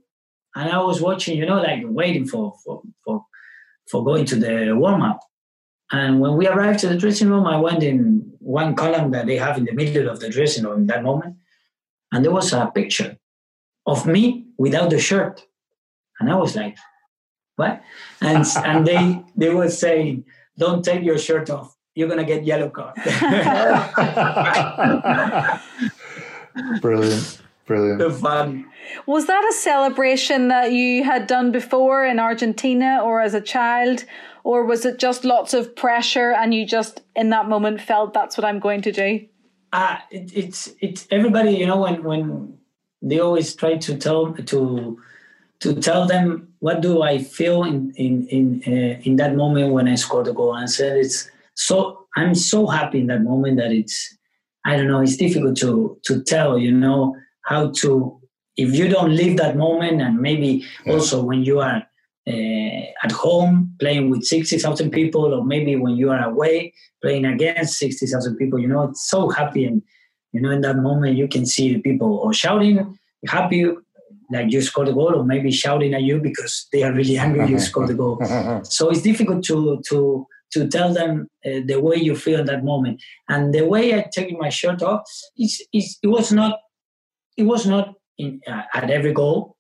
and 0.55 0.69
I 0.69 0.81
was 0.81 1.01
watching, 1.01 1.37
you 1.37 1.45
know, 1.45 1.61
like 1.61 1.81
waiting 1.85 2.25
for, 2.25 2.53
for, 2.63 2.81
for, 3.03 3.25
for 3.89 4.03
going 4.03 4.25
to 4.25 4.35
the 4.35 4.73
warm 4.75 5.01
up. 5.01 5.19
And 5.91 6.19
when 6.19 6.35
we 6.37 6.47
arrived 6.47 6.79
to 6.79 6.87
the 6.87 6.97
dressing 6.97 7.29
room, 7.29 7.45
I 7.45 7.59
went 7.59 7.83
in 7.83 8.33
one 8.39 8.75
column 8.75 9.11
that 9.11 9.25
they 9.25 9.37
have 9.37 9.57
in 9.57 9.65
the 9.65 9.73
middle 9.73 10.09
of 10.09 10.19
the 10.19 10.29
dressing 10.29 10.63
room 10.63 10.81
in 10.81 10.87
that 10.87 11.03
moment, 11.03 11.35
and 12.11 12.25
there 12.25 12.31
was 12.31 12.51
a 12.51 12.71
picture 12.73 13.17
of 13.85 14.07
me 14.07 14.47
without 14.57 14.89
the 14.89 14.99
shirt, 14.99 15.45
and 16.19 16.31
I 16.31 16.35
was 16.35 16.55
like, 16.55 16.77
"What?" 17.55 17.81
And 18.21 18.45
and 18.63 18.85
they 18.85 19.23
they 19.35 19.53
were 19.53 19.69
saying, 19.69 20.25
"Don't 20.57 20.83
take 20.83 21.03
your 21.03 21.17
shirt 21.17 21.49
off. 21.49 21.75
You're 21.95 22.09
gonna 22.09 22.25
get 22.25 22.43
yellow 22.43 22.69
card." 22.69 22.95
Brilliant. 26.81 27.41
Brilliant. 27.65 28.15
fun. 28.15 28.65
Was 29.05 29.27
that 29.27 29.47
a 29.49 29.53
celebration 29.53 30.49
that 30.49 30.73
you 30.73 31.03
had 31.03 31.27
done 31.27 31.51
before 31.51 32.05
in 32.05 32.19
Argentina 32.19 32.99
or 33.01 33.21
as 33.21 33.33
a 33.33 33.41
child? 33.41 34.03
Or 34.43 34.65
was 34.65 34.85
it 34.85 34.99
just 34.99 35.23
lots 35.23 35.53
of 35.53 35.75
pressure 35.75 36.33
and 36.33 36.53
you 36.53 36.65
just 36.65 37.01
in 37.15 37.29
that 37.29 37.47
moment 37.47 37.79
felt 37.79 38.13
that's 38.13 38.37
what 38.37 38.43
I'm 38.43 38.59
going 38.59 38.81
to 38.81 38.91
do? 38.91 39.25
Uh, 39.71 39.97
it, 40.11 40.31
it's 40.35 40.73
it's 40.81 41.07
everybody, 41.09 41.51
you 41.51 41.65
know, 41.65 41.81
when 41.81 42.03
when 42.03 42.57
they 43.01 43.19
always 43.19 43.55
try 43.55 43.77
to 43.77 43.97
tell 43.97 44.33
to 44.33 44.99
to 45.63 45.73
tell 45.75 46.05
them 46.05 46.49
what 46.59 46.81
do 46.81 47.01
I 47.01 47.19
feel 47.19 47.63
in 47.63 47.93
in 47.95 48.27
in 48.27 48.45
uh, 48.67 48.99
in 49.07 49.15
that 49.15 49.35
moment 49.35 49.73
when 49.73 49.87
I 49.87 49.95
scored 49.95 50.25
the 50.25 50.33
goal 50.33 50.55
and 50.55 50.69
said 50.69 50.97
it's 50.97 51.29
so 51.55 52.05
I'm 52.17 52.35
so 52.35 52.67
happy 52.67 52.99
in 52.99 53.07
that 53.07 53.23
moment 53.23 53.57
that 53.57 53.71
it's 53.71 53.95
I 54.65 54.75
don't 54.75 54.89
know 54.89 55.01
it's 55.01 55.15
difficult 55.15 55.55
to 55.63 55.97
to 56.07 56.21
tell 56.23 56.57
you 56.57 56.71
know 56.71 57.15
how 57.45 57.71
to 57.81 58.19
if 58.57 58.75
you 58.75 58.89
don't 58.89 59.15
live 59.15 59.37
that 59.37 59.55
moment 59.55 60.01
and 60.01 60.19
maybe 60.19 60.65
yeah. 60.85 60.93
also 60.93 61.23
when 61.23 61.43
you 61.43 61.59
are 61.61 61.81
uh, 62.27 62.83
at 63.05 63.11
home 63.11 63.73
playing 63.79 64.09
with 64.09 64.23
60,000 64.23 64.91
people 64.91 65.33
or 65.33 65.43
maybe 65.43 65.75
when 65.75 65.95
you 65.95 66.09
are 66.11 66.23
away 66.23 66.73
playing 67.01 67.25
against 67.25 67.79
60,000 67.79 68.35
people 68.35 68.59
you 68.59 68.67
know 68.67 68.83
it's 68.83 69.09
so 69.09 69.29
happy 69.29 69.63
and 69.65 69.81
you 70.33 70.41
know 70.41 70.51
in 70.51 70.61
that 70.61 70.77
moment 70.77 71.17
you 71.17 71.27
can 71.27 71.45
see 71.45 71.73
the 71.73 71.81
people 71.81 72.17
or 72.17 72.33
shouting 72.33 72.97
happy 73.27 73.65
like 74.33 74.51
you 74.51 74.61
scored 74.61 74.89
a 74.89 74.93
goal 74.93 75.15
or 75.15 75.23
maybe 75.23 75.51
shouting 75.51 75.93
at 75.93 76.03
you 76.03 76.19
because 76.19 76.67
they 76.71 76.83
are 76.83 76.93
really 76.93 77.17
angry 77.17 77.47
you 77.47 77.59
scored 77.59 77.89
the 77.89 77.93
goal. 77.93 78.17
So 78.63 78.89
it's 78.89 79.01
difficult 79.01 79.43
to 79.45 79.81
to 79.89 80.27
to 80.53 80.67
tell 80.67 80.93
them 80.93 81.27
uh, 81.45 81.61
the 81.65 81.79
way 81.79 81.95
you 81.95 82.15
feel 82.15 82.39
in 82.39 82.45
that 82.45 82.63
moment. 82.63 83.01
And 83.27 83.53
the 83.53 83.65
way 83.65 83.85
i 83.97 84.05
take 84.15 84.37
my 84.37 84.49
shirt 84.49 84.81
off 84.81 85.01
is, 85.37 85.53
is 85.73 85.97
it 86.03 86.07
was 86.07 86.31
not 86.31 86.59
it 87.35 87.43
was 87.43 87.65
not 87.65 87.95
in, 88.17 88.41
uh, 88.47 88.63
at 88.73 88.91
every 88.91 89.13
goal, 89.13 89.57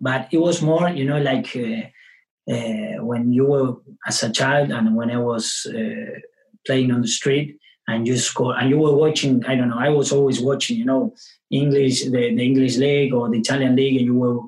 but 0.00 0.28
it 0.30 0.38
was 0.38 0.62
more, 0.62 0.88
you 0.88 1.04
know, 1.04 1.20
like 1.20 1.48
uh, 1.56 2.52
uh, 2.54 3.04
when 3.04 3.32
you 3.32 3.44
were 3.46 3.74
as 4.06 4.22
a 4.22 4.30
child 4.30 4.70
and 4.70 4.94
when 4.96 5.10
I 5.10 5.18
was 5.18 5.66
uh, 5.68 6.20
playing 6.66 6.92
on 6.92 7.02
the 7.02 7.08
street 7.08 7.58
and 7.88 8.06
you 8.06 8.16
score 8.16 8.56
and 8.56 8.70
you 8.70 8.78
were 8.78 8.94
watching. 8.94 9.44
I 9.46 9.56
don't 9.56 9.70
know. 9.70 9.78
I 9.78 9.88
was 9.88 10.12
always 10.12 10.40
watching, 10.40 10.76
you 10.76 10.84
know, 10.84 11.14
English, 11.50 12.04
the, 12.04 12.10
the 12.10 12.44
English 12.44 12.76
league 12.76 13.12
or 13.12 13.28
the 13.28 13.38
Italian 13.38 13.74
league, 13.74 13.96
and 13.96 14.06
you 14.06 14.14
were 14.14 14.38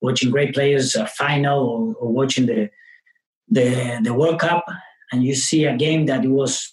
watching 0.00 0.30
great 0.30 0.54
players 0.54 0.96
uh, 0.96 1.06
final 1.06 1.60
or, 1.68 1.94
or 1.94 2.12
watching 2.12 2.46
the 2.46 2.70
the 3.48 4.00
the 4.02 4.14
World 4.14 4.40
Cup, 4.40 4.64
and 5.12 5.22
you 5.22 5.34
see 5.34 5.66
a 5.66 5.76
game 5.76 6.06
that 6.06 6.24
was 6.24 6.68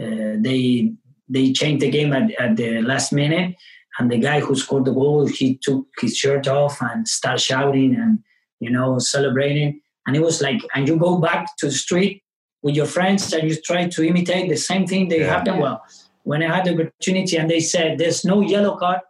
uh, 0.00 0.36
they 0.38 0.94
they 1.28 1.52
changed 1.52 1.82
the 1.82 1.90
game 1.90 2.12
at, 2.12 2.30
at 2.40 2.56
the 2.56 2.80
last 2.80 3.12
minute 3.12 3.54
and 3.98 4.10
the 4.10 4.18
guy 4.18 4.40
who 4.40 4.54
scored 4.54 4.84
the 4.84 4.92
goal 4.92 5.26
he 5.26 5.56
took 5.62 5.86
his 6.00 6.16
shirt 6.16 6.48
off 6.48 6.80
and 6.80 7.06
started 7.06 7.40
shouting 7.40 7.94
and 7.94 8.18
you 8.58 8.70
know 8.70 8.98
celebrating 8.98 9.80
and 10.06 10.16
it 10.16 10.22
was 10.22 10.40
like 10.40 10.60
and 10.74 10.88
you 10.88 10.96
go 10.96 11.18
back 11.18 11.46
to 11.58 11.66
the 11.66 11.72
street 11.72 12.22
with 12.62 12.74
your 12.74 12.86
friends 12.86 13.32
and 13.32 13.48
you 13.48 13.56
try 13.56 13.88
to 13.88 14.02
imitate 14.02 14.48
the 14.48 14.56
same 14.56 14.86
thing 14.86 15.08
they 15.08 15.20
yeah. 15.20 15.26
happened 15.26 15.60
well 15.60 15.82
when 16.22 16.42
i 16.42 16.54
had 16.54 16.64
the 16.64 16.72
opportunity 16.72 17.36
and 17.36 17.50
they 17.50 17.60
said 17.60 17.98
there's 17.98 18.24
no 18.24 18.40
yellow 18.40 18.76
card 18.76 19.00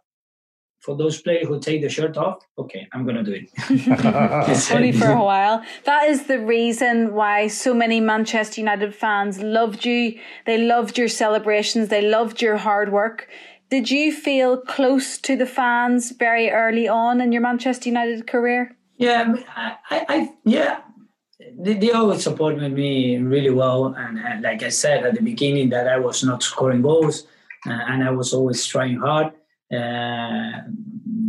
for 0.81 0.97
those 0.97 1.21
players 1.21 1.47
who 1.47 1.59
take 1.59 1.81
the 1.81 1.89
shirt 1.89 2.17
off, 2.17 2.43
okay, 2.57 2.87
I'm 2.91 3.03
going 3.03 3.15
to 3.15 3.23
do 3.23 3.33
it. 3.33 4.71
Only 4.71 4.91
for 4.91 5.11
a 5.11 5.23
while. 5.23 5.63
That 5.85 6.09
is 6.09 6.25
the 6.25 6.39
reason 6.39 7.13
why 7.13 7.47
so 7.47 7.73
many 7.73 7.99
Manchester 7.99 8.59
United 8.59 8.93
fans 8.95 9.39
loved 9.41 9.85
you. 9.85 10.19
They 10.47 10.57
loved 10.57 10.97
your 10.97 11.07
celebrations. 11.07 11.89
They 11.89 12.01
loved 12.01 12.41
your 12.41 12.57
hard 12.57 12.91
work. 12.91 13.29
Did 13.69 13.91
you 13.91 14.11
feel 14.11 14.57
close 14.57 15.17
to 15.19 15.37
the 15.37 15.45
fans 15.45 16.11
very 16.11 16.49
early 16.49 16.87
on 16.87 17.21
in 17.21 17.31
your 17.31 17.43
Manchester 17.43 17.87
United 17.87 18.25
career? 18.25 18.75
Yeah, 18.97 19.35
I, 19.55 19.77
I 19.89 20.33
yeah, 20.45 20.81
they, 21.57 21.73
they, 21.75 21.91
always 21.91 22.23
supported 22.23 22.73
me 22.73 23.17
really 23.17 23.49
well, 23.49 23.93
and, 23.97 24.17
and, 24.19 24.41
like 24.41 24.63
I 24.63 24.69
said 24.69 25.05
at 25.05 25.15
the 25.15 25.21
beginning, 25.21 25.69
that 25.69 25.87
I 25.87 25.97
was 25.97 26.23
not 26.23 26.43
scoring 26.43 26.81
goals, 26.81 27.27
uh, 27.67 27.71
and 27.71 28.03
I 28.03 28.11
was 28.11 28.33
always 28.33 28.65
trying 28.65 28.97
hard. 28.97 29.33
Uh, 29.71 30.61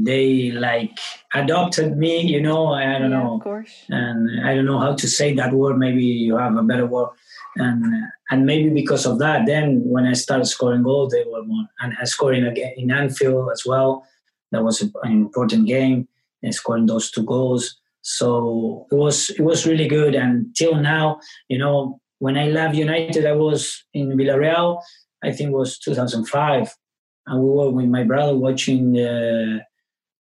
they 0.04 0.50
like 0.50 0.98
adopted 1.34 1.96
me, 1.96 2.20
you 2.22 2.40
know. 2.40 2.72
I 2.72 2.98
don't 2.98 3.10
yeah, 3.10 3.22
know, 3.22 3.34
of 3.36 3.42
course. 3.42 3.84
and 3.88 4.44
I 4.44 4.54
don't 4.54 4.66
know 4.66 4.80
how 4.80 4.94
to 4.94 5.08
say 5.08 5.32
that 5.34 5.52
word. 5.52 5.78
Maybe 5.78 6.04
you 6.04 6.36
have 6.36 6.56
a 6.56 6.62
better 6.62 6.86
word 6.86 7.10
and 7.56 7.84
and 8.30 8.46
maybe 8.46 8.70
because 8.70 9.04
of 9.04 9.18
that, 9.18 9.46
then 9.46 9.82
when 9.84 10.06
I 10.06 10.14
started 10.14 10.46
scoring 10.46 10.82
goals, 10.82 11.12
they 11.12 11.24
were 11.26 11.44
more 11.44 11.66
and 11.80 11.94
scoring 12.08 12.44
again 12.44 12.72
in 12.76 12.90
Anfield 12.90 13.50
as 13.52 13.64
well. 13.66 14.06
That 14.52 14.64
was 14.64 14.80
an 14.80 14.92
important 15.04 15.66
game, 15.66 16.08
and 16.42 16.54
scoring 16.54 16.86
those 16.86 17.10
two 17.10 17.24
goals. 17.24 17.76
So 18.02 18.86
it 18.90 18.96
was 18.96 19.30
it 19.30 19.42
was 19.42 19.66
really 19.66 19.88
good. 19.88 20.14
And 20.14 20.54
till 20.54 20.76
now, 20.76 21.20
you 21.48 21.58
know, 21.58 22.00
when 22.18 22.36
I 22.36 22.48
left 22.48 22.74
United, 22.74 23.26
I 23.26 23.32
was 23.32 23.84
in 23.94 24.08
Villarreal. 24.10 24.82
I 25.24 25.30
think 25.30 25.50
it 25.50 25.56
was 25.56 25.78
2005, 25.78 26.74
and 27.26 27.40
we 27.40 27.48
were 27.48 27.70
with 27.70 27.86
my 27.86 28.02
brother 28.02 28.36
watching 28.36 28.92
the 28.92 29.60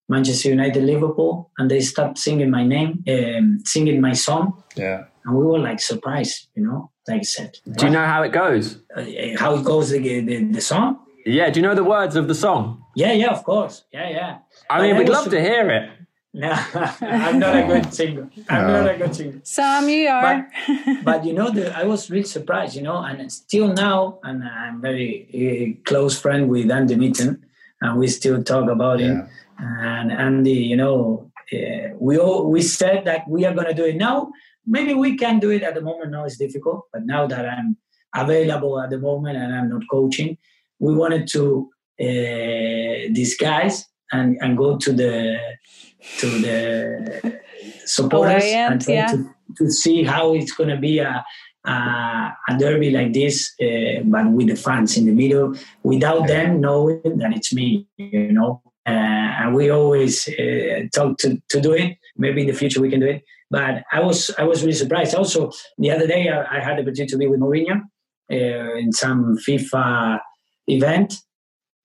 Manchester 0.08 0.50
United 0.50 0.84
Liverpool, 0.84 1.52
and 1.58 1.72
they 1.72 1.82
stopped 1.82 2.20
singing 2.20 2.52
my 2.52 2.66
name, 2.66 3.04
um, 3.10 3.60
singing 3.66 4.00
my 4.00 4.14
song. 4.14 4.64
Yeah, 4.76 5.06
and 5.26 5.36
we 5.36 5.44
were 5.44 5.60
like 5.60 5.80
surprised, 5.80 6.48
you 6.56 6.64
know 6.64 6.92
like 7.08 7.22
I 7.22 7.24
said. 7.24 7.58
Do 7.78 7.86
you 7.86 7.92
know 7.92 8.06
how 8.06 8.24
it 8.24 8.32
goes? 8.32 8.78
Uh, 8.96 9.04
how 9.38 9.56
it 9.56 9.64
goes, 9.64 9.90
the, 9.90 10.00
the, 10.00 10.44
the, 10.46 10.62
song? 10.62 11.00
Yeah, 11.26 11.50
do 11.50 11.60
you 11.60 11.66
know 11.66 11.76
the 11.76 11.84
words 11.84 12.16
of 12.16 12.28
the 12.28 12.36
song? 12.36 12.84
Yeah, 12.96 13.14
yeah, 13.14 13.32
of 13.32 13.44
course. 13.44 13.84
Yeah, 13.92 14.10
yeah. 14.10 14.38
I 14.70 14.82
mean, 14.82 14.98
we'd 14.98 15.10
love 15.10 15.30
to 15.30 15.42
hear 15.42 15.70
it. 15.70 15.90
No, 16.34 16.50
I'm 17.02 17.40
not 17.40 17.58
a 17.58 17.68
good 17.68 17.94
singer. 17.94 18.30
I'm 18.48 18.68
no. 18.68 18.82
not 18.82 18.96
a 18.96 18.98
good 18.98 19.16
singer. 19.16 19.42
Sam, 19.44 19.90
you 19.90 20.08
are. 20.08 20.48
But, 20.66 21.04
but 21.04 21.26
you 21.26 21.34
know, 21.34 21.52
the, 21.52 21.78
I 21.78 21.84
was 21.84 22.10
really 22.10 22.24
surprised, 22.24 22.76
you 22.76 22.84
know, 22.84 23.04
and 23.04 23.30
still 23.32 23.68
now, 23.68 24.20
and 24.24 24.44
I'm 24.44 24.82
very 24.82 25.28
uh, 25.34 25.88
close 25.88 26.18
friend 26.18 26.48
with 26.48 26.72
Andy 26.72 26.96
Mitten, 26.96 27.46
and 27.82 28.00
we 28.00 28.08
still 28.08 28.42
talk 28.44 28.70
about 28.70 29.00
yeah. 29.00 29.08
him. 29.08 29.30
And 29.60 30.12
Andy, 30.12 30.54
you 30.54 30.78
know, 30.78 31.32
uh, 31.54 31.96
we 32.00 32.18
all, 32.18 32.50
we 32.50 32.62
said 32.62 33.04
that 33.06 33.28
we 33.28 33.46
are 33.46 33.54
going 33.54 33.68
to 33.68 33.74
do 33.74 33.86
it 33.86 33.98
now 33.98 34.32
maybe 34.66 34.94
we 34.94 35.18
can 35.18 35.40
do 35.40 35.50
it 35.50 35.64
at 35.64 35.76
the 35.76 35.82
moment. 35.82 36.12
Now 36.12 36.26
it's 36.26 36.38
difficult, 36.38 36.88
but 36.92 37.06
now 37.06 37.28
that 37.28 37.48
I'm 37.48 37.78
available 38.16 38.80
at 38.80 38.90
the 38.90 39.00
moment 39.00 39.38
and 39.38 39.54
I'm 39.54 39.70
not 39.70 39.84
coaching, 39.90 40.38
we 40.80 40.96
wanted 40.96 41.28
to 41.30 41.70
uh, 42.00 43.14
disguise 43.14 43.86
and, 44.12 44.38
and 44.42 44.58
go 44.58 44.78
to 44.78 44.92
the 44.92 45.38
to 46.20 46.28
the 46.28 47.42
supporters 47.86 48.44
and 48.44 48.86
yeah. 48.88 49.08
to, 49.08 49.30
to 49.58 49.72
see 49.72 50.04
how 50.04 50.34
it's 50.34 50.54
going 50.54 50.70
to 50.70 50.78
be 50.78 51.00
a, 51.00 51.24
a, 51.66 51.72
a 52.50 52.58
derby 52.58 52.92
like 52.92 53.14
this, 53.14 53.54
uh, 53.62 54.02
but 54.06 54.32
with 54.32 54.48
the 54.48 54.56
fans 54.56 54.98
in 54.98 55.06
the 55.06 55.12
middle, 55.12 55.56
without 55.84 56.28
them 56.28 56.62
knowing 56.62 57.18
that 57.18 57.34
it's 57.36 57.54
me, 57.54 57.88
you 57.98 58.32
know. 58.32 58.62
Uh, 58.88 58.90
and 58.90 59.54
we 59.54 59.70
always 59.70 60.28
uh, 60.28 60.82
talk 60.94 61.18
to, 61.20 61.40
to 61.50 61.62
do 61.62 61.74
it. 61.74 61.98
Maybe 62.18 62.42
in 62.42 62.48
the 62.48 62.54
future 62.54 62.82
we 62.82 62.90
can 62.90 63.00
do 63.00 63.08
it. 63.08 63.24
But 63.52 63.84
I 63.92 64.00
was 64.00 64.32
I 64.38 64.44
was 64.44 64.62
really 64.62 64.74
surprised. 64.74 65.14
Also, 65.14 65.52
the 65.78 65.92
other 65.92 66.08
day 66.08 66.30
I, 66.30 66.58
I 66.58 66.60
had 66.62 66.78
the 66.78 66.82
opportunity 66.82 67.12
to 67.12 67.18
be 67.18 67.28
with 67.28 67.42
Mourinho 67.42 67.82
uh, 68.32 68.76
in 68.76 68.92
some 68.94 69.38
FIFA 69.38 70.20
event, 70.68 71.16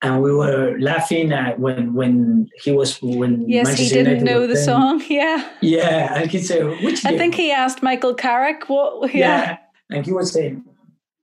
and 0.03 0.23
we 0.23 0.33
were 0.33 0.77
laughing 0.79 1.33
at 1.33 1.59
when 1.59 1.95
when 1.95 2.49
he 2.63 2.73
was 2.73 3.01
when 3.03 3.49
yes 3.49 3.67
Manchester 3.67 3.83
he 3.83 4.05
didn't 4.05 4.21
United 4.21 4.25
know 4.25 4.41
the 4.47 4.55
playing. 4.55 4.65
song 4.65 5.05
yeah 5.11 5.51
yeah 5.61 6.21
and 6.21 6.31
he 6.31 6.39
said 6.39 6.65
which 6.83 7.05
I 7.05 7.17
think 7.17 7.35
he 7.35 7.51
asked 7.51 7.83
Michael 7.83 8.15
Carrick 8.15 8.69
what 8.69 9.15
yeah. 9.15 9.19
yeah 9.19 9.59
and 9.91 10.05
he 10.05 10.13
was 10.13 10.33
saying 10.33 10.65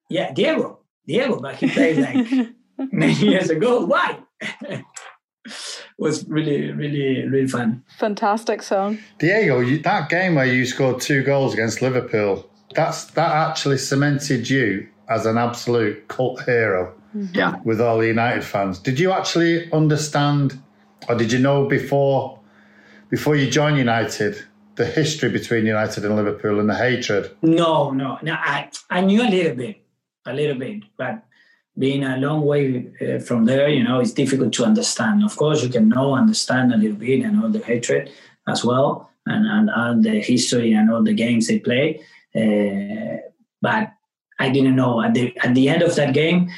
yeah 0.10 0.32
Diego 0.34 0.80
Diego 1.08 1.40
but 1.40 1.56
he 1.56 1.70
played 1.70 1.98
like 1.98 2.50
many 2.92 3.14
years 3.14 3.50
ago 3.50 3.86
why 3.86 4.18
was 5.98 6.28
really, 6.28 6.72
really, 6.72 7.28
really 7.28 7.48
fun. 7.48 7.84
Fantastic 7.98 8.62
song. 8.62 9.00
Diego, 9.20 9.60
you, 9.60 9.80
that 9.80 10.10
game 10.10 10.36
where 10.36 10.46
you 10.46 10.66
scored 10.66 11.02
two 11.02 11.24
goals 11.24 11.54
against 11.54 11.82
Liverpool, 11.82 12.50
that's 12.76 13.06
that 13.12 13.32
actually 13.32 13.78
cemented 13.78 14.50
you 14.50 14.88
as 15.10 15.26
an 15.26 15.38
absolute 15.38 16.08
cult 16.08 16.44
hero. 16.44 16.94
Mm-hmm. 17.16 17.36
Yeah. 17.36 17.56
With 17.64 17.80
all 17.80 18.00
the 18.00 18.08
United 18.08 18.44
fans. 18.44 18.80
Did 18.80 19.00
you 19.00 19.12
actually 19.12 19.72
understand 19.72 20.62
or 21.08 21.16
did 21.16 21.32
you 21.32 21.40
know 21.40 21.68
before 21.68 22.40
before 23.10 23.36
you 23.36 23.50
joined 23.50 23.78
United 23.78 24.44
the 24.76 24.86
history 24.86 25.30
between 25.30 25.66
United 25.66 26.04
and 26.04 26.16
Liverpool 26.16 26.60
and 26.60 26.70
the 26.70 26.76
hatred? 26.76 27.32
No, 27.42 27.92
no, 27.92 28.18
no. 28.22 28.34
I 28.34 28.70
I 28.90 29.02
knew 29.02 29.22
a 29.22 29.30
little 29.30 29.56
bit, 29.56 29.78
a 30.26 30.34
little 30.34 30.56
bit, 30.56 30.84
but 30.98 31.24
being 31.78 32.04
a 32.04 32.18
long 32.18 32.42
way 32.46 32.88
uh, 33.02 33.20
from 33.20 33.46
there, 33.46 33.68
you 33.68 33.84
know, 33.84 34.00
it's 34.00 34.14
difficult 34.14 34.54
to 34.54 34.66
understand. 34.66 35.24
Of 35.24 35.36
course, 35.36 35.64
you 35.64 35.70
can 35.70 35.90
know, 35.90 36.16
understand 36.16 36.74
a 36.74 36.78
little 36.78 36.98
bit, 36.98 37.24
and 37.24 37.42
all 37.42 37.50
the 37.50 37.60
hatred 37.60 38.12
as 38.48 38.64
well, 38.64 39.10
and 39.26 39.46
and 39.46 39.70
all 39.70 40.02
the 40.02 40.22
history 40.22 40.74
and 40.74 40.92
all 40.92 41.04
the 41.04 41.14
games 41.14 41.48
they 41.48 41.60
play. 41.60 42.02
Uh, 42.36 43.18
but 43.62 43.94
I 44.40 44.50
didn't 44.50 44.76
know 44.76 45.02
at 45.02 45.14
the 45.14 45.36
at 45.44 45.54
the 45.56 45.70
end 45.70 45.82
of 45.84 45.96
that 45.96 46.14
game, 46.14 46.50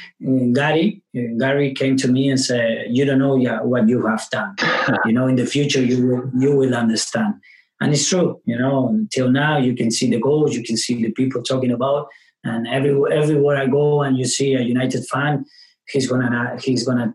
Gary 0.54 1.02
Gary 1.38 1.74
came 1.74 1.96
to 1.98 2.08
me 2.08 2.28
and 2.28 2.40
said, 2.40 2.86
"You 2.90 3.04
don't 3.04 3.18
know 3.18 3.36
what 3.64 3.88
you 3.88 4.06
have 4.06 4.28
done. 4.30 4.54
you 5.06 5.12
know, 5.12 5.26
in 5.26 5.36
the 5.36 5.46
future 5.46 5.82
you 5.82 6.06
will 6.06 6.30
you 6.38 6.56
will 6.56 6.74
understand." 6.74 7.34
And 7.80 7.92
it's 7.92 8.08
true. 8.08 8.40
You 8.46 8.58
know, 8.58 8.88
until 8.88 9.30
now 9.30 9.58
you 9.58 9.74
can 9.74 9.90
see 9.90 10.08
the 10.10 10.18
goals, 10.18 10.54
you 10.56 10.62
can 10.62 10.76
see 10.76 11.02
the 11.02 11.12
people 11.12 11.42
talking 11.42 11.70
about, 11.70 12.08
and 12.44 12.66
every 12.66 12.94
everywhere 13.12 13.56
I 13.56 13.66
go 13.66 14.02
and 14.02 14.16
you 14.16 14.24
see 14.24 14.54
a 14.54 14.62
United 14.62 15.06
fan, 15.06 15.44
he's 15.88 16.08
gonna 16.08 16.56
he's 16.60 16.86
gonna 16.86 17.14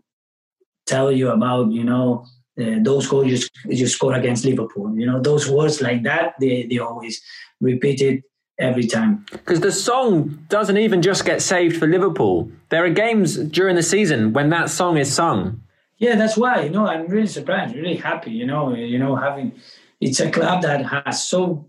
tell 0.86 1.10
you 1.10 1.30
about 1.30 1.72
you 1.72 1.84
know 1.84 2.24
uh, 2.60 2.76
those 2.82 3.06
goals 3.08 3.26
you, 3.26 3.38
you 3.76 3.86
score 3.88 4.14
against 4.14 4.44
Liverpool. 4.44 4.96
You 4.96 5.06
know 5.06 5.20
those 5.20 5.48
words 5.48 5.82
like 5.82 6.04
that. 6.04 6.34
They 6.40 6.66
they 6.70 6.78
always 6.78 7.20
repeat 7.60 8.00
it 8.00 8.22
every 8.58 8.86
time. 8.86 9.24
Because 9.30 9.60
the 9.60 9.72
song 9.72 10.44
doesn't 10.48 10.76
even 10.76 11.02
just 11.02 11.24
get 11.24 11.42
saved 11.42 11.76
for 11.76 11.86
Liverpool. 11.86 12.50
There 12.68 12.84
are 12.84 12.90
games 12.90 13.36
during 13.36 13.76
the 13.76 13.82
season 13.82 14.32
when 14.32 14.50
that 14.50 14.70
song 14.70 14.96
is 14.96 15.12
sung. 15.12 15.62
Yeah, 15.98 16.16
that's 16.16 16.36
why. 16.36 16.62
You 16.62 16.70
know, 16.70 16.86
I'm 16.86 17.06
really 17.06 17.26
surprised, 17.28 17.74
really 17.74 17.96
happy. 17.96 18.32
You 18.32 18.46
know, 18.46 18.74
you 18.74 18.98
know, 18.98 19.16
having 19.16 19.52
it's 20.00 20.20
a 20.20 20.30
club 20.30 20.62
that 20.62 20.84
has 20.84 21.28
so 21.28 21.68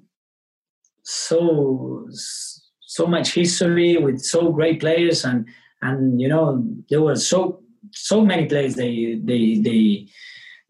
so 1.04 2.08
so 2.82 3.06
much 3.06 3.34
history 3.34 3.98
with 3.98 4.22
so 4.22 4.52
great 4.52 4.80
players 4.80 5.24
and 5.26 5.46
and 5.82 6.20
you 6.22 6.28
know 6.28 6.64
there 6.90 7.02
were 7.02 7.16
so 7.16 7.62
so 7.92 8.22
many 8.22 8.46
players 8.46 8.76
they 8.76 9.20
they 9.24 9.60
they 9.60 10.08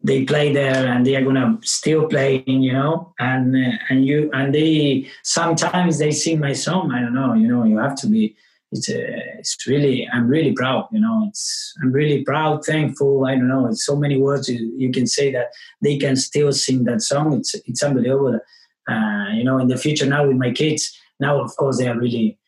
they 0.04 0.24
play 0.26 0.52
there 0.52 0.86
and 0.86 1.04
they 1.04 1.16
are 1.16 1.24
gonna 1.24 1.58
still 1.62 2.06
playing, 2.06 2.62
you 2.62 2.72
know, 2.72 3.14
and 3.18 3.56
uh, 3.56 3.76
and 3.88 4.06
you 4.06 4.30
and 4.34 4.54
they 4.54 5.08
sometimes 5.22 5.98
they 5.98 6.12
sing 6.12 6.38
my 6.38 6.52
song. 6.52 6.92
I 6.92 7.00
don't 7.00 7.14
know, 7.14 7.32
you 7.32 7.48
know, 7.48 7.64
you 7.64 7.78
have 7.78 7.96
to 7.96 8.06
be. 8.06 8.36
It's 8.70 8.88
uh, 8.90 9.38
it's 9.38 9.66
really 9.66 10.06
I'm 10.12 10.28
really 10.28 10.52
proud, 10.52 10.88
you 10.92 11.00
know. 11.00 11.26
It's 11.28 11.74
I'm 11.82 11.90
really 11.90 12.22
proud, 12.22 12.64
thankful. 12.64 13.24
I 13.24 13.34
don't 13.36 13.48
know. 13.48 13.66
It's 13.66 13.86
so 13.86 13.96
many 13.96 14.18
words 14.18 14.48
you, 14.48 14.72
you 14.76 14.92
can 14.92 15.06
say 15.06 15.32
that 15.32 15.52
they 15.80 15.96
can 15.96 16.16
still 16.16 16.52
sing 16.52 16.84
that 16.84 17.00
song. 17.00 17.32
It's 17.38 17.54
it's 17.54 17.82
unbelievable. 17.82 18.40
Uh, 18.86 19.28
you 19.32 19.44
know, 19.44 19.58
in 19.58 19.68
the 19.68 19.78
future 19.78 20.06
now 20.06 20.26
with 20.26 20.36
my 20.36 20.50
kids, 20.50 20.94
now 21.18 21.40
of 21.40 21.56
course 21.56 21.78
they 21.78 21.88
are 21.88 21.98
really 21.98 22.38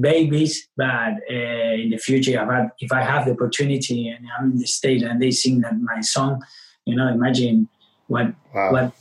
babies, 0.00 0.68
but 0.76 1.14
uh, 1.30 1.74
in 1.82 1.90
the 1.90 1.96
future, 1.96 2.42
if 2.42 2.48
I, 2.48 2.66
if 2.78 2.92
I 2.92 3.00
have 3.00 3.24
the 3.24 3.32
opportunity 3.32 4.08
and 4.08 4.26
I'm 4.38 4.52
in 4.52 4.58
the 4.58 4.66
state 4.66 5.02
and 5.02 5.22
they 5.22 5.30
sing 5.30 5.62
that 5.62 5.78
my 5.80 6.02
song, 6.02 6.42
you 6.88 6.96
know, 6.96 7.08
imagine 7.08 7.68
what 8.06 8.34
wow. 8.54 8.72
what 8.72 8.92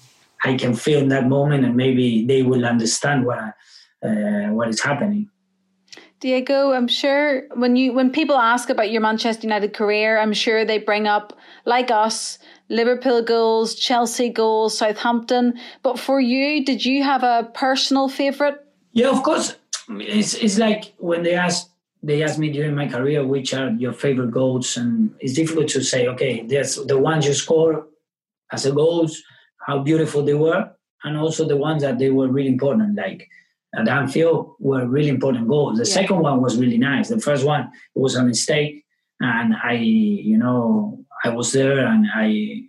I 0.43 0.55
can 0.55 0.75
feel 0.75 0.99
in 0.99 1.09
that 1.09 1.27
moment, 1.27 1.65
and 1.65 1.75
maybe 1.75 2.25
they 2.25 2.43
will 2.43 2.65
understand 2.65 3.25
what 3.25 3.55
uh, 4.03 4.49
what 4.51 4.67
is 4.69 4.81
happening. 4.81 5.29
Diego, 6.19 6.71
I'm 6.71 6.87
sure 6.87 7.43
when 7.55 7.75
you 7.75 7.93
when 7.93 8.11
people 8.11 8.37
ask 8.37 8.69
about 8.69 8.91
your 8.91 9.01
Manchester 9.01 9.43
United 9.43 9.73
career, 9.73 10.19
I'm 10.19 10.33
sure 10.33 10.65
they 10.65 10.79
bring 10.79 11.07
up 11.07 11.37
like 11.65 11.91
us 11.91 12.39
Liverpool 12.69 13.21
goals, 13.21 13.75
Chelsea 13.75 14.29
goals, 14.29 14.77
Southampton. 14.77 15.53
But 15.83 15.99
for 15.99 16.19
you, 16.19 16.65
did 16.65 16.83
you 16.83 17.03
have 17.03 17.23
a 17.23 17.49
personal 17.53 18.09
favorite? 18.09 18.65
Yeah, 18.93 19.09
of 19.09 19.21
course. 19.23 19.55
It's 19.89 20.33
it's 20.33 20.57
like 20.57 20.93
when 20.97 21.23
they 21.23 21.35
ask 21.35 21.69
they 22.07 22.23
asked 22.23 22.39
me 22.39 22.49
during 22.49 22.73
my 22.73 22.87
career 22.87 23.25
which 23.25 23.53
are 23.53 23.69
your 23.71 23.91
favorite 23.91 24.31
goals, 24.31 24.77
and 24.77 25.13
it's 25.19 25.33
difficult 25.33 25.67
to 25.67 25.83
say. 25.83 26.07
Okay, 26.07 26.45
there's 26.47 26.75
the 26.91 26.97
ones 26.97 27.25
you 27.27 27.33
score 27.33 27.87
as 28.51 28.65
a 28.65 28.71
goals, 28.71 29.21
how 29.67 29.79
beautiful 29.79 30.23
they 30.23 30.33
were, 30.33 30.71
and 31.03 31.17
also 31.17 31.45
the 31.45 31.57
ones 31.57 31.81
that 31.81 31.99
they 31.99 32.09
were 32.09 32.29
really 32.29 32.47
important, 32.47 32.95
like 32.95 33.27
at 33.77 33.89
Anfield 33.89 34.55
were 34.59 34.87
really 34.87 35.09
important 35.09 35.49
goals. 35.49 35.77
The 35.77 35.89
yeah. 35.89 35.99
second 35.99 36.19
one 36.19 36.41
was 36.41 36.57
really 36.57 36.77
nice. 36.77 37.09
The 37.09 37.19
first 37.19 37.43
one 37.45 37.69
was 37.93 38.15
a 38.15 38.23
mistake, 38.23 38.85
and 39.19 39.53
I, 39.61 39.73
you 39.73 40.37
know, 40.37 41.03
I 41.25 41.29
was 41.29 41.51
there 41.51 41.85
and 41.85 42.05
I, 42.15 42.61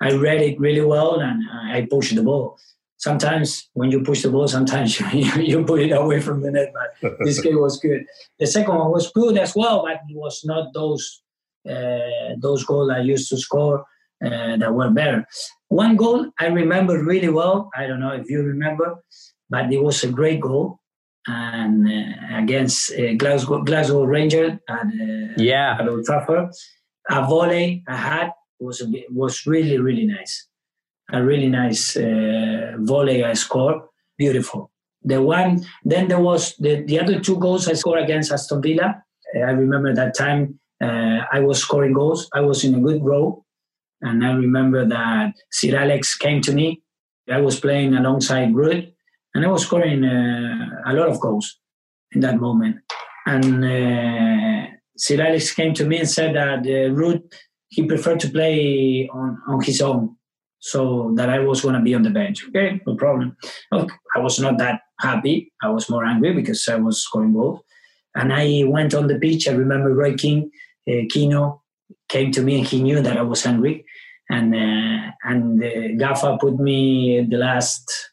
I 0.00 0.12
read 0.12 0.42
it 0.42 0.60
really 0.60 0.86
well, 0.94 1.18
and 1.18 1.42
I 1.50 1.88
pushed 1.90 2.14
the 2.14 2.22
ball 2.22 2.56
sometimes 2.98 3.68
when 3.74 3.90
you 3.90 4.02
push 4.02 4.22
the 4.22 4.30
ball, 4.30 4.48
sometimes 4.48 5.00
you, 5.12 5.30
you 5.42 5.64
put 5.64 5.80
it 5.80 5.92
away 5.92 6.20
from 6.20 6.42
the 6.42 6.50
net. 6.50 6.72
But 7.02 7.18
this 7.20 7.40
game 7.40 7.60
was 7.60 7.78
good. 7.78 8.04
The 8.38 8.46
second 8.46 8.74
one 8.74 8.90
was 8.90 9.10
good 9.12 9.38
as 9.38 9.54
well, 9.54 9.82
but 9.84 10.00
it 10.08 10.16
was 10.16 10.44
not 10.44 10.72
those 10.74 11.22
uh, 11.68 12.34
those 12.38 12.64
goals 12.64 12.90
I 12.90 13.00
used 13.00 13.28
to 13.30 13.36
score 13.36 13.80
uh, 14.24 14.56
that 14.56 14.72
were 14.72 14.90
better. 14.90 15.26
One 15.68 15.96
goal 15.96 16.30
I 16.38 16.46
remember 16.46 17.02
really 17.02 17.28
well. 17.28 17.70
I 17.76 17.86
don't 17.86 18.00
know 18.00 18.12
if 18.12 18.30
you 18.30 18.42
remember, 18.42 19.02
but 19.50 19.72
it 19.72 19.82
was 19.82 20.04
a 20.04 20.12
great 20.12 20.40
goal 20.40 20.78
and 21.26 21.88
uh, 21.88 22.36
against 22.38 22.92
uh, 22.92 23.14
Glasgow 23.14 23.62
Glasgow 23.62 24.04
Ranger 24.04 24.60
at, 24.68 24.86
uh, 24.86 25.34
yeah. 25.36 25.76
at 25.78 25.88
Old 25.88 26.04
Trafford. 26.04 26.50
A 27.10 27.26
volley 27.26 27.84
I 27.88 27.96
had 27.96 28.30
was 28.58 28.80
a, 28.80 28.86
was 29.10 29.46
really 29.46 29.78
really 29.78 30.06
nice 30.06 30.46
a 31.12 31.22
really 31.22 31.48
nice 31.48 31.96
uh, 31.96 32.72
volley 32.78 33.24
I 33.24 33.34
scored. 33.34 33.82
Beautiful. 34.18 34.70
The 35.02 35.22
one, 35.22 35.64
then 35.84 36.08
there 36.08 36.20
was 36.20 36.56
the, 36.56 36.82
the 36.82 36.98
other 37.00 37.20
two 37.20 37.38
goals 37.38 37.68
I 37.68 37.74
scored 37.74 38.02
against 38.02 38.32
Aston 38.32 38.60
Villa. 38.62 39.02
Uh, 39.34 39.40
I 39.40 39.50
remember 39.50 39.94
that 39.94 40.14
time 40.16 40.58
uh, 40.82 41.20
I 41.32 41.40
was 41.40 41.60
scoring 41.60 41.92
goals. 41.92 42.28
I 42.34 42.40
was 42.40 42.64
in 42.64 42.74
a 42.74 42.80
good 42.80 43.04
row. 43.04 43.44
And 44.02 44.24
I 44.24 44.32
remember 44.32 44.86
that 44.86 45.34
Sir 45.50 45.76
Alex 45.76 46.16
came 46.16 46.40
to 46.42 46.52
me. 46.52 46.82
I 47.30 47.40
was 47.40 47.58
playing 47.58 47.94
alongside 47.94 48.52
Ruud, 48.52 48.92
and 49.34 49.44
I 49.44 49.48
was 49.48 49.62
scoring 49.62 50.04
uh, 50.04 50.82
a 50.86 50.92
lot 50.92 51.08
of 51.08 51.18
goals 51.18 51.58
in 52.12 52.20
that 52.20 52.38
moment. 52.38 52.76
And 53.26 53.64
uh, 53.64 54.70
Sir 54.96 55.20
Alex 55.20 55.52
came 55.52 55.74
to 55.74 55.84
me 55.84 55.98
and 55.98 56.08
said 56.08 56.36
that 56.36 56.60
uh, 56.60 57.18
he 57.68 57.86
preferred 57.86 58.20
to 58.20 58.30
play 58.30 59.08
on, 59.12 59.42
on 59.48 59.62
his 59.62 59.80
own 59.80 60.16
so 60.58 61.12
that 61.16 61.28
I 61.28 61.38
was 61.40 61.60
going 61.60 61.74
to 61.74 61.80
be 61.80 61.94
on 61.94 62.02
the 62.02 62.10
bench. 62.10 62.44
Okay, 62.48 62.80
no 62.86 62.96
problem. 62.96 63.36
Look, 63.72 63.90
I 64.14 64.20
was 64.20 64.38
not 64.38 64.58
that 64.58 64.80
happy. 65.00 65.52
I 65.62 65.68
was 65.68 65.90
more 65.90 66.04
angry 66.04 66.32
because 66.32 66.66
I 66.68 66.76
was 66.76 67.02
scoring 67.02 67.32
goals. 67.32 67.60
And 68.14 68.32
I 68.32 68.64
went 68.66 68.94
on 68.94 69.08
the 69.08 69.18
pitch. 69.18 69.46
I 69.46 69.52
remember 69.52 69.94
Roy 69.94 70.14
Keane, 70.14 70.50
uh, 70.88 71.04
Keano 71.12 71.60
came 72.08 72.30
to 72.32 72.42
me 72.42 72.58
and 72.58 72.66
he 72.66 72.82
knew 72.82 73.02
that 73.02 73.18
I 73.18 73.22
was 73.22 73.44
angry. 73.44 73.84
And 74.30 74.54
uh, 74.54 75.12
and 75.22 75.62
uh, 75.62 76.02
Gaffa 76.02 76.40
put 76.40 76.58
me 76.58 77.20
the 77.28 77.36
last 77.36 78.10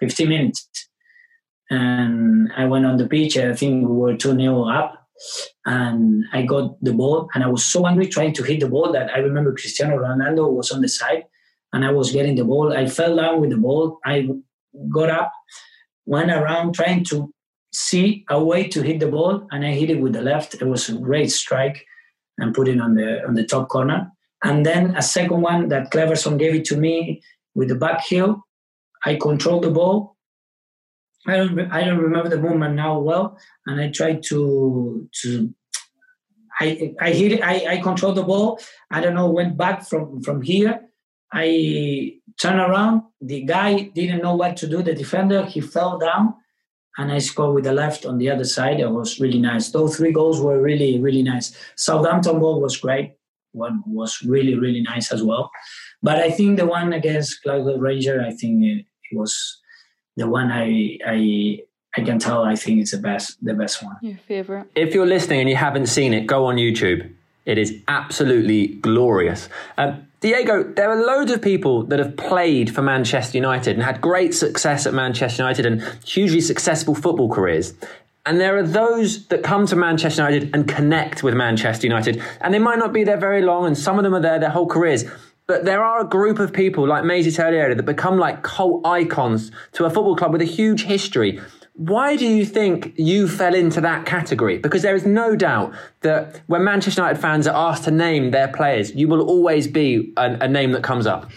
15 0.00 0.28
minutes. 0.28 0.68
And 1.70 2.50
I 2.56 2.64
went 2.64 2.86
on 2.86 2.96
the 2.96 3.06
pitch. 3.06 3.38
I 3.38 3.54
think 3.54 3.88
we 3.88 3.94
were 3.94 4.16
2 4.16 4.36
0 4.36 4.68
up. 4.68 5.06
And 5.64 6.24
I 6.32 6.42
got 6.42 6.82
the 6.82 6.92
ball. 6.92 7.28
And 7.34 7.44
I 7.44 7.46
was 7.46 7.64
so 7.64 7.86
angry 7.86 8.08
trying 8.08 8.34
to 8.34 8.42
hit 8.42 8.60
the 8.60 8.68
ball 8.68 8.92
that 8.92 9.10
I 9.10 9.18
remember 9.18 9.52
Cristiano 9.52 9.96
Ronaldo 9.98 10.52
was 10.52 10.70
on 10.70 10.80
the 10.80 10.88
side 10.88 11.24
and 11.72 11.84
I 11.84 11.90
was 11.90 12.12
getting 12.12 12.36
the 12.36 12.44
ball. 12.44 12.72
I 12.72 12.86
fell 12.86 13.16
down 13.16 13.40
with 13.40 13.50
the 13.50 13.56
ball. 13.56 13.98
I 14.04 14.28
got 14.90 15.10
up, 15.10 15.32
went 16.06 16.30
around 16.30 16.74
trying 16.74 17.04
to 17.04 17.32
see 17.72 18.24
a 18.30 18.42
way 18.42 18.66
to 18.68 18.82
hit 18.82 19.00
the 19.00 19.08
ball, 19.08 19.46
and 19.50 19.64
I 19.64 19.72
hit 19.72 19.90
it 19.90 20.00
with 20.00 20.14
the 20.14 20.22
left. 20.22 20.54
It 20.54 20.64
was 20.64 20.88
a 20.88 20.94
great 20.94 21.30
strike 21.30 21.84
and 22.38 22.54
put 22.54 22.68
it 22.68 22.80
on 22.80 22.94
the 22.94 23.24
on 23.26 23.34
the 23.34 23.44
top 23.44 23.68
corner. 23.68 24.10
And 24.42 24.64
then 24.64 24.96
a 24.96 25.02
second 25.02 25.40
one 25.42 25.68
that 25.68 25.90
Kleberson 25.90 26.38
gave 26.38 26.54
it 26.54 26.64
to 26.66 26.76
me 26.76 27.22
with 27.54 27.68
the 27.68 27.74
back 27.74 28.04
heel. 28.04 28.46
I 29.04 29.16
controlled 29.16 29.64
the 29.64 29.70
ball. 29.70 30.16
I 31.26 31.36
don't 31.36 31.60
I 31.72 31.84
don't 31.84 31.98
remember 31.98 32.28
the 32.28 32.40
movement 32.40 32.76
now 32.76 32.98
well, 32.98 33.36
and 33.66 33.80
I 33.80 33.88
tried 33.90 34.22
to 34.24 35.08
to 35.22 35.54
I 36.60 36.94
I 37.00 37.10
hit 37.10 37.32
it, 37.32 37.42
I 37.42 37.74
I 37.74 37.76
controlled 37.78 38.16
the 38.16 38.22
ball. 38.22 38.60
I 38.90 39.00
don't 39.00 39.14
know 39.14 39.28
went 39.28 39.56
back 39.56 39.86
from 39.86 40.22
from 40.22 40.40
here 40.40 40.88
I 41.32 42.14
turned 42.40 42.60
around. 42.60 43.02
The 43.20 43.42
guy 43.42 43.90
didn't 43.94 44.22
know 44.22 44.34
what 44.34 44.56
to 44.58 44.68
do. 44.68 44.82
The 44.82 44.94
defender, 44.94 45.44
he 45.44 45.60
fell 45.60 45.98
down, 45.98 46.34
and 46.96 47.12
I 47.12 47.18
scored 47.18 47.54
with 47.54 47.64
the 47.64 47.72
left 47.72 48.06
on 48.06 48.18
the 48.18 48.30
other 48.30 48.44
side. 48.44 48.80
It 48.80 48.90
was 48.90 49.20
really 49.20 49.38
nice. 49.38 49.70
Those 49.70 49.96
three 49.96 50.12
goals 50.12 50.40
were 50.40 50.60
really, 50.60 50.98
really 50.98 51.22
nice. 51.22 51.56
Southampton 51.76 52.38
goal 52.38 52.60
was 52.60 52.76
great. 52.76 53.14
One 53.52 53.82
was 53.86 54.22
really, 54.22 54.54
really 54.54 54.82
nice 54.82 55.12
as 55.12 55.22
well. 55.22 55.50
But 56.02 56.18
I 56.18 56.30
think 56.30 56.58
the 56.58 56.66
one 56.66 56.92
against 56.92 57.42
Glasgow 57.42 57.76
Ranger, 57.78 58.20
I 58.20 58.30
think 58.30 58.64
it, 58.64 58.84
it 59.10 59.16
was 59.18 59.60
the 60.16 60.28
one 60.28 60.50
I 60.50 60.98
I 61.06 61.60
I 61.96 62.02
can 62.02 62.18
tell. 62.18 62.44
I 62.44 62.54
think 62.54 62.80
it's 62.80 62.90
the 62.92 62.98
best, 62.98 63.42
the 63.44 63.54
best 63.54 63.82
one. 63.82 63.96
Your 64.02 64.18
favorite. 64.18 64.66
If 64.74 64.94
you're 64.94 65.06
listening 65.06 65.40
and 65.40 65.48
you 65.48 65.56
haven't 65.56 65.86
seen 65.86 66.12
it, 66.14 66.26
go 66.26 66.44
on 66.46 66.56
YouTube. 66.56 67.10
It 67.46 67.58
is 67.58 67.74
absolutely 67.88 68.66
glorious. 68.66 69.48
Um, 69.78 70.07
Diego, 70.20 70.64
there 70.64 70.90
are 70.90 71.06
loads 71.06 71.30
of 71.30 71.40
people 71.40 71.84
that 71.84 72.00
have 72.00 72.16
played 72.16 72.74
for 72.74 72.82
Manchester 72.82 73.38
United 73.38 73.76
and 73.76 73.84
had 73.84 74.00
great 74.00 74.34
success 74.34 74.84
at 74.84 74.92
Manchester 74.92 75.42
United 75.42 75.64
and 75.64 75.80
hugely 76.04 76.40
successful 76.40 76.96
football 76.96 77.28
careers. 77.28 77.74
And 78.26 78.40
there 78.40 78.58
are 78.58 78.64
those 78.64 79.28
that 79.28 79.44
come 79.44 79.66
to 79.66 79.76
Manchester 79.76 80.22
United 80.22 80.52
and 80.54 80.66
connect 80.66 81.22
with 81.22 81.34
Manchester 81.34 81.86
United. 81.86 82.20
And 82.40 82.52
they 82.52 82.58
might 82.58 82.80
not 82.80 82.92
be 82.92 83.04
there 83.04 83.16
very 83.16 83.42
long, 83.42 83.64
and 83.64 83.78
some 83.78 83.96
of 83.96 84.02
them 84.02 84.12
are 84.12 84.20
there 84.20 84.40
their 84.40 84.50
whole 84.50 84.66
careers. 84.66 85.04
But 85.46 85.64
there 85.64 85.84
are 85.84 86.00
a 86.00 86.08
group 86.08 86.40
of 86.40 86.52
people 86.52 86.86
like 86.86 87.04
Maisie 87.04 87.30
Taulieri 87.30 87.76
that 87.76 87.84
become 87.84 88.18
like 88.18 88.42
cult 88.42 88.84
icons 88.84 89.52
to 89.72 89.84
a 89.84 89.90
football 89.90 90.16
club 90.16 90.32
with 90.32 90.42
a 90.42 90.46
huge 90.46 90.82
history. 90.82 91.40
Why 91.78 92.16
do 92.16 92.26
you 92.26 92.44
think 92.44 92.92
you 92.96 93.28
fell 93.28 93.54
into 93.54 93.80
that 93.82 94.04
category? 94.04 94.58
Because 94.58 94.82
there 94.82 94.96
is 94.96 95.06
no 95.06 95.36
doubt 95.36 95.72
that 96.00 96.40
when 96.48 96.64
Manchester 96.64 97.02
United 97.02 97.20
fans 97.20 97.46
are 97.46 97.54
asked 97.54 97.84
to 97.84 97.92
name 97.92 98.32
their 98.32 98.48
players, 98.48 98.92
you 98.96 99.06
will 99.06 99.22
always 99.22 99.68
be 99.68 100.12
a, 100.16 100.38
a 100.40 100.48
name 100.48 100.72
that 100.72 100.82
comes 100.82 101.06
up. 101.06 101.30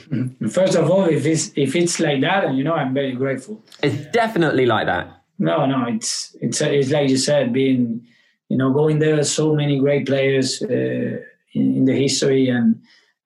First 0.50 0.74
of 0.74 0.90
all, 0.90 1.06
if 1.06 1.28
it's 1.28 1.52
if 1.56 1.76
it's 1.76 2.00
like 2.00 2.22
that, 2.22 2.56
you 2.56 2.64
know, 2.64 2.74
I'm 2.74 2.92
very 2.92 3.12
grateful. 3.12 3.64
It's 3.84 4.12
definitely 4.12 4.66
like 4.66 4.88
that. 4.88 5.16
No, 5.38 5.68
no, 5.68 5.86
it's 5.88 6.36
it's 6.42 6.60
it's 6.60 6.90
like 6.90 7.08
you 7.08 7.18
said, 7.18 7.54
being 7.54 8.08
you 8.50 8.58
know 8.58 8.74
going 8.74 8.98
there, 8.98 9.24
so 9.24 9.54
many 9.54 9.78
great 9.78 10.08
players 10.08 10.64
uh, 10.64 11.22
in, 11.54 11.76
in, 11.78 11.86
the 11.86 11.94
history, 11.94 12.50
and 12.50 12.82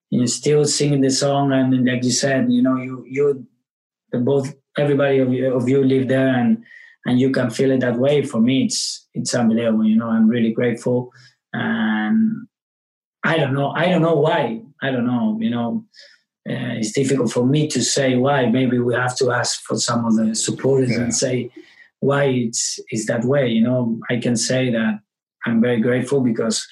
you 0.10 0.20
know, 0.20 0.26
still 0.26 0.66
singing 0.66 1.00
the 1.00 1.12
song, 1.12 1.54
and 1.54 1.86
like 1.86 2.04
you 2.04 2.12
said, 2.12 2.52
you 2.52 2.62
know, 2.62 2.76
you 2.76 3.06
you 3.08 3.48
both 4.12 4.54
everybody 4.78 5.20
of 5.20 5.32
you, 5.32 5.54
of 5.54 5.70
you 5.70 5.82
live 5.82 6.10
there, 6.10 6.28
and 6.28 6.66
and 7.06 7.20
you 7.20 7.32
can 7.32 7.50
feel 7.50 7.72
it 7.72 7.82
that 7.82 7.98
way. 7.98 8.24
For 8.24 8.42
me, 8.42 8.66
it's 8.66 9.08
it's 9.14 9.34
unbelievable. 9.34 9.86
You 9.86 9.98
know, 9.98 10.10
I'm 10.10 10.28
really 10.28 10.52
grateful, 10.52 11.12
and 11.54 12.48
I 13.24 13.38
don't 13.38 13.54
know. 13.54 13.70
I 13.72 13.90
don't 13.90 14.02
know 14.02 14.16
why. 14.16 14.62
I 14.82 14.92
don't 14.92 15.06
know. 15.06 15.38
You 15.40 15.52
know, 15.52 15.86
uh, 16.50 16.78
it's 16.80 16.92
difficult 16.92 17.32
for 17.32 17.46
me 17.46 17.68
to 17.70 17.84
say 17.84 18.16
why. 18.16 18.48
Maybe 18.48 18.80
we 18.80 18.96
have 18.96 19.16
to 19.18 19.32
ask 19.32 19.62
for 19.64 19.78
some 19.78 20.06
of 20.06 20.16
the 20.16 20.36
supporters 20.36 20.92
yeah. 20.92 21.02
and 21.02 21.16
say 21.16 21.52
why 22.00 22.26
it's 22.26 22.80
it's 22.90 23.06
that 23.08 23.24
way. 23.24 23.50
You 23.50 23.64
know, 23.64 24.00
I 24.10 24.18
can 24.18 24.36
say 24.36 24.72
that 24.72 25.00
I'm 25.46 25.62
very 25.62 25.80
grateful 25.80 26.22
because 26.22 26.68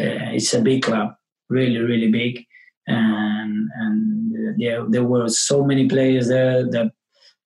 uh, 0.00 0.34
it's 0.34 0.52
a 0.52 0.60
big 0.60 0.82
club, 0.82 1.14
really, 1.48 1.78
really 1.78 2.10
big, 2.10 2.44
and 2.88 3.68
and 3.76 4.60
yeah, 4.60 4.84
there 4.88 5.04
were 5.04 5.28
so 5.28 5.64
many 5.64 5.88
players 5.88 6.28
there 6.28 6.68
that 6.70 6.92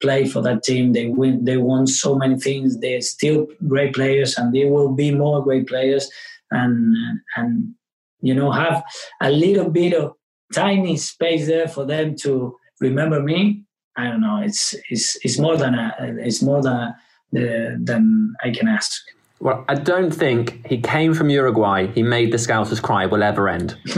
play 0.01 0.27
for 0.27 0.43
that 0.43 0.63
team. 0.63 0.93
They 0.93 1.07
win. 1.07 1.45
They 1.45 1.57
won 1.57 1.87
so 1.87 2.17
many 2.17 2.39
things. 2.39 2.79
They're 2.79 3.01
still 3.01 3.47
great 3.67 3.95
players, 3.95 4.37
and 4.39 4.55
they 4.55 4.65
will 4.65 4.93
be 4.93 5.11
more 5.11 5.43
great 5.43 5.67
players. 5.67 6.11
And 6.51 6.97
and 7.37 7.75
you 8.21 8.35
know 8.35 8.51
have 8.51 8.83
a 9.21 9.31
little 9.31 9.71
bit 9.71 9.95
of 9.95 10.15
tiny 10.53 10.97
space 10.97 11.47
there 11.47 11.69
for 11.69 11.85
them 11.85 12.17
to 12.23 12.57
remember 12.81 13.21
me. 13.23 13.65
I 13.97 14.05
don't 14.05 14.21
know. 14.21 14.41
It's 14.43 14.75
it's 14.89 15.17
it's 15.25 15.39
more 15.39 15.57
than 15.57 15.75
a, 15.75 15.95
it's 15.99 16.43
more 16.43 16.63
than 16.63 16.73
a, 16.73 16.97
the, 17.33 17.81
than 17.83 18.35
I 18.43 18.51
can 18.51 18.69
ask. 18.69 18.93
Well, 19.41 19.65
I 19.69 19.75
don't 19.75 20.11
think 20.11 20.67
he 20.67 20.79
came 20.79 21.15
from 21.15 21.31
Uruguay. 21.31 21.87
He 21.87 22.03
made 22.03 22.31
the 22.31 22.37
Scousers 22.37 22.83
cry 22.83 23.07
will 23.07 23.23
ever 23.23 23.49
end. 23.49 23.75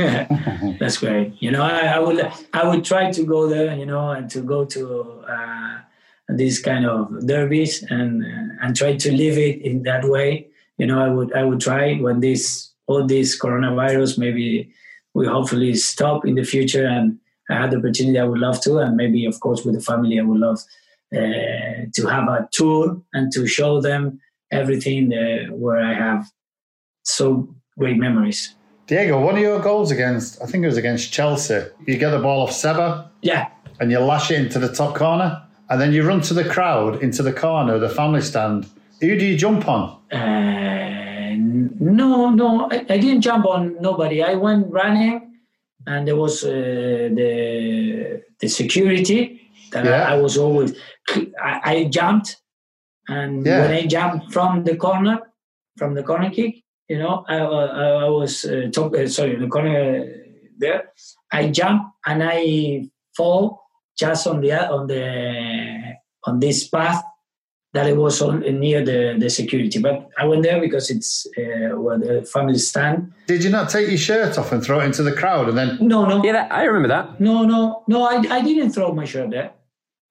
That's 0.78 0.98
great. 0.98 1.34
You 1.40 1.50
know, 1.50 1.62
I, 1.62 1.86
I, 1.86 1.98
would 1.98 2.32
I 2.52 2.68
would 2.68 2.84
try 2.84 3.10
to 3.10 3.24
go 3.24 3.48
there. 3.48 3.74
You 3.74 3.86
know, 3.86 4.10
and 4.10 4.30
to 4.30 4.40
go 4.40 4.64
to 4.64 5.24
uh, 5.28 5.78
these 6.28 6.60
kind 6.60 6.86
of 6.86 7.26
derbies 7.26 7.82
and 7.90 8.22
and 8.60 8.76
try 8.76 8.96
to 8.96 9.12
live 9.12 9.38
it 9.38 9.62
in 9.62 9.82
that 9.82 10.04
way. 10.04 10.48
You 10.78 10.86
know, 10.86 11.00
I 11.04 11.08
would 11.08 11.32
I 11.34 11.44
would 11.44 11.60
try 11.60 11.96
when 11.96 12.20
this 12.20 12.72
all 12.86 13.06
this 13.06 13.38
coronavirus 13.38 14.18
maybe 14.18 14.72
we 15.14 15.26
hopefully 15.26 15.74
stop 15.74 16.26
in 16.26 16.34
the 16.34 16.44
future 16.44 16.86
and 16.86 17.18
I 17.50 17.54
had 17.54 17.70
the 17.70 17.78
opportunity 17.78 18.18
I 18.18 18.24
would 18.24 18.38
love 18.38 18.60
to 18.62 18.78
and 18.78 18.96
maybe 18.96 19.26
of 19.26 19.38
course 19.40 19.64
with 19.64 19.74
the 19.74 19.80
family 19.80 20.18
I 20.18 20.22
would 20.22 20.40
love 20.40 20.60
uh, 21.14 21.86
to 21.94 22.06
have 22.06 22.28
a 22.28 22.48
tour 22.52 23.00
and 23.12 23.30
to 23.32 23.46
show 23.46 23.80
them 23.80 24.20
everything 24.50 25.12
uh, 25.12 25.52
where 25.52 25.80
I 25.80 25.94
have 25.94 26.26
so 27.04 27.54
great 27.78 27.98
memories. 27.98 28.54
Diego, 28.86 29.20
one 29.20 29.36
of 29.36 29.40
your 29.42 29.60
goals 29.60 29.90
against, 29.90 30.42
I 30.42 30.46
think 30.46 30.64
it 30.64 30.66
was 30.66 30.76
against 30.76 31.12
Chelsea, 31.12 31.62
you 31.86 31.96
get 31.96 32.10
the 32.10 32.18
ball 32.18 32.42
off 32.42 32.52
Seba. 32.52 33.10
Yeah. 33.22 33.48
And 33.80 33.90
you 33.90 33.98
lash 33.98 34.30
it 34.30 34.40
into 34.40 34.58
the 34.58 34.72
top 34.72 34.94
corner. 34.96 35.42
And 35.72 35.80
then 35.80 35.94
you 35.94 36.02
run 36.06 36.20
to 36.20 36.34
the 36.34 36.44
crowd, 36.44 37.02
into 37.02 37.22
the 37.22 37.32
corner, 37.32 37.78
the 37.78 37.88
family 37.88 38.20
stand. 38.20 38.66
Who 39.00 39.16
do 39.18 39.24
you 39.24 39.38
jump 39.38 39.66
on? 39.66 39.98
Uh, 40.12 41.34
no, 41.80 42.28
no, 42.28 42.68
I, 42.70 42.84
I, 42.90 42.98
didn't 42.98 43.22
jump 43.22 43.46
on 43.46 43.80
nobody. 43.80 44.22
I 44.22 44.34
went 44.34 44.70
running, 44.70 45.38
and 45.86 46.06
there 46.06 46.16
was 46.16 46.44
uh, 46.44 46.50
the 46.50 48.22
the 48.38 48.48
security 48.48 49.50
that 49.72 49.86
yeah. 49.86 50.10
I, 50.10 50.16
I, 50.16 50.20
was 50.20 50.36
always. 50.36 50.76
I, 51.42 51.60
I 51.64 51.84
jumped, 51.84 52.36
and 53.08 53.46
yeah. 53.46 53.62
when 53.62 53.70
I 53.70 53.86
jumped 53.86 54.30
from 54.30 54.64
the 54.64 54.76
corner, 54.76 55.20
from 55.78 55.94
the 55.94 56.02
corner 56.02 56.28
kick, 56.28 56.56
you 56.88 56.98
know, 56.98 57.24
I, 57.28 57.38
I, 57.38 57.88
I 58.04 58.08
was 58.10 58.44
uh, 58.44 58.68
top, 58.70 58.92
uh, 58.92 59.08
sorry, 59.08 59.36
the 59.36 59.48
corner 59.48 60.04
there. 60.58 60.92
I 61.32 61.48
jump 61.48 61.94
and 62.04 62.22
I 62.22 62.90
fall 63.16 63.61
just 63.97 64.27
on 64.27 64.40
the 64.40 64.52
on 64.52 64.86
the 64.86 65.94
on 66.24 66.40
this 66.40 66.69
path 66.69 67.02
that 67.73 67.86
it 67.86 67.97
was 67.97 68.20
on 68.20 68.40
near 68.40 68.85
the, 68.85 69.16
the 69.19 69.31
security. 69.31 69.78
But 69.81 70.10
I 70.19 70.27
went 70.27 70.43
there 70.43 70.60
because 70.60 70.90
it's 70.90 71.27
uh, 71.39 71.78
where 71.81 71.98
the 71.98 72.23
family 72.31 72.59
stand. 72.59 73.12
Did 73.27 73.43
you 73.43 73.51
not 73.51 73.70
take 73.70 73.89
your 73.89 73.98
shirt 73.98 74.36
off 74.36 74.52
and 74.52 74.62
throw 74.62 74.81
it 74.81 74.85
into 74.85 75.02
the 75.02 75.12
crowd 75.12 75.48
and 75.48 75.56
then? 75.56 75.78
No, 75.81 76.05
no. 76.05 76.23
Yeah, 76.23 76.48
I 76.51 76.64
remember 76.64 76.89
that. 76.89 77.19
No, 77.19 77.44
no, 77.44 77.82
no. 77.89 78.05
I, 78.05 78.16
I 78.31 78.43
didn't 78.43 78.73
throw 78.73 78.93
my 78.93 79.05
shirt 79.05 79.31
there. 79.31 79.52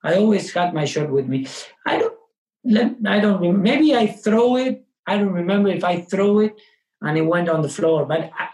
I 0.04 0.16
always 0.16 0.52
had 0.52 0.74
my 0.74 0.86
shirt 0.86 1.12
with 1.12 1.28
me. 1.28 1.48
I 1.86 2.00
don't. 2.00 3.08
I 3.08 3.20
don't. 3.20 3.62
Maybe 3.62 3.96
I 3.96 4.08
throw 4.08 4.56
it. 4.56 4.84
I 5.06 5.18
don't 5.18 5.34
remember 5.34 5.70
if 5.70 5.84
I 5.84 6.02
throw 6.02 6.40
it 6.40 6.56
and 7.02 7.18
it 7.18 7.22
went 7.22 7.50
on 7.50 7.62
the 7.62 7.70
floor. 7.70 8.06
But 8.06 8.32
I, 8.38 8.50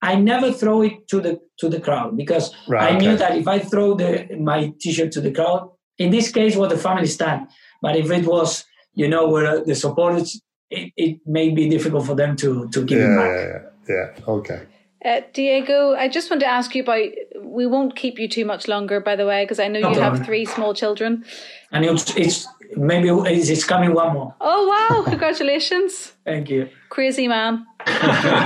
I 0.00 0.14
never 0.14 0.52
throw 0.52 0.82
it 0.82 1.08
to 1.08 1.20
the 1.20 1.40
to 1.58 1.68
the 1.68 1.80
crowd 1.80 2.16
because 2.16 2.54
right, 2.68 2.94
I 2.94 2.98
knew 2.98 3.16
that 3.16 3.36
if 3.36 3.48
I 3.48 3.58
throw 3.58 3.94
the 3.94 4.28
my 4.38 4.72
t-shirt 4.80 5.12
to 5.12 5.20
the 5.20 5.32
crowd, 5.32 5.70
in 5.98 6.10
this 6.10 6.30
case 6.30 6.56
was 6.56 6.70
the 6.70 6.78
family 6.78 7.06
stand. 7.06 7.48
But 7.82 7.96
if 7.96 8.10
it 8.10 8.24
was, 8.26 8.64
you 8.94 9.08
know, 9.08 9.28
where 9.28 9.64
the 9.64 9.74
supporters, 9.74 10.40
it, 10.70 10.92
it 10.96 11.18
may 11.26 11.50
be 11.50 11.68
difficult 11.68 12.06
for 12.06 12.14
them 12.14 12.36
to 12.36 12.68
to 12.68 12.84
give 12.84 12.98
yeah, 12.98 13.12
it 13.12 13.16
back. 13.16 13.30
Yeah, 13.88 13.94
yeah, 13.94 14.10
yeah. 14.18 14.32
Okay. 14.34 14.60
Uh, 15.04 15.20
Diego, 15.32 15.94
I 15.94 16.08
just 16.08 16.28
want 16.28 16.40
to 16.40 16.46
ask 16.46 16.74
you 16.74 16.82
about. 16.82 17.08
We 17.40 17.66
won't 17.66 17.94
keep 17.96 18.18
you 18.18 18.28
too 18.28 18.44
much 18.44 18.68
longer, 18.68 19.00
by 19.00 19.16
the 19.16 19.26
way, 19.26 19.44
because 19.44 19.60
I 19.60 19.68
know 19.68 19.80
no 19.80 19.90
you 19.90 19.96
problem. 19.96 20.18
have 20.18 20.26
three 20.26 20.44
small 20.44 20.74
children. 20.74 21.24
And 21.72 21.84
it's, 21.84 22.16
it's 22.16 22.46
maybe 22.76 23.08
it's 23.08 23.64
coming 23.64 23.94
one 23.94 24.12
more. 24.12 24.34
Oh 24.40 24.68
wow! 24.68 25.02
Congratulations. 25.04 26.12
Thank 26.24 26.50
you. 26.50 26.68
Crazy 26.88 27.28
man. 27.28 27.66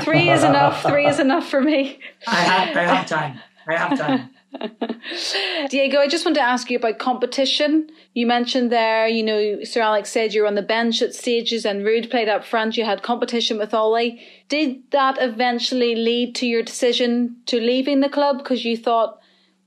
three 0.03 0.31
is 0.31 0.44
enough. 0.44 0.82
Three 0.82 1.07
is 1.07 1.19
enough 1.19 1.49
for 1.49 1.61
me. 1.61 1.99
I 2.27 2.36
have. 2.36 2.77
I 2.77 2.82
have 2.82 3.07
time. 3.07 3.40
I 3.66 3.77
have 3.77 3.99
time. 3.99 4.31
Diego, 5.70 5.99
I 5.99 6.09
just 6.09 6.24
want 6.24 6.36
to 6.36 6.43
ask 6.43 6.70
you 6.70 6.77
about 6.77 6.99
competition. 6.99 7.89
You 8.15 8.27
mentioned 8.27 8.70
there, 8.70 9.09
you 9.09 9.23
know, 9.23 9.65
Sir 9.65 9.81
Alex 9.81 10.11
said 10.11 10.35
you 10.35 10.43
were 10.43 10.47
on 10.47 10.55
the 10.55 10.62
bench 10.62 11.01
at 11.01 11.15
stages 11.15 11.65
and 11.65 11.82
Ruud 11.82 12.11
played 12.11 12.28
up 12.28 12.44
front. 12.44 12.77
You 12.77 12.85
had 12.85 13.03
competition 13.03 13.59
with 13.59 13.73
Ole. 13.73 14.19
Did 14.49 14.82
that 14.90 15.16
eventually 15.20 15.94
lead 15.94 16.35
to 16.36 16.47
your 16.47 16.62
decision 16.62 17.36
to 17.47 17.61
leaving 17.61 18.01
the 18.01 18.09
club 18.09 18.39
because 18.39 18.65
you 18.65 18.77
thought 18.77 19.19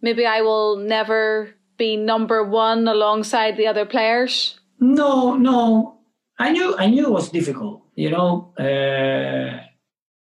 maybe 0.02 0.26
I 0.26 0.42
will 0.42 0.78
never 0.78 1.56
be 1.78 1.98
number 1.98 2.44
one 2.44 2.88
alongside 2.88 3.58
the 3.58 3.68
other 3.68 3.86
players? 3.86 4.60
No, 4.80 5.36
no. 5.36 6.00
I 6.38 6.52
knew 6.52 6.76
I 6.78 6.88
knew 6.88 7.06
it 7.06 7.12
was 7.12 7.30
difficult. 7.30 7.84
You 7.96 8.10
know, 8.10 8.54
uh, 8.60 9.64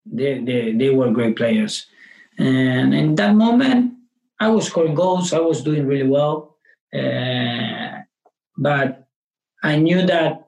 they, 0.06 0.38
they 0.38 0.72
they 0.72 0.90
were 0.90 1.10
great 1.10 1.36
players, 1.36 1.86
and 2.38 2.94
in 2.94 3.16
that 3.16 3.34
moment, 3.34 3.94
I 4.38 4.48
was 4.48 4.66
scoring 4.66 4.94
goals. 4.94 5.32
I 5.32 5.40
was 5.40 5.62
doing 5.62 5.86
really 5.86 6.06
well, 6.06 6.56
uh, 6.94 8.02
but 8.56 9.08
I 9.64 9.76
knew 9.76 10.06
that 10.06 10.46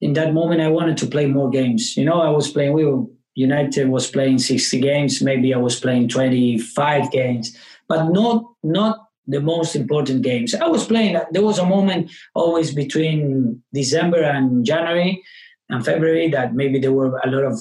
in 0.00 0.12
that 0.12 0.32
moment 0.32 0.60
I 0.60 0.68
wanted 0.68 0.96
to 0.98 1.06
play 1.06 1.26
more 1.26 1.50
games. 1.50 1.96
You 1.96 2.04
know, 2.04 2.20
I 2.20 2.30
was 2.30 2.50
playing. 2.52 2.72
We 2.72 2.84
were 2.84 3.04
United 3.34 3.88
was 3.88 4.10
playing 4.10 4.38
sixty 4.38 4.78
games. 4.80 5.22
Maybe 5.22 5.52
I 5.52 5.58
was 5.58 5.80
playing 5.80 6.08
twenty 6.08 6.58
five 6.58 7.10
games, 7.10 7.56
but 7.88 8.04
not 8.10 8.44
not 8.62 9.08
the 9.26 9.40
most 9.40 9.76
important 9.76 10.22
games. 10.22 10.54
I 10.54 10.66
was 10.66 10.86
playing. 10.86 11.18
There 11.30 11.44
was 11.44 11.58
a 11.58 11.66
moment 11.66 12.10
always 12.34 12.74
between 12.74 13.62
December 13.72 14.22
and 14.22 14.64
January 14.64 15.22
and 15.68 15.84
February 15.84 16.28
that 16.30 16.54
maybe 16.54 16.78
there 16.78 16.92
were 16.92 17.18
a 17.18 17.30
lot 17.30 17.44
of 17.44 17.60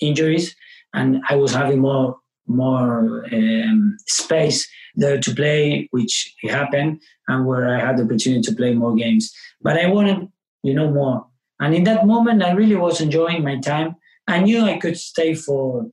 injuries, 0.00 0.54
and 0.92 1.22
I 1.28 1.36
was 1.36 1.52
having 1.52 1.80
more 1.80 2.16
more 2.46 3.24
um, 3.32 3.96
space 4.06 4.68
there 4.94 5.18
to 5.18 5.34
play, 5.34 5.88
which 5.92 6.34
happened, 6.42 7.00
and 7.28 7.46
where 7.46 7.74
I 7.74 7.80
had 7.80 7.96
the 7.96 8.04
opportunity 8.04 8.42
to 8.42 8.54
play 8.54 8.74
more 8.74 8.94
games. 8.94 9.32
But 9.62 9.78
I 9.78 9.86
wanted, 9.86 10.28
you 10.62 10.74
know, 10.74 10.90
more. 10.90 11.26
And 11.60 11.74
in 11.74 11.84
that 11.84 12.06
moment, 12.06 12.42
I 12.42 12.52
really 12.52 12.76
was 12.76 13.00
enjoying 13.00 13.42
my 13.42 13.58
time. 13.58 13.96
I 14.26 14.40
knew 14.40 14.64
I 14.64 14.78
could 14.78 14.96
stay 14.96 15.34
for. 15.34 15.86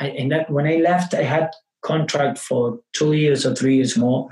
I, 0.00 0.08
and 0.08 0.32
that 0.32 0.50
when 0.50 0.66
I 0.66 0.76
left, 0.76 1.14
I 1.14 1.22
had 1.22 1.50
contract 1.84 2.38
for 2.38 2.80
two 2.92 3.12
years 3.12 3.46
or 3.46 3.54
three 3.54 3.76
years 3.76 3.96
more. 3.96 4.28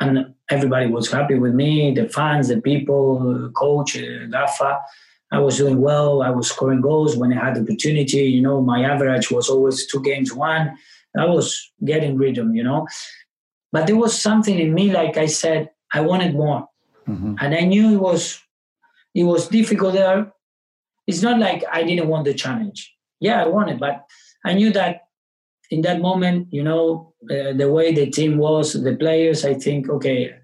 And 0.00 0.34
everybody 0.50 0.86
was 0.86 1.10
happy 1.10 1.34
with 1.34 1.54
me, 1.54 1.92
the 1.92 2.08
fans, 2.08 2.48
the 2.48 2.60
people, 2.60 3.50
coach, 3.54 3.96
uh, 3.96 4.26
Gaffa. 4.34 4.80
I 5.30 5.40
was 5.40 5.58
doing 5.58 5.80
well. 5.80 6.22
I 6.22 6.30
was 6.30 6.48
scoring 6.48 6.80
goals 6.80 7.16
when 7.16 7.36
I 7.36 7.44
had 7.44 7.56
the 7.56 7.60
opportunity. 7.60 8.24
You 8.24 8.40
know, 8.40 8.62
my 8.62 8.84
average 8.84 9.30
was 9.30 9.48
always 9.50 9.86
two 9.86 10.02
games 10.02 10.32
one. 10.32 10.76
I 11.18 11.26
was 11.26 11.72
getting 11.84 12.16
rhythm, 12.16 12.54
you 12.54 12.62
know. 12.62 12.86
But 13.72 13.86
there 13.86 13.96
was 13.96 14.18
something 14.18 14.58
in 14.58 14.72
me, 14.72 14.92
like 14.92 15.16
I 15.16 15.26
said, 15.26 15.70
I 15.92 16.00
wanted 16.00 16.34
more. 16.34 16.68
Mm-hmm. 17.08 17.34
And 17.40 17.54
I 17.54 17.62
knew 17.62 17.94
it 17.94 18.00
was 18.00 18.40
it 19.14 19.24
was 19.24 19.48
difficult 19.48 19.94
there. 19.94 20.32
It's 21.06 21.22
not 21.22 21.40
like 21.40 21.64
I 21.72 21.82
didn't 21.82 22.08
want 22.08 22.24
the 22.24 22.34
challenge. 22.34 22.94
Yeah, 23.20 23.42
I 23.42 23.48
wanted, 23.48 23.80
but 23.80 24.04
I 24.44 24.54
knew 24.54 24.70
that 24.72 25.07
in 25.70 25.82
that 25.82 26.00
moment, 26.00 26.48
you 26.50 26.62
know, 26.62 27.12
uh, 27.30 27.52
the 27.52 27.70
way 27.70 27.92
the 27.92 28.10
team 28.10 28.38
was, 28.38 28.72
the 28.72 28.96
players, 28.96 29.44
I 29.44 29.54
think, 29.54 29.88
okay, 29.88 30.34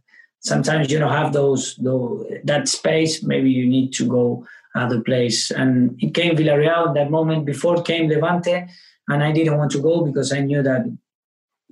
sometimes 0.41 0.91
you 0.91 0.99
don't 0.99 1.13
have 1.13 1.33
those, 1.33 1.77
those 1.77 2.27
that 2.45 2.69
space. 2.69 3.23
Maybe 3.23 3.51
you 3.51 3.67
need 3.67 3.93
to 3.95 4.07
go 4.07 4.47
other 4.75 5.01
place. 5.01 5.51
And 5.51 5.97
it 6.03 6.15
came 6.15 6.37
Villarreal 6.37 6.95
that 6.95 7.11
moment. 7.11 7.47
Before 7.47 7.83
came 7.83 8.09
Levante, 8.09 8.67
and 9.09 9.23
I 9.23 9.33
didn't 9.33 9.57
want 9.57 9.71
to 9.73 9.83
go 9.83 10.05
because 10.05 10.33
I 10.33 10.41
knew 10.41 10.63
that 10.63 10.85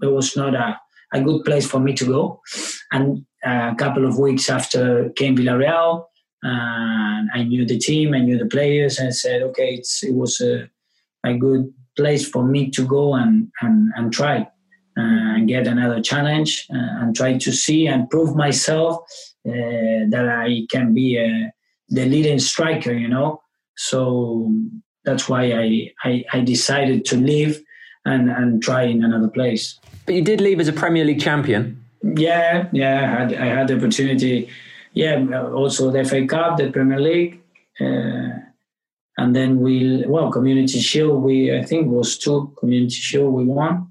it 0.02 0.06
was 0.06 0.36
not 0.36 0.54
a, 0.54 0.80
a 1.12 1.20
good 1.20 1.44
place 1.44 1.66
for 1.66 1.80
me 1.80 1.94
to 1.94 2.06
go. 2.06 2.40
And 2.90 3.26
a 3.44 3.74
couple 3.76 4.06
of 4.06 4.18
weeks 4.18 4.48
after 4.48 5.10
came 5.10 5.36
Villarreal, 5.36 6.06
and 6.42 7.28
I 7.34 7.42
knew 7.44 7.66
the 7.66 7.78
team, 7.78 8.14
I 8.14 8.18
knew 8.20 8.38
the 8.38 8.46
players, 8.46 8.98
and 8.98 9.08
I 9.08 9.12
said, 9.12 9.42
okay, 9.42 9.74
it's, 9.74 10.02
it 10.02 10.14
was 10.14 10.40
a, 10.40 10.68
a 11.24 11.34
good 11.34 11.72
place 11.96 12.28
for 12.28 12.44
me 12.44 12.70
to 12.70 12.86
go 12.86 13.14
and 13.14 13.48
and, 13.60 13.90
and 13.96 14.12
try 14.12 14.46
uh, 14.98 15.36
and 15.36 15.48
get 15.48 15.66
another 15.66 16.00
challenge 16.00 16.66
uh, 16.70 17.00
and 17.00 17.16
try 17.16 17.38
to 17.38 17.52
see 17.52 17.86
and 17.86 18.10
prove 18.10 18.36
myself 18.36 18.96
uh, 19.48 20.04
that 20.10 20.28
I 20.28 20.66
can 20.70 20.92
be 20.92 21.16
a, 21.16 21.50
the 21.88 22.04
leading 22.06 22.38
striker. 22.38 22.92
You 22.92 23.08
know, 23.08 23.40
so 23.76 24.52
that's 25.04 25.28
why 25.28 25.52
I, 25.52 25.90
I, 26.04 26.24
I 26.32 26.40
decided 26.40 27.04
to 27.06 27.16
leave 27.16 27.62
and 28.04 28.30
and 28.30 28.62
try 28.62 28.82
in 28.82 29.02
another 29.02 29.28
place. 29.28 29.78
But 30.06 30.14
you 30.14 30.22
did 30.22 30.40
leave 30.40 30.60
as 30.60 30.68
a 30.68 30.72
Premier 30.72 31.04
League 31.04 31.20
champion. 31.20 31.82
Yeah, 32.02 32.68
yeah, 32.72 33.02
I 33.02 33.20
had 33.20 33.34
I 33.34 33.46
had 33.46 33.68
the 33.68 33.76
opportunity. 33.76 34.48
Yeah, 34.94 35.24
also 35.54 35.90
the 35.90 36.04
FA 36.04 36.26
Cup, 36.26 36.58
the 36.58 36.70
Premier 36.70 37.00
League. 37.00 37.40
Uh, 37.80 38.51
and 39.18 39.36
then 39.36 39.60
we 39.60 40.04
well 40.06 40.30
community 40.30 40.80
shield 40.80 41.22
we 41.22 41.56
i 41.56 41.62
think 41.62 41.88
was 41.88 42.18
two 42.18 42.54
community 42.58 42.94
shield 42.94 43.32
we 43.32 43.44
won. 43.44 43.88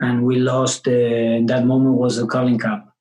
And 0.00 0.24
we 0.24 0.34
lost 0.40 0.88
uh, 0.88 0.90
in 0.90 1.46
that 1.46 1.64
moment 1.64 1.94
was 1.94 2.16
the 2.16 2.26
Carling 2.26 2.58
Cup. 2.58 2.92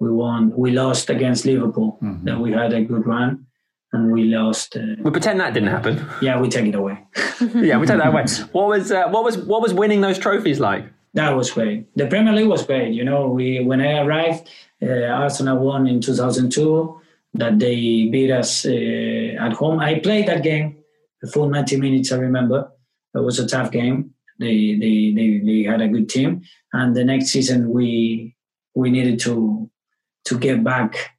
We 0.00 0.10
won 0.10 0.52
we 0.56 0.70
lost 0.70 1.10
against 1.10 1.44
Liverpool. 1.44 1.98
Mm-hmm. 2.02 2.24
then 2.24 2.40
we 2.40 2.50
had 2.52 2.72
a 2.72 2.82
good 2.82 3.06
run 3.06 3.46
and 3.92 4.10
we 4.10 4.24
lost 4.24 4.74
uh, 4.76 4.80
we 5.00 5.10
pretend 5.10 5.38
that 5.40 5.52
didn't 5.52 5.68
happen. 5.68 6.04
Yeah 6.22 6.40
we 6.40 6.48
take 6.48 6.66
it 6.66 6.74
away. 6.74 6.98
Yeah 7.68 7.76
we 7.78 7.86
take 7.86 7.98
that 7.98 8.08
away. 8.08 8.24
What 8.52 8.68
was 8.68 8.90
uh, 8.90 9.08
what 9.08 9.22
was 9.22 9.36
what 9.36 9.60
was 9.60 9.74
winning 9.74 10.00
those 10.00 10.18
trophies 10.18 10.60
like? 10.60 10.84
That 11.12 11.36
was 11.36 11.50
great. 11.50 11.94
The 11.94 12.06
Premier 12.06 12.32
League 12.32 12.48
was 12.48 12.64
great 12.64 12.94
you 12.94 13.04
know 13.04 13.28
we 13.28 13.60
when 13.62 13.80
I 13.82 13.98
arrived 14.04 14.48
uh, 14.82 15.22
Arsenal 15.22 15.58
won 15.58 15.86
in 15.86 16.00
2002 16.00 17.00
that 17.34 17.58
they 17.58 18.08
beat 18.10 18.30
us 18.30 18.64
uh, 18.64 19.36
at 19.40 19.52
home. 19.52 19.80
I 19.80 19.98
played 19.98 20.26
that 20.28 20.42
game 20.42 20.76
the 21.20 21.30
full 21.30 21.48
90 21.48 21.76
minutes. 21.78 22.12
I 22.12 22.16
remember 22.16 22.70
it 23.14 23.20
was 23.20 23.38
a 23.38 23.46
tough 23.46 23.70
game. 23.70 24.14
They 24.38 24.76
they 24.80 25.12
they, 25.14 25.38
they 25.44 25.62
had 25.62 25.80
a 25.80 25.88
good 25.88 26.08
team, 26.08 26.42
and 26.72 26.94
the 26.94 27.04
next 27.04 27.26
season 27.26 27.70
we 27.70 28.34
we 28.74 28.90
needed 28.90 29.20
to 29.20 29.70
to 30.26 30.38
get 30.38 30.64
back 30.64 31.10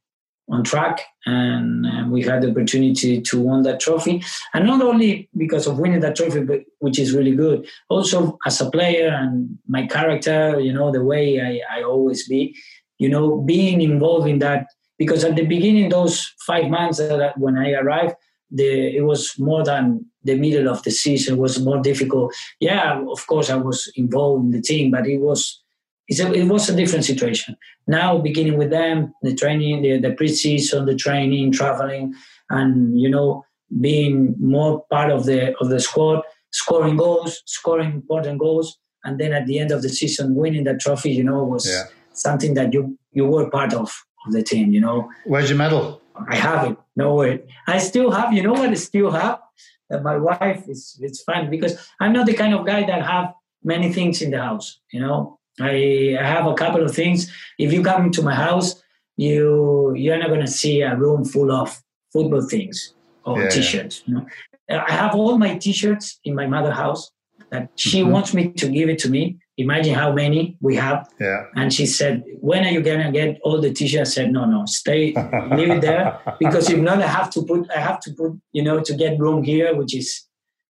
on 0.48 0.62
track 0.62 1.02
and, 1.24 1.84
and, 1.86 2.12
we 2.12 2.22
had 2.22 2.40
the 2.42 2.50
opportunity 2.50 3.20
to 3.20 3.40
win 3.40 3.62
that 3.62 3.80
trophy 3.80 4.22
and 4.54 4.64
not 4.64 4.80
only 4.80 5.28
because 5.36 5.66
of 5.66 5.78
winning 5.78 5.98
that 5.98 6.14
trophy 6.14 6.44
but 6.44 6.60
which 6.78 7.00
is 7.00 7.12
really 7.12 7.34
good 7.34 7.66
also 7.88 8.38
as 8.46 8.60
a 8.60 8.70
player 8.70 9.08
and 9.08 9.58
my 9.66 9.86
character 9.88 10.60
you 10.60 10.72
know 10.72 10.92
the 10.92 11.02
way 11.02 11.40
i, 11.40 11.78
I 11.78 11.82
always 11.82 12.28
be 12.28 12.56
you 12.98 13.08
know 13.08 13.38
being 13.38 13.80
involved 13.80 14.28
in 14.28 14.38
that 14.38 14.66
because 14.98 15.24
at 15.24 15.36
the 15.36 15.46
beginning 15.46 15.88
those 15.88 16.32
five 16.46 16.68
months 16.68 16.98
that 16.98 17.38
when 17.38 17.56
i 17.56 17.72
arrived 17.72 18.14
the 18.50 18.96
it 18.96 19.04
was 19.04 19.34
more 19.38 19.64
than 19.64 20.04
the 20.22 20.36
middle 20.36 20.68
of 20.68 20.82
the 20.82 20.90
season. 20.90 21.34
It 21.34 21.40
was 21.40 21.60
more 21.62 21.80
difficult. 21.80 22.34
Yeah 22.60 23.02
of 23.10 23.26
course 23.26 23.50
i 23.50 23.56
was 23.56 23.90
involved 23.96 24.44
in 24.44 24.50
the 24.50 24.62
team 24.62 24.90
but 24.90 25.06
it 25.06 25.18
was 25.18 25.62
a, 26.08 26.32
it 26.32 26.44
was 26.44 26.68
a 26.68 26.76
different 26.76 27.04
situation. 27.04 27.56
Now 27.88 28.18
beginning 28.18 28.56
with 28.58 28.70
them 28.70 29.12
the 29.22 29.34
training 29.34 29.82
the, 29.82 29.98
the 29.98 30.12
pre-season 30.12 30.86
the 30.86 30.94
training 30.94 31.52
traveling 31.52 32.14
and 32.50 33.00
you 33.00 33.08
know 33.08 33.44
being 33.80 34.34
more 34.38 34.84
part 34.90 35.10
of 35.10 35.26
the 35.26 35.56
of 35.58 35.68
the 35.68 35.80
squad 35.80 36.22
scoring 36.52 36.96
goals 36.96 37.42
scoring 37.46 37.92
important 37.92 38.38
goals 38.38 38.78
and 39.04 39.18
then 39.18 39.32
at 39.32 39.46
the 39.46 39.58
end 39.58 39.72
of 39.72 39.82
the 39.82 39.88
season 39.88 40.36
winning 40.36 40.62
that 40.62 40.80
trophy 40.80 41.10
you 41.10 41.24
know 41.24 41.42
was 41.42 41.68
yeah. 41.68 41.82
something 42.12 42.54
that 42.54 42.72
you 42.72 42.96
you 43.10 43.26
were 43.26 43.50
part 43.50 43.74
of 43.74 43.92
of 44.26 44.32
the 44.32 44.42
team. 44.42 44.70
You 44.70 44.80
know. 44.80 45.10
Where's 45.24 45.48
your 45.48 45.58
medal? 45.58 46.00
I 46.28 46.36
have 46.36 46.70
it. 46.70 46.76
No 46.96 47.14
way. 47.14 47.42
I 47.66 47.78
still 47.78 48.10
have. 48.10 48.32
You 48.32 48.42
know 48.42 48.52
what? 48.52 48.70
I 48.70 48.74
still 48.74 49.10
have. 49.10 49.40
That 49.88 50.02
my 50.02 50.16
wife 50.16 50.68
is. 50.68 50.98
It's 51.00 51.22
fun 51.22 51.50
because 51.50 51.78
I'm 52.00 52.12
not 52.12 52.26
the 52.26 52.34
kind 52.34 52.54
of 52.54 52.66
guy 52.66 52.84
that 52.84 53.02
have 53.02 53.34
many 53.62 53.92
things 53.92 54.22
in 54.22 54.30
the 54.30 54.42
house. 54.42 54.80
You 54.92 55.00
know. 55.00 55.38
I, 55.58 56.16
I 56.20 56.26
have 56.26 56.46
a 56.46 56.54
couple 56.54 56.82
of 56.84 56.94
things. 56.94 57.32
If 57.58 57.72
you 57.72 57.82
come 57.82 58.04
into 58.04 58.22
my 58.22 58.34
house, 58.34 58.82
you 59.16 59.94
you're 59.96 60.18
not 60.18 60.28
gonna 60.28 60.46
see 60.46 60.82
a 60.82 60.94
room 60.96 61.24
full 61.24 61.50
of 61.50 61.82
football 62.12 62.42
things 62.42 62.94
or 63.24 63.40
yeah, 63.40 63.48
t-shirts. 63.48 64.02
You 64.06 64.14
know? 64.14 64.26
I 64.70 64.92
have 64.92 65.14
all 65.14 65.38
my 65.38 65.56
t-shirts 65.56 66.20
in 66.24 66.34
my 66.34 66.46
mother 66.46 66.72
house 66.72 67.10
that 67.50 67.70
she 67.76 68.00
mm-hmm. 68.00 68.10
wants 68.10 68.34
me 68.34 68.48
to 68.52 68.68
give 68.68 68.88
it 68.88 68.98
to 69.00 69.10
me 69.10 69.38
imagine 69.56 69.94
how 69.94 70.12
many 70.12 70.56
we 70.60 70.76
have. 70.76 71.08
Yeah. 71.20 71.44
And 71.54 71.72
she 71.72 71.86
said, 71.86 72.24
when 72.40 72.64
are 72.64 72.70
you 72.70 72.82
gonna 72.82 73.10
get 73.10 73.40
all 73.42 73.60
the 73.60 73.72
t-shirts? 73.72 74.10
I 74.10 74.14
said, 74.14 74.32
no, 74.32 74.44
no, 74.44 74.64
stay, 74.66 75.14
leave 75.52 75.70
it 75.70 75.80
there 75.80 76.20
because 76.38 76.70
if 76.70 76.78
not, 76.78 77.02
I 77.02 77.06
have 77.06 77.30
to 77.30 77.42
put, 77.42 77.70
I 77.70 77.80
have 77.80 78.00
to 78.00 78.12
put, 78.12 78.38
you 78.52 78.62
know, 78.62 78.80
to 78.80 78.94
get 78.94 79.18
room 79.18 79.42
here, 79.42 79.74
which 79.74 79.96
is, 79.96 80.24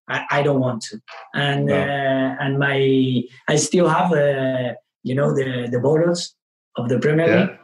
I, 0.07 0.25
I 0.31 0.41
don't 0.41 0.61
want 0.61 0.81
to. 0.83 0.99
And 1.33 1.65
no. 1.65 1.75
uh, 1.75 2.35
and 2.39 2.59
my, 2.59 3.23
I 3.47 3.55
still 3.57 3.89
have, 3.89 4.13
uh, 4.13 4.73
you 5.03 5.15
know, 5.15 5.33
the 5.33 5.67
the 5.69 5.79
bottles 5.79 6.33
of 6.77 6.87
the 6.87 6.99
Premier 6.99 7.27
League. 7.27 7.49
Yeah. 7.49 7.57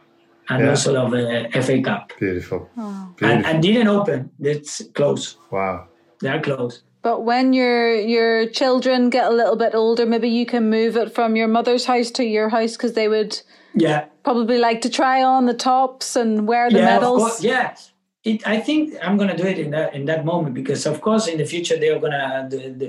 And 0.50 0.64
yeah. 0.64 0.70
also 0.72 1.06
of 1.06 1.12
the 1.12 1.48
FA 1.62 1.82
Cup. 1.82 2.12
Beautiful. 2.20 2.70
Oh. 2.78 3.14
Beautiful. 3.16 3.38
And, 3.38 3.46
and 3.46 3.64
didn't 3.64 3.88
open. 3.88 4.30
It's 4.42 4.82
closed. 4.94 5.38
Wow. 5.50 5.88
They're 6.20 6.42
closed. 6.42 6.84
But 7.04 7.24
when 7.24 7.54
your 7.54 7.94
your 7.94 8.48
children 8.48 9.10
get 9.10 9.28
a 9.32 9.36
little 9.36 9.58
bit 9.58 9.76
older, 9.76 10.06
maybe 10.06 10.30
you 10.30 10.46
can 10.46 10.70
move 10.70 10.96
it 10.98 11.14
from 11.14 11.36
your 11.36 11.50
mother's 11.50 11.86
house 11.86 12.10
to 12.12 12.24
your 12.24 12.50
house 12.50 12.78
because 12.78 12.94
they 12.94 13.10
would 13.10 13.40
yeah. 13.76 14.06
probably 14.24 14.58
like 14.58 14.82
to 14.82 14.90
try 14.90 15.22
on 15.22 15.46
the 15.46 15.54
tops 15.54 16.16
and 16.16 16.48
wear 16.48 16.72
the 16.72 16.80
yeah, 16.80 16.86
medals. 16.86 17.44
yeah, 17.44 17.76
it, 18.24 18.48
I 18.48 18.60
think 18.60 18.94
I'm 19.02 19.18
gonna 19.18 19.36
do 19.36 19.46
it 19.46 19.60
in 19.60 19.72
that 19.72 19.94
in 19.94 20.06
that 20.06 20.26
moment 20.26 20.56
because 20.56 20.86
of 20.86 21.02
course 21.02 21.28
in 21.28 21.38
the 21.38 21.46
future 21.46 21.78
they're 21.78 22.00
gonna 22.00 22.48
the 22.50 22.58
the, 22.70 22.88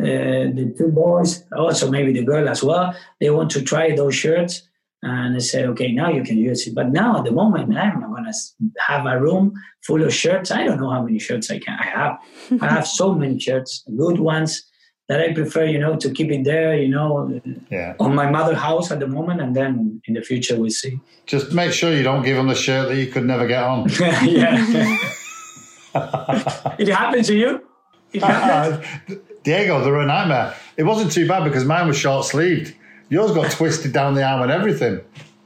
uh, 0.00 0.52
the 0.54 0.74
two 0.76 0.88
boys 0.88 1.44
also 1.56 1.90
maybe 1.90 2.12
the 2.12 2.24
girl 2.24 2.48
as 2.48 2.62
well 2.62 2.94
they 3.20 3.30
want 3.30 3.50
to 3.52 3.62
try 3.62 3.94
those 3.96 4.14
shirts 4.14 4.68
and 5.04 5.36
I 5.36 5.38
said, 5.38 5.66
okay, 5.66 5.92
now 5.92 6.08
you 6.08 6.22
can 6.22 6.38
use 6.38 6.66
it. 6.66 6.74
But 6.74 6.90
now 6.90 7.18
at 7.18 7.24
the 7.24 7.32
moment, 7.32 7.76
I'm 7.76 8.00
not 8.00 8.14
gonna 8.14 8.32
have 8.78 9.06
a 9.06 9.20
room 9.20 9.52
full 9.82 10.02
of 10.02 10.14
shirts. 10.14 10.50
I 10.50 10.64
don't 10.64 10.80
know 10.80 10.90
how 10.90 11.02
many 11.02 11.18
shirts 11.18 11.50
I 11.50 11.58
can. 11.58 11.78
I 11.78 11.84
have. 11.84 12.18
I 12.62 12.68
have 12.68 12.86
so 12.86 13.14
many 13.14 13.38
shirts, 13.38 13.84
good 13.96 14.18
ones 14.18 14.64
that 15.08 15.20
I 15.20 15.34
prefer, 15.34 15.64
you 15.66 15.78
know, 15.78 15.96
to 15.96 16.10
keep 16.10 16.30
it 16.30 16.44
there, 16.44 16.74
you 16.74 16.88
know, 16.88 17.40
yeah. 17.70 17.94
on 18.00 18.14
my 18.14 18.30
mother 18.30 18.54
house 18.54 18.90
at 18.90 19.00
the 19.00 19.06
moment, 19.06 19.42
and 19.42 19.54
then 19.54 20.00
in 20.06 20.14
the 20.14 20.22
future 20.22 20.58
we'll 20.58 20.70
see. 20.70 20.98
Just 21.26 21.52
make 21.52 21.72
sure 21.72 21.92
you 21.92 22.02
don't 22.02 22.24
give 22.24 22.36
them 22.36 22.48
the 22.48 22.54
shirt 22.54 22.88
that 22.88 22.96
you 22.96 23.08
could 23.08 23.26
never 23.26 23.46
get 23.46 23.62
on. 23.62 23.86
yeah. 24.22 24.98
it 26.78 26.88
happened 26.88 27.26
to 27.26 27.34
you. 27.34 27.68
Uh, 28.22 28.26
uh, 28.26 28.82
Diego, 29.42 29.84
they're 29.84 30.00
a 30.00 30.06
nightmare. 30.06 30.54
It 30.78 30.84
wasn't 30.84 31.12
too 31.12 31.28
bad 31.28 31.44
because 31.44 31.66
mine 31.66 31.86
was 31.86 31.98
short 31.98 32.24
sleeved. 32.24 32.74
Yours 33.14 33.30
got 33.30 33.48
twisted 33.52 33.92
down 33.92 34.14
the 34.14 34.24
arm 34.24 34.42
and 34.42 34.50
everything. 34.50 35.00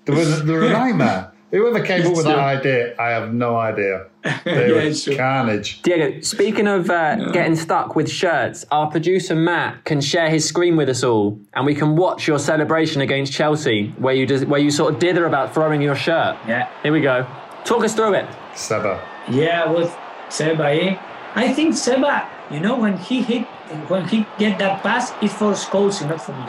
They 0.06 0.14
were, 0.14 0.24
they 0.24 0.52
were 0.54 0.64
a 0.68 0.72
nightmare. 0.72 1.32
Whoever 1.50 1.84
came 1.84 2.06
up 2.06 2.16
with 2.16 2.24
that 2.24 2.38
idea, 2.38 2.94
I 2.98 3.10
have 3.10 3.34
no 3.34 3.58
idea. 3.58 4.06
They 4.44 4.68
yeah, 4.74 5.10
were 5.10 5.16
carnage. 5.16 5.82
Diego, 5.82 6.20
speaking 6.22 6.66
of 6.66 6.88
uh, 6.88 7.16
no. 7.16 7.32
getting 7.32 7.56
stuck 7.56 7.94
with 7.94 8.10
shirts, 8.10 8.64
our 8.70 8.90
producer 8.90 9.34
Matt 9.34 9.84
can 9.84 10.00
share 10.00 10.30
his 10.30 10.46
screen 10.46 10.76
with 10.76 10.88
us 10.88 11.04
all, 11.04 11.38
and 11.52 11.66
we 11.66 11.74
can 11.74 11.94
watch 11.94 12.26
your 12.26 12.38
celebration 12.38 13.02
against 13.02 13.34
Chelsea, 13.34 13.94
where 13.98 14.14
you 14.14 14.26
just, 14.26 14.46
where 14.46 14.60
you 14.60 14.70
sort 14.70 14.94
of 14.94 14.98
dither 15.00 15.26
about 15.26 15.52
throwing 15.52 15.82
your 15.82 15.94
shirt. 15.94 16.38
Yeah. 16.46 16.70
Here 16.82 16.92
we 16.92 17.02
go. 17.02 17.26
Talk 17.64 17.84
us 17.84 17.94
through 17.94 18.14
it. 18.14 18.26
Seba. 18.54 19.02
Yeah, 19.30 19.70
with 19.70 19.94
Seba. 20.30 20.70
Eh? 20.70 20.98
I 21.34 21.52
think 21.52 21.74
Seba. 21.74 22.26
You 22.50 22.60
know 22.60 22.76
when 22.80 22.96
he 22.96 23.20
hit, 23.20 23.44
when 23.92 24.08
he 24.08 24.24
get 24.38 24.58
that 24.58 24.82
pass, 24.82 25.12
it's 25.20 25.34
for 25.36 25.52
Scholes, 25.52 26.00
not 26.00 26.16
for 26.24 26.32
me. 26.32 26.48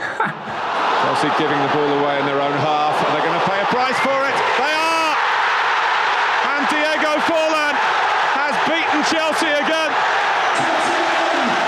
Chelsea 1.04 1.28
giving 1.36 1.60
the 1.60 1.70
ball 1.76 1.90
away 2.00 2.16
in 2.16 2.24
their 2.24 2.40
own 2.40 2.56
half, 2.64 2.96
and 3.04 3.08
they're 3.12 3.26
going 3.26 3.36
to 3.36 3.44
pay 3.44 3.60
a 3.60 3.68
price 3.68 3.98
for 4.00 4.16
it. 4.24 4.36
They 4.56 4.72
are! 4.72 5.12
And 6.56 6.62
Diego 6.72 7.20
Forlan 7.28 7.76
has 8.32 8.56
beaten 8.64 9.00
Chelsea 9.12 9.52
again. 9.52 9.92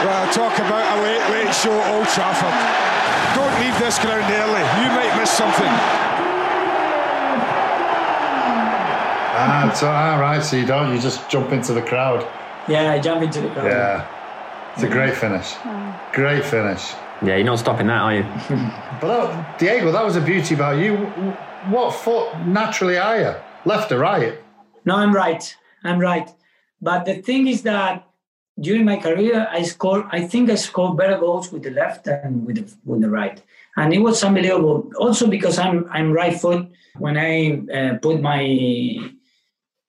Well, 0.00 0.24
talk 0.32 0.56
about 0.64 0.80
a 0.80 0.96
late, 1.04 1.24
late 1.28 1.52
show 1.52 1.72
at 1.76 1.92
Old 1.92 2.08
Trafford. 2.08 2.56
Don't 3.36 3.54
leave 3.60 3.76
this 3.76 4.00
ground 4.00 4.24
early. 4.32 4.64
You 4.80 4.88
might 4.96 5.12
miss 5.20 5.28
something. 5.30 5.72
Ah, 9.34 9.72
so 9.74 9.90
all 9.90 10.20
right. 10.20 10.42
So 10.42 10.56
you 10.56 10.66
don't. 10.66 10.94
You 10.94 11.00
just 11.00 11.28
jump 11.28 11.52
into 11.52 11.72
the 11.72 11.82
crowd. 11.82 12.26
Yeah, 12.68 12.92
I 12.92 12.98
jump 12.98 13.22
into 13.22 13.40
the 13.40 13.48
crowd. 13.50 13.66
Yeah, 13.66 14.06
it's 14.74 14.82
a 14.82 14.88
great 14.88 15.14
finish. 15.14 15.54
Great 16.12 16.44
finish. 16.44 16.92
Yeah, 17.22 17.36
you're 17.36 17.44
not 17.44 17.58
stopping 17.58 17.86
that, 17.86 18.00
are 18.00 18.14
you? 18.14 18.22
But 19.00 19.08
that, 19.08 19.58
Diego, 19.58 19.90
that 19.90 20.04
was 20.04 20.16
a 20.16 20.20
beauty 20.20 20.54
about 20.54 20.78
you. 20.78 20.96
What 21.70 21.92
foot 21.92 22.38
naturally 22.46 22.98
are 22.98 23.18
you? 23.18 23.34
Left 23.64 23.90
or 23.90 23.98
right? 23.98 24.38
No, 24.84 24.96
I'm 24.96 25.12
right. 25.12 25.56
I'm 25.82 25.98
right. 25.98 26.30
But 26.80 27.04
the 27.04 27.14
thing 27.22 27.48
is 27.48 27.62
that 27.62 28.06
during 28.60 28.84
my 28.84 28.96
career, 28.96 29.48
I 29.50 29.62
scored. 29.62 30.06
I 30.10 30.26
think 30.26 30.50
I 30.50 30.56
scored 30.56 30.96
better 30.96 31.18
goals 31.18 31.50
with 31.52 31.62
the 31.62 31.70
left 31.70 32.04
than 32.04 32.44
with 32.44 32.56
the, 32.56 32.74
with 32.84 33.00
the 33.00 33.10
right, 33.10 33.40
and 33.76 33.92
it 33.94 33.98
was 33.98 34.22
unbelievable. 34.22 34.90
Also 34.98 35.26
because 35.26 35.58
I'm 35.58 35.88
I'm 35.90 36.12
right 36.12 36.38
foot. 36.38 36.68
When 36.98 37.16
I 37.16 37.62
uh, 37.72 37.98
put 37.98 38.20
my 38.20 38.42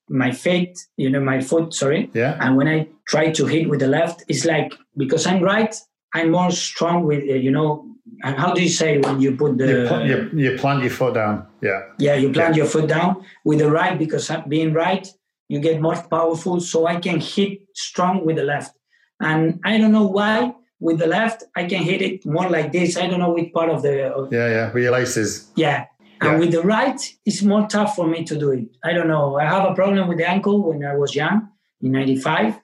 my 0.10 0.32
feet, 0.32 0.78
you 0.98 1.10
know, 1.10 1.20
my 1.22 1.40
foot, 1.42 1.74
sorry, 1.74 2.10
Yeah. 2.14 2.38
and 2.40 2.58
when 2.58 2.68
I 2.68 2.88
try 3.08 3.32
to 3.32 3.46
hit 3.46 3.70
with 3.70 3.80
the 3.80 3.88
left, 3.88 4.24
it's 4.28 4.46
like 4.46 4.74
because 4.98 5.26
I'm 5.26 5.42
right, 5.42 5.74
I'm 6.14 6.32
more 6.32 6.52
strong 6.52 7.06
with 7.06 7.24
uh, 7.30 7.34
you 7.36 7.52
know. 7.52 7.86
And 8.26 8.38
how 8.38 8.54
do 8.54 8.62
you 8.62 8.70
say 8.70 9.00
when 9.00 9.20
you 9.22 9.36
put 9.36 9.58
the 9.58 9.68
You, 9.68 9.88
put, 9.88 10.06
you, 10.06 10.30
you 10.36 10.58
plant 10.58 10.82
your 10.82 10.92
foot 10.92 11.14
down. 11.16 11.48
Yeah. 11.62 11.82
yeah, 11.98 12.16
you 12.16 12.32
plant 12.32 12.56
your 12.56 12.66
foot 12.68 12.88
down 12.88 13.24
with 13.46 13.60
the 13.60 13.70
right 13.72 13.98
because 13.98 14.30
being 14.48 14.74
right, 14.74 15.06
you 15.50 15.60
get 15.60 15.82
more 15.82 15.96
powerful. 16.10 16.60
So 16.60 16.86
I 16.86 16.98
can 16.98 17.20
hit 17.20 17.60
strong 17.74 18.26
with 18.26 18.36
the 18.36 18.44
left. 18.44 18.72
And 19.20 19.60
I 19.66 19.78
don't 19.78 19.92
know 19.92 20.06
why 20.08 20.54
with 20.80 21.00
the 21.00 21.08
left, 21.08 21.44
I 21.56 21.64
can 21.66 21.82
hit 21.82 22.02
it 22.02 22.26
more 22.26 22.50
like 22.50 22.72
this. 22.74 22.98
I 22.98 23.08
don't 23.08 23.20
know 23.20 23.32
which 23.32 23.52
part 23.54 23.70
of 23.70 23.82
the, 23.82 24.14
of, 24.14 24.32
Yeah, 24.34 24.50
yeah. 24.50 24.74
With 24.74 24.84
your 24.84 24.92
laces. 24.94 25.50
yeah. 25.56 25.86
And 26.22 26.40
with 26.40 26.52
the 26.52 26.62
right, 26.62 27.00
it's 27.26 27.42
more 27.42 27.68
tough 27.68 27.96
for 27.96 28.08
me 28.08 28.24
to 28.24 28.38
do 28.38 28.52
it. 28.52 28.66
I 28.84 28.94
don't 28.94 29.08
know. 29.08 29.38
I 29.38 29.44
have 29.46 29.70
a 29.70 29.74
problem 29.74 30.08
with 30.08 30.18
the 30.20 30.30
ankle 30.30 30.64
when 30.64 30.84
I 30.86 30.96
was 30.96 31.16
young 31.16 31.50
in 31.82 31.92
95. 31.92 32.56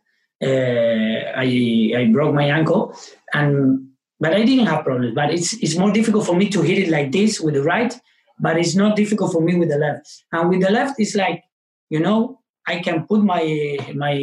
Uh, 0.42 0.46
I, 0.46 1.94
I 1.98 2.10
broke 2.14 2.34
my 2.34 2.46
ankle 2.46 2.96
and 3.34 3.86
but 4.22 4.34
I 4.34 4.44
didn't 4.44 4.68
have 4.68 4.84
problems. 4.86 5.14
But 5.16 5.32
it's 5.34 5.54
it's 5.64 5.78
more 5.78 5.92
difficult 5.92 6.26
for 6.26 6.36
me 6.36 6.50
to 6.50 6.62
hit 6.62 6.78
it 6.78 6.90
like 6.90 7.12
this 7.12 7.40
with 7.42 7.54
the 7.56 7.64
right, 7.64 7.94
but 8.40 8.58
it's 8.58 8.76
not 8.76 8.96
difficult 8.96 9.34
for 9.34 9.42
me 9.42 9.56
with 9.56 9.70
the 9.70 9.78
left. 9.78 10.08
And 10.32 10.50
with 10.50 10.62
the 10.62 10.72
left, 10.72 10.96
it's 11.00 11.16
like, 11.16 11.44
you 11.90 12.00
know, 12.00 12.40
I 12.68 12.80
can 12.80 13.06
put 13.08 13.22
my 13.24 13.78
my 13.96 14.16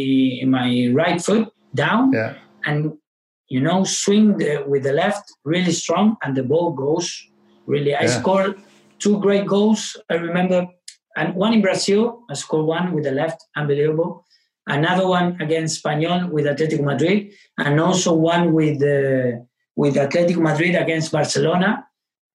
my 0.47 0.89
right 0.93 1.21
foot 1.21 1.49
down 1.75 2.13
Yeah. 2.13 2.35
and 2.65 2.93
you 3.49 3.61
know 3.61 3.85
swing 3.85 4.39
the, 4.39 4.65
with 4.67 4.83
the 4.85 4.93
left 4.93 5.25
really 5.45 5.73
strong 5.73 6.17
and 6.23 6.35
the 6.37 6.43
ball 6.43 6.73
goes 6.73 7.07
really 7.67 7.95
i 7.95 8.03
Yeah. 8.03 8.19
scored 8.21 8.55
two 8.99 9.21
great 9.21 9.47
goals 9.47 9.97
i 10.11 10.15
remember 10.15 10.67
and 11.17 11.35
one 11.35 11.53
in 11.53 11.61
brazil 11.63 12.23
i 12.31 12.35
scored 12.35 12.67
one 12.67 12.93
with 12.95 13.05
the 13.05 13.11
left 13.13 13.39
unbelievable 13.57 14.25
another 14.67 15.07
one 15.07 15.37
against 15.41 15.73
Espanyol 15.85 16.31
with 16.31 16.45
atletico 16.47 16.83
madrid 16.85 17.31
and 17.59 17.81
also 17.81 18.13
one 18.15 18.53
with 18.53 18.79
uh, 18.83 19.39
with 19.77 19.95
atletico 19.97 20.41
madrid 20.51 20.75
against 20.75 21.13
barcelona 21.13 21.85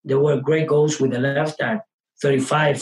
there 0.04 0.20
were 0.20 0.38
great 0.50 0.68
goals 0.68 1.00
with 1.00 1.12
the 1.12 1.20
left 1.20 1.62
at 1.62 1.82
35 2.22 2.76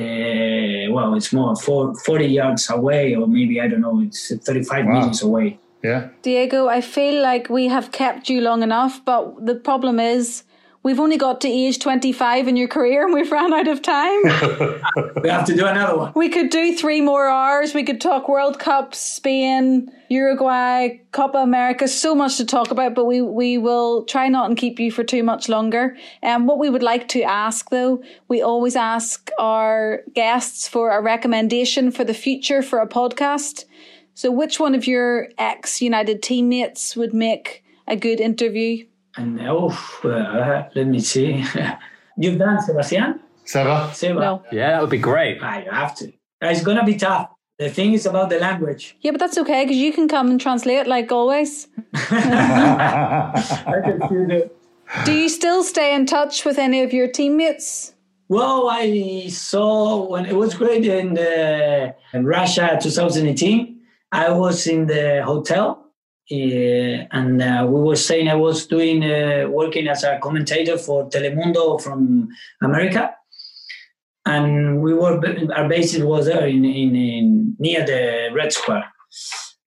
uh, 0.00 0.92
well 0.92 1.14
it's 1.14 1.32
more 1.32 1.54
four, 1.56 1.94
40 2.04 2.26
yards 2.26 2.70
away 2.70 3.14
or 3.14 3.26
maybe 3.26 3.60
i 3.60 3.68
don't 3.68 3.80
know 3.80 4.00
it's 4.00 4.34
35 4.34 4.86
Wow. 4.86 5.00
meters 5.00 5.22
away 5.22 5.58
Yeah. 5.84 6.08
Diego, 6.22 6.60
I 6.78 6.80
feel 6.80 7.16
like 7.22 7.50
we 7.50 7.68
have 7.68 7.90
kept 7.92 8.30
you 8.30 8.40
long 8.40 8.62
enough, 8.62 8.94
but 9.04 9.22
the 9.44 9.54
problem 9.54 10.00
is 10.00 10.42
we've 10.84 11.00
only 11.00 11.16
got 11.16 11.40
to 11.40 11.48
age 11.48 11.78
25 11.80 12.46
in 12.46 12.56
your 12.56 12.68
career 12.68 13.04
and 13.04 13.12
we've 13.12 13.32
ran 13.32 13.52
out 13.52 13.66
of 13.66 13.82
time. 13.82 14.22
we 15.22 15.28
have 15.28 15.46
to 15.46 15.56
do 15.56 15.66
another 15.66 15.96
one 15.96 16.12
we 16.14 16.28
could 16.28 16.50
do 16.50 16.76
three 16.76 17.00
more 17.00 17.26
hours. 17.26 17.74
We 17.74 17.82
could 17.82 18.00
talk 18.00 18.28
World 18.28 18.58
Cup, 18.58 18.94
Spain, 18.94 19.90
Uruguay, 20.08 21.00
Copa 21.12 21.38
America, 21.38 21.88
so 21.88 22.14
much 22.14 22.36
to 22.36 22.44
talk 22.44 22.70
about, 22.70 22.94
but 22.94 23.06
we, 23.06 23.20
we 23.20 23.58
will 23.58 24.04
try 24.04 24.28
not 24.28 24.48
and 24.48 24.56
keep 24.56 24.78
you 24.78 24.92
for 24.92 25.02
too 25.02 25.22
much 25.22 25.48
longer. 25.48 25.96
And 26.22 26.42
um, 26.42 26.46
what 26.46 26.58
we 26.58 26.70
would 26.70 26.82
like 26.82 27.08
to 27.08 27.22
ask 27.22 27.70
though, 27.70 28.02
we 28.28 28.42
always 28.42 28.76
ask 28.76 29.30
our 29.38 30.02
guests 30.14 30.68
for 30.68 30.90
a 30.90 31.02
recommendation 31.02 31.90
for 31.90 32.04
the 32.04 32.14
future 32.14 32.62
for 32.62 32.78
a 32.78 32.86
podcast. 32.86 33.64
So 34.14 34.30
which 34.30 34.60
one 34.60 34.74
of 34.74 34.86
your 34.86 35.28
ex 35.38 35.82
United 35.82 36.22
teammates 36.22 36.94
would 36.94 37.14
make 37.14 37.64
a 37.88 37.96
good 37.96 38.20
interview? 38.20 38.86
And 39.16 39.40
oh, 39.48 39.68
uh, 40.04 40.68
let 40.74 40.86
me 40.86 41.00
see. 41.00 41.44
You've 42.16 42.38
done 42.38 42.60
Sebastian? 42.60 43.20
Seba? 43.44 43.90
Seba? 43.92 44.20
No. 44.20 44.42
Yeah, 44.52 44.70
that 44.70 44.80
would 44.80 44.90
be 44.90 44.98
great. 44.98 45.42
I 45.42 45.66
have 45.70 45.94
to. 45.96 46.12
It's 46.40 46.62
gonna 46.62 46.84
be 46.84 46.96
tough. 46.96 47.30
The 47.58 47.70
thing 47.70 47.92
is 47.92 48.06
about 48.06 48.30
the 48.30 48.38
language. 48.38 48.96
Yeah, 49.00 49.12
but 49.12 49.20
that's 49.20 49.38
okay 49.38 49.64
because 49.64 49.76
you 49.76 49.92
can 49.92 50.08
come 50.08 50.30
and 50.30 50.40
translate 50.40 50.86
like 50.86 51.12
always. 51.12 51.68
I 51.94 53.80
can 53.84 54.00
feel 54.08 54.26
the. 54.26 54.50
Do 55.04 55.12
you 55.12 55.28
still 55.28 55.62
stay 55.62 55.94
in 55.94 56.06
touch 56.06 56.44
with 56.44 56.58
any 56.58 56.82
of 56.82 56.92
your 56.92 57.08
teammates? 57.08 57.94
Well, 58.28 58.68
I 58.70 59.28
saw 59.28 60.08
when 60.08 60.26
it 60.26 60.34
was 60.34 60.54
great 60.54 60.86
in, 60.86 61.14
the, 61.14 61.94
in 62.12 62.24
Russia 62.24 62.78
2018. 62.80 63.80
I 64.12 64.30
was 64.30 64.66
in 64.66 64.86
the 64.86 65.22
hotel, 65.24 65.83
uh, 66.30 67.06
and 67.12 67.42
uh, 67.42 67.66
we 67.68 67.80
were 67.80 67.96
saying 67.96 68.28
I 68.28 68.34
was 68.34 68.66
doing 68.66 69.04
uh, 69.04 69.46
working 69.48 69.88
as 69.88 70.04
a 70.04 70.18
commentator 70.22 70.78
for 70.78 71.08
Telemundo 71.10 71.80
from 71.80 72.28
America, 72.62 73.14
and 74.24 74.80
we 74.80 74.94
were 74.94 75.20
our 75.54 75.68
base 75.68 75.98
was 75.98 76.26
there 76.26 76.46
in, 76.46 76.64
in, 76.64 76.96
in 76.96 77.56
near 77.58 77.84
the 77.84 78.30
Red 78.32 78.52
Square. 78.52 78.84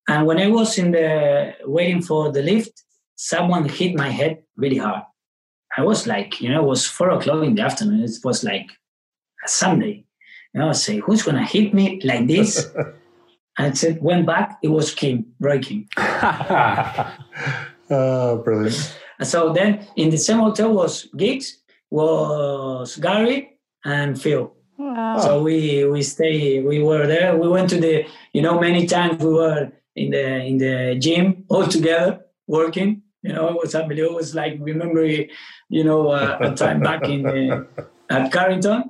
And 0.07 0.25
when 0.25 0.39
I 0.39 0.47
was 0.47 0.77
in 0.77 0.91
the 0.91 1.53
waiting 1.65 2.01
for 2.01 2.31
the 2.31 2.41
lift, 2.41 2.83
someone 3.15 3.69
hit 3.69 3.95
my 3.95 4.09
head 4.09 4.39
really 4.55 4.77
hard. 4.77 5.03
I 5.77 5.83
was 5.83 6.07
like, 6.07 6.41
you 6.41 6.49
know, 6.49 6.63
it 6.63 6.67
was 6.67 6.87
four 6.87 7.11
o'clock 7.11 7.43
in 7.43 7.53
the 7.53 7.61
afternoon. 7.61 8.03
It 8.03 8.11
was 8.23 8.43
like 8.43 8.67
a 9.45 9.47
Sunday. 9.47 10.05
Know, 10.55 10.69
I 10.69 10.71
say, 10.71 10.97
who's 10.97 11.21
gonna 11.21 11.45
hit 11.45 11.71
me 11.71 12.01
like 12.03 12.25
this? 12.25 12.67
and 13.57 13.71
I 13.71 13.73
said, 13.73 14.01
went 14.01 14.25
back. 14.25 14.59
It 14.61 14.69
was 14.69 14.93
Keane, 14.93 15.25
Roy 15.39 15.59
Keane. 15.59 15.87
oh, 17.89 18.41
brilliant. 18.43 18.99
And 19.19 19.27
so 19.27 19.51
then 19.51 19.87
in 19.95 20.09
the 20.11 20.17
same 20.17 20.39
hotel 20.39 20.71
was 20.71 21.07
Giggs, 21.17 21.57
was 21.89 22.97
Gary, 22.97 23.57
and 23.83 24.19
Phil. 24.21 24.53
Wow. 24.77 25.17
So 25.17 25.41
we 25.41 25.85
we 25.85 26.03
stay. 26.03 26.61
We 26.61 26.83
were 26.83 27.07
there. 27.07 27.35
We 27.35 27.47
went 27.47 27.69
to 27.71 27.79
the. 27.79 28.05
You 28.33 28.43
know, 28.43 28.59
many 28.59 28.85
times 28.85 29.23
we 29.23 29.33
were 29.33 29.71
in 29.95 30.11
the 30.11 30.43
in 30.45 30.57
the 30.59 30.95
gym 30.99 31.45
all 31.49 31.65
together 31.65 32.21
working. 32.45 33.01
You 33.23 33.33
know, 33.33 33.49
it 33.49 33.57
was 33.63 33.73
unbelievable. 33.73 34.15
It 34.15 34.17
was 34.17 34.35
like 34.35 34.57
remember, 34.59 35.03
you 35.03 35.83
know, 35.83 36.09
uh, 36.09 36.37
a 36.41 36.55
time 36.55 36.81
back 36.81 37.03
in 37.09 37.23
the, 37.23 37.67
at 38.09 38.31
Carrington, 38.31 38.83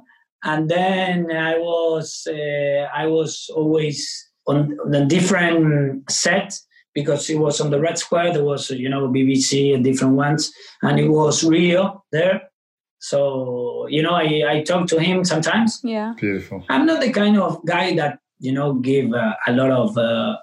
and 0.44 0.70
then 0.70 1.32
I 1.32 1.58
was 1.58 2.28
uh, 2.30 2.90
I 2.94 3.08
was 3.08 3.50
always 3.56 4.27
on 4.48 4.78
a 4.94 5.06
different 5.06 6.10
set 6.10 6.58
because 6.94 7.30
it 7.30 7.38
was 7.38 7.62
on 7.62 7.70
the 7.70 7.80
Red 7.80 7.98
Square. 7.98 8.34
There 8.34 8.44
was 8.44 8.70
you 8.72 8.90
know 8.90 9.08
BBC 9.08 9.74
and 9.74 9.84
different 9.84 10.16
ones, 10.16 10.52
and 10.82 11.00
it 11.00 11.10
was 11.10 11.44
Rio 11.44 12.04
there. 12.12 12.42
So 13.00 13.88
you 13.90 14.02
know, 14.02 14.14
I 14.14 14.44
I 14.50 14.64
talk 14.64 14.88
to 14.88 15.00
him 15.00 15.24
sometimes. 15.24 15.80
Yeah. 15.84 16.14
Beautiful. 16.18 16.66
I'm 16.70 16.86
not 16.86 17.02
the 17.02 17.12
kind 17.12 17.38
of 17.40 17.64
guy 17.66 17.96
that 17.96 18.20
you 18.40 18.52
know 18.52 18.74
give 18.74 19.14
uh, 19.14 19.36
a 19.46 19.54
lot 19.54 19.72
of 19.72 19.98
uh, 19.98 20.38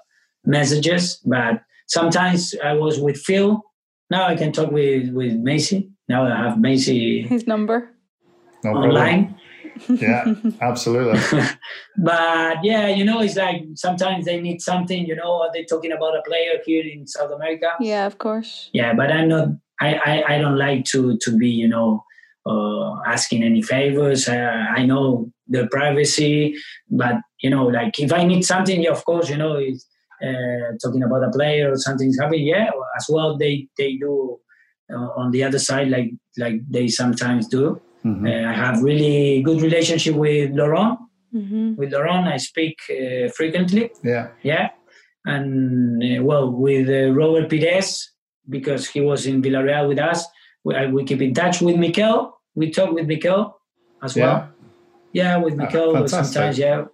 messages, 0.45 1.19
but 1.25 1.61
sometimes 1.87 2.55
I 2.63 2.73
was 2.73 2.99
with 2.99 3.17
Phil. 3.17 3.61
Now 4.09 4.27
I 4.27 4.35
can 4.35 4.51
talk 4.51 4.71
with 4.71 5.09
with 5.11 5.33
Macy. 5.33 5.89
Now 6.07 6.25
I 6.25 6.35
have 6.37 6.59
Macy 6.59 7.23
His 7.23 7.47
number. 7.47 7.89
No 8.63 8.71
problem. 8.71 8.89
online. 8.91 9.35
Yeah, 9.89 10.33
absolutely. 10.61 11.19
but 11.97 12.57
yeah, 12.63 12.87
you 12.87 13.03
know, 13.03 13.21
it's 13.21 13.35
like 13.35 13.61
sometimes 13.75 14.25
they 14.25 14.39
need 14.39 14.61
something. 14.61 15.05
You 15.05 15.15
know, 15.15 15.41
are 15.41 15.49
they're 15.53 15.65
talking 15.65 15.91
about 15.91 16.17
a 16.17 16.21
player 16.25 16.59
here 16.65 16.83
in 16.85 17.07
South 17.07 17.31
America. 17.31 17.71
Yeah, 17.79 18.05
of 18.05 18.17
course. 18.17 18.69
Yeah, 18.73 18.93
but 18.93 19.11
I'm 19.11 19.29
not. 19.29 19.49
I 19.81 19.95
I, 20.05 20.35
I 20.35 20.37
don't 20.39 20.57
like 20.57 20.85
to 20.85 21.17
to 21.17 21.37
be 21.37 21.49
you 21.49 21.67
know 21.67 22.03
uh, 22.45 23.01
asking 23.05 23.43
any 23.43 23.61
favors. 23.61 24.27
Uh, 24.27 24.65
I 24.75 24.85
know 24.85 25.31
the 25.47 25.67
privacy, 25.71 26.55
but 26.89 27.15
you 27.41 27.49
know, 27.49 27.65
like 27.65 27.99
if 27.99 28.13
I 28.13 28.23
need 28.23 28.43
something, 28.43 28.83
yeah, 28.83 28.91
of 28.91 29.03
course, 29.05 29.29
you 29.29 29.37
know, 29.37 29.55
it's, 29.55 29.87
uh, 30.23 30.77
talking 30.81 31.03
about 31.03 31.23
a 31.23 31.29
player 31.29 31.71
or 31.71 31.77
something's 31.77 32.17
happening. 32.19 32.47
Yeah, 32.47 32.69
as 32.97 33.05
well 33.09 33.37
they 33.37 33.67
they 33.77 33.95
do 33.95 34.39
uh, 34.91 35.09
on 35.17 35.31
the 35.31 35.43
other 35.43 35.59
side, 35.59 35.89
like 35.89 36.11
like 36.37 36.61
they 36.69 36.87
sometimes 36.87 37.47
do. 37.47 37.81
Uh, 38.05 38.29
I 38.29 38.53
have 38.53 38.83
really 38.83 39.41
good 39.41 39.61
relationship 39.61 40.15
with 40.15 40.51
Laurent. 40.51 40.99
Mm-hmm. 41.33 41.75
With 41.75 41.91
Laurent, 41.91 42.27
I 42.27 42.37
speak 42.37 42.77
uh, 42.89 43.29
frequently. 43.29 43.89
Yeah. 44.03 44.27
Yeah, 44.43 44.69
and 45.25 46.01
uh, 46.03 46.23
well, 46.23 46.51
with 46.51 46.87
uh, 46.87 47.11
Robert 47.13 47.49
Pires 47.49 48.11
because 48.47 48.87
he 48.87 49.01
was 49.01 49.25
in 49.25 49.41
Villarreal 49.41 49.87
with 49.87 49.99
us. 49.99 50.25
We, 50.63 50.75
I, 50.75 50.85
we 50.87 51.03
keep 51.03 51.21
in 51.21 51.33
touch 51.33 51.61
with 51.61 51.77
Mikel. 51.77 52.39
We 52.53 52.69
talk 52.71 52.91
with 52.93 53.07
Mikel 53.07 53.59
as 54.03 54.15
Yeah. 54.15 54.25
well. 54.25 54.49
Yeah, 55.13 55.37
with 55.37 55.53
Ah, 55.53 55.63
Mikel 55.63 55.93
fantastic. 55.93 56.33
sometimes. 56.33 56.57
Yeah, 56.59 56.85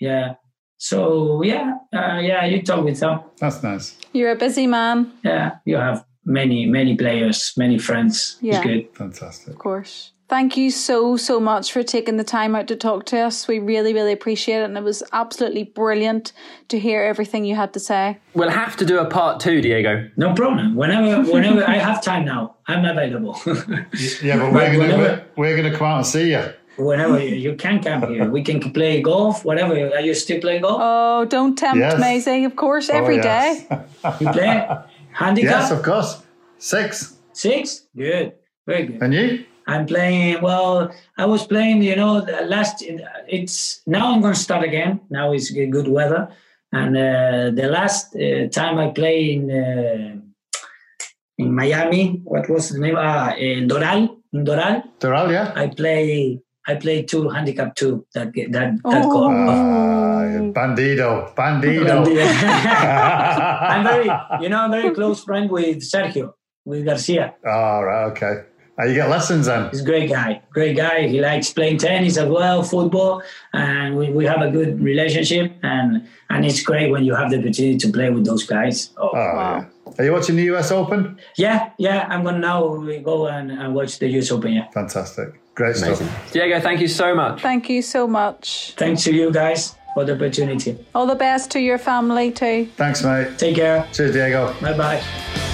yeah. 0.00 0.34
So 0.76 1.42
yeah, 1.42 1.72
uh, 1.94 2.18
yeah, 2.20 2.44
you 2.44 2.62
talk 2.62 2.84
with 2.84 3.00
them. 3.00 3.20
That's 3.40 3.62
nice. 3.62 3.96
You're 4.12 4.32
a 4.32 4.36
busy 4.36 4.66
man, 4.66 5.10
Yeah, 5.24 5.56
you 5.64 5.76
have 5.76 6.04
many, 6.24 6.66
many 6.66 6.94
players, 6.96 7.52
many 7.56 7.78
friends. 7.78 8.36
Yeah. 8.42 8.56
It's 8.56 8.64
good. 8.66 8.96
Fantastic. 8.96 9.54
of 9.54 9.58
course. 9.58 10.12
Thank 10.28 10.58
you 10.58 10.70
so, 10.70 11.16
so 11.16 11.40
much 11.40 11.72
for 11.72 11.82
taking 11.82 12.18
the 12.18 12.24
time 12.24 12.54
out 12.54 12.68
to 12.68 12.76
talk 12.76 13.06
to 13.06 13.18
us. 13.18 13.48
We 13.48 13.60
really, 13.60 13.94
really 13.94 14.12
appreciate 14.12 14.60
it. 14.60 14.64
And 14.64 14.76
it 14.76 14.84
was 14.84 15.02
absolutely 15.14 15.64
brilliant 15.64 16.34
to 16.68 16.78
hear 16.78 17.02
everything 17.02 17.46
you 17.46 17.56
had 17.56 17.72
to 17.72 17.80
say. 17.80 18.18
We'll 18.34 18.50
have 18.50 18.76
to 18.76 18.84
do 18.84 18.98
a 18.98 19.06
part 19.06 19.40
two, 19.40 19.62
Diego. 19.62 20.10
No 20.18 20.34
problem. 20.34 20.74
Whenever, 20.74 21.30
whenever 21.32 21.66
I 21.66 21.76
have 21.76 22.02
time 22.02 22.26
now, 22.26 22.56
I'm 22.66 22.84
available. 22.84 23.40
Yeah, 24.22 24.38
but 24.38 24.52
we're 24.52 24.76
gonna 24.76 24.98
we're, 24.98 25.24
we're 25.36 25.56
gonna 25.56 25.76
come 25.76 25.86
out 25.86 25.96
and 25.98 26.06
see 26.06 26.30
you. 26.30 26.44
whenever 26.76 27.18
you, 27.22 27.34
you 27.34 27.54
can 27.56 27.82
come 27.82 28.06
here, 28.12 28.28
we 28.28 28.42
can 28.42 28.60
play 28.72 29.00
golf. 29.00 29.44
Whatever. 29.44 29.74
Are 29.74 30.00
you 30.00 30.14
still 30.14 30.40
playing 30.40 30.62
golf? 30.62 30.80
Oh, 30.82 31.24
don't 31.24 31.56
tempt 31.56 31.78
Yes. 31.78 31.98
Maisie. 31.98 32.44
Of 32.44 32.56
course, 32.56 32.90
oh, 32.90 32.94
every 32.94 33.18
oh, 33.18 33.22
day. 33.22 33.66
You 34.20 34.30
play 34.30 34.68
handicap 35.12 35.50
yes, 35.50 35.70
of 35.70 35.82
course. 35.82 36.22
Six. 36.58 37.16
six. 37.32 37.86
Good. 37.96 38.34
Very 38.66 38.86
good. 38.86 39.02
And 39.02 39.14
you? 39.14 39.44
I'm 39.68 39.84
playing. 39.86 40.40
Well, 40.40 40.90
I 41.18 41.26
was 41.26 41.46
playing. 41.46 41.82
You 41.82 41.94
know, 41.94 42.20
the 42.22 42.40
last. 42.54 42.82
It's 43.28 43.82
now. 43.86 44.04
I'm 44.14 44.20
going 44.22 44.32
to 44.34 44.40
start 44.40 44.64
again. 44.64 45.00
Now 45.10 45.32
it's 45.32 45.50
good 45.50 45.86
weather, 45.88 46.22
and 46.72 46.96
uh, 46.96 47.50
the 47.60 47.68
last 47.68 48.16
uh, 48.16 48.48
time 48.48 48.78
I 48.78 48.88
played 48.90 49.28
in 49.36 49.42
uh, 49.52 50.16
in 51.38 51.54
Miami. 51.54 52.22
What 52.24 52.48
was 52.48 52.70
the 52.70 52.80
name? 52.80 52.96
Ah, 52.96 53.34
in 53.36 53.68
Doral. 53.68 54.16
In 54.32 54.44
Doral, 54.44 54.82
Doral, 55.00 55.30
yeah. 55.30 55.52
I 55.54 55.68
play. 55.68 56.40
I 56.66 56.74
play 56.76 57.02
two 57.02 57.28
handicap 57.28 57.74
two. 57.76 58.06
That 58.14 58.32
ge- 58.34 58.50
that 58.52 58.68
that 58.84 59.04
Oh. 59.04 59.10
go. 59.12 59.20
Ah, 59.32 60.24
you 60.32 60.52
bandido, 60.52 61.32
bandido. 61.34 62.04
I'm 63.72 63.84
very, 63.84 64.08
you 64.42 64.48
know, 64.48 64.60
I'm 64.64 64.70
very 64.70 64.90
close 64.94 65.24
friend 65.24 65.50
with 65.50 65.78
Sergio, 65.80 66.32
with 66.64 66.84
Garcia. 66.84 67.34
All 67.46 67.84
right, 67.84 68.04
okay. 68.12 68.34
Uh, 68.78 68.84
you 68.84 68.94
get 68.94 69.08
lessons 69.10 69.46
then. 69.46 69.68
He's 69.70 69.80
a 69.80 69.84
great 69.84 70.08
guy, 70.10 70.40
great 70.50 70.76
guy. 70.76 71.08
He 71.08 71.20
likes 71.20 71.52
playing 71.52 71.78
tennis 71.78 72.16
as 72.16 72.28
well, 72.28 72.62
football, 72.62 73.22
and 73.52 73.96
we, 73.96 74.10
we 74.12 74.24
have 74.24 74.40
a 74.40 74.50
good 74.50 74.80
relationship. 74.80 75.52
And 75.62 76.06
and 76.30 76.44
it's 76.46 76.62
great 76.62 76.90
when 76.90 77.04
you 77.04 77.14
have 77.14 77.30
the 77.30 77.38
opportunity 77.38 77.76
to 77.78 77.88
play 77.90 78.10
with 78.10 78.24
those 78.24 78.44
guys. 78.46 78.90
Oh, 78.96 79.10
Oh, 79.12 79.16
yeah. 79.16 79.64
Are 79.98 80.04
you 80.04 80.12
watching 80.12 80.36
the 80.36 80.44
US 80.54 80.70
Open? 80.70 81.18
yeah, 81.36 81.70
yeah. 81.78 82.06
I'm 82.08 82.22
gonna 82.22 82.38
now 82.38 82.60
go 83.02 83.26
and, 83.26 83.50
and 83.50 83.74
watch 83.74 83.98
the 83.98 84.08
US 84.18 84.30
Open. 84.30 84.52
Yeah. 84.52 84.68
Fantastic. 84.70 85.40
Great 85.56 85.76
Amazing. 85.78 86.06
stuff. 86.06 86.32
Diego, 86.32 86.60
thank 86.60 86.80
you 86.80 86.86
so 86.88 87.14
much. 87.16 87.40
Thank 87.42 87.68
you 87.68 87.82
so 87.82 88.06
much. 88.06 88.74
Thanks 88.76 89.02
to 89.04 89.12
you 89.12 89.32
guys 89.32 89.74
for 89.94 90.04
the 90.04 90.14
opportunity. 90.14 90.78
All 90.94 91.06
the 91.06 91.16
best 91.16 91.50
to 91.52 91.58
your 91.60 91.78
family, 91.78 92.30
too. 92.30 92.68
Thanks, 92.76 93.02
mate. 93.02 93.36
Take 93.38 93.56
care. 93.56 93.84
Cheers, 93.92 94.12
Diego. 94.12 94.54
Bye 94.60 94.76
bye. 94.78 95.47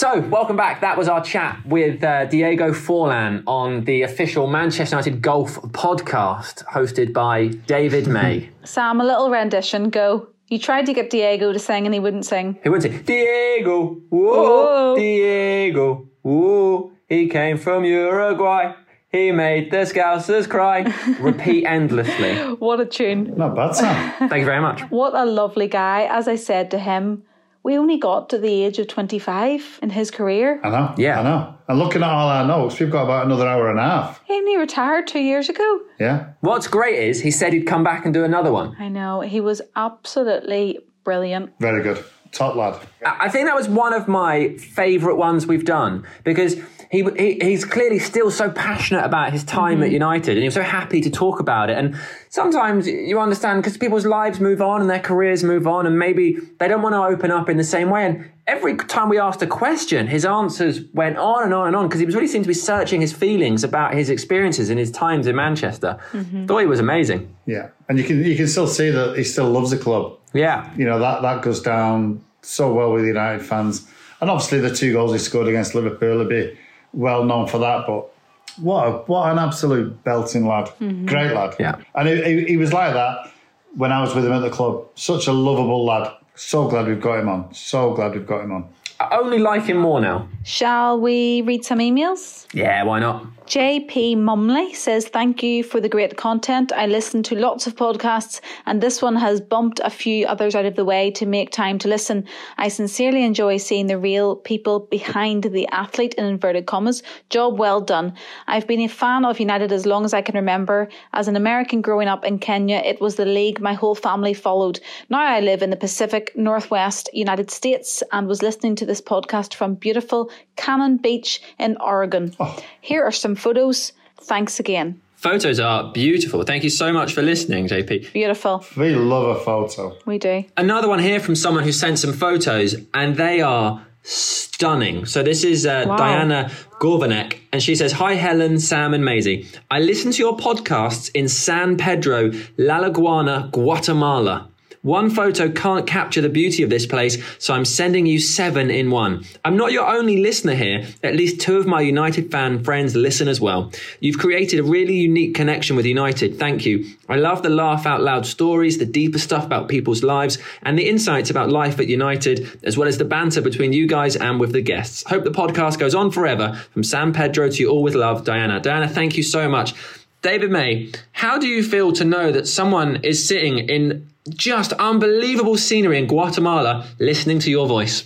So, 0.00 0.18
welcome 0.30 0.56
back. 0.56 0.80
That 0.80 0.96
was 0.96 1.08
our 1.08 1.22
chat 1.22 1.60
with 1.66 2.02
uh, 2.02 2.24
Diego 2.24 2.72
Forlan 2.72 3.42
on 3.46 3.84
the 3.84 4.00
official 4.00 4.46
Manchester 4.46 4.96
United 4.96 5.20
Golf 5.20 5.56
podcast 5.72 6.64
hosted 6.64 7.12
by 7.12 7.48
David 7.48 8.06
May. 8.16 8.48
Sam, 8.64 9.02
a 9.02 9.04
little 9.04 9.28
rendition. 9.28 9.90
Go. 9.90 10.30
You 10.48 10.58
tried 10.58 10.86
to 10.86 10.94
get 10.94 11.10
Diego 11.10 11.52
to 11.52 11.58
sing 11.58 11.84
and 11.84 11.92
he 11.92 12.00
wouldn't 12.00 12.24
sing. 12.24 12.58
He 12.62 12.70
would 12.70 12.80
say, 12.80 12.96
Diego, 13.02 14.00
whoa, 14.08 14.94
Whoa. 14.94 14.96
Diego, 14.96 16.08
whoa, 16.22 16.92
he 17.06 17.28
came 17.28 17.58
from 17.58 17.84
Uruguay. 17.84 18.72
He 19.12 19.32
made 19.32 19.70
the 19.70 19.84
Scousers 19.84 20.48
cry. 20.48 20.90
Repeat 21.20 21.66
endlessly. 21.66 22.36
What 22.54 22.80
a 22.80 22.86
tune. 22.86 23.34
Not 23.36 23.54
bad, 23.54 23.74
Sam. 23.74 24.30
Thank 24.30 24.40
you 24.40 24.46
very 24.46 24.62
much. 24.62 24.80
What 24.90 25.14
a 25.14 25.26
lovely 25.26 25.68
guy. 25.68 26.04
As 26.10 26.26
I 26.26 26.36
said 26.36 26.70
to 26.70 26.78
him, 26.78 27.24
we 27.62 27.76
only 27.76 27.98
got 27.98 28.30
to 28.30 28.38
the 28.38 28.64
age 28.64 28.78
of 28.78 28.88
25 28.88 29.80
in 29.82 29.90
his 29.90 30.10
career. 30.10 30.60
I 30.64 30.70
know. 30.70 30.94
Yeah. 30.96 31.20
I 31.20 31.22
know. 31.22 31.54
And 31.68 31.78
looking 31.78 32.02
at 32.02 32.08
all 32.08 32.28
our 32.28 32.46
notes, 32.46 32.80
we've 32.80 32.90
got 32.90 33.04
about 33.04 33.26
another 33.26 33.46
hour 33.46 33.70
and 33.70 33.78
a 33.78 33.82
half. 33.82 34.20
He 34.24 34.34
only 34.34 34.56
retired 34.56 35.06
two 35.06 35.20
years 35.20 35.48
ago. 35.48 35.80
Yeah. 35.98 36.30
What's 36.40 36.66
great 36.66 36.98
is 36.98 37.20
he 37.20 37.30
said 37.30 37.52
he'd 37.52 37.66
come 37.66 37.84
back 37.84 38.04
and 38.04 38.14
do 38.14 38.24
another 38.24 38.50
one. 38.50 38.74
I 38.78 38.88
know. 38.88 39.20
He 39.20 39.40
was 39.40 39.60
absolutely 39.76 40.80
brilliant. 41.04 41.52
Very 41.60 41.82
good. 41.82 42.02
Top 42.32 42.54
lad. 42.54 42.80
I 43.04 43.26
I 43.26 43.28
think 43.28 43.46
that 43.46 43.56
was 43.56 43.68
one 43.68 43.92
of 43.92 44.08
my 44.08 44.56
favourite 44.56 45.16
ones 45.16 45.46
we've 45.46 45.64
done 45.64 46.06
because 46.24 46.56
he, 46.90 47.04
he 47.16 47.38
he's 47.40 47.64
clearly 47.64 47.98
still 47.98 48.30
so 48.30 48.50
passionate 48.50 49.04
about 49.04 49.32
his 49.32 49.44
time 49.44 49.80
at 49.82 49.86
mm-hmm. 49.86 49.94
United 49.94 50.32
and 50.32 50.40
he 50.40 50.46
was 50.46 50.54
so 50.54 50.62
happy 50.62 51.00
to 51.00 51.10
talk 51.10 51.40
about 51.40 51.70
it. 51.70 51.78
And 51.78 51.96
sometimes 52.28 52.86
you 52.86 53.20
understand 53.20 53.62
because 53.62 53.76
people's 53.76 54.06
lives 54.06 54.40
move 54.40 54.60
on 54.60 54.80
and 54.80 54.90
their 54.90 55.00
careers 55.00 55.44
move 55.44 55.66
on 55.66 55.86
and 55.86 55.98
maybe 55.98 56.36
they 56.58 56.68
don't 56.68 56.82
want 56.82 56.94
to 56.94 57.02
open 57.02 57.30
up 57.30 57.48
in 57.48 57.56
the 57.56 57.64
same 57.64 57.90
way. 57.90 58.06
And 58.06 58.30
every 58.50 58.76
time 58.76 59.08
we 59.08 59.18
asked 59.18 59.40
a 59.42 59.46
question, 59.46 60.08
his 60.08 60.24
answers 60.24 60.80
went 60.92 61.16
on 61.16 61.44
and 61.44 61.54
on 61.54 61.68
and 61.68 61.76
on 61.76 61.86
because 61.86 62.00
he 62.00 62.06
was 62.06 62.14
really 62.14 62.26
seemed 62.26 62.44
to 62.44 62.48
be 62.48 62.54
searching 62.54 63.00
his 63.00 63.12
feelings 63.12 63.62
about 63.62 63.94
his 63.94 64.10
experiences 64.10 64.70
and 64.70 64.78
his 64.78 64.90
times 64.90 65.26
in 65.28 65.36
Manchester. 65.36 65.98
Mm-hmm. 66.12 66.46
Thought 66.46 66.58
he 66.58 66.66
was 66.66 66.80
amazing. 66.80 67.32
Yeah. 67.46 67.68
And 67.88 67.96
you 67.98 68.04
can 68.04 68.24
you 68.24 68.36
can 68.36 68.48
still 68.48 68.66
see 68.66 68.90
that 68.90 69.16
he 69.16 69.24
still 69.24 69.48
loves 69.50 69.70
the 69.70 69.78
club. 69.78 70.18
Yeah. 70.34 70.68
You 70.76 70.84
know, 70.84 70.98
that, 70.98 71.22
that 71.22 71.42
goes 71.42 71.60
down 71.60 72.24
so 72.42 72.72
well 72.72 72.92
with 72.92 73.04
United 73.04 73.44
fans. 73.44 73.86
And 74.20 74.28
obviously 74.28 74.60
the 74.60 74.74
two 74.74 74.92
goals 74.92 75.12
he 75.12 75.18
scored 75.18 75.48
against 75.48 75.74
Liverpool 75.74 76.18
will 76.18 76.24
be 76.28 76.58
well 76.92 77.24
known 77.24 77.46
for 77.46 77.58
that. 77.58 77.86
But 77.86 78.12
what 78.58 78.86
a, 78.86 78.90
what 79.06 79.30
an 79.30 79.38
absolute 79.38 80.02
belting 80.02 80.46
lad. 80.46 80.66
Mm-hmm. 80.80 81.06
Great 81.06 81.32
lad. 81.32 81.54
Yeah. 81.60 81.76
And 81.94 82.08
he, 82.08 82.22
he, 82.22 82.44
he 82.46 82.56
was 82.56 82.72
like 82.72 82.94
that 82.94 83.30
when 83.76 83.92
I 83.92 84.00
was 84.00 84.12
with 84.14 84.24
him 84.26 84.32
at 84.32 84.40
the 84.40 84.50
club. 84.50 84.88
Such 84.96 85.28
a 85.28 85.32
lovable 85.32 85.84
lad. 85.84 86.12
So 86.42 86.68
glad 86.68 86.86
we've 86.86 87.00
got 87.00 87.20
him 87.20 87.28
on. 87.28 87.52
So 87.52 87.92
glad 87.92 88.14
we've 88.14 88.26
got 88.26 88.42
him 88.42 88.52
on. 88.52 88.72
I 88.98 89.18
only 89.18 89.38
like 89.38 89.64
him 89.64 89.76
more 89.76 90.00
now. 90.00 90.26
Shall 90.42 90.98
we 90.98 91.42
read 91.42 91.64
some 91.66 91.80
emails? 91.80 92.46
Yeah, 92.54 92.82
why 92.84 92.98
not? 92.98 93.26
JP 93.46 94.16
Mumley 94.18 94.74
says, 94.74 95.08
Thank 95.08 95.42
you 95.42 95.64
for 95.64 95.80
the 95.80 95.88
great 95.88 96.16
content. 96.16 96.70
I 96.72 96.86
listen 96.86 97.22
to 97.24 97.34
lots 97.34 97.66
of 97.66 97.74
podcasts, 97.74 98.40
and 98.64 98.80
this 98.80 99.02
one 99.02 99.16
has 99.16 99.40
bumped 99.40 99.80
a 99.82 99.90
few 99.90 100.24
others 100.26 100.54
out 100.54 100.66
of 100.66 100.76
the 100.76 100.84
way 100.84 101.10
to 101.10 101.26
make 101.26 101.50
time 101.50 101.76
to 101.80 101.88
listen. 101.88 102.26
I 102.58 102.68
sincerely 102.68 103.24
enjoy 103.24 103.56
seeing 103.56 103.88
the 103.88 103.98
real 103.98 104.36
people 104.36 104.78
behind 104.78 105.42
the 105.42 105.66
athlete, 105.72 106.14
in 106.14 106.24
inverted 106.24 106.66
commas. 106.66 107.02
Job 107.28 107.58
well 107.58 107.80
done. 107.80 108.14
I've 108.46 108.68
been 108.68 108.80
a 108.80 108.88
fan 108.88 109.24
of 109.24 109.40
United 109.40 109.72
as 109.72 109.84
long 109.84 110.04
as 110.04 110.14
I 110.14 110.22
can 110.22 110.36
remember. 110.36 110.88
As 111.12 111.26
an 111.26 111.34
American 111.34 111.82
growing 111.82 112.08
up 112.08 112.24
in 112.24 112.38
Kenya, 112.38 112.76
it 112.84 113.00
was 113.00 113.16
the 113.16 113.26
league 113.26 113.60
my 113.60 113.74
whole 113.74 113.96
family 113.96 114.32
followed. 114.32 114.78
Now 115.10 115.22
I 115.22 115.40
live 115.40 115.60
in 115.60 115.70
the 115.70 115.76
Pacific 115.76 116.32
Northwest 116.36 117.10
United 117.12 117.50
States 117.50 118.02
and 118.12 118.28
was 118.28 118.42
listening 118.42 118.76
to 118.76 118.86
this 118.86 119.00
podcast 119.00 119.54
from 119.54 119.74
beautiful 119.74 120.29
Cannon 120.56 120.96
Beach 120.96 121.40
in 121.58 121.76
Oregon. 121.80 122.34
Here 122.80 123.02
are 123.04 123.12
some 123.12 123.34
photos. 123.34 123.92
Thanks 124.20 124.60
again. 124.60 125.00
Photos 125.16 125.60
are 125.60 125.92
beautiful. 125.92 126.42
Thank 126.44 126.64
you 126.64 126.70
so 126.70 126.92
much 126.92 127.12
for 127.12 127.20
listening, 127.22 127.68
JP. 127.68 128.12
Beautiful. 128.14 128.64
We 128.76 128.94
love 128.94 129.36
a 129.36 129.40
photo. 129.40 129.94
We 130.06 130.18
do. 130.18 130.44
Another 130.56 130.88
one 130.88 130.98
here 130.98 131.20
from 131.20 131.36
someone 131.36 131.62
who 131.64 131.72
sent 131.72 131.98
some 131.98 132.14
photos, 132.14 132.74
and 132.94 133.16
they 133.16 133.42
are 133.42 133.84
stunning. 134.02 135.04
So 135.06 135.22
this 135.22 135.44
is 135.44 135.66
uh, 135.66 135.84
Wow. 135.86 135.96
Diana 135.96 136.50
Gorvanek, 136.80 137.38
and 137.52 137.62
she 137.62 137.74
says, 137.74 137.92
"Hi 137.92 138.14
Helen, 138.14 138.58
Sam, 138.58 138.94
and 138.94 139.04
Maisie. 139.04 139.46
I 139.70 139.80
listen 139.80 140.10
to 140.12 140.18
your 140.18 140.36
podcasts 140.36 141.10
in 141.14 141.28
San 141.28 141.76
Pedro, 141.76 142.30
La 142.56 142.78
Laguna, 142.78 143.50
Guatemala." 143.52 144.49
One 144.82 145.10
photo 145.10 145.50
can't 145.50 145.86
capture 145.86 146.22
the 146.22 146.30
beauty 146.30 146.62
of 146.62 146.70
this 146.70 146.86
place, 146.86 147.22
so 147.38 147.52
I'm 147.52 147.66
sending 147.66 148.06
you 148.06 148.18
seven 148.18 148.70
in 148.70 148.90
one. 148.90 149.26
I'm 149.44 149.58
not 149.58 149.72
your 149.72 149.86
only 149.86 150.22
listener 150.22 150.54
here. 150.54 150.86
At 151.02 151.14
least 151.14 151.38
two 151.38 151.58
of 151.58 151.66
my 151.66 151.82
United 151.82 152.30
fan 152.30 152.64
friends 152.64 152.96
listen 152.96 153.28
as 153.28 153.42
well. 153.42 153.70
You've 154.00 154.18
created 154.18 154.58
a 154.58 154.62
really 154.62 154.94
unique 154.94 155.34
connection 155.34 155.76
with 155.76 155.84
United. 155.84 156.38
Thank 156.38 156.64
you. 156.64 156.86
I 157.10 157.16
love 157.16 157.42
the 157.42 157.50
laugh 157.50 157.84
out 157.84 158.00
loud 158.00 158.24
stories, 158.24 158.78
the 158.78 158.86
deeper 158.86 159.18
stuff 159.18 159.44
about 159.44 159.68
people's 159.68 160.02
lives, 160.02 160.38
and 160.62 160.78
the 160.78 160.88
insights 160.88 161.28
about 161.28 161.50
life 161.50 161.78
at 161.78 161.86
United, 161.86 162.60
as 162.64 162.78
well 162.78 162.88
as 162.88 162.96
the 162.96 163.04
banter 163.04 163.42
between 163.42 163.74
you 163.74 163.86
guys 163.86 164.16
and 164.16 164.40
with 164.40 164.52
the 164.52 164.62
guests. 164.62 165.04
Hope 165.06 165.24
the 165.24 165.30
podcast 165.30 165.78
goes 165.78 165.94
on 165.94 166.10
forever. 166.10 166.58
From 166.72 166.84
San 166.84 167.12
Pedro 167.12 167.50
to 167.50 167.62
you 167.62 167.68
all 167.68 167.82
with 167.82 167.94
love, 167.94 168.24
Diana. 168.24 168.60
Diana, 168.60 168.88
thank 168.88 169.18
you 169.18 169.22
so 169.22 169.46
much. 169.46 169.74
David 170.22 170.50
May, 170.50 170.90
how 171.12 171.38
do 171.38 171.46
you 171.46 171.62
feel 171.62 171.92
to 171.92 172.04
know 172.04 172.32
that 172.32 172.46
someone 172.46 172.96
is 173.04 173.26
sitting 173.26 173.58
in 173.58 174.09
just 174.28 174.72
unbelievable 174.74 175.56
scenery 175.56 175.98
in 175.98 176.06
Guatemala 176.06 176.86
listening 176.98 177.38
to 177.40 177.50
your 177.50 177.66
voice? 177.66 178.04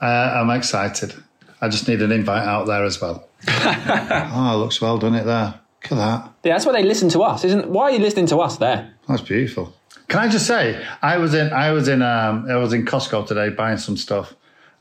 Uh, 0.00 0.04
I'm 0.06 0.50
excited. 0.50 1.14
I 1.60 1.68
just 1.68 1.88
need 1.88 2.02
an 2.02 2.12
invite 2.12 2.46
out 2.46 2.66
there 2.66 2.84
as 2.84 3.00
well. 3.00 3.28
oh, 3.48 4.52
it 4.54 4.58
looks 4.58 4.80
well 4.80 4.98
done 4.98 5.14
it 5.14 5.24
there. 5.24 5.60
Look 5.82 5.92
at 5.92 5.96
that. 5.96 6.32
Yeah, 6.44 6.52
that's 6.54 6.66
why 6.66 6.72
they 6.72 6.82
listen 6.82 7.08
to 7.10 7.20
us, 7.22 7.44
isn't? 7.44 7.68
Why 7.68 7.84
are 7.84 7.90
you 7.92 7.98
listening 7.98 8.26
to 8.26 8.38
us 8.38 8.58
there? 8.58 8.94
That's 9.08 9.22
beautiful. 9.22 9.74
Can 10.08 10.20
I 10.20 10.28
just 10.28 10.46
say, 10.46 10.84
I 11.02 11.16
was 11.16 11.34
in, 11.34 11.52
I 11.52 11.72
was 11.72 11.88
in, 11.88 12.02
um, 12.02 12.46
I 12.48 12.56
was 12.56 12.72
in 12.72 12.84
Costco 12.84 13.26
today 13.26 13.50
buying 13.50 13.78
some 13.78 13.96
stuff, 13.96 14.34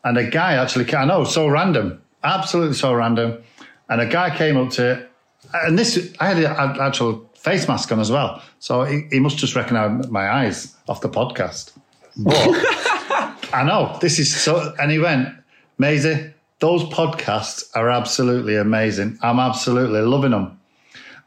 and 0.04 0.18
a 0.18 0.30
guy 0.30 0.54
actually, 0.54 0.94
I 0.94 1.06
know, 1.06 1.24
so 1.24 1.48
random, 1.48 2.02
absolutely 2.24 2.76
so 2.76 2.94
random, 2.94 3.42
and 3.90 4.02
a 4.02 4.06
guy 4.06 4.36
came 4.36 4.58
up 4.58 4.72
to, 4.74 5.08
and 5.54 5.80
this, 5.80 6.14
I 6.20 6.28
had 6.28 6.38
an 6.38 6.80
actual 6.80 7.30
face 7.46 7.68
mask 7.68 7.92
on 7.92 8.00
as 8.00 8.12
well, 8.12 8.42
so 8.60 8.84
he, 8.84 9.08
he 9.12 9.20
must 9.20 9.38
just 9.38 9.56
recognise 9.56 10.08
my 10.10 10.30
eyes 10.30 10.76
off 10.90 11.00
the 11.02 11.10
podcast. 11.10 11.72
But 12.18 12.36
I 13.54 13.64
know 13.64 13.98
this 14.02 14.18
is 14.20 14.36
so, 14.36 14.74
and 14.82 14.92
he 14.92 15.00
went, 15.00 15.30
Maisie, 15.78 16.34
those 16.60 16.84
podcasts 16.86 17.64
are 17.76 17.90
absolutely 17.90 18.56
amazing. 18.56 19.20
I'm 19.22 19.40
absolutely 19.40 20.02
loving 20.02 20.32
them. 20.32 20.60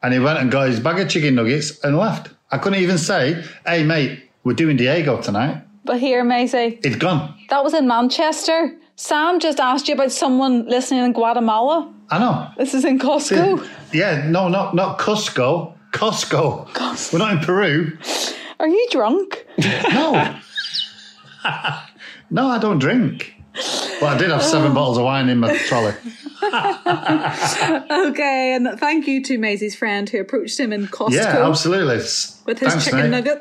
And 0.03 0.13
he 0.13 0.19
went 0.21 0.39
and 0.39 0.51
got 0.51 0.69
his 0.69 0.81
bag 0.81 0.99
of 1.01 1.09
chicken 1.09 1.35
nuggets 1.37 1.79
and 1.85 1.97
left. 1.97 2.31
I 2.51 2.59
couldn't 2.59 2.81
even 2.81 2.99
say, 2.99 3.43
hey, 3.67 3.85
mate, 3.85 4.29
we're 4.45 4.55
doing 4.55 4.77
Diego 4.77 5.21
tonight. 5.21 5.63
But 5.85 6.01
here, 6.01 6.25
Maisie, 6.25 6.81
He'd 6.83 6.99
gone. 7.01 7.35
that 7.51 7.63
was 7.65 7.75
in 7.75 7.87
Manchester. 7.87 8.75
Sam 8.97 9.39
just 9.39 9.61
asked 9.61 9.87
you 9.89 9.95
about 9.95 10.11
someone 10.13 10.67
listening 10.69 11.05
in 11.05 11.13
Guatemala. 11.13 11.93
I 12.11 12.19
know. 12.19 12.49
This 12.57 12.75
is 12.75 12.85
in 12.85 12.99
Costco. 12.99 13.65
Yeah, 13.93 14.27
no, 14.29 14.49
not 14.49 14.75
not 14.75 14.99
Costco. 14.99 15.75
Costco. 15.93 17.13
We're 17.13 17.19
not 17.19 17.33
in 17.33 17.39
Peru. 17.41 17.99
Are 18.61 18.69
you 18.69 18.89
drunk? 18.91 19.47
No. 19.59 20.39
no, 22.31 22.49
I 22.49 22.59
don't 22.59 22.79
drink. 22.79 23.35
Well, 24.01 24.15
I 24.15 24.19
did 24.19 24.31
have 24.31 24.43
seven 24.43 24.73
oh. 24.73 24.75
bottles 24.75 24.99
of 24.99 25.05
wine 25.05 25.29
in 25.29 25.39
my 25.39 25.57
trolley. 25.57 25.95
okay, 28.11 28.55
and 28.55 28.79
thank 28.79 29.07
you 29.07 29.23
to 29.25 29.39
Maisie's 29.39 29.75
friend 29.75 30.09
who 30.09 30.21
approached 30.21 30.61
him 30.61 30.73
in 30.73 30.87
Costco 30.87 31.13
Yeah, 31.13 31.49
absolutely. 31.49 31.97
with 31.97 32.59
his 32.59 32.69
Thanks, 32.73 32.85
chicken 32.85 33.11
mate. 33.11 33.25
Anybody 33.25 33.41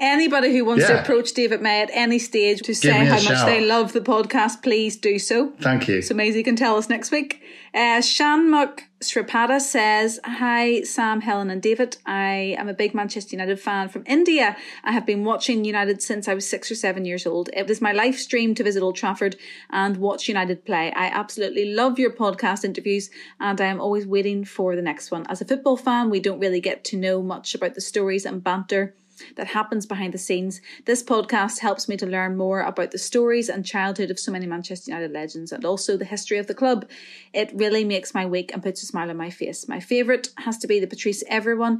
Anybody 0.00 0.56
who 0.56 0.64
wants 0.64 0.86
to 0.86 1.00
approach 1.00 1.32
David 1.32 1.60
May 1.60 1.82
at 1.82 1.90
any 1.92 2.20
stage 2.20 2.60
to 2.62 2.74
say 2.74 2.92
me 2.92 3.08
a 3.08 3.10
how 3.10 3.22
much 3.22 3.44
they 3.46 3.60
love 3.60 3.92
the 3.92 4.00
podcast, 4.00 4.62
please 4.62 4.96
do 4.96 5.18
so. 5.18 5.52
Thank 5.60 5.88
you. 5.88 6.02
So 6.02 6.14
Maisie 6.14 6.44
can 6.44 6.54
tell 6.54 6.76
us 6.76 6.88
next 6.88 7.10
week. 7.10 7.42
Uh, 7.74 8.00
Shanmukh 8.00 8.80
Sripada 9.00 9.60
says, 9.60 10.18
Hi, 10.24 10.82
Sam, 10.82 11.20
Helen, 11.20 11.50
and 11.50 11.60
David. 11.60 11.98
I 12.06 12.56
am 12.58 12.68
a 12.68 12.74
big 12.74 12.94
Manchester 12.94 13.36
United 13.36 13.60
fan 13.60 13.88
from 13.88 14.04
India. 14.06 14.56
I 14.82 14.92
have 14.92 15.04
been 15.04 15.24
watching 15.24 15.64
United 15.64 16.02
since 16.02 16.28
I 16.28 16.34
was 16.34 16.48
six 16.48 16.70
or 16.70 16.74
seven 16.74 17.04
years 17.04 17.26
old. 17.26 17.50
It 17.52 17.68
was 17.68 17.80
my 17.80 17.92
life 17.92 18.18
stream 18.18 18.54
to 18.54 18.64
visit 18.64 18.82
Old 18.82 18.96
Trafford 18.96 19.36
and 19.70 19.98
watch 19.98 20.28
United 20.28 20.64
play. 20.64 20.92
I 20.92 21.06
absolutely 21.06 21.74
love 21.74 21.98
your 21.98 22.10
podcast 22.10 22.64
interviews 22.64 23.10
and 23.38 23.60
I 23.60 23.66
am 23.66 23.80
always 23.80 24.06
waiting 24.06 24.44
for 24.44 24.74
the 24.74 24.82
next 24.82 25.10
one. 25.10 25.26
As 25.28 25.40
a 25.40 25.44
football 25.44 25.76
fan, 25.76 26.10
we 26.10 26.20
don't 26.20 26.40
really 26.40 26.60
get 26.60 26.84
to 26.84 26.96
know 26.96 27.22
much 27.22 27.54
about 27.54 27.74
the 27.74 27.80
stories 27.80 28.24
and 28.24 28.42
banter 28.42 28.94
that 29.36 29.48
happens 29.48 29.86
behind 29.86 30.14
the 30.14 30.18
scenes. 30.18 30.60
This 30.84 31.02
podcast 31.02 31.58
helps 31.58 31.88
me 31.88 31.96
to 31.96 32.06
learn 32.06 32.36
more 32.36 32.60
about 32.60 32.90
the 32.90 32.98
stories 32.98 33.48
and 33.48 33.64
childhood 33.64 34.10
of 34.10 34.18
so 34.18 34.32
many 34.32 34.46
Manchester 34.46 34.90
United 34.90 35.12
legends 35.12 35.52
and 35.52 35.64
also 35.64 35.96
the 35.96 36.04
history 36.04 36.38
of 36.38 36.46
the 36.46 36.54
club. 36.54 36.88
It 37.32 37.50
really 37.54 37.84
makes 37.84 38.14
my 38.14 38.26
week 38.26 38.52
and 38.52 38.62
puts 38.62 38.82
a 38.82 38.86
smile 38.86 39.10
on 39.10 39.16
my 39.16 39.30
face. 39.30 39.68
My 39.68 39.80
favourite 39.80 40.28
has 40.38 40.58
to 40.58 40.66
be 40.66 40.80
the 40.80 40.86
Patrice 40.86 41.24
Evra. 41.24 41.78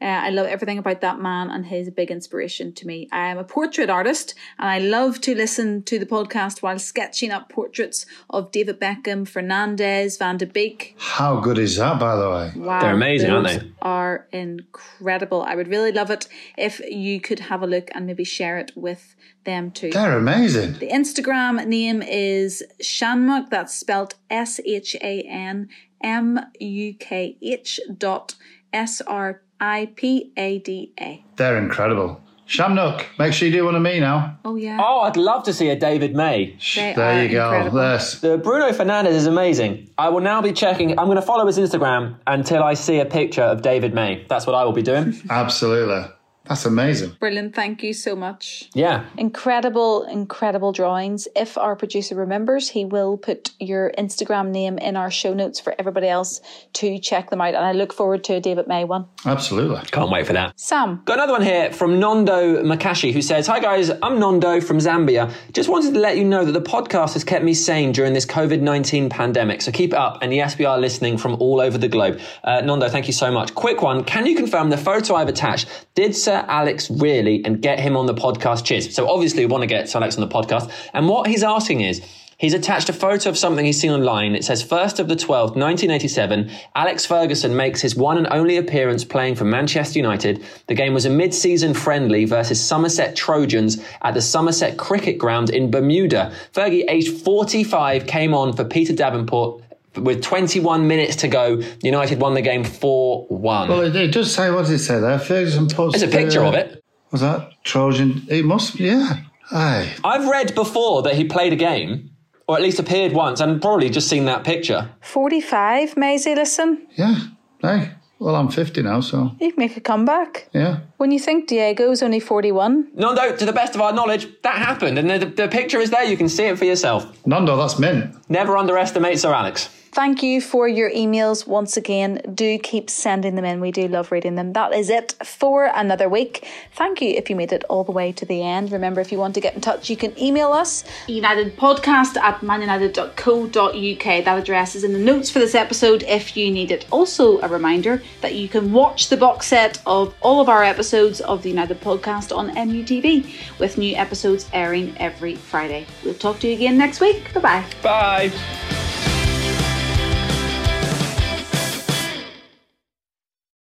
Uh, 0.00 0.06
I 0.06 0.30
love 0.30 0.46
everything 0.46 0.78
about 0.78 1.02
that 1.02 1.20
man 1.20 1.50
and 1.50 1.66
he's 1.66 1.88
a 1.88 1.92
big 1.92 2.10
inspiration 2.10 2.72
to 2.74 2.86
me. 2.86 3.08
I 3.12 3.26
am 3.28 3.38
a 3.38 3.44
portrait 3.44 3.90
artist 3.90 4.34
and 4.58 4.68
I 4.68 4.78
love 4.78 5.20
to 5.22 5.34
listen 5.34 5.82
to 5.84 5.98
the 5.98 6.06
podcast 6.06 6.62
while 6.62 6.78
sketching 6.78 7.30
up 7.30 7.48
portraits 7.50 8.06
of 8.30 8.50
David 8.50 8.80
Beckham, 8.80 9.28
Fernandes, 9.28 10.18
Van 10.18 10.38
de 10.38 10.46
Beek, 10.46 10.94
How 10.98 11.38
good 11.40 11.58
is 11.58 11.76
that, 11.76 11.98
by 12.00 12.16
the 12.16 12.30
way? 12.30 12.52
Wow, 12.56 12.80
They're 12.80 12.94
amazing, 12.94 13.30
aren't 13.30 13.48
they? 13.48 13.72
Are 13.82 14.26
incredible. 14.32 15.42
I 15.42 15.54
would 15.54 15.68
really 15.68 15.92
love 15.92 16.10
it 16.10 16.28
if 16.56 16.80
you 16.80 17.20
could 17.20 17.40
have 17.40 17.62
a 17.62 17.66
look 17.66 17.90
and 17.94 18.06
maybe 18.06 18.24
share 18.24 18.58
it 18.58 18.72
with 18.74 19.14
them 19.44 19.70
too. 19.70 19.90
They're 19.90 20.16
amazing. 20.16 20.74
The 20.74 20.88
Instagram 20.88 21.66
name 21.66 22.02
is 22.02 22.62
Shanmukh. 22.82 23.50
That's 23.50 23.74
spelled 23.74 24.14
S 24.30 24.60
H 24.64 24.94
A 24.96 25.22
N 25.22 25.68
M 26.02 26.40
U 26.58 26.94
K 26.94 27.36
H 27.42 27.80
dot 27.96 28.36
S 28.72 29.00
R 29.02 29.42
I 29.60 29.92
P 29.94 30.32
A 30.36 30.58
D 30.58 30.92
A. 31.00 31.24
They're 31.36 31.58
incredible. 31.58 32.20
Shamnook, 32.48 33.04
make 33.16 33.32
sure 33.32 33.46
you 33.46 33.54
do 33.54 33.64
one 33.64 33.76
of 33.76 33.82
me 33.82 34.00
now. 34.00 34.36
Oh 34.44 34.56
yeah. 34.56 34.78
Oh, 34.82 35.02
I'd 35.02 35.16
love 35.16 35.44
to 35.44 35.52
see 35.52 35.68
a 35.68 35.76
David 35.76 36.16
May. 36.16 36.56
They 36.74 36.94
there 36.94 37.22
you 37.22 37.30
go. 37.30 37.44
incredible. 37.44 37.78
There's 37.78 38.20
The 38.20 38.38
Bruno 38.38 38.70
Fernandes 38.72 39.12
is 39.12 39.26
amazing. 39.26 39.88
I 39.96 40.08
will 40.08 40.20
now 40.20 40.42
be 40.42 40.52
checking. 40.52 40.98
I'm 40.98 41.06
going 41.06 41.14
to 41.14 41.22
follow 41.22 41.46
his 41.46 41.58
Instagram 41.58 42.16
until 42.26 42.64
I 42.64 42.74
see 42.74 42.98
a 42.98 43.04
picture 43.04 43.42
of 43.42 43.62
David 43.62 43.94
May. 43.94 44.24
That's 44.28 44.48
what 44.48 44.56
I 44.56 44.64
will 44.64 44.72
be 44.72 44.82
doing. 44.82 45.14
absolutely. 45.30 46.10
That's 46.50 46.66
amazing. 46.66 47.10
Brilliant. 47.20 47.54
Thank 47.54 47.84
you 47.84 47.92
so 47.92 48.16
much. 48.16 48.68
Yeah. 48.74 49.04
Incredible, 49.16 50.02
incredible 50.02 50.72
drawings. 50.72 51.28
If 51.36 51.56
our 51.56 51.76
producer 51.76 52.16
remembers, 52.16 52.70
he 52.70 52.84
will 52.84 53.16
put 53.16 53.52
your 53.60 53.92
Instagram 53.96 54.50
name 54.50 54.76
in 54.76 54.96
our 54.96 55.12
show 55.12 55.32
notes 55.32 55.60
for 55.60 55.76
everybody 55.78 56.08
else 56.08 56.40
to 56.72 56.98
check 56.98 57.30
them 57.30 57.40
out. 57.40 57.54
And 57.54 57.64
I 57.64 57.70
look 57.70 57.92
forward 57.92 58.24
to 58.24 58.34
a 58.34 58.40
David 58.40 58.66
May 58.66 58.82
one. 58.82 59.06
Absolutely. 59.24 59.80
Can't 59.92 60.10
wait 60.10 60.26
for 60.26 60.32
that. 60.32 60.58
Sam. 60.58 61.02
Got 61.04 61.18
another 61.18 61.34
one 61.34 61.42
here 61.42 61.72
from 61.72 62.00
Nondo 62.00 62.64
Makashi 62.64 63.12
who 63.12 63.22
says, 63.22 63.46
Hi 63.46 63.60
guys, 63.60 63.88
I'm 63.88 64.18
Nondo 64.18 64.60
from 64.60 64.78
Zambia. 64.78 65.32
Just 65.52 65.68
wanted 65.68 65.94
to 65.94 66.00
let 66.00 66.16
you 66.16 66.24
know 66.24 66.44
that 66.44 66.50
the 66.50 66.60
podcast 66.60 67.12
has 67.12 67.22
kept 67.22 67.44
me 67.44 67.54
sane 67.54 67.92
during 67.92 68.12
this 68.12 68.26
COVID 68.26 68.60
19 68.60 69.08
pandemic. 69.08 69.62
So 69.62 69.70
keep 69.70 69.92
it 69.92 69.96
up. 69.96 70.18
And 70.20 70.34
yes, 70.34 70.58
we 70.58 70.64
are 70.64 70.80
listening 70.80 71.16
from 71.16 71.34
all 71.34 71.60
over 71.60 71.78
the 71.78 71.86
globe. 71.86 72.18
Uh, 72.42 72.60
Nondo, 72.62 72.90
thank 72.90 73.06
you 73.06 73.12
so 73.12 73.30
much. 73.30 73.54
Quick 73.54 73.82
one. 73.82 74.02
Can 74.02 74.26
you 74.26 74.34
confirm 74.34 74.70
the 74.70 74.76
photo 74.76 75.14
I've 75.14 75.28
attached? 75.28 75.68
Did 75.94 76.16
Alex 76.48 76.90
really 76.90 77.44
and 77.44 77.60
get 77.60 77.78
him 77.78 77.96
on 77.96 78.06
the 78.06 78.14
podcast? 78.14 78.64
Cheers. 78.64 78.94
So 78.94 79.08
obviously 79.08 79.44
we 79.44 79.52
want 79.52 79.62
to 79.62 79.66
get 79.66 79.94
Alex 79.94 80.16
on 80.16 80.26
the 80.26 80.34
podcast. 80.34 80.70
And 80.92 81.08
what 81.08 81.26
he's 81.26 81.42
asking 81.42 81.80
is, 81.82 82.00
He's 82.40 82.54
attached 82.54 82.88
a 82.88 82.94
photo 82.94 83.28
of 83.28 83.36
something 83.36 83.66
he's 83.66 83.78
seen 83.78 83.90
online. 83.90 84.34
It 84.34 84.46
says, 84.46 84.64
1st 84.64 84.98
of 84.98 85.08
the 85.08 85.14
12th, 85.14 85.56
1987, 85.56 86.50
Alex 86.74 87.04
Ferguson 87.04 87.54
makes 87.54 87.82
his 87.82 87.94
one 87.94 88.16
and 88.16 88.26
only 88.30 88.56
appearance 88.56 89.04
playing 89.04 89.34
for 89.34 89.44
Manchester 89.44 89.98
United. 89.98 90.42
The 90.66 90.74
game 90.74 90.94
was 90.94 91.04
a 91.04 91.10
mid-season 91.10 91.74
friendly 91.74 92.24
versus 92.24 92.58
Somerset 92.58 93.14
Trojans 93.14 93.84
at 94.00 94.14
the 94.14 94.22
Somerset 94.22 94.78
Cricket 94.78 95.18
Ground 95.18 95.50
in 95.50 95.70
Bermuda. 95.70 96.32
Fergie, 96.54 96.84
aged 96.88 97.22
45, 97.22 98.06
came 98.06 98.32
on 98.32 98.54
for 98.54 98.64
Peter 98.64 98.94
Davenport 98.94 99.62
with 99.96 100.22
21 100.22 100.86
minutes 100.86 101.16
to 101.16 101.28
go. 101.28 101.60
United 101.82 102.20
won 102.20 102.34
the 102.34 102.42
game 102.42 102.64
4-1. 102.64 103.30
Well, 103.68 103.80
it, 103.82 103.96
it 103.96 104.12
does 104.12 104.34
say, 104.34 104.50
what 104.50 104.62
does 104.62 104.70
it 104.70 104.78
say 104.80 105.00
there? 105.00 105.18
Ferguson 105.18 105.68
post. 105.68 105.98
There's 105.98 106.10
a 106.12 106.16
picture 106.16 106.44
of 106.44 106.54
it. 106.54 106.82
Was 107.10 107.20
that 107.22 107.50
Trojan? 107.64 108.22
It 108.28 108.44
must, 108.44 108.78
yeah. 108.78 109.22
Aye. 109.50 109.94
I've 110.04 110.28
read 110.28 110.54
before 110.54 111.02
that 111.02 111.14
he 111.14 111.24
played 111.24 111.52
a 111.52 111.56
game, 111.56 112.10
or 112.46 112.56
at 112.56 112.62
least 112.62 112.78
appeared 112.78 113.12
once, 113.12 113.40
and 113.40 113.60
probably 113.60 113.90
just 113.90 114.08
seen 114.08 114.26
that 114.26 114.44
picture. 114.44 114.90
45, 115.00 115.96
Maisie, 115.96 116.34
listen. 116.34 116.86
Yeah. 116.96 117.16
Hey. 117.60 117.90
Well, 118.20 118.36
I'm 118.36 118.48
50 118.50 118.82
now, 118.82 119.00
so 119.00 119.32
You 119.40 119.50
can 119.50 119.58
make 119.58 119.76
a 119.78 119.80
comeback. 119.80 120.48
yeah. 120.52 120.80
When 120.98 121.10
you 121.10 121.18
think 121.18 121.48
Diego's 121.48 122.02
only 122.02 122.20
41, 122.20 122.90
No, 122.94 123.14
no, 123.14 123.34
to 123.34 123.44
the 123.46 123.52
best 123.52 123.74
of 123.74 123.80
our 123.80 123.94
knowledge, 123.94 124.28
that 124.42 124.56
happened, 124.56 124.98
and 124.98 125.08
the, 125.10 125.24
the 125.26 125.48
picture 125.48 125.78
is 125.80 125.90
there. 125.90 126.04
You 126.04 126.18
can 126.18 126.28
see 126.28 126.44
it 126.44 126.58
for 126.58 126.66
yourself. 126.66 127.06
Nando, 127.26 127.56
that's 127.56 127.78
mint. 127.78 128.14
Never 128.28 128.58
underestimate 128.58 129.18
Sir 129.18 129.32
Alex. 129.32 129.70
Thank 129.92 130.22
you 130.22 130.40
for 130.40 130.68
your 130.68 130.90
emails 130.90 131.46
once 131.48 131.76
again. 131.76 132.20
Do 132.32 132.58
keep 132.58 132.88
sending 132.88 133.34
them 133.34 133.44
in. 133.44 133.60
We 133.60 133.72
do 133.72 133.88
love 133.88 134.12
reading 134.12 134.36
them. 134.36 134.52
That 134.52 134.72
is 134.72 134.88
it 134.88 135.14
for 135.24 135.64
another 135.74 136.08
week. 136.08 136.46
Thank 136.74 137.02
you 137.02 137.10
if 137.10 137.28
you 137.28 137.34
made 137.34 137.52
it 137.52 137.64
all 137.68 137.82
the 137.82 137.90
way 137.90 138.12
to 138.12 138.24
the 138.24 138.42
end. 138.42 138.70
Remember, 138.70 139.00
if 139.00 139.10
you 139.10 139.18
want 139.18 139.34
to 139.34 139.40
get 139.40 139.54
in 139.54 139.60
touch, 139.60 139.90
you 139.90 139.96
can 139.96 140.16
email 140.18 140.52
us 140.52 140.84
unitedpodcast 141.08 142.16
at 142.18 142.40
manunited.co.uk. 142.40 144.24
That 144.24 144.38
address 144.38 144.76
is 144.76 144.84
in 144.84 144.92
the 144.92 144.98
notes 144.98 145.28
for 145.28 145.40
this 145.40 145.56
episode 145.56 146.04
if 146.04 146.36
you 146.36 146.52
need 146.52 146.70
it. 146.70 146.86
Also, 146.92 147.40
a 147.40 147.48
reminder 147.48 148.00
that 148.20 148.34
you 148.34 148.48
can 148.48 148.72
watch 148.72 149.08
the 149.08 149.16
box 149.16 149.46
set 149.46 149.82
of 149.86 150.14
all 150.20 150.40
of 150.40 150.48
our 150.48 150.62
episodes 150.62 151.20
of 151.20 151.42
the 151.42 151.48
United 151.48 151.80
Podcast 151.80 152.36
on 152.36 152.50
MUTV 152.50 153.58
with 153.58 153.76
new 153.76 153.96
episodes 153.96 154.48
airing 154.52 154.96
every 154.98 155.34
Friday. 155.34 155.86
We'll 156.04 156.14
talk 156.14 156.38
to 156.40 156.48
you 156.48 156.54
again 156.54 156.78
next 156.78 157.00
week. 157.00 157.34
Bye 157.34 157.40
bye. 157.40 157.64
Bye. 157.82 158.99